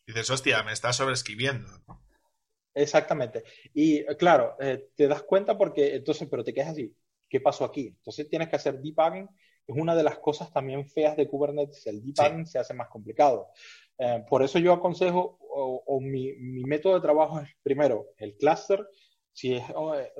dices, 0.06 0.30
hostia, 0.30 0.62
me 0.62 0.72
está 0.72 0.92
sobreescribiendo. 0.92 1.68
Exactamente. 2.72 3.42
Y 3.74 4.04
claro, 4.14 4.54
eh, 4.60 4.90
te 4.94 5.08
das 5.08 5.24
cuenta 5.24 5.58
porque 5.58 5.96
entonces, 5.96 6.28
pero 6.30 6.44
te 6.44 6.54
quedas 6.54 6.68
así, 6.68 6.94
¿qué 7.28 7.40
pasó 7.40 7.64
aquí? 7.64 7.88
Entonces 7.88 8.28
tienes 8.28 8.48
que 8.48 8.56
hacer 8.56 8.80
debugging, 8.80 9.28
es 9.66 9.76
una 9.76 9.94
de 9.94 10.02
las 10.02 10.18
cosas 10.18 10.52
también 10.52 10.88
feas 10.88 11.16
de 11.16 11.28
Kubernetes, 11.28 11.86
el 11.86 12.02
debugging 12.02 12.46
se 12.46 12.58
hace 12.58 12.74
más 12.74 12.88
complicado. 12.88 13.48
Eh, 13.98 14.24
por 14.28 14.42
eso 14.42 14.58
yo 14.58 14.72
aconsejo, 14.72 15.38
o, 15.40 15.82
o 15.86 16.00
mi, 16.00 16.32
mi, 16.34 16.64
método 16.64 16.94
de 16.94 17.00
trabajo 17.00 17.40
es 17.40 17.48
primero 17.62 18.08
el 18.18 18.36
cluster, 18.36 18.86
si 19.32 19.54
es 19.54 19.64
oh, 19.74 19.94
eh, 19.94 20.12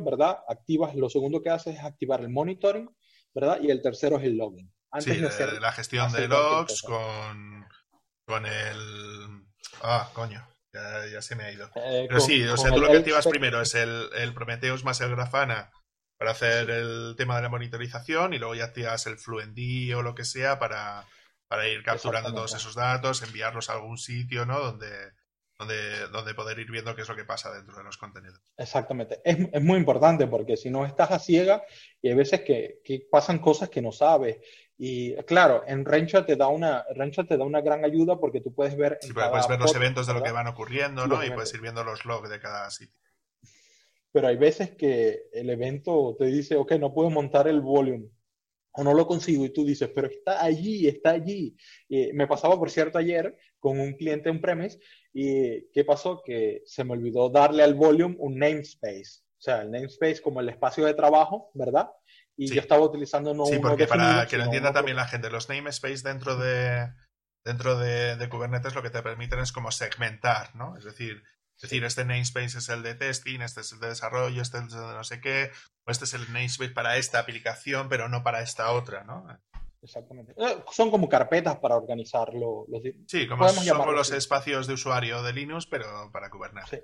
¿verdad? 0.00 0.38
Activas, 0.48 0.94
lo 0.94 1.08
segundo 1.08 1.42
que 1.42 1.50
haces 1.50 1.76
es 1.76 1.84
activar 1.84 2.20
el 2.20 2.28
monitoring, 2.28 2.88
¿verdad? 3.34 3.58
Y 3.62 3.70
el 3.70 3.82
tercero 3.82 4.18
es 4.18 4.24
el 4.24 4.36
logging. 4.36 4.70
Antes 4.90 5.20
de 5.20 5.26
hacer, 5.26 5.60
la 5.60 5.72
gestión 5.72 6.12
de 6.12 6.28
logs 6.28 6.82
con, 6.82 7.66
con 8.26 8.46
el... 8.46 9.44
Ah, 9.82 10.08
coño, 10.14 10.46
ya, 10.72 11.20
se 11.20 11.34
me 11.34 11.44
ha 11.44 11.52
ido. 11.52 11.68
Eh, 11.74 12.06
Pero 12.08 12.20
sí, 12.20 12.44
o 12.44 12.56
sea, 12.56 12.70
tú 12.70 12.80
lo 12.80 12.88
que 12.88 12.98
activas 12.98 13.26
primero 13.26 13.60
es 13.60 13.74
el, 13.74 14.08
el, 14.16 14.32
Prometheus 14.34 14.84
más 14.84 15.00
el 15.00 15.10
Grafana 15.10 15.72
para 16.16 16.30
hacer 16.30 16.70
el 16.70 17.14
tema 17.16 17.36
de 17.36 17.42
la 17.42 17.48
monitorización 17.48 18.34
y 18.34 18.38
luego 18.38 18.54
ya 18.54 18.64
activas 18.64 19.06
el 19.06 19.18
Fluentd 19.18 19.94
o 19.96 20.02
lo 20.02 20.14
que 20.14 20.24
sea 20.24 20.58
para, 20.58 21.04
para 21.48 21.68
ir 21.68 21.82
capturando 21.82 22.32
todos 22.32 22.54
esos 22.54 22.74
datos, 22.74 23.22
enviarlos 23.22 23.70
a 23.70 23.74
algún 23.74 23.98
sitio, 23.98 24.46
¿no? 24.46 24.60
Donde, 24.60 25.12
donde, 25.58 26.08
donde 26.08 26.34
poder 26.34 26.58
ir 26.58 26.70
viendo 26.70 26.94
qué 26.94 27.02
es 27.02 27.08
lo 27.08 27.16
que 27.16 27.24
pasa 27.24 27.52
dentro 27.52 27.76
de 27.76 27.84
los 27.84 27.96
contenidos. 27.96 28.40
Exactamente. 28.56 29.20
Es, 29.24 29.38
es 29.52 29.62
muy 29.62 29.78
importante 29.78 30.26
porque 30.26 30.56
si 30.56 30.70
no 30.70 30.86
estás 30.86 31.10
a 31.10 31.18
ciega 31.18 31.62
y 32.00 32.08
hay 32.08 32.14
veces 32.14 32.42
que, 32.42 32.80
que 32.84 33.06
pasan 33.10 33.38
cosas 33.38 33.68
que 33.68 33.82
no 33.82 33.92
sabes. 33.92 34.38
Y 34.76 35.14
claro, 35.24 35.62
en 35.66 35.84
Rancher 35.84 36.26
te 36.26 36.36
da 36.36 36.48
una, 36.48 36.84
te 37.28 37.36
da 37.36 37.44
una 37.44 37.60
gran 37.60 37.84
ayuda 37.84 38.18
porque 38.18 38.40
tú 38.40 38.52
puedes 38.52 38.76
ver... 38.76 38.98
Sí, 39.00 39.12
puedes 39.12 39.48
ver 39.48 39.60
los 39.60 39.74
eventos 39.74 40.06
de 40.06 40.14
lo 40.14 40.22
que 40.22 40.32
van 40.32 40.48
ocurriendo, 40.48 41.06
¿no? 41.06 41.24
Y 41.24 41.30
puedes 41.30 41.54
ir 41.54 41.60
viendo 41.60 41.84
los 41.84 42.04
logs 42.04 42.28
de 42.28 42.40
cada 42.40 42.70
sitio. 42.70 43.00
Pero 44.14 44.28
hay 44.28 44.36
veces 44.36 44.70
que 44.76 45.24
el 45.32 45.50
evento 45.50 46.14
te 46.16 46.26
dice, 46.26 46.54
ok, 46.54 46.74
no 46.74 46.94
puedo 46.94 47.10
montar 47.10 47.48
el 47.48 47.60
volumen 47.60 48.08
o 48.70 48.84
no 48.84 48.94
lo 48.94 49.08
consigo 49.08 49.44
y 49.44 49.52
tú 49.52 49.64
dices, 49.64 49.90
pero 49.92 50.06
está 50.06 50.44
allí, 50.44 50.86
está 50.86 51.10
allí. 51.10 51.56
Y 51.88 52.12
me 52.12 52.28
pasaba, 52.28 52.56
por 52.56 52.70
cierto, 52.70 52.96
ayer 52.96 53.36
con 53.58 53.80
un 53.80 53.94
cliente 53.94 54.28
en 54.28 54.40
premise 54.40 54.78
y 55.12 55.68
¿qué 55.72 55.84
pasó? 55.84 56.22
Que 56.24 56.62
se 56.64 56.84
me 56.84 56.92
olvidó 56.92 57.28
darle 57.28 57.64
al 57.64 57.74
volume 57.74 58.14
un 58.20 58.38
namespace. 58.38 59.24
O 59.36 59.42
sea, 59.42 59.62
el 59.62 59.72
namespace 59.72 60.22
como 60.22 60.38
el 60.40 60.48
espacio 60.48 60.84
de 60.86 60.94
trabajo, 60.94 61.50
¿verdad? 61.54 61.90
Y 62.36 62.54
yo 62.54 62.60
estaba 62.60 62.84
utilizando 62.84 63.34
no 63.34 63.46
Sí, 63.46 63.58
porque 63.58 63.88
para 63.88 64.28
que 64.28 64.38
lo 64.38 64.44
entienda 64.44 64.72
también 64.72 64.96
la 64.96 65.08
gente, 65.08 65.28
los 65.28 65.48
namespace 65.48 66.08
dentro 66.08 66.36
de 66.36 66.88
dentro 67.44 67.76
de, 67.80 68.14
de, 68.14 68.28
Kubernetes 68.28 68.76
lo 68.76 68.82
que 68.82 68.90
te 68.90 69.02
permiten 69.02 69.40
es 69.40 69.50
como 69.50 69.72
segmentar, 69.72 70.54
¿no? 70.54 70.78
Es 70.78 70.84
decir, 70.84 71.22
es 71.56 71.62
decir, 71.62 71.84
este 71.84 72.04
namespace 72.04 72.58
es 72.58 72.68
el 72.68 72.82
de 72.82 72.94
testing, 72.94 73.40
este 73.40 73.60
es 73.60 73.72
el 73.72 73.80
de 73.80 73.88
desarrollo, 73.88 74.42
este 74.42 74.58
es 74.58 74.64
el 74.64 74.70
de 74.70 74.76
no 74.76 75.04
sé 75.04 75.20
qué, 75.20 75.50
o 75.86 75.90
este 75.90 76.04
es 76.04 76.14
el 76.14 76.32
namespace 76.32 76.72
para 76.72 76.96
esta 76.96 77.20
aplicación, 77.20 77.88
pero 77.88 78.08
no 78.08 78.22
para 78.22 78.42
esta 78.42 78.72
otra, 78.72 79.04
¿no? 79.04 79.26
Exactamente. 79.84 80.32
Eh, 80.36 80.64
son 80.72 80.90
como 80.90 81.08
carpetas 81.08 81.58
para 81.58 81.76
organizarlo. 81.76 82.64
Los, 82.68 82.82
sí, 83.06 83.28
como 83.28 83.48
son 83.48 83.94
los 83.94 84.12
espacios 84.12 84.66
de 84.66 84.74
usuario 84.74 85.22
de 85.22 85.32
Linux, 85.32 85.66
pero 85.66 86.10
para 86.10 86.30
Kubernetes. 86.30 86.70
Sí, 86.70 86.78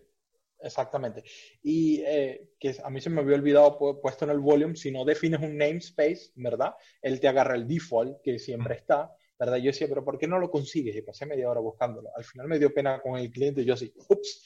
exactamente. 0.61 1.25
Y 1.63 2.03
eh, 2.03 2.53
que 2.61 2.77
a 2.85 2.91
mí 2.91 3.01
se 3.01 3.09
me 3.09 3.23
había 3.23 3.37
olvidado 3.37 3.79
puesto 4.01 4.27
en 4.27 4.31
el 4.33 4.39
volume, 4.39 4.77
si 4.77 4.91
no 4.91 5.05
defines 5.05 5.41
un 5.41 5.57
namespace, 5.57 6.33
¿verdad? 6.35 6.75
Él 7.01 7.19
te 7.21 7.29
agarra 7.29 7.55
el 7.55 7.67
default, 7.67 8.21
que 8.23 8.39
siempre 8.39 8.75
está, 8.75 9.11
¿verdad? 9.41 9.57
Yo 9.57 9.69
decía, 9.69 9.89
pero 9.89 10.05
¿por 10.05 10.19
qué 10.19 10.29
no 10.29 10.39
lo 10.39 10.51
consigues? 10.51 10.95
Y 10.95 11.01
pasé 11.01 11.25
media 11.25 11.49
hora 11.49 11.61
buscándolo. 11.61 12.11
Al 12.15 12.25
final 12.25 12.47
me 12.47 12.59
dio 12.59 12.75
pena 12.75 13.01
con 13.01 13.19
el 13.19 13.31
cliente 13.31 13.63
y 13.63 13.65
yo 13.65 13.73
así, 13.73 13.91
ups. 14.11 14.45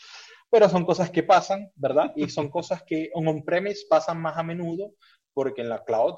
Pero 0.48 0.68
son 0.68 0.84
cosas 0.84 1.10
que 1.10 1.24
pasan, 1.24 1.72
¿verdad? 1.74 2.12
Y 2.14 2.28
son 2.28 2.48
cosas 2.48 2.84
que 2.84 3.10
en 3.12 3.26
on-premise 3.26 3.86
pasan 3.90 4.20
más 4.20 4.38
a 4.38 4.44
menudo 4.44 4.94
porque 5.32 5.62
en 5.62 5.68
la 5.68 5.82
cloud 5.82 6.14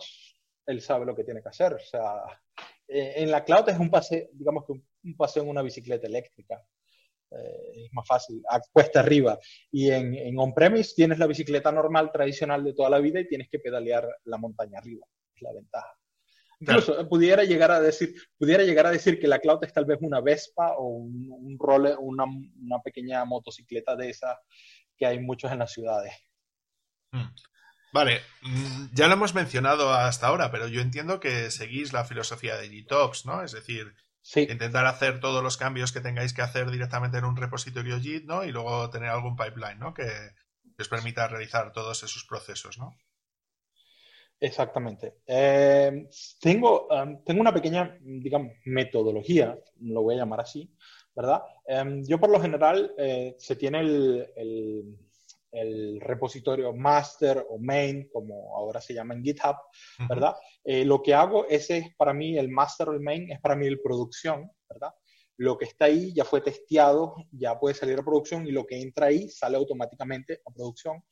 él 0.67 0.83
sabe 0.83 1.07
lo 1.07 1.17
que 1.17 1.25
tiene 1.25 1.41
que 1.43 1.49
hacer. 1.49 1.73
O 1.73 1.79
sea, 1.79 2.23
eh, 2.87 3.15
en 3.17 3.31
la 3.31 3.45
cloud 3.45 3.67
es 3.71 3.79
un 3.79 3.91
paseo, 3.91 4.29
digamos 4.35 4.67
que 4.67 4.73
un 4.73 5.17
paseo 5.17 5.43
en 5.45 5.49
una 5.49 5.63
bicicleta 5.63 6.07
eléctrica. 6.07 6.63
Eh, 7.31 7.87
es 7.87 7.93
más 7.95 8.07
fácil, 8.07 8.43
cuesta 8.71 9.01
arriba. 9.01 9.39
Y 9.71 9.91
en, 9.91 10.15
en 10.15 10.39
on-premise 10.39 10.95
tienes 10.95 11.19
la 11.19 11.27
bicicleta 11.27 11.73
normal, 11.73 12.13
tradicional 12.13 12.63
de 12.63 12.75
toda 12.75 12.91
la 12.91 12.99
vida 12.99 13.21
y 13.21 13.29
tienes 13.29 13.49
que 13.49 13.59
pedalear 13.59 14.07
la 14.25 14.37
montaña 14.37 14.79
arriba. 14.81 15.07
Es 15.35 15.41
la 15.41 15.55
ventaja. 15.55 15.96
Incluso 16.59 16.99
eh, 16.99 17.05
pudiera 17.05 17.45
llegar 17.45 17.71
a 17.71 17.81
decir, 17.81 18.15
pudiera 18.39 18.65
llegar 18.65 18.87
a 18.87 18.91
decir 18.91 19.19
que 19.19 19.29
la 19.29 19.39
cloud 19.39 19.63
es 19.63 19.73
tal 19.73 19.85
vez 19.85 19.99
una 20.01 20.21
Vespa 20.21 20.73
o 20.79 20.89
un, 20.89 21.29
un 21.31 21.59
roller, 21.59 21.97
una, 21.99 22.25
una, 22.25 22.81
pequeña 22.83 23.25
motocicleta 23.25 23.95
de 23.95 24.11
esas 24.11 24.39
que 24.97 25.07
hay 25.07 25.19
muchos 25.19 25.53
en 25.53 25.59
las 25.59 25.73
ciudades. 25.73 26.15
Hmm. 27.13 27.29
Vale, 27.93 28.21
mm, 28.43 28.87
ya 28.93 29.07
lo 29.07 29.15
hemos 29.15 29.35
mencionado 29.35 29.93
hasta 29.93 30.27
ahora, 30.27 30.51
pero 30.51 30.69
yo 30.69 30.81
entiendo 30.81 31.21
que 31.21 31.51
seguís 31.51 31.93
la 31.93 32.05
filosofía 32.05 32.57
de 32.57 32.69
GitOps, 32.69 33.27
¿no? 33.27 33.43
Es 33.43 33.53
decir, 33.53 33.95
intentar 34.35 34.87
hacer 34.87 35.21
todos 35.21 35.43
los 35.43 35.57
cambios 35.57 35.93
que 35.93 36.01
tengáis 36.01 36.35
que 36.35 36.43
hacer 36.43 36.71
directamente 36.71 37.19
en 37.19 37.25
un 37.25 37.37
repositorio 37.37 38.01
Git, 38.01 38.25
¿no? 38.25 38.45
Y 38.45 38.53
luego 38.53 38.91
tener 38.91 39.09
algún 39.09 39.37
pipeline, 39.37 39.79
¿no? 39.79 39.95
Que, 39.95 40.11
os 40.79 40.89
permita 40.89 41.27
realizar 41.27 41.73
todos 41.73 42.03
esos 42.03 42.25
procesos, 42.25 42.77
¿no? 42.77 42.95
Exactamente. 44.39 45.15
Eh, 45.27 46.09
tengo, 46.41 46.89
um, 46.89 47.25
tengo 47.25 47.41
una 47.41 47.55
pequeña, 47.55 47.99
digamos, 48.01 48.53
metodología, 48.65 49.59
lo 49.81 50.03
voy 50.03 50.15
a 50.15 50.19
llamar 50.19 50.41
así, 50.41 50.71
¿verdad? 51.15 51.43
Em, 51.67 52.05
yo 52.05 52.21
por 52.21 52.31
lo 52.31 52.41
general 52.41 52.95
eh, 52.99 53.35
se 53.39 53.57
tiene 53.57 53.81
el 53.81 54.97
el 55.57 56.01
repositorio 56.01 56.73
master 56.75 57.47
o 57.49 57.59
main, 57.59 58.09
como 58.13 58.57
ahora 58.57 58.81
se 58.81 58.93
llama 58.93 59.15
en 59.15 59.25
GitHub, 59.25 59.57
¿verdad? 60.09 60.35
Eh, 60.65 60.85
lo 60.85 61.03
que 61.03 61.15
hago, 61.15 61.47
ese 61.49 61.79
es 61.79 61.97
para 61.97 62.13
mí 62.13 62.37
el 62.37 62.51
master 62.51 62.91
o 62.91 62.93
el 62.93 63.01
main, 63.01 63.31
es 63.31 63.41
para 63.41 63.57
mí 63.57 63.67
el 63.67 63.81
producción, 63.81 64.51
¿verdad? 64.69 64.93
Lo 65.39 65.57
que 65.57 65.67
está 65.67 65.87
ahí 65.87 66.13
ya 66.15 66.25
fue 66.25 66.41
testeado, 66.41 67.15
ya 67.33 67.59
puede 67.59 67.75
salir 67.75 67.99
a 67.99 68.05
producción 68.05 68.47
y 68.47 68.53
lo 68.53 68.67
que 68.67 68.81
entra 68.81 69.07
ahí 69.07 69.29
sale 69.29 69.57
automáticamente 69.57 70.41
a 70.45 70.51
producción. 70.51 71.03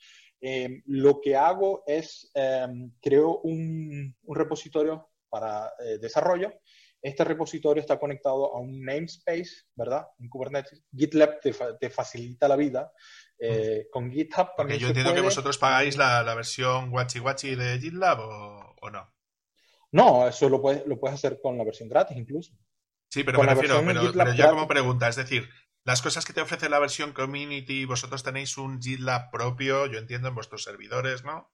Em, 0.47 0.83
lo 0.89 1.23
que 1.23 1.37
hago 1.37 1.85
es, 1.87 2.31
em, 2.35 2.93
creo 3.01 3.39
un, 3.45 4.15
un, 4.25 4.37
repositorio 4.37 5.09
para 5.31 5.73
eh, 5.79 5.97
desarrollo. 5.97 6.53
Este 7.01 7.25
repositorio 7.25 7.81
está 7.81 7.99
conectado 7.99 8.55
a 8.55 8.61
un 8.61 8.85
namespace, 8.85 9.65
¿verdad? 9.75 10.07
En 10.19 10.29
Kubernetes. 10.29 10.85
GitLab 10.95 11.41
te, 11.41 11.55
te 11.81 11.89
facilita 11.89 12.47
la 12.47 12.57
vida 12.57 12.93
eh, 13.39 13.87
con 13.91 14.13
GitHub 14.13 14.49
Porque 14.55 14.79
yo 14.79 14.89
entiendo 14.89 15.15
que 15.15 15.23
vosotros 15.23 15.57
pagáis 15.57 15.97
la, 15.97 16.23
la 16.23 16.35
versión 16.35 16.93
Wachi 16.93 17.21
Wachi 17.21 17.55
de 17.55 17.79
GitLab 17.79 18.21
o, 18.21 18.77
o, 18.83 18.91
no. 18.91 19.15
No, 19.93 20.29
eso 20.29 20.51
lo 20.51 20.61
puedes, 20.61 20.87
lo 20.87 21.01
puedes 21.01 21.15
hacer 21.15 21.41
con 21.41 21.57
la 21.57 21.65
versión 21.65 21.89
gratis 21.89 22.19
incluso. 22.19 22.53
Sí, 23.09 23.25
pero 23.25 23.39
me 23.41 23.47
refiero, 23.47 23.83
pero, 23.87 24.13
pero 24.13 24.35
ya 24.35 24.51
como 24.51 24.69
pregunta, 24.69 25.09
es 25.09 25.17
decir, 25.17 25.49
las 25.85 26.03
cosas 26.03 26.25
que 26.25 26.33
te 26.33 26.41
ofrece 26.41 26.69
la 26.69 26.79
versión 26.79 27.13
Community, 27.13 27.85
vosotros 27.85 28.23
tenéis 28.23 28.57
un 28.59 28.81
GitLab 28.81 29.31
propio, 29.31 29.87
yo 29.87 29.99
entiendo, 29.99 30.29
en 30.29 30.35
vuestros 30.35 30.63
servidores, 30.63 31.25
¿no? 31.25 31.51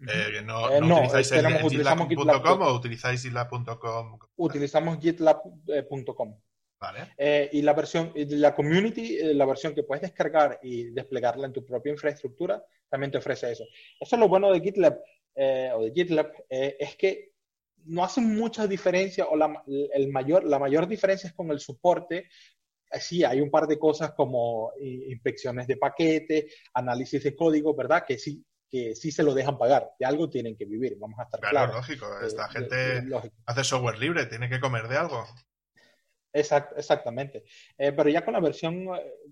Eh, 0.00 0.42
no, 0.44 0.70
eh, 0.70 0.80
no, 0.80 0.96
utilizáis 0.96 1.32
el, 1.32 1.46
GitLab.com 1.58 2.62
o 2.62 2.72
utilizáis 2.72 3.22
GitLab.com? 3.22 4.18
Utilizamos 4.36 4.98
GitLab.com. 5.00 6.38
Eh, 7.16 7.50
y 7.52 7.62
la 7.62 7.72
versión, 7.72 8.12
la 8.14 8.54
community, 8.54 9.18
eh, 9.18 9.34
la 9.34 9.46
versión 9.46 9.74
que 9.74 9.82
puedes 9.82 10.02
descargar 10.02 10.60
y 10.62 10.90
desplegarla 10.90 11.46
en 11.46 11.52
tu 11.52 11.64
propia 11.64 11.92
infraestructura, 11.92 12.64
también 12.88 13.10
te 13.10 13.18
ofrece 13.18 13.50
eso. 13.50 13.64
Eso 13.98 14.16
es 14.16 14.20
lo 14.20 14.28
bueno 14.28 14.52
de 14.52 14.60
GitLab. 14.60 15.00
eh, 15.34 15.70
o 15.74 15.84
de 15.84 15.92
GitLab 15.92 16.32
eh, 16.48 16.76
es 16.78 16.96
que 16.96 17.32
no 17.84 18.04
hace 18.04 18.20
mucha 18.20 18.66
diferencia 18.66 19.26
o 19.26 19.36
la, 19.36 19.62
el 19.66 20.08
mayor, 20.08 20.44
la 20.44 20.58
mayor 20.58 20.86
diferencia 20.86 21.28
es 21.28 21.34
con 21.34 21.50
el 21.50 21.60
soporte. 21.60 22.28
Sí, 23.00 23.24
hay 23.24 23.40
un 23.40 23.50
par 23.50 23.66
de 23.66 23.78
cosas 23.78 24.12
como 24.12 24.72
inspecciones 24.80 25.66
de 25.66 25.76
paquete, 25.76 26.48
análisis 26.74 27.22
de 27.22 27.36
código, 27.36 27.74
¿verdad? 27.74 28.04
Que 28.06 28.18
sí, 28.18 28.44
que 28.68 28.94
sí 28.94 29.10
se 29.10 29.22
lo 29.22 29.34
dejan 29.34 29.58
pagar. 29.58 29.90
De 29.98 30.06
algo 30.06 30.28
tienen 30.30 30.56
que 30.56 30.64
vivir, 30.64 30.96
vamos 30.98 31.18
a 31.18 31.24
estar 31.24 31.40
claro. 31.40 31.56
Claro, 31.56 31.72
lógico. 31.74 32.06
Esta 32.20 32.48
gente 32.48 33.04
hace 33.46 33.64
software 33.64 33.98
libre, 33.98 34.26
tiene 34.26 34.48
que 34.48 34.60
comer 34.60 34.88
de 34.88 34.96
algo. 34.96 35.26
exactamente. 36.32 37.44
Eh, 37.76 37.92
pero 37.92 38.08
ya 38.08 38.24
con 38.24 38.34
la 38.34 38.40
versión 38.40 38.86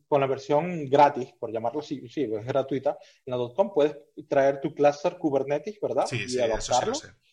con 0.06 0.20
la 0.20 0.26
versión 0.26 0.88
gratis, 0.88 1.32
por 1.38 1.52
llamarlo 1.52 1.80
así, 1.80 2.08
sí, 2.08 2.24
es 2.24 2.44
gratuita, 2.44 2.98
en 3.24 3.38
la 3.38 3.54
.com 3.54 3.72
puedes 3.72 3.96
traer 4.28 4.60
tu 4.60 4.74
cluster 4.74 5.18
Kubernetes, 5.18 5.78
¿verdad? 5.80 6.06
Sí, 6.06 6.22
y 6.24 6.28
sí, 6.28 6.40
adaptarlo. 6.40 6.92
Eso 6.92 7.06
sí 7.06 7.25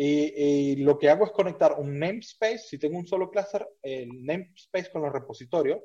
y, 0.00 0.76
lo 0.76 0.96
que 0.96 1.10
hago 1.10 1.24
es 1.24 1.32
conectar 1.32 1.74
un 1.76 1.98
namespace, 1.98 2.58
si 2.58 2.78
tengo 2.78 2.98
un 2.98 3.06
solo 3.06 3.30
cluster, 3.30 3.68
el 3.82 4.24
namespace 4.24 4.92
con 4.92 5.02
los 5.02 5.12
repositorios. 5.12 5.80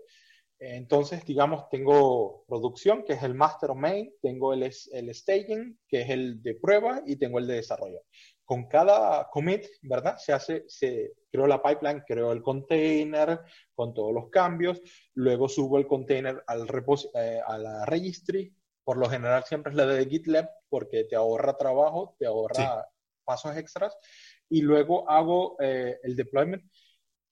Entonces, 0.59 1.25
digamos, 1.25 1.67
tengo 1.69 2.45
producción, 2.47 3.03
que 3.03 3.13
es 3.13 3.23
el 3.23 3.33
master 3.33 3.73
main, 3.73 4.13
tengo 4.21 4.53
el, 4.53 4.63
el 4.63 5.15
staging, 5.15 5.79
que 5.87 6.01
es 6.01 6.09
el 6.11 6.43
de 6.43 6.53
prueba, 6.53 7.01
y 7.07 7.15
tengo 7.15 7.39
el 7.39 7.47
de 7.47 7.55
desarrollo. 7.55 8.03
Con 8.45 8.67
cada 8.67 9.27
commit, 9.31 9.65
¿verdad? 9.81 10.15
Se 10.17 10.31
hace, 10.31 10.63
se 10.67 11.13
creó 11.31 11.47
la 11.47 11.63
pipeline, 11.63 12.03
creo 12.05 12.31
el 12.31 12.43
container 12.43 13.39
con 13.73 13.95
todos 13.95 14.13
los 14.13 14.29
cambios, 14.29 14.79
luego 15.15 15.49
subo 15.49 15.79
el 15.79 15.87
container 15.87 16.43
al 16.45 16.67
eh, 17.15 17.39
a 17.45 17.57
la 17.57 17.85
registry, 17.87 18.55
por 18.83 18.97
lo 18.97 19.09
general 19.09 19.43
siempre 19.43 19.71
es 19.71 19.75
la 19.75 19.87
de 19.87 20.05
GitLab 20.05 20.49
porque 20.69 21.05
te 21.05 21.15
ahorra 21.15 21.57
trabajo, 21.57 22.15
te 22.19 22.27
ahorra 22.27 22.85
pasos 23.23 23.55
extras 23.57 23.95
y 24.49 24.61
luego 24.61 25.09
hago 25.09 25.55
eh, 25.59 25.99
el 26.03 26.15
deployment. 26.15 26.63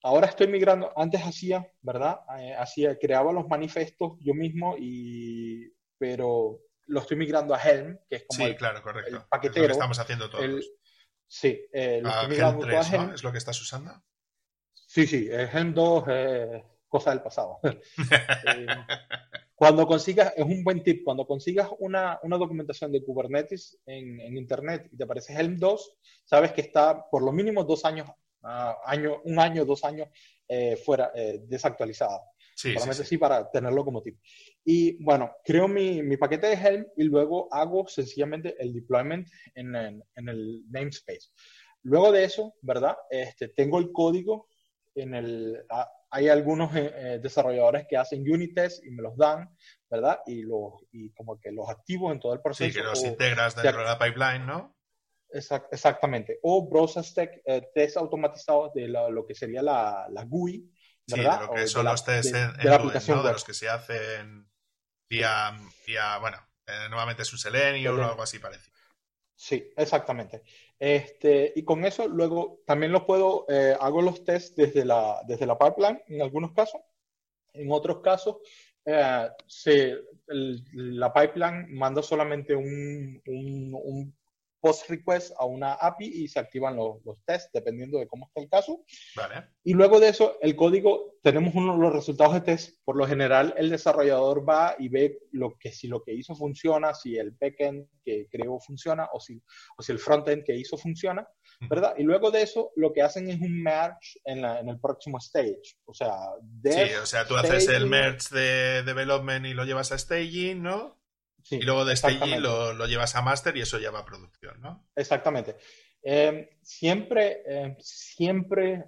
Ahora 0.03 0.27
estoy 0.27 0.47
migrando, 0.47 0.91
antes 0.95 1.21
hacía, 1.21 1.71
¿verdad? 1.81 2.21
Eh, 2.39 2.55
hacía, 2.55 2.97
creaba 2.97 3.31
los 3.31 3.47
manifestos 3.47 4.13
yo 4.19 4.33
mismo, 4.33 4.75
y, 4.79 5.71
pero 5.97 6.61
lo 6.87 6.99
estoy 7.01 7.17
migrando 7.17 7.53
a 7.53 7.61
Helm, 7.61 7.99
que 8.09 8.15
es 8.15 8.25
como 8.27 8.47
sí, 8.47 8.55
claro, 8.55 8.81
correcto. 8.81 9.15
el 9.15 9.23
paquetero. 9.29 9.61
Es 9.61 9.61
lo 9.61 9.67
que 9.67 9.73
estamos 9.73 9.99
haciendo 9.99 10.29
todos. 10.29 10.71
sí, 11.27 11.61
eh, 11.71 11.99
lo 12.01 12.09
estoy 12.09 12.29
migrando 12.29 12.67
Helm 12.67 12.81
3, 12.81 12.91
¿no? 12.93 13.13
¿Es 13.13 13.23
lo 13.23 13.31
que 13.31 13.37
estás 13.37 13.61
usando? 13.61 14.03
Sí, 14.73 15.05
sí, 15.05 15.29
Helm 15.31 15.73
2 15.73 16.07
es 16.07 16.63
cosa 16.87 17.11
del 17.11 17.21
pasado. 17.21 17.59
Cuando 19.61 19.85
consigas, 19.85 20.33
es 20.35 20.43
un 20.43 20.63
buen 20.63 20.81
tip, 20.81 21.03
cuando 21.03 21.27
consigas 21.27 21.69
una, 21.77 22.19
una 22.23 22.39
documentación 22.39 22.91
de 22.91 23.03
Kubernetes 23.03 23.79
en, 23.85 24.19
en, 24.19 24.35
Internet 24.35 24.89
y 24.91 24.97
te 24.97 25.03
aparece 25.03 25.39
Helm 25.39 25.59
2, 25.59 25.99
sabes 26.25 26.51
que 26.53 26.61
está 26.61 27.07
por 27.11 27.21
lo 27.21 27.31
mínimo 27.31 27.63
dos 27.63 27.85
años, 27.85 28.09
uh, 28.41 28.73
año, 28.85 29.21
un 29.23 29.37
año, 29.37 29.63
dos 29.63 29.83
años 29.83 30.07
eh, 30.47 30.77
fuera, 30.77 31.11
eh, 31.13 31.41
desactualizada. 31.43 32.23
Sí, 32.55 32.73
Solamente 32.73 33.03
sí, 33.03 33.09
sí. 33.09 33.17
para 33.19 33.51
tenerlo 33.51 33.85
como 33.85 34.01
tip. 34.01 34.17
Y 34.65 34.93
bueno, 35.03 35.31
creo 35.43 35.67
mi, 35.67 36.01
mi, 36.01 36.17
paquete 36.17 36.47
de 36.47 36.55
Helm 36.55 36.87
y 36.97 37.03
luego 37.03 37.47
hago 37.53 37.87
sencillamente 37.87 38.55
el 38.57 38.73
deployment 38.73 39.27
en, 39.53 39.75
en, 39.75 40.03
en 40.15 40.29
el 40.29 40.63
namespace. 40.71 41.29
Luego 41.83 42.11
de 42.11 42.23
eso, 42.23 42.55
¿verdad? 42.63 42.95
Este, 43.11 43.49
tengo 43.49 43.77
el 43.77 43.91
código 43.91 44.47
en 44.95 45.13
el, 45.13 45.63
hay 46.11 46.27
algunos 46.27 46.75
eh, 46.75 46.93
eh, 46.93 47.19
desarrolladores 47.23 47.87
que 47.89 47.95
hacen 47.95 48.21
unit 48.29 48.53
tests 48.53 48.85
y 48.85 48.91
me 48.91 49.01
los 49.01 49.15
dan, 49.15 49.49
¿verdad? 49.89 50.19
Y, 50.27 50.43
los, 50.43 50.73
y 50.91 51.09
como 51.13 51.39
que 51.39 51.51
los 51.51 51.69
activo 51.69 52.11
en 52.11 52.19
todo 52.19 52.33
el 52.33 52.41
proceso. 52.41 52.69
Sí, 52.69 52.77
que 52.77 52.83
los 52.83 53.03
integras 53.03 53.55
dentro 53.55 53.81
de 53.81 53.87
la 53.87 53.97
pipeline, 53.97 54.45
¿no? 54.45 54.75
exactamente. 55.33 56.39
O 56.43 56.69
browser 56.69 57.03
test, 57.03 57.37
eh, 57.45 57.69
test 57.73 57.95
automatizados 57.95 58.73
de 58.73 58.89
lo 58.89 59.25
que 59.25 59.33
sería 59.33 59.61
la, 59.61 60.05
la 60.09 60.25
GUI, 60.25 60.69
¿verdad? 61.07 61.35
Sí, 61.35 61.39
de 61.39 61.47
lo 61.47 61.53
que 61.53 61.67
son 61.67 61.85
los 61.85 62.03
tests 62.03 62.33
en, 62.33 62.53
de, 62.57 62.63
la 62.65 62.75
aplicación 62.75 63.23
de 63.23 63.31
los 63.31 63.45
que 63.45 63.53
se 63.53 63.69
hacen 63.69 64.45
vía, 65.09 65.57
vía 65.87 66.17
bueno, 66.17 66.37
nuevamente 66.89 67.21
es 67.21 67.31
un 67.31 67.39
Selenium 67.39 67.97
o 67.97 68.03
algo 68.03 68.23
así 68.23 68.39
parecido. 68.39 68.77
Sí, 69.33 69.71
exactamente. 69.77 70.43
Este, 70.81 71.53
y 71.55 71.63
con 71.63 71.85
eso 71.85 72.07
luego 72.07 72.63
también 72.65 72.91
lo 72.91 73.05
puedo, 73.05 73.45
eh, 73.49 73.77
hago 73.79 74.01
los 74.01 74.23
tests 74.23 74.55
desde 74.55 74.83
la, 74.83 75.21
desde 75.27 75.45
la 75.45 75.55
pipeline 75.55 76.01
en 76.07 76.23
algunos 76.23 76.53
casos. 76.53 76.81
En 77.53 77.71
otros 77.71 77.99
casos, 77.99 78.37
eh, 78.83 79.29
se, 79.45 79.95
la 80.25 81.13
pipeline 81.13 81.67
manda 81.69 82.01
solamente 82.01 82.55
un, 82.55 83.21
un, 83.27 84.17
post 84.61 84.89
request 84.89 85.33
a 85.37 85.45
una 85.45 85.73
API 85.73 86.23
y 86.23 86.27
se 86.27 86.39
activan 86.39 86.75
los, 86.75 87.03
los, 87.03 87.17
tests 87.25 87.49
dependiendo 87.51 87.97
de 87.97 88.07
cómo 88.07 88.27
está 88.27 88.41
el 88.41 88.49
caso. 88.49 88.83
Vale. 89.15 89.47
Y 89.63 89.73
luego 89.73 89.99
de 89.99 90.09
eso, 90.09 90.37
el 90.41 90.55
código, 90.55 91.17
tenemos 91.23 91.55
uno, 91.55 91.75
los 91.77 91.91
resultados 91.91 92.35
de 92.35 92.41
test. 92.41 92.77
Por 92.85 92.95
lo 92.95 93.05
general, 93.07 93.53
el 93.57 93.69
desarrollador 93.69 94.47
va 94.47 94.75
y 94.77 94.89
ve 94.89 95.19
lo 95.31 95.57
que, 95.57 95.71
si 95.71 95.87
lo 95.87 96.03
que 96.03 96.13
hizo 96.13 96.35
funciona, 96.35 96.93
si 96.93 97.17
el 97.17 97.31
backend 97.31 97.87
que 98.03 98.27
creó 98.31 98.59
funciona 98.59 99.09
o 99.11 99.19
si, 99.19 99.41
o 99.77 99.83
si 99.83 99.91
el 99.91 99.99
frontend 99.99 100.43
que 100.43 100.55
hizo 100.55 100.77
funciona, 100.77 101.27
¿verdad? 101.69 101.95
Y 101.97 102.03
luego 102.03 102.31
de 102.31 102.43
eso, 102.43 102.71
lo 102.75 102.93
que 102.93 103.01
hacen 103.01 103.29
es 103.29 103.39
un 103.39 103.61
merge 103.61 104.19
en, 104.25 104.41
la, 104.41 104.59
en 104.59 104.69
el 104.69 104.79
próximo 104.79 105.17
stage. 105.17 105.77
O 105.85 105.93
sea, 105.93 106.13
sí, 106.63 106.93
o 107.01 107.05
sea, 107.05 107.27
tú 107.27 107.35
haces 107.35 107.67
el 107.67 107.87
merge 107.87 108.33
de 108.33 108.83
development 108.83 109.45
y 109.45 109.53
lo 109.53 109.65
llevas 109.65 109.91
a 109.91 109.97
staging, 109.97 110.61
¿no? 110.61 111.00
Y 111.49 111.61
luego 111.61 111.85
de 111.85 111.95
staging 111.95 112.41
lo, 112.41 112.73
lo, 112.73 112.85
llevas 112.85 113.15
a 113.15 113.21
master 113.21 113.55
y 113.57 113.61
eso 113.61 113.79
ya 113.79 113.91
va 113.91 113.99
a 113.99 114.05
producción, 114.05 114.59
¿no? 114.61 114.87
Exactamente. 114.95 115.55
Eh, 116.03 116.57
siempre, 116.61 117.43
eh, 117.45 117.77
siempre, 117.79 118.85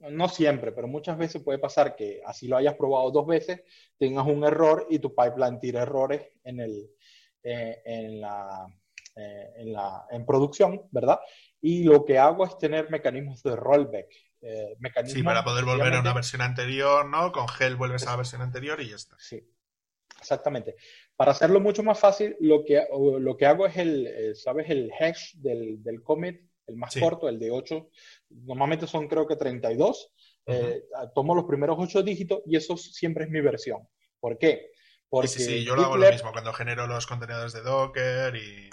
no 0.00 0.28
siempre, 0.28 0.72
pero 0.72 0.86
muchas 0.86 1.16
veces 1.16 1.42
puede 1.42 1.58
pasar 1.58 1.96
que 1.96 2.20
así 2.26 2.46
lo 2.46 2.56
hayas 2.56 2.74
probado 2.74 3.10
dos 3.10 3.26
veces, 3.26 3.62
tengas 3.98 4.26
un 4.26 4.44
error 4.44 4.86
y 4.90 4.98
tu 4.98 5.14
pipeline 5.14 5.60
tire 5.60 5.78
errores 5.80 6.28
en, 6.44 6.60
el, 6.60 6.90
eh, 7.42 7.80
en, 7.84 8.20
la, 8.20 8.66
en, 9.14 9.72
la, 9.72 10.06
en 10.10 10.26
producción, 10.26 10.82
¿verdad? 10.90 11.20
Y 11.60 11.84
lo 11.84 12.04
que 12.04 12.18
hago 12.18 12.44
es 12.44 12.58
tener 12.58 12.90
mecanismos 12.90 13.42
de 13.42 13.56
rollback. 13.56 14.08
mecanismos 14.78 15.18
sí, 15.18 15.22
para 15.22 15.44
poder 15.44 15.64
volver 15.64 15.94
a 15.94 16.00
una 16.00 16.12
versión 16.12 16.42
anterior, 16.42 17.06
¿no? 17.06 17.32
Con 17.32 17.48
gel 17.48 17.76
vuelves 17.76 18.06
a 18.06 18.10
la 18.10 18.16
versión 18.16 18.42
anterior 18.42 18.80
y 18.80 18.90
ya 18.90 18.96
está. 18.96 19.16
Sí, 19.18 19.48
exactamente. 20.22 20.76
Para 21.16 21.32
hacerlo 21.32 21.60
mucho 21.60 21.82
más 21.82 21.98
fácil, 21.98 22.36
lo 22.40 22.64
que, 22.64 22.86
lo 23.20 23.36
que 23.36 23.46
hago 23.46 23.66
es 23.66 23.76
el, 23.76 24.06
eh, 24.06 24.34
¿sabes? 24.34 24.70
El 24.70 24.90
hash 24.98 25.34
del, 25.34 25.82
del 25.82 26.02
commit, 26.02 26.40
el 26.66 26.76
más 26.76 26.94
corto, 26.94 27.28
el 27.28 27.38
de 27.38 27.50
8. 27.50 27.90
Normalmente 28.46 28.86
son 28.86 29.08
creo 29.08 29.26
que 29.26 29.36
32. 29.36 30.12
Eh, 30.46 30.84
tomo 31.14 31.34
los 31.34 31.44
primeros 31.44 31.76
8 31.78 32.02
dígitos 32.02 32.42
y 32.46 32.56
eso 32.56 32.76
siempre 32.76 33.24
es 33.24 33.30
mi 33.30 33.40
versión. 33.40 33.86
¿Por 34.18 34.38
qué? 34.38 34.70
Porque 35.08 35.28
sí, 35.28 35.44
sí, 35.44 35.64
yo 35.64 35.76
lo 35.76 35.82
hago 35.82 35.96
lo 35.96 36.10
mismo 36.10 36.32
cuando 36.32 36.52
genero 36.52 36.86
los 36.86 37.06
contenedores 37.06 37.52
de 37.52 37.60
Docker 37.60 38.34
y 38.34 38.70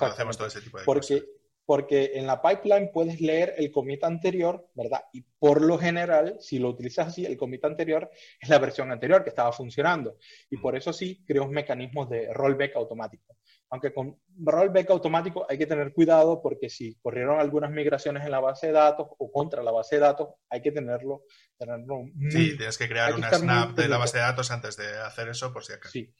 hacemos 0.00 0.36
todo 0.36 0.48
ese 0.48 0.60
tipo 0.60 0.78
de 0.78 0.84
porque, 0.84 1.20
cosas 1.20 1.35
porque 1.66 2.12
en 2.14 2.26
la 2.28 2.40
pipeline 2.40 2.90
puedes 2.92 3.20
leer 3.20 3.54
el 3.58 3.72
commit 3.72 4.04
anterior, 4.04 4.68
¿verdad? 4.74 5.02
Y 5.12 5.22
por 5.38 5.60
lo 5.60 5.76
general, 5.76 6.36
si 6.38 6.60
lo 6.60 6.68
utilizas 6.68 7.08
así, 7.08 7.26
el 7.26 7.36
commit 7.36 7.64
anterior 7.64 8.08
es 8.40 8.48
la 8.48 8.60
versión 8.60 8.92
anterior 8.92 9.24
que 9.24 9.30
estaba 9.30 9.52
funcionando. 9.52 10.16
Y 10.48 10.58
por 10.58 10.76
eso 10.76 10.92
sí, 10.92 11.24
creo 11.26 11.48
mecanismos 11.48 12.08
de 12.08 12.32
rollback 12.32 12.76
automático. 12.76 13.36
Aunque 13.70 13.92
con 13.92 14.16
rollback 14.38 14.90
automático 14.90 15.44
hay 15.48 15.58
que 15.58 15.66
tener 15.66 15.92
cuidado 15.92 16.40
porque 16.40 16.70
si 16.70 16.94
corrieron 17.02 17.40
algunas 17.40 17.72
migraciones 17.72 18.24
en 18.24 18.30
la 18.30 18.38
base 18.38 18.68
de 18.68 18.72
datos 18.72 19.08
o 19.18 19.32
contra 19.32 19.60
la 19.64 19.72
base 19.72 19.96
de 19.96 20.02
datos, 20.02 20.28
hay 20.48 20.62
que 20.62 20.70
tenerlo. 20.70 21.24
tenerlo 21.58 22.04
sí, 22.30 22.56
tienes 22.56 22.78
que 22.78 22.88
crear 22.88 23.12
una 23.12 23.32
snap 23.32 23.76
de 23.76 23.88
la 23.88 23.98
base 23.98 24.18
de 24.18 24.22
datos 24.22 24.52
antes 24.52 24.76
de 24.76 24.86
hacer 24.98 25.28
eso, 25.28 25.52
por 25.52 25.64
si 25.64 25.72
acaso. 25.72 25.90
Sí. 25.90 26.14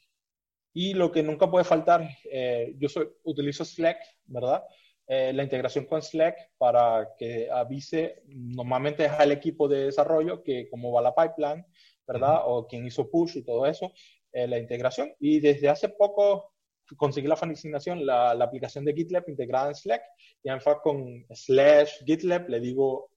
Y 0.73 0.93
lo 0.93 1.09
que 1.09 1.23
nunca 1.23 1.49
puede 1.49 1.63
faltar, 1.63 2.07
eh, 2.29 2.75
yo 2.77 2.89
soy, 2.89 3.09
utilizo 3.23 3.63
Slack, 3.63 3.97
¿verdad? 4.25 4.63
Eh, 5.07 5.31
la 5.33 5.43
integración 5.43 5.85
con 5.85 6.01
Slack 6.01 6.51
para 6.57 7.13
que 7.17 7.49
avise, 7.49 8.23
normalmente 8.27 9.05
es 9.05 9.11
al 9.11 9.31
equipo 9.31 9.67
de 9.67 9.85
desarrollo 9.85 10.43
que 10.43 10.69
cómo 10.69 10.91
va 10.91 11.01
la 11.01 11.15
pipeline, 11.15 11.65
¿verdad? 12.05 12.41
O 12.45 12.67
quién 12.67 12.85
hizo 12.85 13.09
push 13.09 13.37
y 13.37 13.43
todo 13.43 13.65
eso, 13.65 13.93
eh, 14.33 14.47
la 14.47 14.57
integración. 14.57 15.13
Y 15.19 15.39
desde 15.39 15.69
hace 15.69 15.89
poco 15.89 16.53
conseguí 16.97 17.27
la 17.27 17.35
fascinación, 17.35 18.05
la, 18.05 18.33
la, 18.33 18.45
aplicación 18.45 18.85
de 18.85 18.93
GitLab 18.93 19.27
integrada 19.27 19.69
en 19.69 19.75
Slack, 19.75 20.03
y 20.43 20.49
en 20.49 20.61
fact 20.61 20.81
con 20.83 21.25
slash 21.29 22.03
GitLab 22.05 22.49
le 22.49 22.59
digo, 22.59 23.11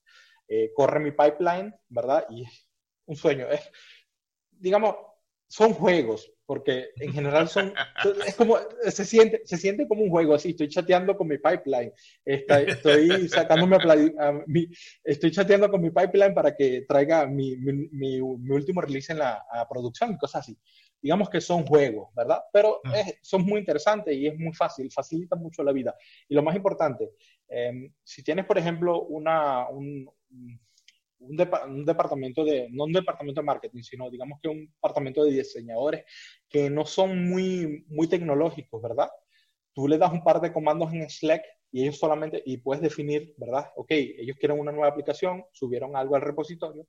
eh, 0.49 0.73
corre 0.75 0.99
mi 0.99 1.13
pipeline, 1.13 1.73
¿verdad? 1.89 2.27
Y 2.31 2.45
un 3.07 3.17
sueño. 3.17 3.49
Es, 3.49 3.71
digamos, 4.51 4.97
son 5.49 5.73
juegos, 5.75 6.33
porque 6.51 6.89
en 6.97 7.13
general 7.13 7.49
son, 7.49 7.73
es 8.27 8.35
como, 8.35 8.57
se 8.89 9.05
siente, 9.05 9.41
se 9.45 9.57
siente 9.57 9.87
como 9.87 10.03
un 10.03 10.11
juego 10.11 10.35
así, 10.35 10.51
estoy 10.51 10.67
chateando 10.67 11.17
con 11.17 11.29
mi 11.29 11.39
pipeline, 11.39 11.93
estoy 12.25 13.29
sacándome 13.29 13.77
a, 13.77 14.33
mi, 14.49 14.67
estoy 15.05 15.31
chateando 15.31 15.71
con 15.71 15.81
mi 15.81 15.91
pipeline 15.91 16.35
para 16.35 16.57
que 16.57 16.87
traiga 16.89 17.25
mi, 17.25 17.55
mi, 17.57 17.89
mi, 17.93 18.21
último 18.21 18.81
release 18.81 19.13
en 19.13 19.21
la 19.21 19.41
producción 19.71 20.11
y 20.11 20.19
cosas 20.19 20.41
así. 20.41 20.59
digamos 21.01 21.31
que 21.31 21.41
son 21.41 21.65
juegos, 21.65 22.13
¿verdad? 22.17 22.43
Pero 22.53 22.81
son 23.23 23.43
muy 23.43 23.61
interesantes 23.61 24.13
y 24.13 24.27
es 24.27 24.37
muy 24.37 24.53
fácil, 24.53 24.91
facilita 24.91 25.37
mucho 25.37 25.63
la 25.63 25.71
vida. 25.71 25.95
Y 26.29 26.35
lo 26.35 26.43
más 26.43 26.57
importante, 26.57 27.13
em, 27.47 27.93
si 28.03 28.25
tienes, 28.25 28.45
por 28.45 28.59
ejemplo, 28.59 29.03
una, 29.03 29.69
un, 29.69 30.11
un, 31.21 31.85
departamento 31.85 32.45
de, 32.45 32.69
no 32.71 32.85
un 32.85 32.93
departamento 32.93 33.41
de 33.41 33.47
marketing, 33.47 33.83
sino 33.83 34.11
digamos 34.11 34.41
que 34.43 34.49
un 34.49 34.67
departamento 34.67 35.25
de 35.25 35.33
diseñadores 35.33 36.05
que 36.49 36.71
no 36.71 36.87
son 36.87 37.29
muy, 37.29 37.85
muy 37.89 38.09
tecnológicos, 38.09 38.83
¿verdad? 38.83 39.11
Tú 39.73 39.87
le 39.87 39.99
das 39.99 40.13
un 40.13 40.25
par 40.25 40.41
de 40.41 40.53
comandos 40.53 40.93
en 40.93 41.09
Slack 41.09 41.45
y 41.71 41.83
ellos 41.83 41.99
solamente, 41.99 42.43
y 42.45 42.57
puedes 42.57 42.83
definir, 42.83 43.35
¿verdad? 43.37 43.71
Ok, 43.77 43.91
ellos 43.91 44.37
quieren 44.39 44.59
una 44.59 44.73
nueva 44.73 44.89
aplicación, 44.89 45.45
subieron 45.53 45.95
algo 45.95 46.17
al 46.17 46.23
repositorio, 46.23 46.89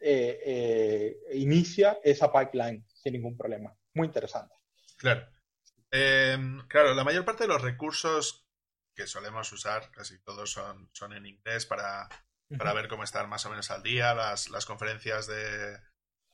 eh, 0.00 0.40
eh, 0.44 1.16
inicia 1.34 1.98
esa 2.02 2.30
pipeline 2.30 2.84
sin 2.92 3.14
ningún 3.14 3.36
problema. 3.38 3.74
Muy 3.94 4.08
interesante. 4.08 4.54
Claro. 4.98 5.26
Em, 5.90 6.66
claro, 6.68 6.92
la 6.92 7.04
mayor 7.04 7.24
parte 7.24 7.44
de 7.44 7.48
los 7.48 7.62
recursos 7.62 8.46
que 8.94 9.06
solemos 9.06 9.50
usar, 9.52 9.90
casi 9.90 10.20
todos 10.22 10.50
son, 10.50 10.90
son 10.92 11.14
en 11.14 11.26
inglés 11.26 11.66
para, 11.66 12.08
para 12.58 12.72
ver 12.72 12.88
cómo 12.88 13.04
estar 13.04 13.26
más 13.26 13.44
o 13.46 13.50
menos 13.50 13.70
al 13.70 13.82
día. 13.82 14.14
Las, 14.14 14.50
las 14.50 14.66
conferencias 14.66 15.26
de, 15.26 15.78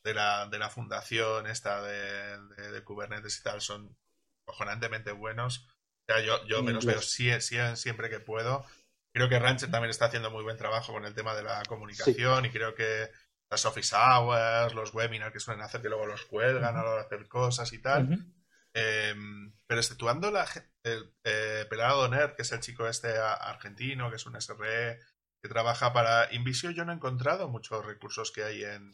de, 0.05 0.15
la, 0.15 0.47
de, 0.47 0.59
la, 0.59 0.71
fundación 0.71 1.47
esta 1.47 1.83
de, 1.83 2.39
de, 2.71 2.85
Kubernetes 2.85 3.39
y 3.39 3.43
tal 3.43 3.61
son 3.61 3.97
cojonantemente 4.45 5.13
buenos. 5.13 5.69
O 6.09 6.13
sea, 6.13 6.25
yo, 6.25 6.45
yo 6.47 6.63
me 6.63 6.73
los 6.73 6.85
veo 6.85 7.01
siempre 7.01 8.11
que 8.11 8.21
puedo. 8.21 8.65
Creo 9.13 9.29
que 9.29 9.39
Rancher 9.39 9.71
también 9.71 9.91
está 9.91 10.07
haciendo 10.07 10.31
muy 10.31 10.43
buen 10.43 10.57
trabajo 10.57 10.93
con 10.93 11.05
el 11.05 11.15
tema 11.15 11.35
de 11.35 11.43
la 11.43 11.63
comunicación 11.65 12.45
y 12.45 12.51
creo 12.51 12.75
que 12.75 13.11
las 13.51 13.65
office 13.65 13.95
hours, 13.97 14.75
los 14.75 14.95
webinars 14.95 15.33
que 15.33 15.41
suelen 15.41 15.63
hacer 15.63 15.83
que 15.83 15.89
luego 15.89 16.07
los 16.07 16.25
cuelgan 16.27 16.77
a 16.77 16.83
la 16.83 16.91
hora 16.91 17.01
de 17.01 17.07
hacer 17.07 17.27
cosas 17.27 17.73
y 17.73 17.79
tal. 17.81 18.25
Em, 18.73 19.53
pero 19.67 19.81
exceptuando 19.81 20.31
la, 20.31 20.47
el 20.85 21.13
eh, 21.25 21.67
Pelado 21.69 22.03
Doner, 22.03 22.37
que 22.37 22.43
es 22.43 22.53
el 22.53 22.61
chico 22.61 22.87
este 22.87 23.19
argentino, 23.19 24.11
que 24.11 24.17
es 24.17 24.27
un 24.27 24.41
SRE 24.41 25.01
que 25.43 25.49
trabaja 25.49 25.93
para 25.93 26.33
Invisio, 26.35 26.71
yo 26.71 26.85
no 26.85 26.93
he 26.93 26.97
encontrado 26.97 27.49
muchos 27.49 27.85
recursos 27.85 28.31
que 28.31 28.45
hay 28.45 28.65
en, 28.65 28.93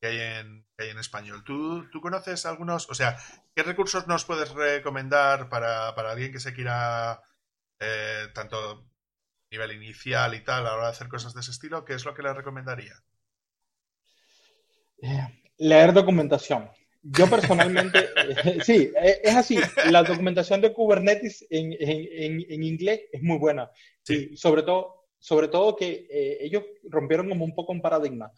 que 0.00 0.06
hay 0.08 0.18
en, 0.18 0.66
hay 0.78 0.90
en 0.90 0.98
español. 0.98 1.44
¿Tú, 1.44 1.88
¿Tú, 1.90 2.00
conoces 2.00 2.46
algunos? 2.46 2.88
O 2.90 2.94
sea, 2.94 3.16
¿qué 3.54 3.62
recursos 3.62 4.06
nos 4.06 4.24
puedes 4.24 4.50
recomendar 4.50 5.48
para, 5.48 5.94
para 5.94 6.12
alguien 6.12 6.32
que 6.32 6.40
se 6.40 6.54
quiera 6.54 7.22
eh, 7.80 8.28
tanto 8.34 8.90
nivel 9.50 9.72
inicial 9.72 10.34
y 10.34 10.40
tal 10.42 10.60
a 10.60 10.70
la 10.70 10.74
hora 10.74 10.84
de 10.86 10.92
hacer 10.92 11.08
cosas 11.08 11.34
de 11.34 11.40
ese 11.40 11.50
estilo? 11.50 11.84
¿Qué 11.84 11.94
es 11.94 12.04
lo 12.04 12.14
que 12.14 12.22
le 12.22 12.32
recomendaría? 12.32 12.94
leer 15.58 15.92
documentación. 15.92 16.70
Yo 17.02 17.28
personalmente, 17.28 18.08
sí, 18.64 18.90
e, 18.96 19.20
es 19.22 19.36
así. 19.36 19.58
La 19.90 20.02
documentación 20.02 20.60
de 20.62 20.72
Kubernetes 20.72 21.46
en, 21.50 22.62
inglés 22.62 23.02
es 23.12 23.22
muy 23.22 23.38
buena. 23.38 23.70
Sí. 24.02 24.36
sobre 24.36 24.62
todo, 24.62 25.03
sobre 25.24 25.48
todo 25.48 25.74
que 25.74 26.06
eh, 26.10 26.36
ellos 26.42 26.64
rompieron 26.90 27.30
como 27.30 27.46
un 27.46 27.54
poco 27.54 27.72
un 27.72 27.80
paradigma 27.80 28.30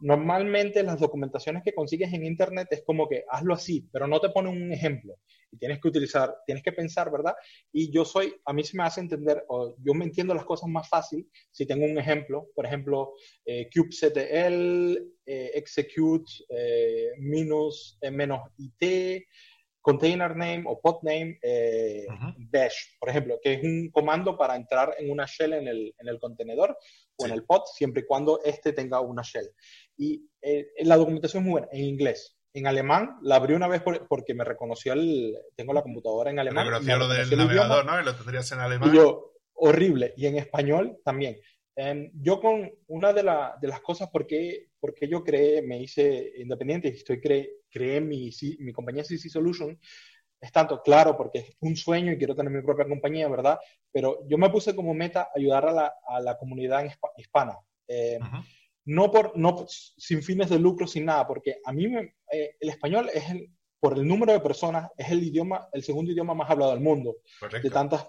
normalmente 0.00 0.82
las 0.82 0.98
documentaciones 0.98 1.62
que 1.62 1.74
consigues 1.74 2.12
en 2.12 2.24
Internet 2.24 2.68
es 2.70 2.82
como 2.82 3.08
que 3.08 3.24
hazlo 3.28 3.54
así, 3.54 3.86
pero 3.92 4.06
no 4.06 4.20
te 4.20 4.30
pone 4.30 4.48
un 4.48 4.72
ejemplo. 4.72 5.16
Y 5.52 5.58
tienes 5.58 5.80
que 5.80 5.88
utilizar, 5.88 6.34
tienes 6.46 6.62
que 6.62 6.72
pensar, 6.72 7.10
¿verdad? 7.10 7.34
Y 7.72 7.92
yo 7.92 8.04
soy, 8.04 8.34
a 8.44 8.52
mí 8.52 8.62
se 8.64 8.76
me 8.76 8.84
hace 8.84 9.00
entender, 9.00 9.44
o 9.48 9.74
yo 9.84 9.94
me 9.94 10.04
entiendo 10.04 10.34
las 10.34 10.44
cosas 10.44 10.68
más 10.68 10.88
fácil 10.88 11.28
si 11.50 11.66
tengo 11.66 11.84
un 11.84 11.98
ejemplo, 11.98 12.48
por 12.54 12.66
ejemplo, 12.66 13.14
eh, 13.44 13.68
kubectl, 13.74 14.96
eh, 15.26 15.50
execute, 15.54 16.30
eh, 16.48 17.10
minus, 17.18 17.98
menos 18.10 18.48
it, 18.58 19.24
container 19.80 20.36
name 20.36 20.64
o 20.66 20.80
pod 20.80 21.02
name 21.02 21.38
bash, 22.36 22.96
por 22.98 23.08
ejemplo, 23.08 23.38
que 23.42 23.54
es 23.54 23.62
un 23.62 23.90
comando 23.90 24.36
para 24.36 24.56
entrar 24.56 24.94
en 24.98 25.10
una 25.10 25.26
shell 25.26 25.54
en 25.54 25.68
el, 25.68 25.94
en 25.98 26.08
el 26.08 26.18
contenedor 26.18 26.76
o 27.16 27.26
en 27.26 27.32
el 27.32 27.44
pod, 27.44 27.62
siempre 27.74 28.02
y 28.02 28.06
cuando 28.06 28.40
este 28.44 28.72
tenga 28.72 29.00
una 29.00 29.22
shell. 29.22 29.50
Y 29.96 30.28
eh, 30.42 30.68
la 30.80 30.96
documentación 30.96 31.42
es 31.42 31.44
muy 31.44 31.52
buena, 31.52 31.68
en 31.72 31.84
inglés. 31.84 32.36
En 32.52 32.66
alemán 32.66 33.18
la 33.22 33.36
abrí 33.36 33.54
una 33.54 33.68
vez 33.68 33.80
porque 34.08 34.34
me 34.34 34.44
reconoció 34.44 34.92
el. 34.92 35.36
Tengo 35.54 35.72
la 35.72 35.82
computadora 35.82 36.30
en 36.30 36.40
alemán. 36.40 36.64
Me 36.64 36.70
reconoció 36.70 36.98
lo 36.98 37.08
del 37.08 37.36
navegador, 37.36 37.86
¿no? 37.86 38.00
Y 38.00 38.04
lo 38.04 38.16
tendrías 38.16 38.50
en 38.50 38.58
alemán. 38.58 38.90
Y 38.92 38.96
yo, 38.96 39.34
horrible. 39.54 40.14
Y 40.16 40.26
en 40.26 40.36
español 40.36 40.98
también. 41.04 41.38
Em, 41.82 42.10
yo 42.20 42.38
con 42.40 42.70
una 42.88 43.10
de, 43.14 43.22
de 43.22 43.68
las 43.68 43.80
cosas 43.80 44.10
porque, 44.12 44.68
porque 44.78 45.08
yo 45.08 45.24
creé, 45.24 45.62
me 45.62 45.80
hice 45.80 46.30
independiente 46.36 46.88
y 46.88 46.90
estoy 46.90 47.22
cre, 47.22 47.52
creé 47.70 48.02
mi, 48.02 48.30
mi 48.58 48.70
compañía 48.70 49.02
CC 49.02 49.30
Solution, 49.30 49.80
es 50.42 50.52
tanto, 50.52 50.82
claro, 50.82 51.16
porque 51.16 51.38
es 51.38 51.56
un 51.60 51.76
sueño 51.76 52.12
y 52.12 52.18
quiero 52.18 52.36
tener 52.36 52.52
mi 52.52 52.60
propia 52.60 52.86
compañía, 52.86 53.28
¿verdad? 53.28 53.58
Pero 53.90 54.28
yo 54.28 54.36
me 54.36 54.50
puse 54.50 54.76
como 54.76 54.92
meta 54.92 55.30
ayudar 55.34 55.64
a 55.68 55.72
la, 55.72 55.94
a 56.06 56.20
la 56.20 56.36
comunidad 56.36 56.84
hispana. 57.16 57.56
Eh, 57.88 58.18
no, 58.84 59.10
por, 59.10 59.34
no 59.38 59.64
sin 59.66 60.22
fines 60.22 60.50
de 60.50 60.58
lucro, 60.58 60.86
sin 60.86 61.06
nada, 61.06 61.26
porque 61.26 61.60
a 61.64 61.72
mí 61.72 61.86
eh, 62.30 62.56
el 62.60 62.68
español 62.68 63.08
es 63.14 63.30
el, 63.30 63.50
por 63.80 63.96
el 63.96 64.06
número 64.06 64.32
de 64.32 64.40
personas, 64.40 64.90
es 64.96 65.10
el 65.10 65.22
idioma, 65.22 65.68
el 65.72 65.82
segundo 65.82 66.12
idioma 66.12 66.34
más 66.34 66.50
hablado 66.50 66.72
del 66.72 66.80
mundo. 66.80 67.16
De 67.62 67.70
tantas, 67.70 68.08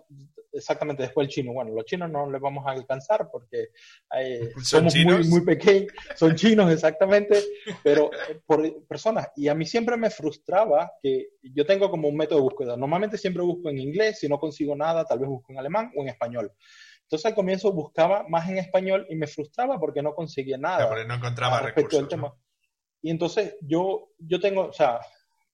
exactamente 0.52 1.03
después 1.03 1.26
el 1.26 1.34
chino. 1.34 1.53
Bueno, 1.53 1.72
los 1.72 1.85
chinos 1.85 2.11
no 2.11 2.30
les 2.30 2.41
vamos 2.41 2.68
a 2.68 2.72
alcanzar 2.72 3.30
porque 3.31 3.69
eh, 4.18 4.52
somos 4.61 4.93
muy, 4.95 5.23
muy 5.30 5.41
pequeños, 5.45 5.93
son 6.15 6.35
chinos 6.35 6.72
exactamente, 6.72 7.41
pero 7.84 8.11
eh, 8.14 8.41
por 8.45 8.85
personas. 8.85 9.30
Y 9.38 9.48
a 9.48 9.56
mí 9.56 9.65
siempre 9.65 9.95
me 9.95 10.10
frustraba 10.10 10.91
que 11.02 11.30
yo 11.41 11.65
tengo 11.65 11.89
como 11.89 12.10
un 12.10 12.18
método 12.18 12.39
de 12.39 12.43
búsqueda. 12.43 12.76
Normalmente 12.76 13.18
siempre 13.18 13.41
busco 13.41 13.69
en 13.69 13.80
inglés, 13.80 14.19
si 14.19 14.27
no 14.27 14.39
consigo 14.39 14.76
nada, 14.76 15.06
tal 15.06 15.19
vez 15.19 15.30
busco 15.30 15.53
en 15.53 15.60
alemán 15.60 15.91
o 15.95 16.02
en 16.02 16.10
español. 16.10 16.52
Entonces 17.03 17.26
al 17.26 17.35
comienzo 17.35 17.72
buscaba 17.72 18.26
más 18.27 18.49
en 18.49 18.57
español 18.57 19.06
y 19.10 19.15
me 19.15 19.27
frustraba 19.27 19.80
porque 19.80 20.02
no 20.02 20.14
conseguía 20.14 20.57
nada. 20.57 20.88
Porque 20.89 21.06
no 21.06 21.15
encontraba 21.15 21.61
recursos. 21.61 22.10
tema. 22.10 22.34
Y 23.02 23.10
entonces 23.10 23.57
yo, 23.61 24.10
yo 24.19 24.39
tengo, 24.39 24.68
o 24.68 24.73
sea, 24.73 24.99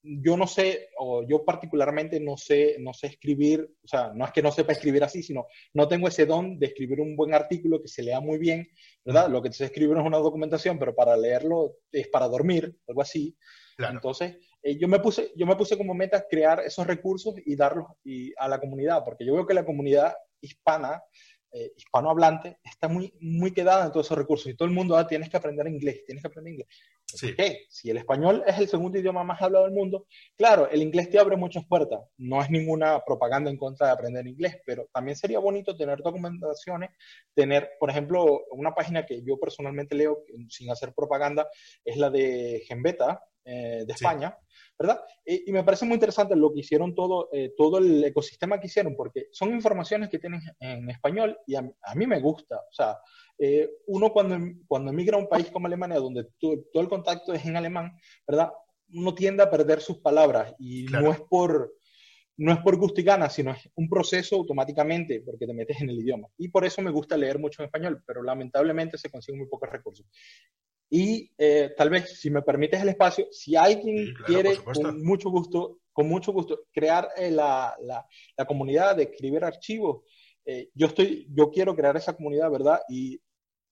yo 0.07 0.37
no 0.37 0.47
sé, 0.47 0.89
o 0.97 1.27
yo 1.27 1.43
particularmente 1.43 2.19
no 2.19 2.37
sé, 2.37 2.77
no 2.79 2.93
sé 2.93 3.07
escribir, 3.07 3.69
o 3.83 3.87
sea, 3.87 4.11
no 4.13 4.25
es 4.25 4.31
que 4.31 4.41
no 4.41 4.51
sepa 4.51 4.73
escribir 4.73 5.03
así, 5.03 5.21
sino 5.21 5.47
no 5.73 5.87
tengo 5.87 6.07
ese 6.07 6.25
don 6.25 6.57
de 6.59 6.67
escribir 6.67 7.01
un 7.01 7.15
buen 7.15 7.33
artículo 7.33 7.81
que 7.81 7.87
se 7.87 8.03
lea 8.03 8.19
muy 8.19 8.37
bien, 8.37 8.69
¿verdad? 9.03 9.29
Lo 9.29 9.41
que 9.41 9.51
sé 9.51 9.65
escribir 9.65 9.97
es 9.97 10.05
una 10.05 10.17
documentación, 10.17 10.79
pero 10.79 10.95
para 10.95 11.17
leerlo 11.17 11.75
es 11.91 12.07
para 12.07 12.27
dormir, 12.27 12.77
algo 12.87 13.01
así. 13.01 13.35
Entonces, 13.77 14.37
eh, 14.63 14.77
yo, 14.77 14.87
me 14.87 14.99
puse, 14.99 15.31
yo 15.35 15.45
me 15.45 15.55
puse 15.55 15.77
como 15.77 15.93
meta 15.93 16.25
crear 16.27 16.61
esos 16.61 16.87
recursos 16.87 17.35
y 17.45 17.55
darlos 17.55 17.87
y, 18.03 18.33
a 18.37 18.47
la 18.47 18.59
comunidad, 18.59 19.03
porque 19.03 19.25
yo 19.25 19.33
veo 19.33 19.45
que 19.45 19.53
la 19.53 19.65
comunidad 19.65 20.15
hispana 20.41 21.03
eh, 21.51 21.73
hispanohablante 21.75 22.59
está 22.63 22.87
muy, 22.87 23.13
muy 23.21 23.51
quedada 23.51 23.85
en 23.85 23.91
todos 23.91 24.07
esos 24.07 24.17
recursos 24.17 24.51
y 24.51 24.55
todo 24.55 24.67
el 24.67 24.73
mundo, 24.73 24.97
ah, 24.97 25.07
tienes 25.07 25.29
que 25.29 25.37
aprender 25.37 25.67
inglés, 25.67 26.03
tienes 26.05 26.23
que 26.23 26.27
aprender 26.27 26.53
inglés. 26.53 26.67
Sí. 27.07 27.33
Si 27.69 27.89
el 27.89 27.97
español 27.97 28.43
es 28.45 28.57
el 28.59 28.67
segundo 28.67 28.99
idioma 28.99 29.23
más 29.23 29.41
hablado 29.41 29.65
del 29.65 29.73
mundo, 29.73 30.07
claro, 30.35 30.69
el 30.69 30.81
inglés 30.81 31.09
te 31.09 31.17
abre 31.17 31.37
muchas 31.37 31.65
puertas. 31.65 32.01
No 32.17 32.41
es 32.41 32.49
ninguna 32.49 32.99
propaganda 33.05 33.49
en 33.49 33.57
contra 33.57 33.87
de 33.87 33.93
aprender 33.93 34.27
inglés, 34.27 34.57
pero 34.65 34.89
también 34.93 35.15
sería 35.15 35.39
bonito 35.39 35.75
tener 35.77 35.99
documentaciones, 35.99 36.91
tener, 37.33 37.71
por 37.79 37.89
ejemplo, 37.89 38.43
una 38.51 38.75
página 38.75 39.05
que 39.05 39.23
yo 39.23 39.39
personalmente 39.39 39.95
leo 39.95 40.25
sin 40.49 40.69
hacer 40.69 40.93
propaganda, 40.93 41.47
es 41.85 41.95
la 41.95 42.09
de 42.09 42.63
Genbeta, 42.67 43.23
eh, 43.49 43.85
de 43.87 43.93
España, 43.93 44.37
¿verdad? 44.77 44.99
Y, 45.25 45.49
me 45.53 45.63
parece 45.63 45.85
muy 45.85 45.93
interesante 45.93 46.35
lo 46.35 46.53
que 46.53 46.59
hicieron 46.59 46.93
todo, 46.93 47.29
eh, 47.31 47.53
todo 47.55 47.77
el 47.77 48.03
ecosistema 48.03 48.59
que 48.59 48.67
hicieron, 48.67 48.93
porque 48.93 49.27
son 49.31 49.53
informaciones 49.53 50.09
que 50.09 50.19
tienen 50.19 50.41
en 50.59 50.89
español 50.89 51.39
y 51.47 51.55
a, 51.55 51.61
mí 51.95 52.05
me 52.05 52.19
gusta. 52.19 52.57
O 52.57 52.73
sea, 52.73 52.97
eh, 53.39 53.69
uno 53.85 54.11
cuando, 54.11 54.37
cuando 54.67 54.91
emigra 54.91 55.15
a 55.15 55.21
un 55.21 55.29
país 55.29 55.49
como 55.49 55.67
Alemania, 55.67 55.97
donde 55.97 56.27
todo 56.37 56.59
el 56.73 56.89
contacto 56.89 57.31
es 57.31 57.45
en 57.45 57.55
alemán, 57.55 57.97
¿verdad? 58.27 58.51
Uno 58.91 59.15
tiende 59.15 59.43
a 59.43 59.49
perder 59.49 59.79
sus 59.79 59.99
palabras 59.99 60.53
y 60.59 60.83
no 60.87 61.09
es 61.09 61.21
por 61.21 61.73
no 62.37 62.51
es 62.51 62.59
por 62.59 62.77
gusto 62.77 63.01
y 63.01 63.03
gana, 63.03 63.29
sino 63.29 63.51
es 63.51 63.67
un 63.75 63.89
proceso 63.89 64.35
automáticamente 64.35 65.21
porque 65.25 65.47
te 65.47 65.53
metes 65.53 65.81
en 65.81 65.89
el 65.89 65.99
idioma. 65.99 66.27
Y 66.37 66.49
por 66.49 66.65
eso 66.65 66.81
me 66.81 66.91
gusta 66.91 67.17
leer 67.17 67.39
mucho 67.39 67.61
en 67.61 67.65
español, 67.65 68.03
pero 68.05 68.21
lamentablemente 68.21 68.97
se 68.97 69.09
consiguen 69.09 69.39
muy 69.39 69.49
pocos 69.49 69.69
recursos. 69.69 70.05
Y 70.89 71.31
eh, 71.37 71.73
tal 71.75 71.89
vez, 71.89 72.19
si 72.19 72.29
me 72.29 72.41
permites 72.41 72.81
el 72.81 72.89
espacio, 72.89 73.27
si 73.31 73.55
alguien 73.55 74.13
quiere 74.25 74.57
con 74.57 75.03
mucho 75.03 75.29
gusto, 75.29 75.79
con 75.91 76.07
mucho 76.07 76.31
gusto, 76.31 76.61
crear 76.71 77.09
eh, 77.17 77.29
la, 77.31 77.75
la, 77.81 78.45
comunidad 78.45 78.95
de 78.95 79.03
escribir 79.03 79.43
archivos, 79.43 80.03
eh, 80.45 80.69
yo 80.73 80.87
estoy, 80.87 81.27
yo 81.29 81.51
quiero 81.51 81.75
crear 81.75 81.97
esa 81.97 82.15
comunidad, 82.15 82.49
¿verdad? 82.49 82.79
Y 82.87 83.21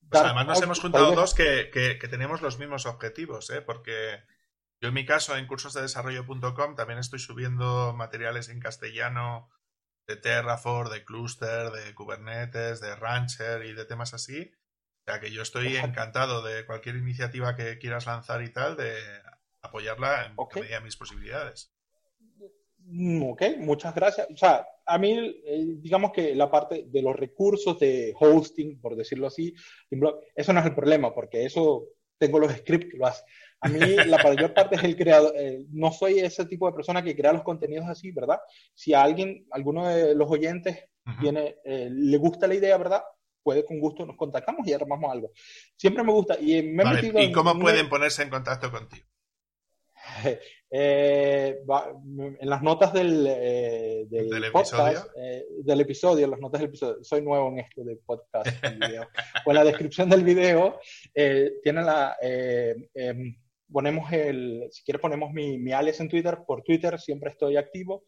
pues 0.09 0.23
además 0.23 0.47
nos 0.47 0.61
hemos 0.61 0.79
juntado 0.79 1.15
dos 1.15 1.33
que, 1.33 1.69
que, 1.71 2.07
tenemos 2.07 2.41
los 2.41 2.59
mismos 2.59 2.85
objetivos, 2.85 3.49
¿eh? 3.49 3.61
Porque 3.61 4.19
yo 4.81 4.89
en 4.89 4.93
mi 4.93 5.05
caso 5.05 5.37
en 5.37 5.47
cursosdedesarrollo.com 5.47 6.75
también 6.75 6.99
estoy 6.99 7.19
subiendo 7.19 7.93
materiales 7.93 8.49
en 8.49 8.59
castellano 8.59 9.49
de 10.05 10.17
Terraform, 10.17 10.91
de 10.91 11.03
Cluster, 11.05 11.71
de 11.71 11.95
Kubernetes, 11.95 12.81
de 12.81 12.95
Rancher 12.95 13.65
y 13.65 13.73
de 13.73 13.85
temas 13.85 14.13
así. 14.13 14.51
O 15.07 15.11
sea 15.11 15.19
que 15.19 15.31
yo 15.31 15.43
estoy 15.43 15.75
encantado 15.77 16.41
de 16.41 16.65
cualquier 16.65 16.95
iniciativa 16.95 17.55
que 17.55 17.77
quieras 17.77 18.07
lanzar 18.07 18.41
y 18.41 18.51
tal, 18.51 18.75
de 18.75 18.95
apoyarla 19.61 20.25
en 20.25 20.33
okay. 20.35 20.63
medida 20.63 20.79
de 20.79 20.85
mis 20.85 20.97
posibilidades. 20.97 21.71
Mm, 22.79 23.23
ok, 23.29 23.41
muchas 23.59 23.93
gracias. 23.93 24.27
O 24.33 24.37
sea, 24.37 24.65
a 24.83 24.97
mí, 24.97 25.11
eh, 25.45 25.65
digamos 25.77 26.11
que 26.11 26.33
la 26.33 26.49
parte 26.49 26.85
de 26.87 27.01
los 27.03 27.15
recursos 27.15 27.77
de 27.79 28.15
hosting, 28.19 28.79
por 28.81 28.95
decirlo 28.95 29.27
así, 29.27 29.53
eso 30.35 30.53
no 30.53 30.59
es 30.59 30.65
el 30.65 30.75
problema, 30.75 31.13
porque 31.13 31.45
eso 31.45 31.87
tengo 32.17 32.39
los 32.39 32.51
scripts 32.51 32.91
que 32.91 32.97
lo 32.97 33.05
hacen. 33.05 33.25
A 33.61 33.69
mí 33.69 33.79
la 33.79 34.17
mayor 34.23 34.53
parte 34.55 34.75
es 34.75 34.83
el 34.83 34.95
creador, 34.95 35.33
eh, 35.37 35.65
no 35.69 35.91
soy 35.91 36.19
ese 36.19 36.45
tipo 36.45 36.67
de 36.67 36.73
persona 36.73 37.03
que 37.03 37.15
crea 37.15 37.33
los 37.33 37.43
contenidos 37.43 37.87
así, 37.87 38.11
¿verdad? 38.11 38.39
Si 38.73 38.93
a 38.93 39.03
alguien, 39.03 39.45
alguno 39.51 39.87
de 39.87 40.15
los 40.15 40.29
oyentes 40.31 40.85
tiene, 41.19 41.57
eh, 41.63 41.89
le 41.91 42.17
gusta 42.17 42.47
la 42.47 42.55
idea, 42.55 42.77
¿verdad? 42.77 43.03
Puede 43.45 43.63
con 43.63 43.79
gusto 43.79 44.07
nos 44.07 44.17
contactamos 44.17 44.67
y 44.67 44.73
armamos 44.73 45.11
algo. 45.11 45.31
Siempre 45.77 46.03
me 46.03 46.11
gusta. 46.11 46.35
¿Y, 46.39 46.63
me 46.63 46.83
¿y 47.23 47.31
cómo 47.31 47.57
pueden 47.59 47.87
ponerse 47.87 48.23
en 48.23 48.31
contacto 48.31 48.71
contigo? 48.71 49.05
Eh, 50.77 51.61
en 52.17 52.49
las 52.49 52.61
notas 52.61 52.91
del, 52.91 53.25
eh, 53.29 54.07
del, 54.09 54.51
podcast, 54.51 54.73
episodio? 54.73 55.11
Eh, 55.15 55.45
del 55.63 55.81
episodio, 55.81 56.27
las 56.27 56.39
notas 56.39 56.59
del 56.59 56.69
episodio, 56.69 57.01
soy 57.01 57.21
nuevo 57.21 57.47
en 57.49 57.59
esto 57.59 57.83
de 57.85 57.95
podcast 57.95 58.47
o 59.45 59.51
en 59.51 59.55
la 59.55 59.63
descripción 59.63 60.09
del 60.09 60.25
video, 60.25 60.81
tiene 61.13 61.81
la, 61.81 62.17
em, 62.19 63.37
ponemos 63.71 64.11
el, 64.11 64.67
si 64.69 64.83
quieres 64.83 64.99
ponemos 64.99 65.31
mi, 65.31 65.57
mi 65.59 65.71
alias 65.71 66.01
en 66.01 66.09
Twitter, 66.09 66.39
por 66.45 66.61
Twitter 66.61 66.99
siempre 66.99 67.29
estoy 67.29 67.55
activo. 67.55 68.03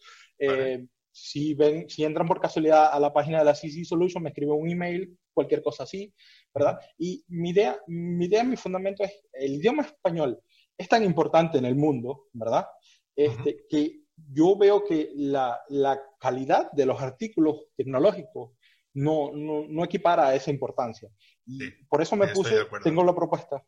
Si, 1.19 1.53
ven, 1.53 1.89
si 1.89 2.03
entran 2.03 2.27
por 2.27 2.39
casualidad 2.39 2.93
a 2.93 2.99
la 2.99 3.11
página 3.11 3.39
de 3.39 3.45
la 3.45 3.55
CC 3.55 3.83
Solution, 3.83 4.23
me 4.23 4.29
escriben 4.29 4.55
un 4.59 4.69
email, 4.69 5.17
cualquier 5.33 5.61
cosa 5.61 5.83
así, 5.83 6.13
¿verdad? 6.53 6.79
Y 6.97 7.23
mi 7.27 7.49
idea, 7.49 7.79
mi 7.87 8.25
idea, 8.25 8.43
mi 8.43 8.55
fundamento 8.55 9.03
es 9.03 9.21
el 9.33 9.55
idioma 9.55 9.83
español 9.83 10.41
es 10.77 10.87
tan 10.87 11.03
importante 11.03 11.57
en 11.57 11.65
el 11.65 11.75
mundo, 11.75 12.27
¿verdad? 12.33 12.67
Este, 13.15 13.65
Que 13.69 14.01
yo 14.31 14.57
veo 14.57 14.83
que 14.83 15.11
la, 15.15 15.59
la, 15.69 15.99
calidad 16.19 16.71
de 16.71 16.85
los 16.85 16.99
artículos 17.01 17.65
tecnológicos 17.75 18.51
no, 18.93 19.31
no, 19.33 19.65
no 19.67 19.83
equipara 19.83 20.27
a 20.27 20.35
esa 20.35 20.51
importancia. 20.51 21.09
Y 21.45 21.69
por 21.85 22.01
eso 22.01 22.15
me 22.15 22.27
puse, 22.29 22.65
tengo 22.83 23.03
la 23.03 23.15
propuesta, 23.15 23.63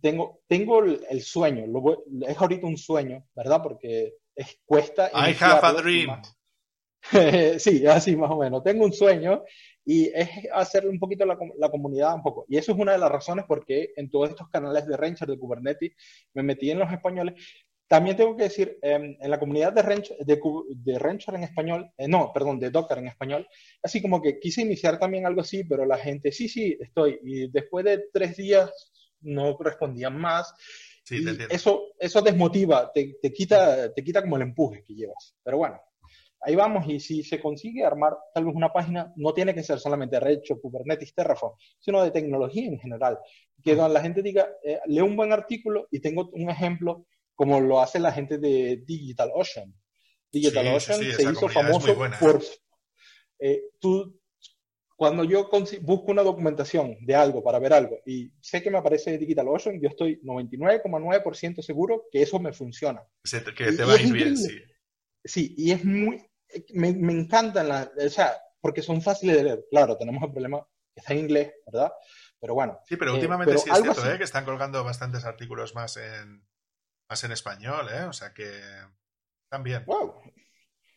tengo, 0.00 0.42
tengo 0.46 0.84
el, 0.84 1.22
sueño, 1.22 1.66
lo 1.66 2.04
es 2.26 2.36
ahorita 2.36 2.66
un 2.66 2.76
sueño, 2.76 3.26
¿verdad? 3.34 3.62
Porque 3.62 4.14
es, 4.34 4.60
cuesta. 4.64 5.10
I 5.14 5.34
have 5.40 5.60
a 5.62 5.72
dream. 5.72 6.22
sí, 7.58 7.86
así 7.86 8.16
más 8.16 8.30
o 8.30 8.38
menos. 8.38 8.62
Tengo 8.62 8.84
un 8.84 8.92
sueño 8.92 9.42
y 9.84 10.06
es 10.08 10.28
hacerle 10.52 10.90
un 10.90 10.98
poquito 10.98 11.24
la, 11.24 11.38
la, 11.58 11.70
comunidad 11.70 12.14
un 12.14 12.22
poco. 12.22 12.44
Y 12.48 12.56
eso 12.56 12.72
es 12.72 12.78
una 12.78 12.92
de 12.92 12.98
las 12.98 13.10
razones 13.10 13.44
por 13.46 13.64
qué 13.64 13.92
en 13.96 14.10
todos 14.10 14.30
estos 14.30 14.48
canales 14.48 14.86
de 14.86 14.96
Rancher, 14.96 15.28
de 15.28 15.38
Kubernetes, 15.38 15.92
me 16.34 16.42
metí 16.42 16.70
en 16.70 16.78
los 16.78 16.92
españoles. 16.92 17.34
También 17.88 18.16
tengo 18.16 18.36
que 18.36 18.44
decir, 18.44 18.78
em, 18.82 19.16
en 19.20 19.30
la 19.30 19.40
comunidad 19.40 19.72
de 19.72 19.82
Rancher, 19.82 20.16
de, 20.18 20.40
de 20.76 20.94
en 20.94 21.42
español, 21.42 21.90
eh, 21.98 22.06
no, 22.06 22.32
perdón, 22.32 22.60
de 22.60 22.70
Docker 22.70 22.98
en 22.98 23.08
español, 23.08 23.48
así 23.82 24.00
como 24.00 24.22
que 24.22 24.38
quise 24.38 24.62
iniciar 24.62 24.96
también 25.00 25.26
algo 25.26 25.40
así, 25.40 25.64
pero 25.64 25.84
la 25.84 25.98
gente, 25.98 26.30
sí, 26.30 26.48
sí, 26.48 26.78
estoy. 26.78 27.18
Y 27.24 27.50
después 27.50 27.84
de 27.84 28.04
tres 28.12 28.36
días 28.36 28.70
no 29.22 29.56
respondían 29.58 30.16
más. 30.16 30.54
Sí, 31.02 31.24
eso, 31.50 31.88
eso 31.98 32.22
desmotiva, 32.22 32.92
te, 32.92 33.16
te, 33.20 33.32
quita, 33.32 33.92
te 33.92 34.04
quita 34.04 34.22
como 34.22 34.36
el 34.36 34.42
empuje 34.42 34.84
que 34.84 34.94
llevas. 34.94 35.34
Pero 35.42 35.58
bueno, 35.58 35.80
ahí 36.42 36.54
vamos 36.54 36.86
y 36.88 37.00
si 37.00 37.22
se 37.22 37.40
consigue 37.40 37.84
armar 37.84 38.16
tal 38.34 38.44
vez 38.44 38.54
una 38.54 38.72
página, 38.72 39.12
no 39.16 39.32
tiene 39.32 39.54
que 39.54 39.62
ser 39.62 39.78
solamente 39.78 40.20
Recho, 40.20 40.60
Kubernetes, 40.60 41.14
Terraform, 41.14 41.54
sino 41.78 42.02
de 42.02 42.10
tecnología 42.10 42.66
en 42.66 42.78
general. 42.78 43.18
Que 43.62 43.74
donde 43.74 43.94
la 43.94 44.02
gente 44.02 44.22
diga, 44.22 44.48
eh, 44.64 44.80
leo 44.86 45.04
un 45.04 45.16
buen 45.16 45.32
artículo 45.32 45.86
y 45.90 46.00
tengo 46.00 46.30
un 46.32 46.50
ejemplo 46.50 47.06
como 47.34 47.60
lo 47.60 47.80
hace 47.80 47.98
la 47.98 48.12
gente 48.12 48.38
de 48.38 48.82
DigitalOcean. 48.86 49.74
DigitalOcean 50.32 51.00
se 51.00 51.22
hizo 51.22 51.48
famoso 51.48 51.96
por... 51.96 52.42
Eh, 53.38 53.62
tú, 53.78 54.20
cuando 54.96 55.24
yo 55.24 55.48
busco 55.80 56.12
una 56.12 56.22
documentación 56.22 56.98
de 57.00 57.14
algo 57.14 57.42
para 57.42 57.58
ver 57.58 57.72
algo 57.72 57.98
y 58.04 58.30
sé 58.40 58.62
que 58.62 58.70
me 58.70 58.76
aparece 58.76 59.16
DigitalOcean, 59.16 59.80
yo 59.80 59.88
estoy 59.88 60.20
99,9% 60.22 61.62
seguro 61.62 62.04
que 62.12 62.20
eso 62.22 62.38
me 62.38 62.52
funciona. 62.52 63.02
Que 63.56 63.72
te 63.72 63.84
va 63.84 63.94
a 63.94 64.02
ir 64.02 64.12
bien, 64.12 64.36
sí. 64.36 64.60
Sí, 65.24 65.54
y 65.56 65.72
es 65.72 65.84
muy, 65.84 66.22
me, 66.74 66.92
me 66.92 67.12
encantan 67.12 67.68
las, 67.68 67.90
o 67.96 68.08
sea, 68.08 68.40
porque 68.60 68.82
son 68.82 69.02
fáciles 69.02 69.36
de 69.36 69.44
leer. 69.44 69.66
Claro, 69.70 69.96
tenemos 69.96 70.22
el 70.22 70.32
problema 70.32 70.66
que 70.94 71.00
está 71.00 71.12
en 71.12 71.20
inglés, 71.20 71.52
¿verdad? 71.66 71.92
Pero 72.40 72.54
bueno. 72.54 72.80
Sí, 72.86 72.96
pero 72.96 73.12
eh, 73.12 73.14
últimamente 73.14 73.58
sí 73.58 73.70
es 73.70 73.78
cierto, 73.80 74.10
¿eh? 74.10 74.18
Que 74.18 74.24
están 74.24 74.44
colgando 74.44 74.82
bastantes 74.84 75.24
artículos 75.24 75.74
más 75.74 75.96
en, 75.96 76.46
más 77.08 77.24
en 77.24 77.32
español, 77.32 77.88
¿eh? 77.92 78.04
O 78.04 78.12
sea 78.12 78.32
que 78.32 78.50
también. 79.48 79.84
Wow. 79.84 80.14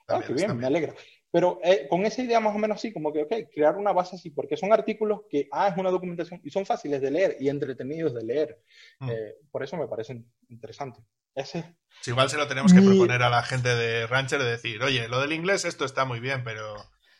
ah, 0.08 0.22
qué 0.26 0.34
bien, 0.34 0.56
me 0.58 0.66
alegra. 0.66 0.94
Pero 1.32 1.60
eh, 1.64 1.88
con 1.90 2.06
esa 2.06 2.22
idea 2.22 2.40
más 2.40 2.56
o 2.56 2.60
menos 2.60 2.78
así, 2.78 2.94
como 2.94 3.12
que, 3.12 3.24
ok, 3.24 3.34
crear 3.52 3.76
una 3.76 3.92
base 3.92 4.16
así, 4.16 4.30
porque 4.30 4.56
son 4.56 4.72
artículos 4.72 5.22
que, 5.28 5.48
ah, 5.52 5.70
es 5.70 5.78
una 5.78 5.90
documentación 5.90 6.40
y 6.44 6.52
son 6.52 6.64
fáciles 6.64 7.02
de 7.02 7.10
leer 7.10 7.38
y 7.40 7.50
entretenidos 7.50 8.14
de 8.14 8.24
leer. 8.24 8.62
Mm. 9.00 9.10
Eh, 9.10 9.36
por 9.52 9.64
eso 9.64 9.76
me 9.76 9.88
parecen 9.88 10.32
interesantes. 10.50 11.04
Ese, 11.36 11.76
igual 12.06 12.30
se 12.30 12.38
lo 12.38 12.48
tenemos 12.48 12.74
que 12.74 12.82
proponer 12.82 13.24
a 13.24 13.30
la 13.30 13.44
gente 13.44 13.76
de 13.76 14.08
Rancher 14.08 14.42
de 14.42 14.52
decir, 14.52 14.84
oye, 14.84 15.08
lo 15.08 15.20
del 15.22 15.34
inglés 15.34 15.66
esto 15.66 15.86
está 15.86 16.06
muy 16.06 16.20
bien, 16.20 16.44
pero 16.44 16.76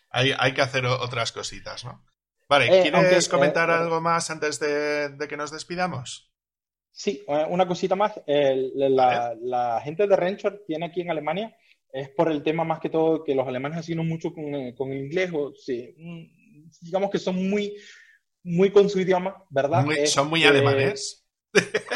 hay, 0.10 0.34
hay 0.38 0.54
que 0.54 0.62
hacer 0.62 0.86
otras 0.86 1.32
cositas, 1.32 1.86
¿no? 1.86 2.04
Vale, 2.50 2.66
eh, 2.68 2.82
¿quieres 2.92 3.28
eh, 3.28 3.30
comentar 3.32 3.72
algo 3.72 4.02
más 4.02 4.30
antes 4.30 4.60
de, 4.60 5.16
que 5.28 5.38
nos 5.38 5.52
despidamos? 5.52 6.32
Sí, 6.92 7.24
eh, 7.28 7.46
una 7.50 7.68
cosita 7.68 7.96
más. 7.96 8.22
la, 8.28 9.82
gente 9.84 10.06
de 10.06 10.16
Rancher 10.16 10.62
tiene 10.68 10.86
aquí 10.86 11.02
en 11.02 11.10
Alemania, 11.10 11.56
es 11.92 12.10
por 12.10 12.32
el 12.32 12.44
tema 12.44 12.64
más 12.64 12.80
que 12.80 12.90
todo 12.90 13.24
que 13.24 13.36
los 13.36 13.48
alemanes 13.48 13.90
no 13.90 14.04
mucho 14.04 14.34
con, 14.34 14.54
el 14.54 14.98
inglés, 14.98 15.32
o 15.34 15.54
sí, 15.56 15.96
mm, 15.98 16.70
digamos 16.82 17.10
que 17.10 17.20
son 17.20 17.50
muy, 17.50 17.76
muy 18.44 18.72
con 18.72 18.90
su 18.90 19.00
idioma, 19.00 19.44
¿verdad? 19.50 19.86
son 20.06 20.30
muy 20.30 20.44
alemanes. 20.44 21.23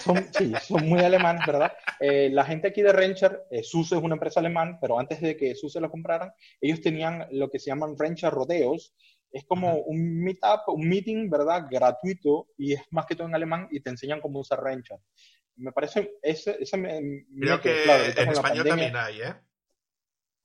Son, 0.03 0.27
sí, 0.33 0.53
son 0.61 0.87
muy 0.87 0.99
alemanes, 0.99 1.45
¿verdad? 1.45 1.73
Eh, 1.99 2.29
la 2.31 2.45
gente 2.45 2.67
aquí 2.67 2.81
de 2.81 2.93
Rencher, 2.93 3.43
eh, 3.49 3.63
SUSE 3.63 3.95
es 3.95 4.01
una 4.03 4.15
empresa 4.15 4.39
alemana, 4.39 4.77
pero 4.79 4.99
antes 4.99 5.19
de 5.19 5.35
que 5.35 5.55
SUSE 5.55 5.81
lo 5.81 5.89
compraran, 5.89 6.31
ellos 6.61 6.81
tenían 6.81 7.27
lo 7.31 7.49
que 7.49 7.59
se 7.59 7.71
llaman 7.71 7.95
Rencher 7.97 8.31
Rodeos. 8.31 8.93
Es 9.31 9.43
como 9.45 9.75
un 9.81 10.23
meetup, 10.23 10.67
un 10.67 10.87
meeting, 10.87 11.29
¿verdad? 11.29 11.65
Gratuito 11.69 12.47
y 12.57 12.73
es 12.73 12.81
más 12.91 13.05
que 13.05 13.15
todo 13.15 13.27
en 13.27 13.35
alemán 13.35 13.67
y 13.71 13.81
te 13.81 13.89
enseñan 13.89 14.21
cómo 14.21 14.39
usar 14.39 14.63
Rencher. 14.63 14.99
Me 15.57 15.71
parece, 15.71 16.13
ese, 16.21 16.57
ese 16.59 16.77
me, 16.77 17.25
Creo 17.39 17.59
que 17.59 17.83
en 17.83 18.29
español 18.29 18.67
también 18.67 18.95
hay, 18.95 19.21
¿eh? 19.21 19.35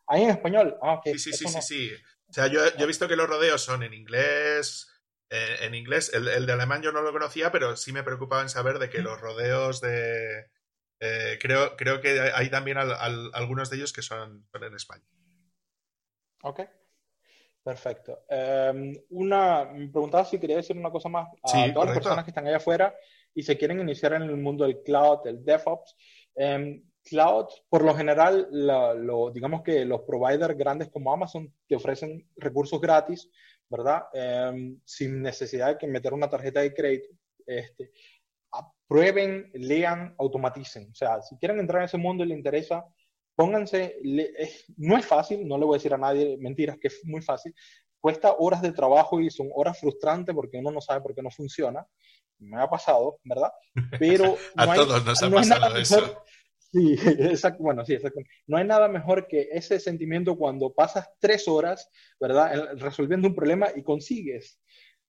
¿Hay 0.07 0.23
en 0.25 0.31
español? 0.31 0.77
Ah, 0.83 1.01
Sí, 1.05 1.19
sí, 1.19 1.33
sí, 1.33 1.47
sí, 1.47 1.63
sí. 1.63 1.91
O 2.29 2.33
sea, 2.33 2.47
yo, 2.47 2.61
yo 2.77 2.85
he 2.85 2.87
visto 2.87 3.07
que 3.07 3.15
los 3.15 3.29
rodeos 3.29 3.63
son 3.63 3.83
en 3.83 3.93
inglés, 3.93 4.89
en 5.63 5.75
inglés. 5.75 6.13
El, 6.13 6.47
de 6.47 6.53
alemán 6.53 6.83
yo 6.83 6.93
no 6.93 7.03
lo 7.03 7.13
conocía, 7.13 7.51
pero 7.51 7.77
sí 7.77 7.93
me 7.93 8.03
preocupaba 8.03 8.43
en 8.43 8.49
saber 8.49 8.79
de 8.79 8.91
que 8.91 8.99
los 8.99 9.21
rodeos 9.21 9.81
de... 9.81 10.47
Eh, 11.01 11.39
creo, 11.41 11.77
creo 11.77 12.01
que 12.01 12.21
hay 12.35 12.49
también 12.49 12.79
algunos 12.79 13.71
de 13.71 13.77
ellos 13.77 13.93
que 13.93 14.03
son, 14.03 14.47
en 14.55 14.75
España. 14.75 15.05
Ok, 16.45 16.61
perfecto. 17.63 18.25
Em, 18.29 18.95
una, 19.11 19.65
me 19.65 19.89
preguntaba 19.89 20.25
si 20.25 20.39
quería 20.39 20.57
decir 20.57 20.77
una 20.77 20.91
cosa 20.91 21.09
más 21.09 21.29
a 21.43 21.73
todas 21.73 21.89
las 21.89 21.99
personas 21.99 22.25
que 22.25 22.31
están 22.31 22.47
allá 22.47 22.59
afuera 22.59 22.95
y 23.35 23.43
se 23.43 23.59
quieren 23.59 23.81
iniciar 23.81 24.13
en 24.13 24.23
el 24.23 24.37
mundo 24.37 24.65
del 24.65 24.83
cloud, 24.83 25.25
del 25.25 25.45
DevOps. 25.45 25.97
Em, 26.37 26.83
cloud, 27.05 27.47
por 27.69 27.85
lo 27.85 27.95
general, 27.95 28.49
lo, 28.51 29.31
digamos 29.31 29.63
que 29.63 29.85
los 29.85 30.03
providers 30.03 30.57
grandes 30.57 30.89
como 30.89 31.13
Amazon 31.13 31.53
te 31.67 31.77
ofrecen 31.77 32.29
recursos 32.37 32.81
gratis 32.81 33.29
¿verdad? 33.73 34.03
Em, 34.13 34.79
sin 34.85 35.23
necesidad 35.23 35.69
de 35.69 35.79
que 35.79 35.87
meter 35.87 36.13
una 36.13 36.29
tarjeta 36.29 36.61
de 36.61 36.75
crédito. 36.75 37.09
Este, 37.47 37.91
prueben, 38.87 39.51
lean, 39.55 40.15
automaticen. 40.19 40.91
O 40.93 40.95
sea, 40.95 41.23
si 41.23 41.37
quieren 41.39 41.59
entrar 41.59 41.81
en 41.81 41.87
ese 41.87 41.97
mundo 41.97 42.23
y 42.23 42.29
les 42.29 42.37
interesa, 42.37 42.85
pónganse, 43.35 43.97
no 44.77 44.99
es 44.99 45.07
fácil, 45.07 45.49
no 45.49 45.57
le 45.57 45.65
voy 45.65 45.77
a 45.77 45.79
decir 45.79 45.95
a 45.95 45.99
nadie 45.99 46.37
mentiras 46.39 46.77
que 46.79 46.89
es 46.89 47.01
muy 47.05 47.23
fácil, 47.23 47.55
cuesta 47.99 48.35
horas 48.39 48.61
de 48.61 48.73
trabajo 48.73 49.19
y 49.19 49.31
son 49.31 49.49
horas 49.55 49.81
frustrantes 49.81 50.35
porque 50.35 50.59
uno 50.59 50.71
no 50.71 50.83
sabe 50.83 51.01
por 51.01 51.15
qué 51.15 51.23
no 51.23 51.31
funciona. 51.31 51.87
Me 52.39 52.61
ha 52.61 52.69
pasado, 52.69 53.19
¿verdad? 53.25 53.51
Pero 53.99 54.37
a 54.57 54.75
todos 54.75 55.05
nos 55.07 55.23
ha 55.23 55.31
pasado 55.31 55.77
eso. 55.79 56.23
Sí, 56.73 56.97
exacto. 57.19 57.63
Bueno, 57.63 57.85
sí, 57.85 57.95
exacto. 57.95 58.21
No 58.47 58.57
hay 58.57 58.65
nada 58.65 58.89
mejor 58.89 59.27
que 59.29 59.49
ese 59.53 59.79
sentimiento 59.79 60.37
cuando 60.37 60.73
pasas 60.73 61.09
tres 61.21 61.47
horas, 61.47 61.89
¿verdad?, 62.19 62.77
resolviendo 62.77 63.29
un 63.29 63.35
problema 63.35 63.69
y 63.75 63.83
consigues 63.83 64.59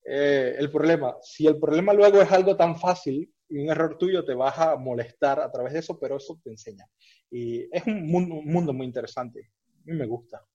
eh, 0.06 0.56
el 0.58 0.70
problema. 0.70 1.16
Si 1.22 1.48
el 1.48 1.60
problema 1.60 1.94
luego 1.94 2.22
es 2.22 2.32
algo 2.32 2.58
tan 2.58 2.78
fácil 2.78 3.34
y 3.48 3.60
un 3.60 3.70
error 3.70 3.98
tuyo 3.98 4.26
te 4.26 4.34
vas 4.34 4.60
a 4.60 4.76
molestar 4.76 5.40
a 5.40 5.52
través 5.52 5.74
de 5.74 5.80
eso, 5.80 5.98
pero 6.00 6.18
eso 6.18 6.40
te 6.44 6.50
enseña. 6.50 6.86
Y 7.32 7.70
es 7.72 7.86
un 7.88 8.08
mundo, 8.08 8.74
muy 8.74 8.86
interesante. 8.86 9.52
A 9.66 9.82
mí 9.86 9.94
me 9.94 10.06
gusta. 10.06 10.46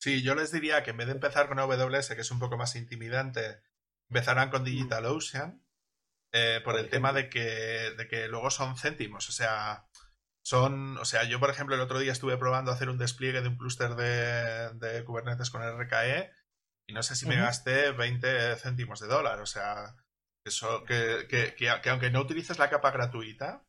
Sí, 0.00 0.22
yo 0.22 0.34
les 0.34 0.52
diría 0.52 0.82
que 0.82 0.90
en 0.90 0.98
vez 0.98 1.06
de 1.06 1.14
empezar 1.14 1.48
con 1.48 1.58
AWS, 1.58 2.14
que 2.14 2.20
es 2.20 2.30
un 2.30 2.38
poco 2.38 2.56
más 2.56 2.76
intimidante, 2.76 3.62
empezarán 4.08 4.50
con 4.50 4.64
DigitalOcean 4.64 5.62
eh, 6.32 6.60
por 6.64 6.78
el 6.78 6.88
tema 6.90 7.12
de 7.12 7.28
que, 7.28 7.40
de 7.96 8.08
que 8.08 8.28
luego 8.28 8.50
son 8.50 8.76
céntimos. 8.76 9.28
O 9.28 9.32
sea, 9.32 9.86
son, 10.42 10.98
o 10.98 11.04
sea, 11.04 11.24
yo 11.24 11.40
por 11.40 11.50
ejemplo 11.50 11.74
el 11.74 11.80
otro 11.80 11.98
día 11.98 12.12
estuve 12.12 12.36
probando 12.36 12.72
hacer 12.72 12.88
un 12.88 12.98
despliegue 12.98 13.42
de 13.42 13.48
un 13.48 13.56
clúster 13.56 13.94
de, 13.96 14.70
de, 14.74 15.04
Kubernetes 15.04 15.50
con 15.50 15.62
RKE 15.62 16.30
y 16.86 16.92
no 16.92 17.02
sé 17.02 17.16
si 17.16 17.26
me 17.26 17.36
gasté 17.36 17.92
20 17.92 18.56
céntimos 18.56 19.00
de 19.00 19.08
dólar. 19.08 19.40
O 19.40 19.46
sea, 19.46 19.94
eso, 20.44 20.84
que, 20.84 21.26
que, 21.28 21.54
que, 21.54 21.90
aunque 21.90 22.10
no 22.10 22.20
utilices 22.20 22.58
la 22.58 22.70
capa 22.70 22.90
gratuita, 22.90 23.64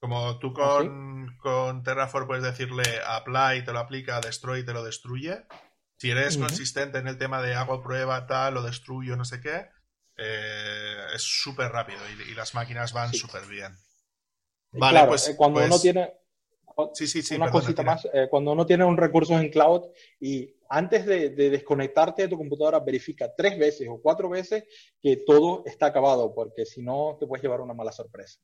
como 0.00 0.38
tú 0.38 0.54
¿Ah, 0.58 0.78
con, 0.78 1.36
con 1.38 1.82
Terraform 1.82 2.26
puedes 2.26 2.44
decirle 2.44 2.84
apply, 3.06 3.64
te 3.64 3.72
lo 3.72 3.80
aplica, 3.80 4.20
destroy, 4.20 4.64
te 4.64 4.72
lo 4.72 4.84
destruye. 4.84 5.46
Si 5.98 6.10
eres 6.10 6.38
consistente 6.38 6.98
en 6.98 7.08
el 7.08 7.18
tema 7.18 7.42
de 7.42 7.54
hago 7.54 7.82
prueba, 7.82 8.26
tal, 8.26 8.54
lo 8.54 8.62
destruyo, 8.62 9.16
no 9.16 9.26
sé 9.26 9.42
qué, 9.42 9.68
eh, 10.20 11.06
es 11.14 11.22
súper 11.22 11.70
rápido 11.70 11.98
y, 12.28 12.34
las 12.34 12.54
máquinas 12.54 12.92
van 12.92 13.12
súper 13.12 13.46
bien. 13.46 13.74
Vale, 14.72 15.04
pues 15.06 15.28
eh, 15.28 15.36
cuando 15.36 15.60
uno 15.60 15.70
pues 15.70 15.82
tiene 15.82 16.12
sí, 16.94 17.06
sí, 17.06 17.22
sí, 17.22 17.34
una 17.34 17.50
cosita 17.50 17.82
más, 17.82 18.06
eh, 18.12 18.28
cuando 18.30 18.52
uno 18.52 18.66
tiene 18.66 18.84
un 18.84 18.96
recurso 18.96 19.38
en 19.38 19.50
cloud 19.50 19.82
y 20.20 20.54
antes 20.68 21.04
de, 21.06 21.30
desconectarte 21.30 22.22
de 22.22 22.28
tu 22.28 22.38
computadora 22.38 22.80
verifica 22.80 23.34
tres 23.34 23.58
veces 23.58 23.88
o 23.90 24.00
cuatro 24.00 24.28
veces 24.28 24.64
que 25.00 25.22
todo 25.26 25.62
está 25.66 25.86
acabado, 25.86 26.34
porque 26.34 26.64
si 26.64 26.82
no 26.82 27.16
te 27.18 27.26
puedes 27.26 27.42
llevar 27.42 27.60
una 27.60 27.74
mala 27.74 27.92
sorpresa. 27.92 28.40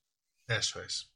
Eso 0.48 0.82
es. 0.82 1.12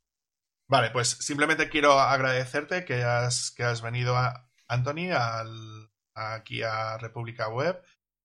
Vale, 0.68 0.90
pues 0.90 1.08
simplemente 1.20 1.68
quiero 1.68 1.98
agradecerte 1.98 2.84
que 2.84 3.02
has, 3.02 3.50
que 3.50 3.64
has 3.64 3.82
venido, 3.82 4.16
a, 4.16 4.48
Anthony, 4.68 5.10
al, 5.12 5.90
aquí 6.14 6.62
a 6.62 6.96
República 6.98 7.48
Web. 7.48 7.82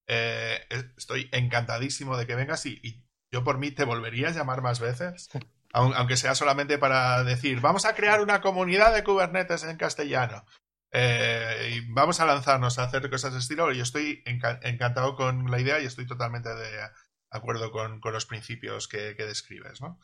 Eh, 0.07 0.59
estoy 0.97 1.29
encantadísimo 1.31 2.17
de 2.17 2.27
que 2.27 2.35
vengas 2.35 2.65
y, 2.65 3.03
yo 3.31 3.43
por 3.43 3.57
mí 3.57 3.71
te 3.71 3.83
volvería 3.83 4.29
a 4.29 4.31
llamar 4.31 4.61
más 4.61 4.79
veces, 4.79 5.29
aunque 5.73 6.15
sea 6.15 6.35
solamente 6.35 6.77
para 6.77 7.23
decir, 7.23 7.59
vamos 7.59 7.85
a 7.85 7.95
crear 7.95 8.21
una 8.21 8.39
comunidad 8.41 8.93
de 8.93 9.03
Kubernetes 9.03 9.63
en 9.63 9.77
castellano. 9.77 10.45
Eh, 10.91 11.73
y 11.73 11.91
vamos 11.91 12.21
a 12.21 12.25
lanzarnos 12.25 12.79
a 12.79 12.83
hacer 12.83 13.09
cosas 13.09 13.33
de 13.33 13.39
estilo. 13.39 13.73
Yo 13.73 13.83
estoy 13.83 14.23
encantado 14.25 15.15
con 15.15 15.51
la 15.51 15.59
idea 15.59 15.81
y 15.81 15.85
estoy 15.85 16.07
totalmente 16.07 16.47
de 16.55 16.89
acuerdo 17.29 17.71
con, 17.71 17.99
los 18.01 18.25
principios 18.25 18.87
que, 18.87 19.13
describes. 19.15 19.81
¿no? 19.81 19.99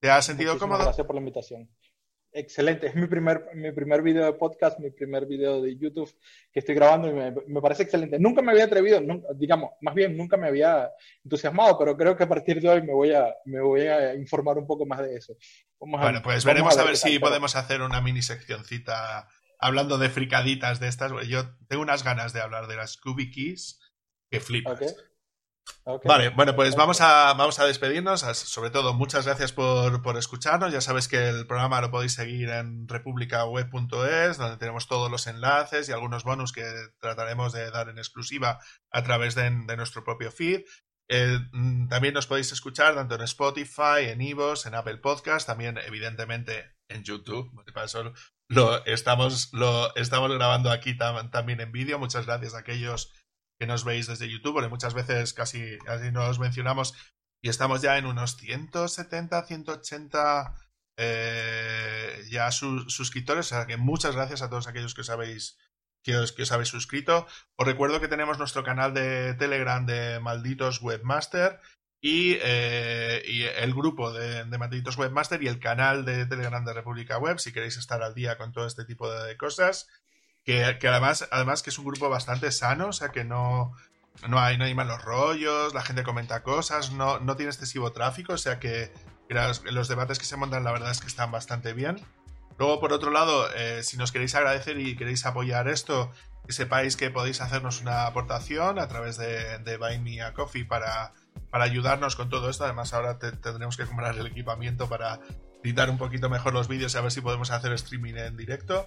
¿Te 0.00 0.10
has 0.10 0.26
sentido 0.26 0.58
cómodo? 0.58 0.82
Gracias 0.84 1.06
por 1.06 1.16
la 1.16 1.20
invitación. 1.20 1.70
Excelente, 2.36 2.88
es 2.88 2.96
mi 2.96 3.06
primer, 3.06 3.48
mi 3.54 3.70
primer 3.70 4.02
video 4.02 4.24
de 4.24 4.32
podcast, 4.32 4.80
mi 4.80 4.90
primer 4.90 5.24
video 5.24 5.62
de 5.62 5.76
YouTube 5.76 6.12
que 6.52 6.58
estoy 6.58 6.74
grabando 6.74 7.08
y 7.08 7.12
me, 7.12 7.60
parece 7.60 7.84
excelente. 7.84 8.18
Nunca 8.18 8.42
me 8.42 8.50
había 8.50 8.64
atrevido, 8.64 9.00
digamos, 9.36 9.70
más 9.80 9.94
bien 9.94 10.16
nunca 10.16 10.36
me 10.36 10.48
había 10.48 10.90
entusiasmado, 11.22 11.78
pero 11.78 11.96
creo 11.96 12.16
que 12.16 12.24
a 12.24 12.28
partir 12.28 12.60
de 12.60 12.68
hoy 12.68 12.82
me 12.82 12.92
voy 12.92 13.12
a, 13.12 13.32
me 13.44 13.60
voy 13.60 13.82
a 13.82 14.16
informar 14.16 14.58
un 14.58 14.66
poco 14.66 14.84
más 14.84 14.98
de 14.98 15.14
eso. 15.14 15.36
bueno, 15.78 16.22
pues 16.24 16.44
veremos 16.44 16.76
a 16.76 16.82
ver, 16.82 16.96
si 16.96 17.20
podemos 17.20 17.54
hacer 17.54 17.82
una 17.82 18.00
mini 18.00 18.20
seccioncita 18.20 19.28
hablando 19.60 19.96
de 19.96 20.10
fricaditas 20.10 20.80
de 20.80 20.88
estas. 20.88 21.12
Yo 21.28 21.56
tengo 21.68 21.82
unas 21.82 22.02
ganas 22.02 22.32
de 22.32 22.40
hablar 22.40 22.66
de 22.66 22.74
las 22.74 22.98
Keys 23.32 23.78
que 24.28 24.40
flipas. 24.40 24.96
Vale, 26.04 26.30
bueno, 26.30 26.56
pues 26.56 26.76
vamos 26.76 27.00
a, 27.02 27.34
vamos 27.34 27.58
a 27.58 27.66
despedirnos. 27.66 28.20
Sobre 28.20 28.70
todo, 28.70 28.94
muchas 28.94 29.26
gracias 29.26 29.52
por, 29.52 30.00
por 30.02 30.16
escucharnos. 30.16 30.72
Ya 30.72 30.80
sabes 30.80 31.08
que 31.08 31.28
el 31.28 31.46
programa 31.46 31.80
lo 31.82 31.90
podéis 31.90 32.14
seguir 32.14 32.48
en 32.48 32.88
republicaweb.es, 32.88 34.38
donde 34.38 34.56
tenemos 34.56 34.88
todos 34.88 35.10
los 35.10 35.26
enlaces 35.26 35.88
y 35.88 35.92
algunos 35.92 36.24
bonus 36.24 36.52
que 36.52 36.64
trataremos 37.00 37.52
de 37.52 37.70
dar 37.70 37.90
en 37.90 37.98
exclusiva 37.98 38.60
a 38.90 39.02
través 39.02 39.34
de, 39.34 39.50
nuestro 39.50 40.04
propio 40.04 40.30
feed. 40.30 40.62
Eh, 41.08 41.38
mm, 41.52 41.88
también 41.88 42.14
nos 42.14 42.26
podéis 42.26 42.50
escuchar 42.52 42.94
tanto 42.94 43.16
en 43.16 43.22
Spotify, 43.22 44.06
en 44.08 44.22
Ivos, 44.22 44.64
en 44.64 44.74
Apple 44.74 44.98
Podcast, 44.98 45.46
también 45.46 45.78
evidentemente 45.86 46.76
en 46.88 47.04
YouTube. 47.04 47.50
lo 48.48 48.84
estamos, 48.86 49.52
lo 49.52 49.94
estamos 49.96 50.32
grabando 50.32 50.70
aquí 50.70 50.96
también 50.96 51.60
en 51.60 51.72
vídeo. 51.72 51.98
Muchas 51.98 52.24
gracias 52.24 52.54
a 52.54 52.60
aquellos 52.60 53.12
que 53.58 53.66
nos 53.66 53.84
veis 53.84 54.06
desde 54.06 54.28
YouTube, 54.28 54.54
porque 54.54 54.68
muchas 54.68 54.94
veces 54.94 55.32
casi, 55.32 55.78
casi 55.78 56.10
nos 56.10 56.38
mencionamos 56.38 56.94
y 57.42 57.48
estamos 57.48 57.82
ya 57.82 57.98
en 57.98 58.06
unos 58.06 58.36
170, 58.36 59.46
180 59.46 60.54
eh, 60.96 62.24
ya 62.30 62.50
suscriptores, 62.50 63.46
o 63.46 63.48
sea 63.48 63.66
que 63.66 63.76
muchas 63.76 64.14
gracias 64.14 64.42
a 64.42 64.48
todos 64.48 64.66
aquellos 64.66 64.94
que 64.94 65.02
os 65.02 65.10
habéis 65.10 65.58
que 66.04 66.16
os, 66.16 66.32
que 66.32 66.42
os 66.42 66.52
habéis 66.52 66.68
suscrito. 66.68 67.26
Os 67.56 67.66
recuerdo 67.66 68.00
que 68.00 68.08
tenemos 68.08 68.38
nuestro 68.38 68.62
canal 68.62 68.92
de 68.94 69.34
Telegram 69.34 69.84
de 69.86 70.20
Malditos 70.20 70.82
Webmaster 70.82 71.60
y, 72.00 72.36
eh, 72.42 73.22
y 73.26 73.42
el 73.42 73.72
grupo 73.72 74.12
de, 74.12 74.44
Malditos 74.44 74.98
Webmaster 74.98 75.42
y 75.42 75.48
el 75.48 75.58
canal 75.58 76.04
de 76.04 76.26
Telegram 76.26 76.64
de 76.64 76.74
República 76.74 77.18
Web 77.18 77.38
si 77.38 77.52
queréis 77.52 77.78
estar 77.78 78.02
al 78.02 78.14
día 78.14 78.36
con 78.36 78.52
todo 78.52 78.66
este 78.66 78.84
tipo 78.84 79.10
de 79.10 79.36
cosas 79.38 79.88
que, 80.44 80.64
además, 80.88 81.26
además 81.30 81.62
que 81.62 81.70
es 81.70 81.78
un 81.78 81.86
grupo 81.86 82.08
bastante 82.08 82.52
sano, 82.52 82.88
o 82.88 82.92
sea 82.92 83.08
que 83.08 83.24
no, 83.24 83.72
no, 84.28 84.38
hay, 84.38 84.58
no 84.58 84.64
hay 84.64 84.74
malos 84.74 85.02
rollos, 85.02 85.74
la 85.74 85.82
gente 85.82 86.02
comenta 86.02 86.42
cosas, 86.42 86.92
no, 86.92 87.18
no 87.18 87.36
tiene 87.36 87.50
excesivo 87.50 87.92
tráfico, 87.92 88.34
o 88.34 88.38
sea 88.38 88.58
que, 88.60 88.92
los, 89.28 89.88
debates 89.88 90.18
que 90.18 90.26
se 90.26 90.36
montan 90.36 90.64
la 90.64 90.72
verdad 90.72 90.90
es 90.90 91.00
que 91.00 91.06
están 91.06 91.32
bastante 91.32 91.72
bien. 91.72 92.00
Luego, 92.58 92.78
por 92.78 92.92
otro 92.92 93.10
lado, 93.10 93.52
eh, 93.54 93.82
si 93.82 93.96
nos 93.96 94.12
queréis 94.12 94.34
agradecer 94.34 94.78
y 94.78 94.96
queréis 94.96 95.26
apoyar 95.26 95.66
esto, 95.66 96.12
que 96.46 96.52
sepáis 96.52 96.96
que 96.96 97.10
podéis 97.10 97.40
hacernos 97.40 97.80
una 97.80 98.06
aportación 98.06 98.78
a 98.78 98.86
través 98.86 99.16
de, 99.16 99.76
Buy 99.78 99.98
Me 99.98 100.22
a 100.22 100.34
Coffee 100.34 100.64
para, 100.64 101.14
para 101.50 101.64
ayudarnos 101.64 102.16
con 102.16 102.28
todo 102.28 102.50
esto. 102.50 102.64
Además, 102.64 102.92
ahora 102.92 103.18
tendremos 103.18 103.76
que 103.76 103.86
comprar 103.86 104.16
el 104.16 104.26
equipamiento 104.26 104.88
para 104.88 105.20
editar 105.64 105.88
un 105.88 105.98
poquito 105.98 106.28
mejor 106.28 106.52
los 106.52 106.68
vídeos 106.68 106.94
y 106.94 106.98
a 106.98 107.00
ver 107.00 107.10
si 107.10 107.22
podemos 107.22 107.50
hacer 107.50 107.72
streaming 107.72 108.14
en 108.14 108.36
directo. 108.36 108.86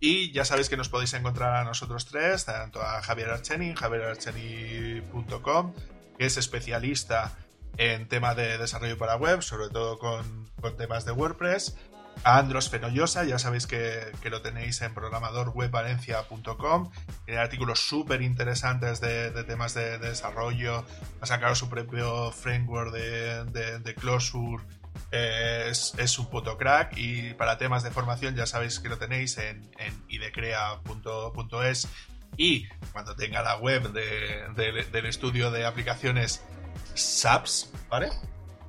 Y 0.00 0.32
ya 0.32 0.44
sabéis 0.44 0.68
que 0.68 0.76
nos 0.76 0.88
podéis 0.88 1.14
encontrar 1.14 1.54
a 1.56 1.64
nosotros 1.64 2.06
tres, 2.06 2.44
tanto 2.44 2.80
a 2.82 3.02
Javier 3.02 3.30
Archeni, 3.30 3.74
javierarcheni.com, 3.74 5.74
que 6.16 6.26
es 6.26 6.36
especialista 6.36 7.36
en 7.76 8.06
temas 8.08 8.36
de 8.36 8.58
desarrollo 8.58 8.96
para 8.98 9.16
web, 9.16 9.42
sobre 9.42 9.70
todo 9.70 9.98
con, 9.98 10.48
temas 10.76 11.04
de 11.04 11.10
WordPress. 11.12 11.76
A 12.24 12.38
Andros 12.38 12.68
Fenollosa, 12.68 13.22
ya 13.24 13.38
sabéis 13.38 13.68
que, 13.68 14.10
lo 14.24 14.42
tenéis 14.42 14.82
en 14.82 14.92
programadorwebvalencia.com. 14.92 16.90
Tiene 17.24 17.40
artículos 17.40 17.78
súper 17.78 18.22
interesantes 18.22 19.00
de, 19.00 19.30
temas 19.44 19.74
de, 19.74 19.98
desarrollo. 19.98 20.84
Ha 21.20 21.26
sacado 21.26 21.54
su 21.54 21.68
propio 21.68 22.32
framework 22.32 22.92
de, 22.92 23.78
de 23.78 23.94
Closure 23.94 24.64
es, 25.10 26.18
un 26.18 26.26
puto 26.30 26.56
crack 26.56 26.96
y 26.96 27.34
para 27.34 27.58
temas 27.58 27.82
de 27.82 27.90
formación 27.90 28.34
ya 28.34 28.46
sabéis 28.46 28.80
que 28.80 28.88
lo 28.88 28.98
tenéis 28.98 29.38
en, 29.38 29.70
idecrea.es 30.08 31.88
y 32.36 32.68
cuando 32.92 33.16
tenga 33.16 33.42
la 33.42 33.56
web 33.56 33.92
del 33.92 35.06
estudio 35.06 35.50
de 35.50 35.64
aplicaciones 35.64 36.44
SAPS, 36.94 37.72
¿vale? 37.88 38.10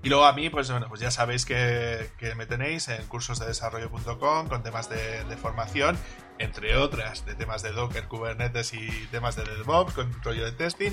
Y 0.02 0.08
luego 0.08 0.26
a 0.26 0.34
mí, 0.34 0.50
pues 0.50 0.72
bueno, 0.72 0.88
pues 0.88 1.02
ya 1.02 1.12
sabéis 1.12 1.46
que, 1.46 2.10
me 2.38 2.46
tenéis 2.46 2.88
en 2.88 3.06
cursosdedesarrollo.com 3.08 4.48
con 4.48 4.64
temas 4.64 4.90
de, 4.90 5.26
de, 5.26 5.38
formación, 5.38 5.98
entre 6.38 6.78
otras, 6.78 7.26
de 7.26 7.36
temas 7.36 7.64
de 7.64 7.74
Docker, 7.74 8.08
Kubernetes 8.08 8.74
y 8.74 8.88
temas 9.12 9.36
de 9.36 9.44
DevOps, 9.44 9.94
con 9.94 10.24
rollo 10.24 10.46
de 10.46 10.54
testing, 10.54 10.92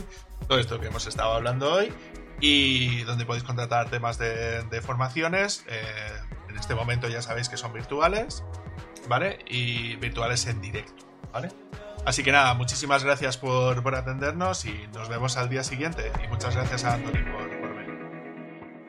todo 0.48 0.58
esto 0.58 0.80
que 0.80 0.88
hemos 0.88 1.06
estado 1.06 1.32
hablando 1.34 1.72
hoy 1.72 1.92
y 2.40 3.02
donde 3.02 3.24
podéis 3.26 3.44
contratar 3.44 3.90
temas 3.90 4.18
de, 4.18 4.80
formaciones. 4.82 5.64
Eh, 5.68 5.82
en 6.48 6.56
este 6.56 6.74
momento 6.74 7.08
ya 7.08 7.22
sabéis 7.22 7.48
que 7.48 7.56
son 7.56 7.72
virtuales, 7.72 8.44
¿vale? 9.08 9.38
Y 9.46 9.96
virtuales 9.96 10.46
en 10.46 10.60
directo, 10.60 11.06
¿vale? 11.32 11.48
Así 12.04 12.22
que 12.22 12.32
nada, 12.32 12.54
muchísimas 12.54 13.02
gracias 13.02 13.36
por, 13.36 13.82
por 13.82 13.94
atendernos 13.94 14.64
y 14.64 14.88
nos 14.94 15.08
vemos 15.08 15.36
al 15.36 15.48
día 15.48 15.64
siguiente. 15.64 16.12
Y 16.24 16.28
muchas 16.28 16.54
gracias 16.54 16.84
a 16.84 16.94
Anthony 16.94 17.24
por 17.32 17.65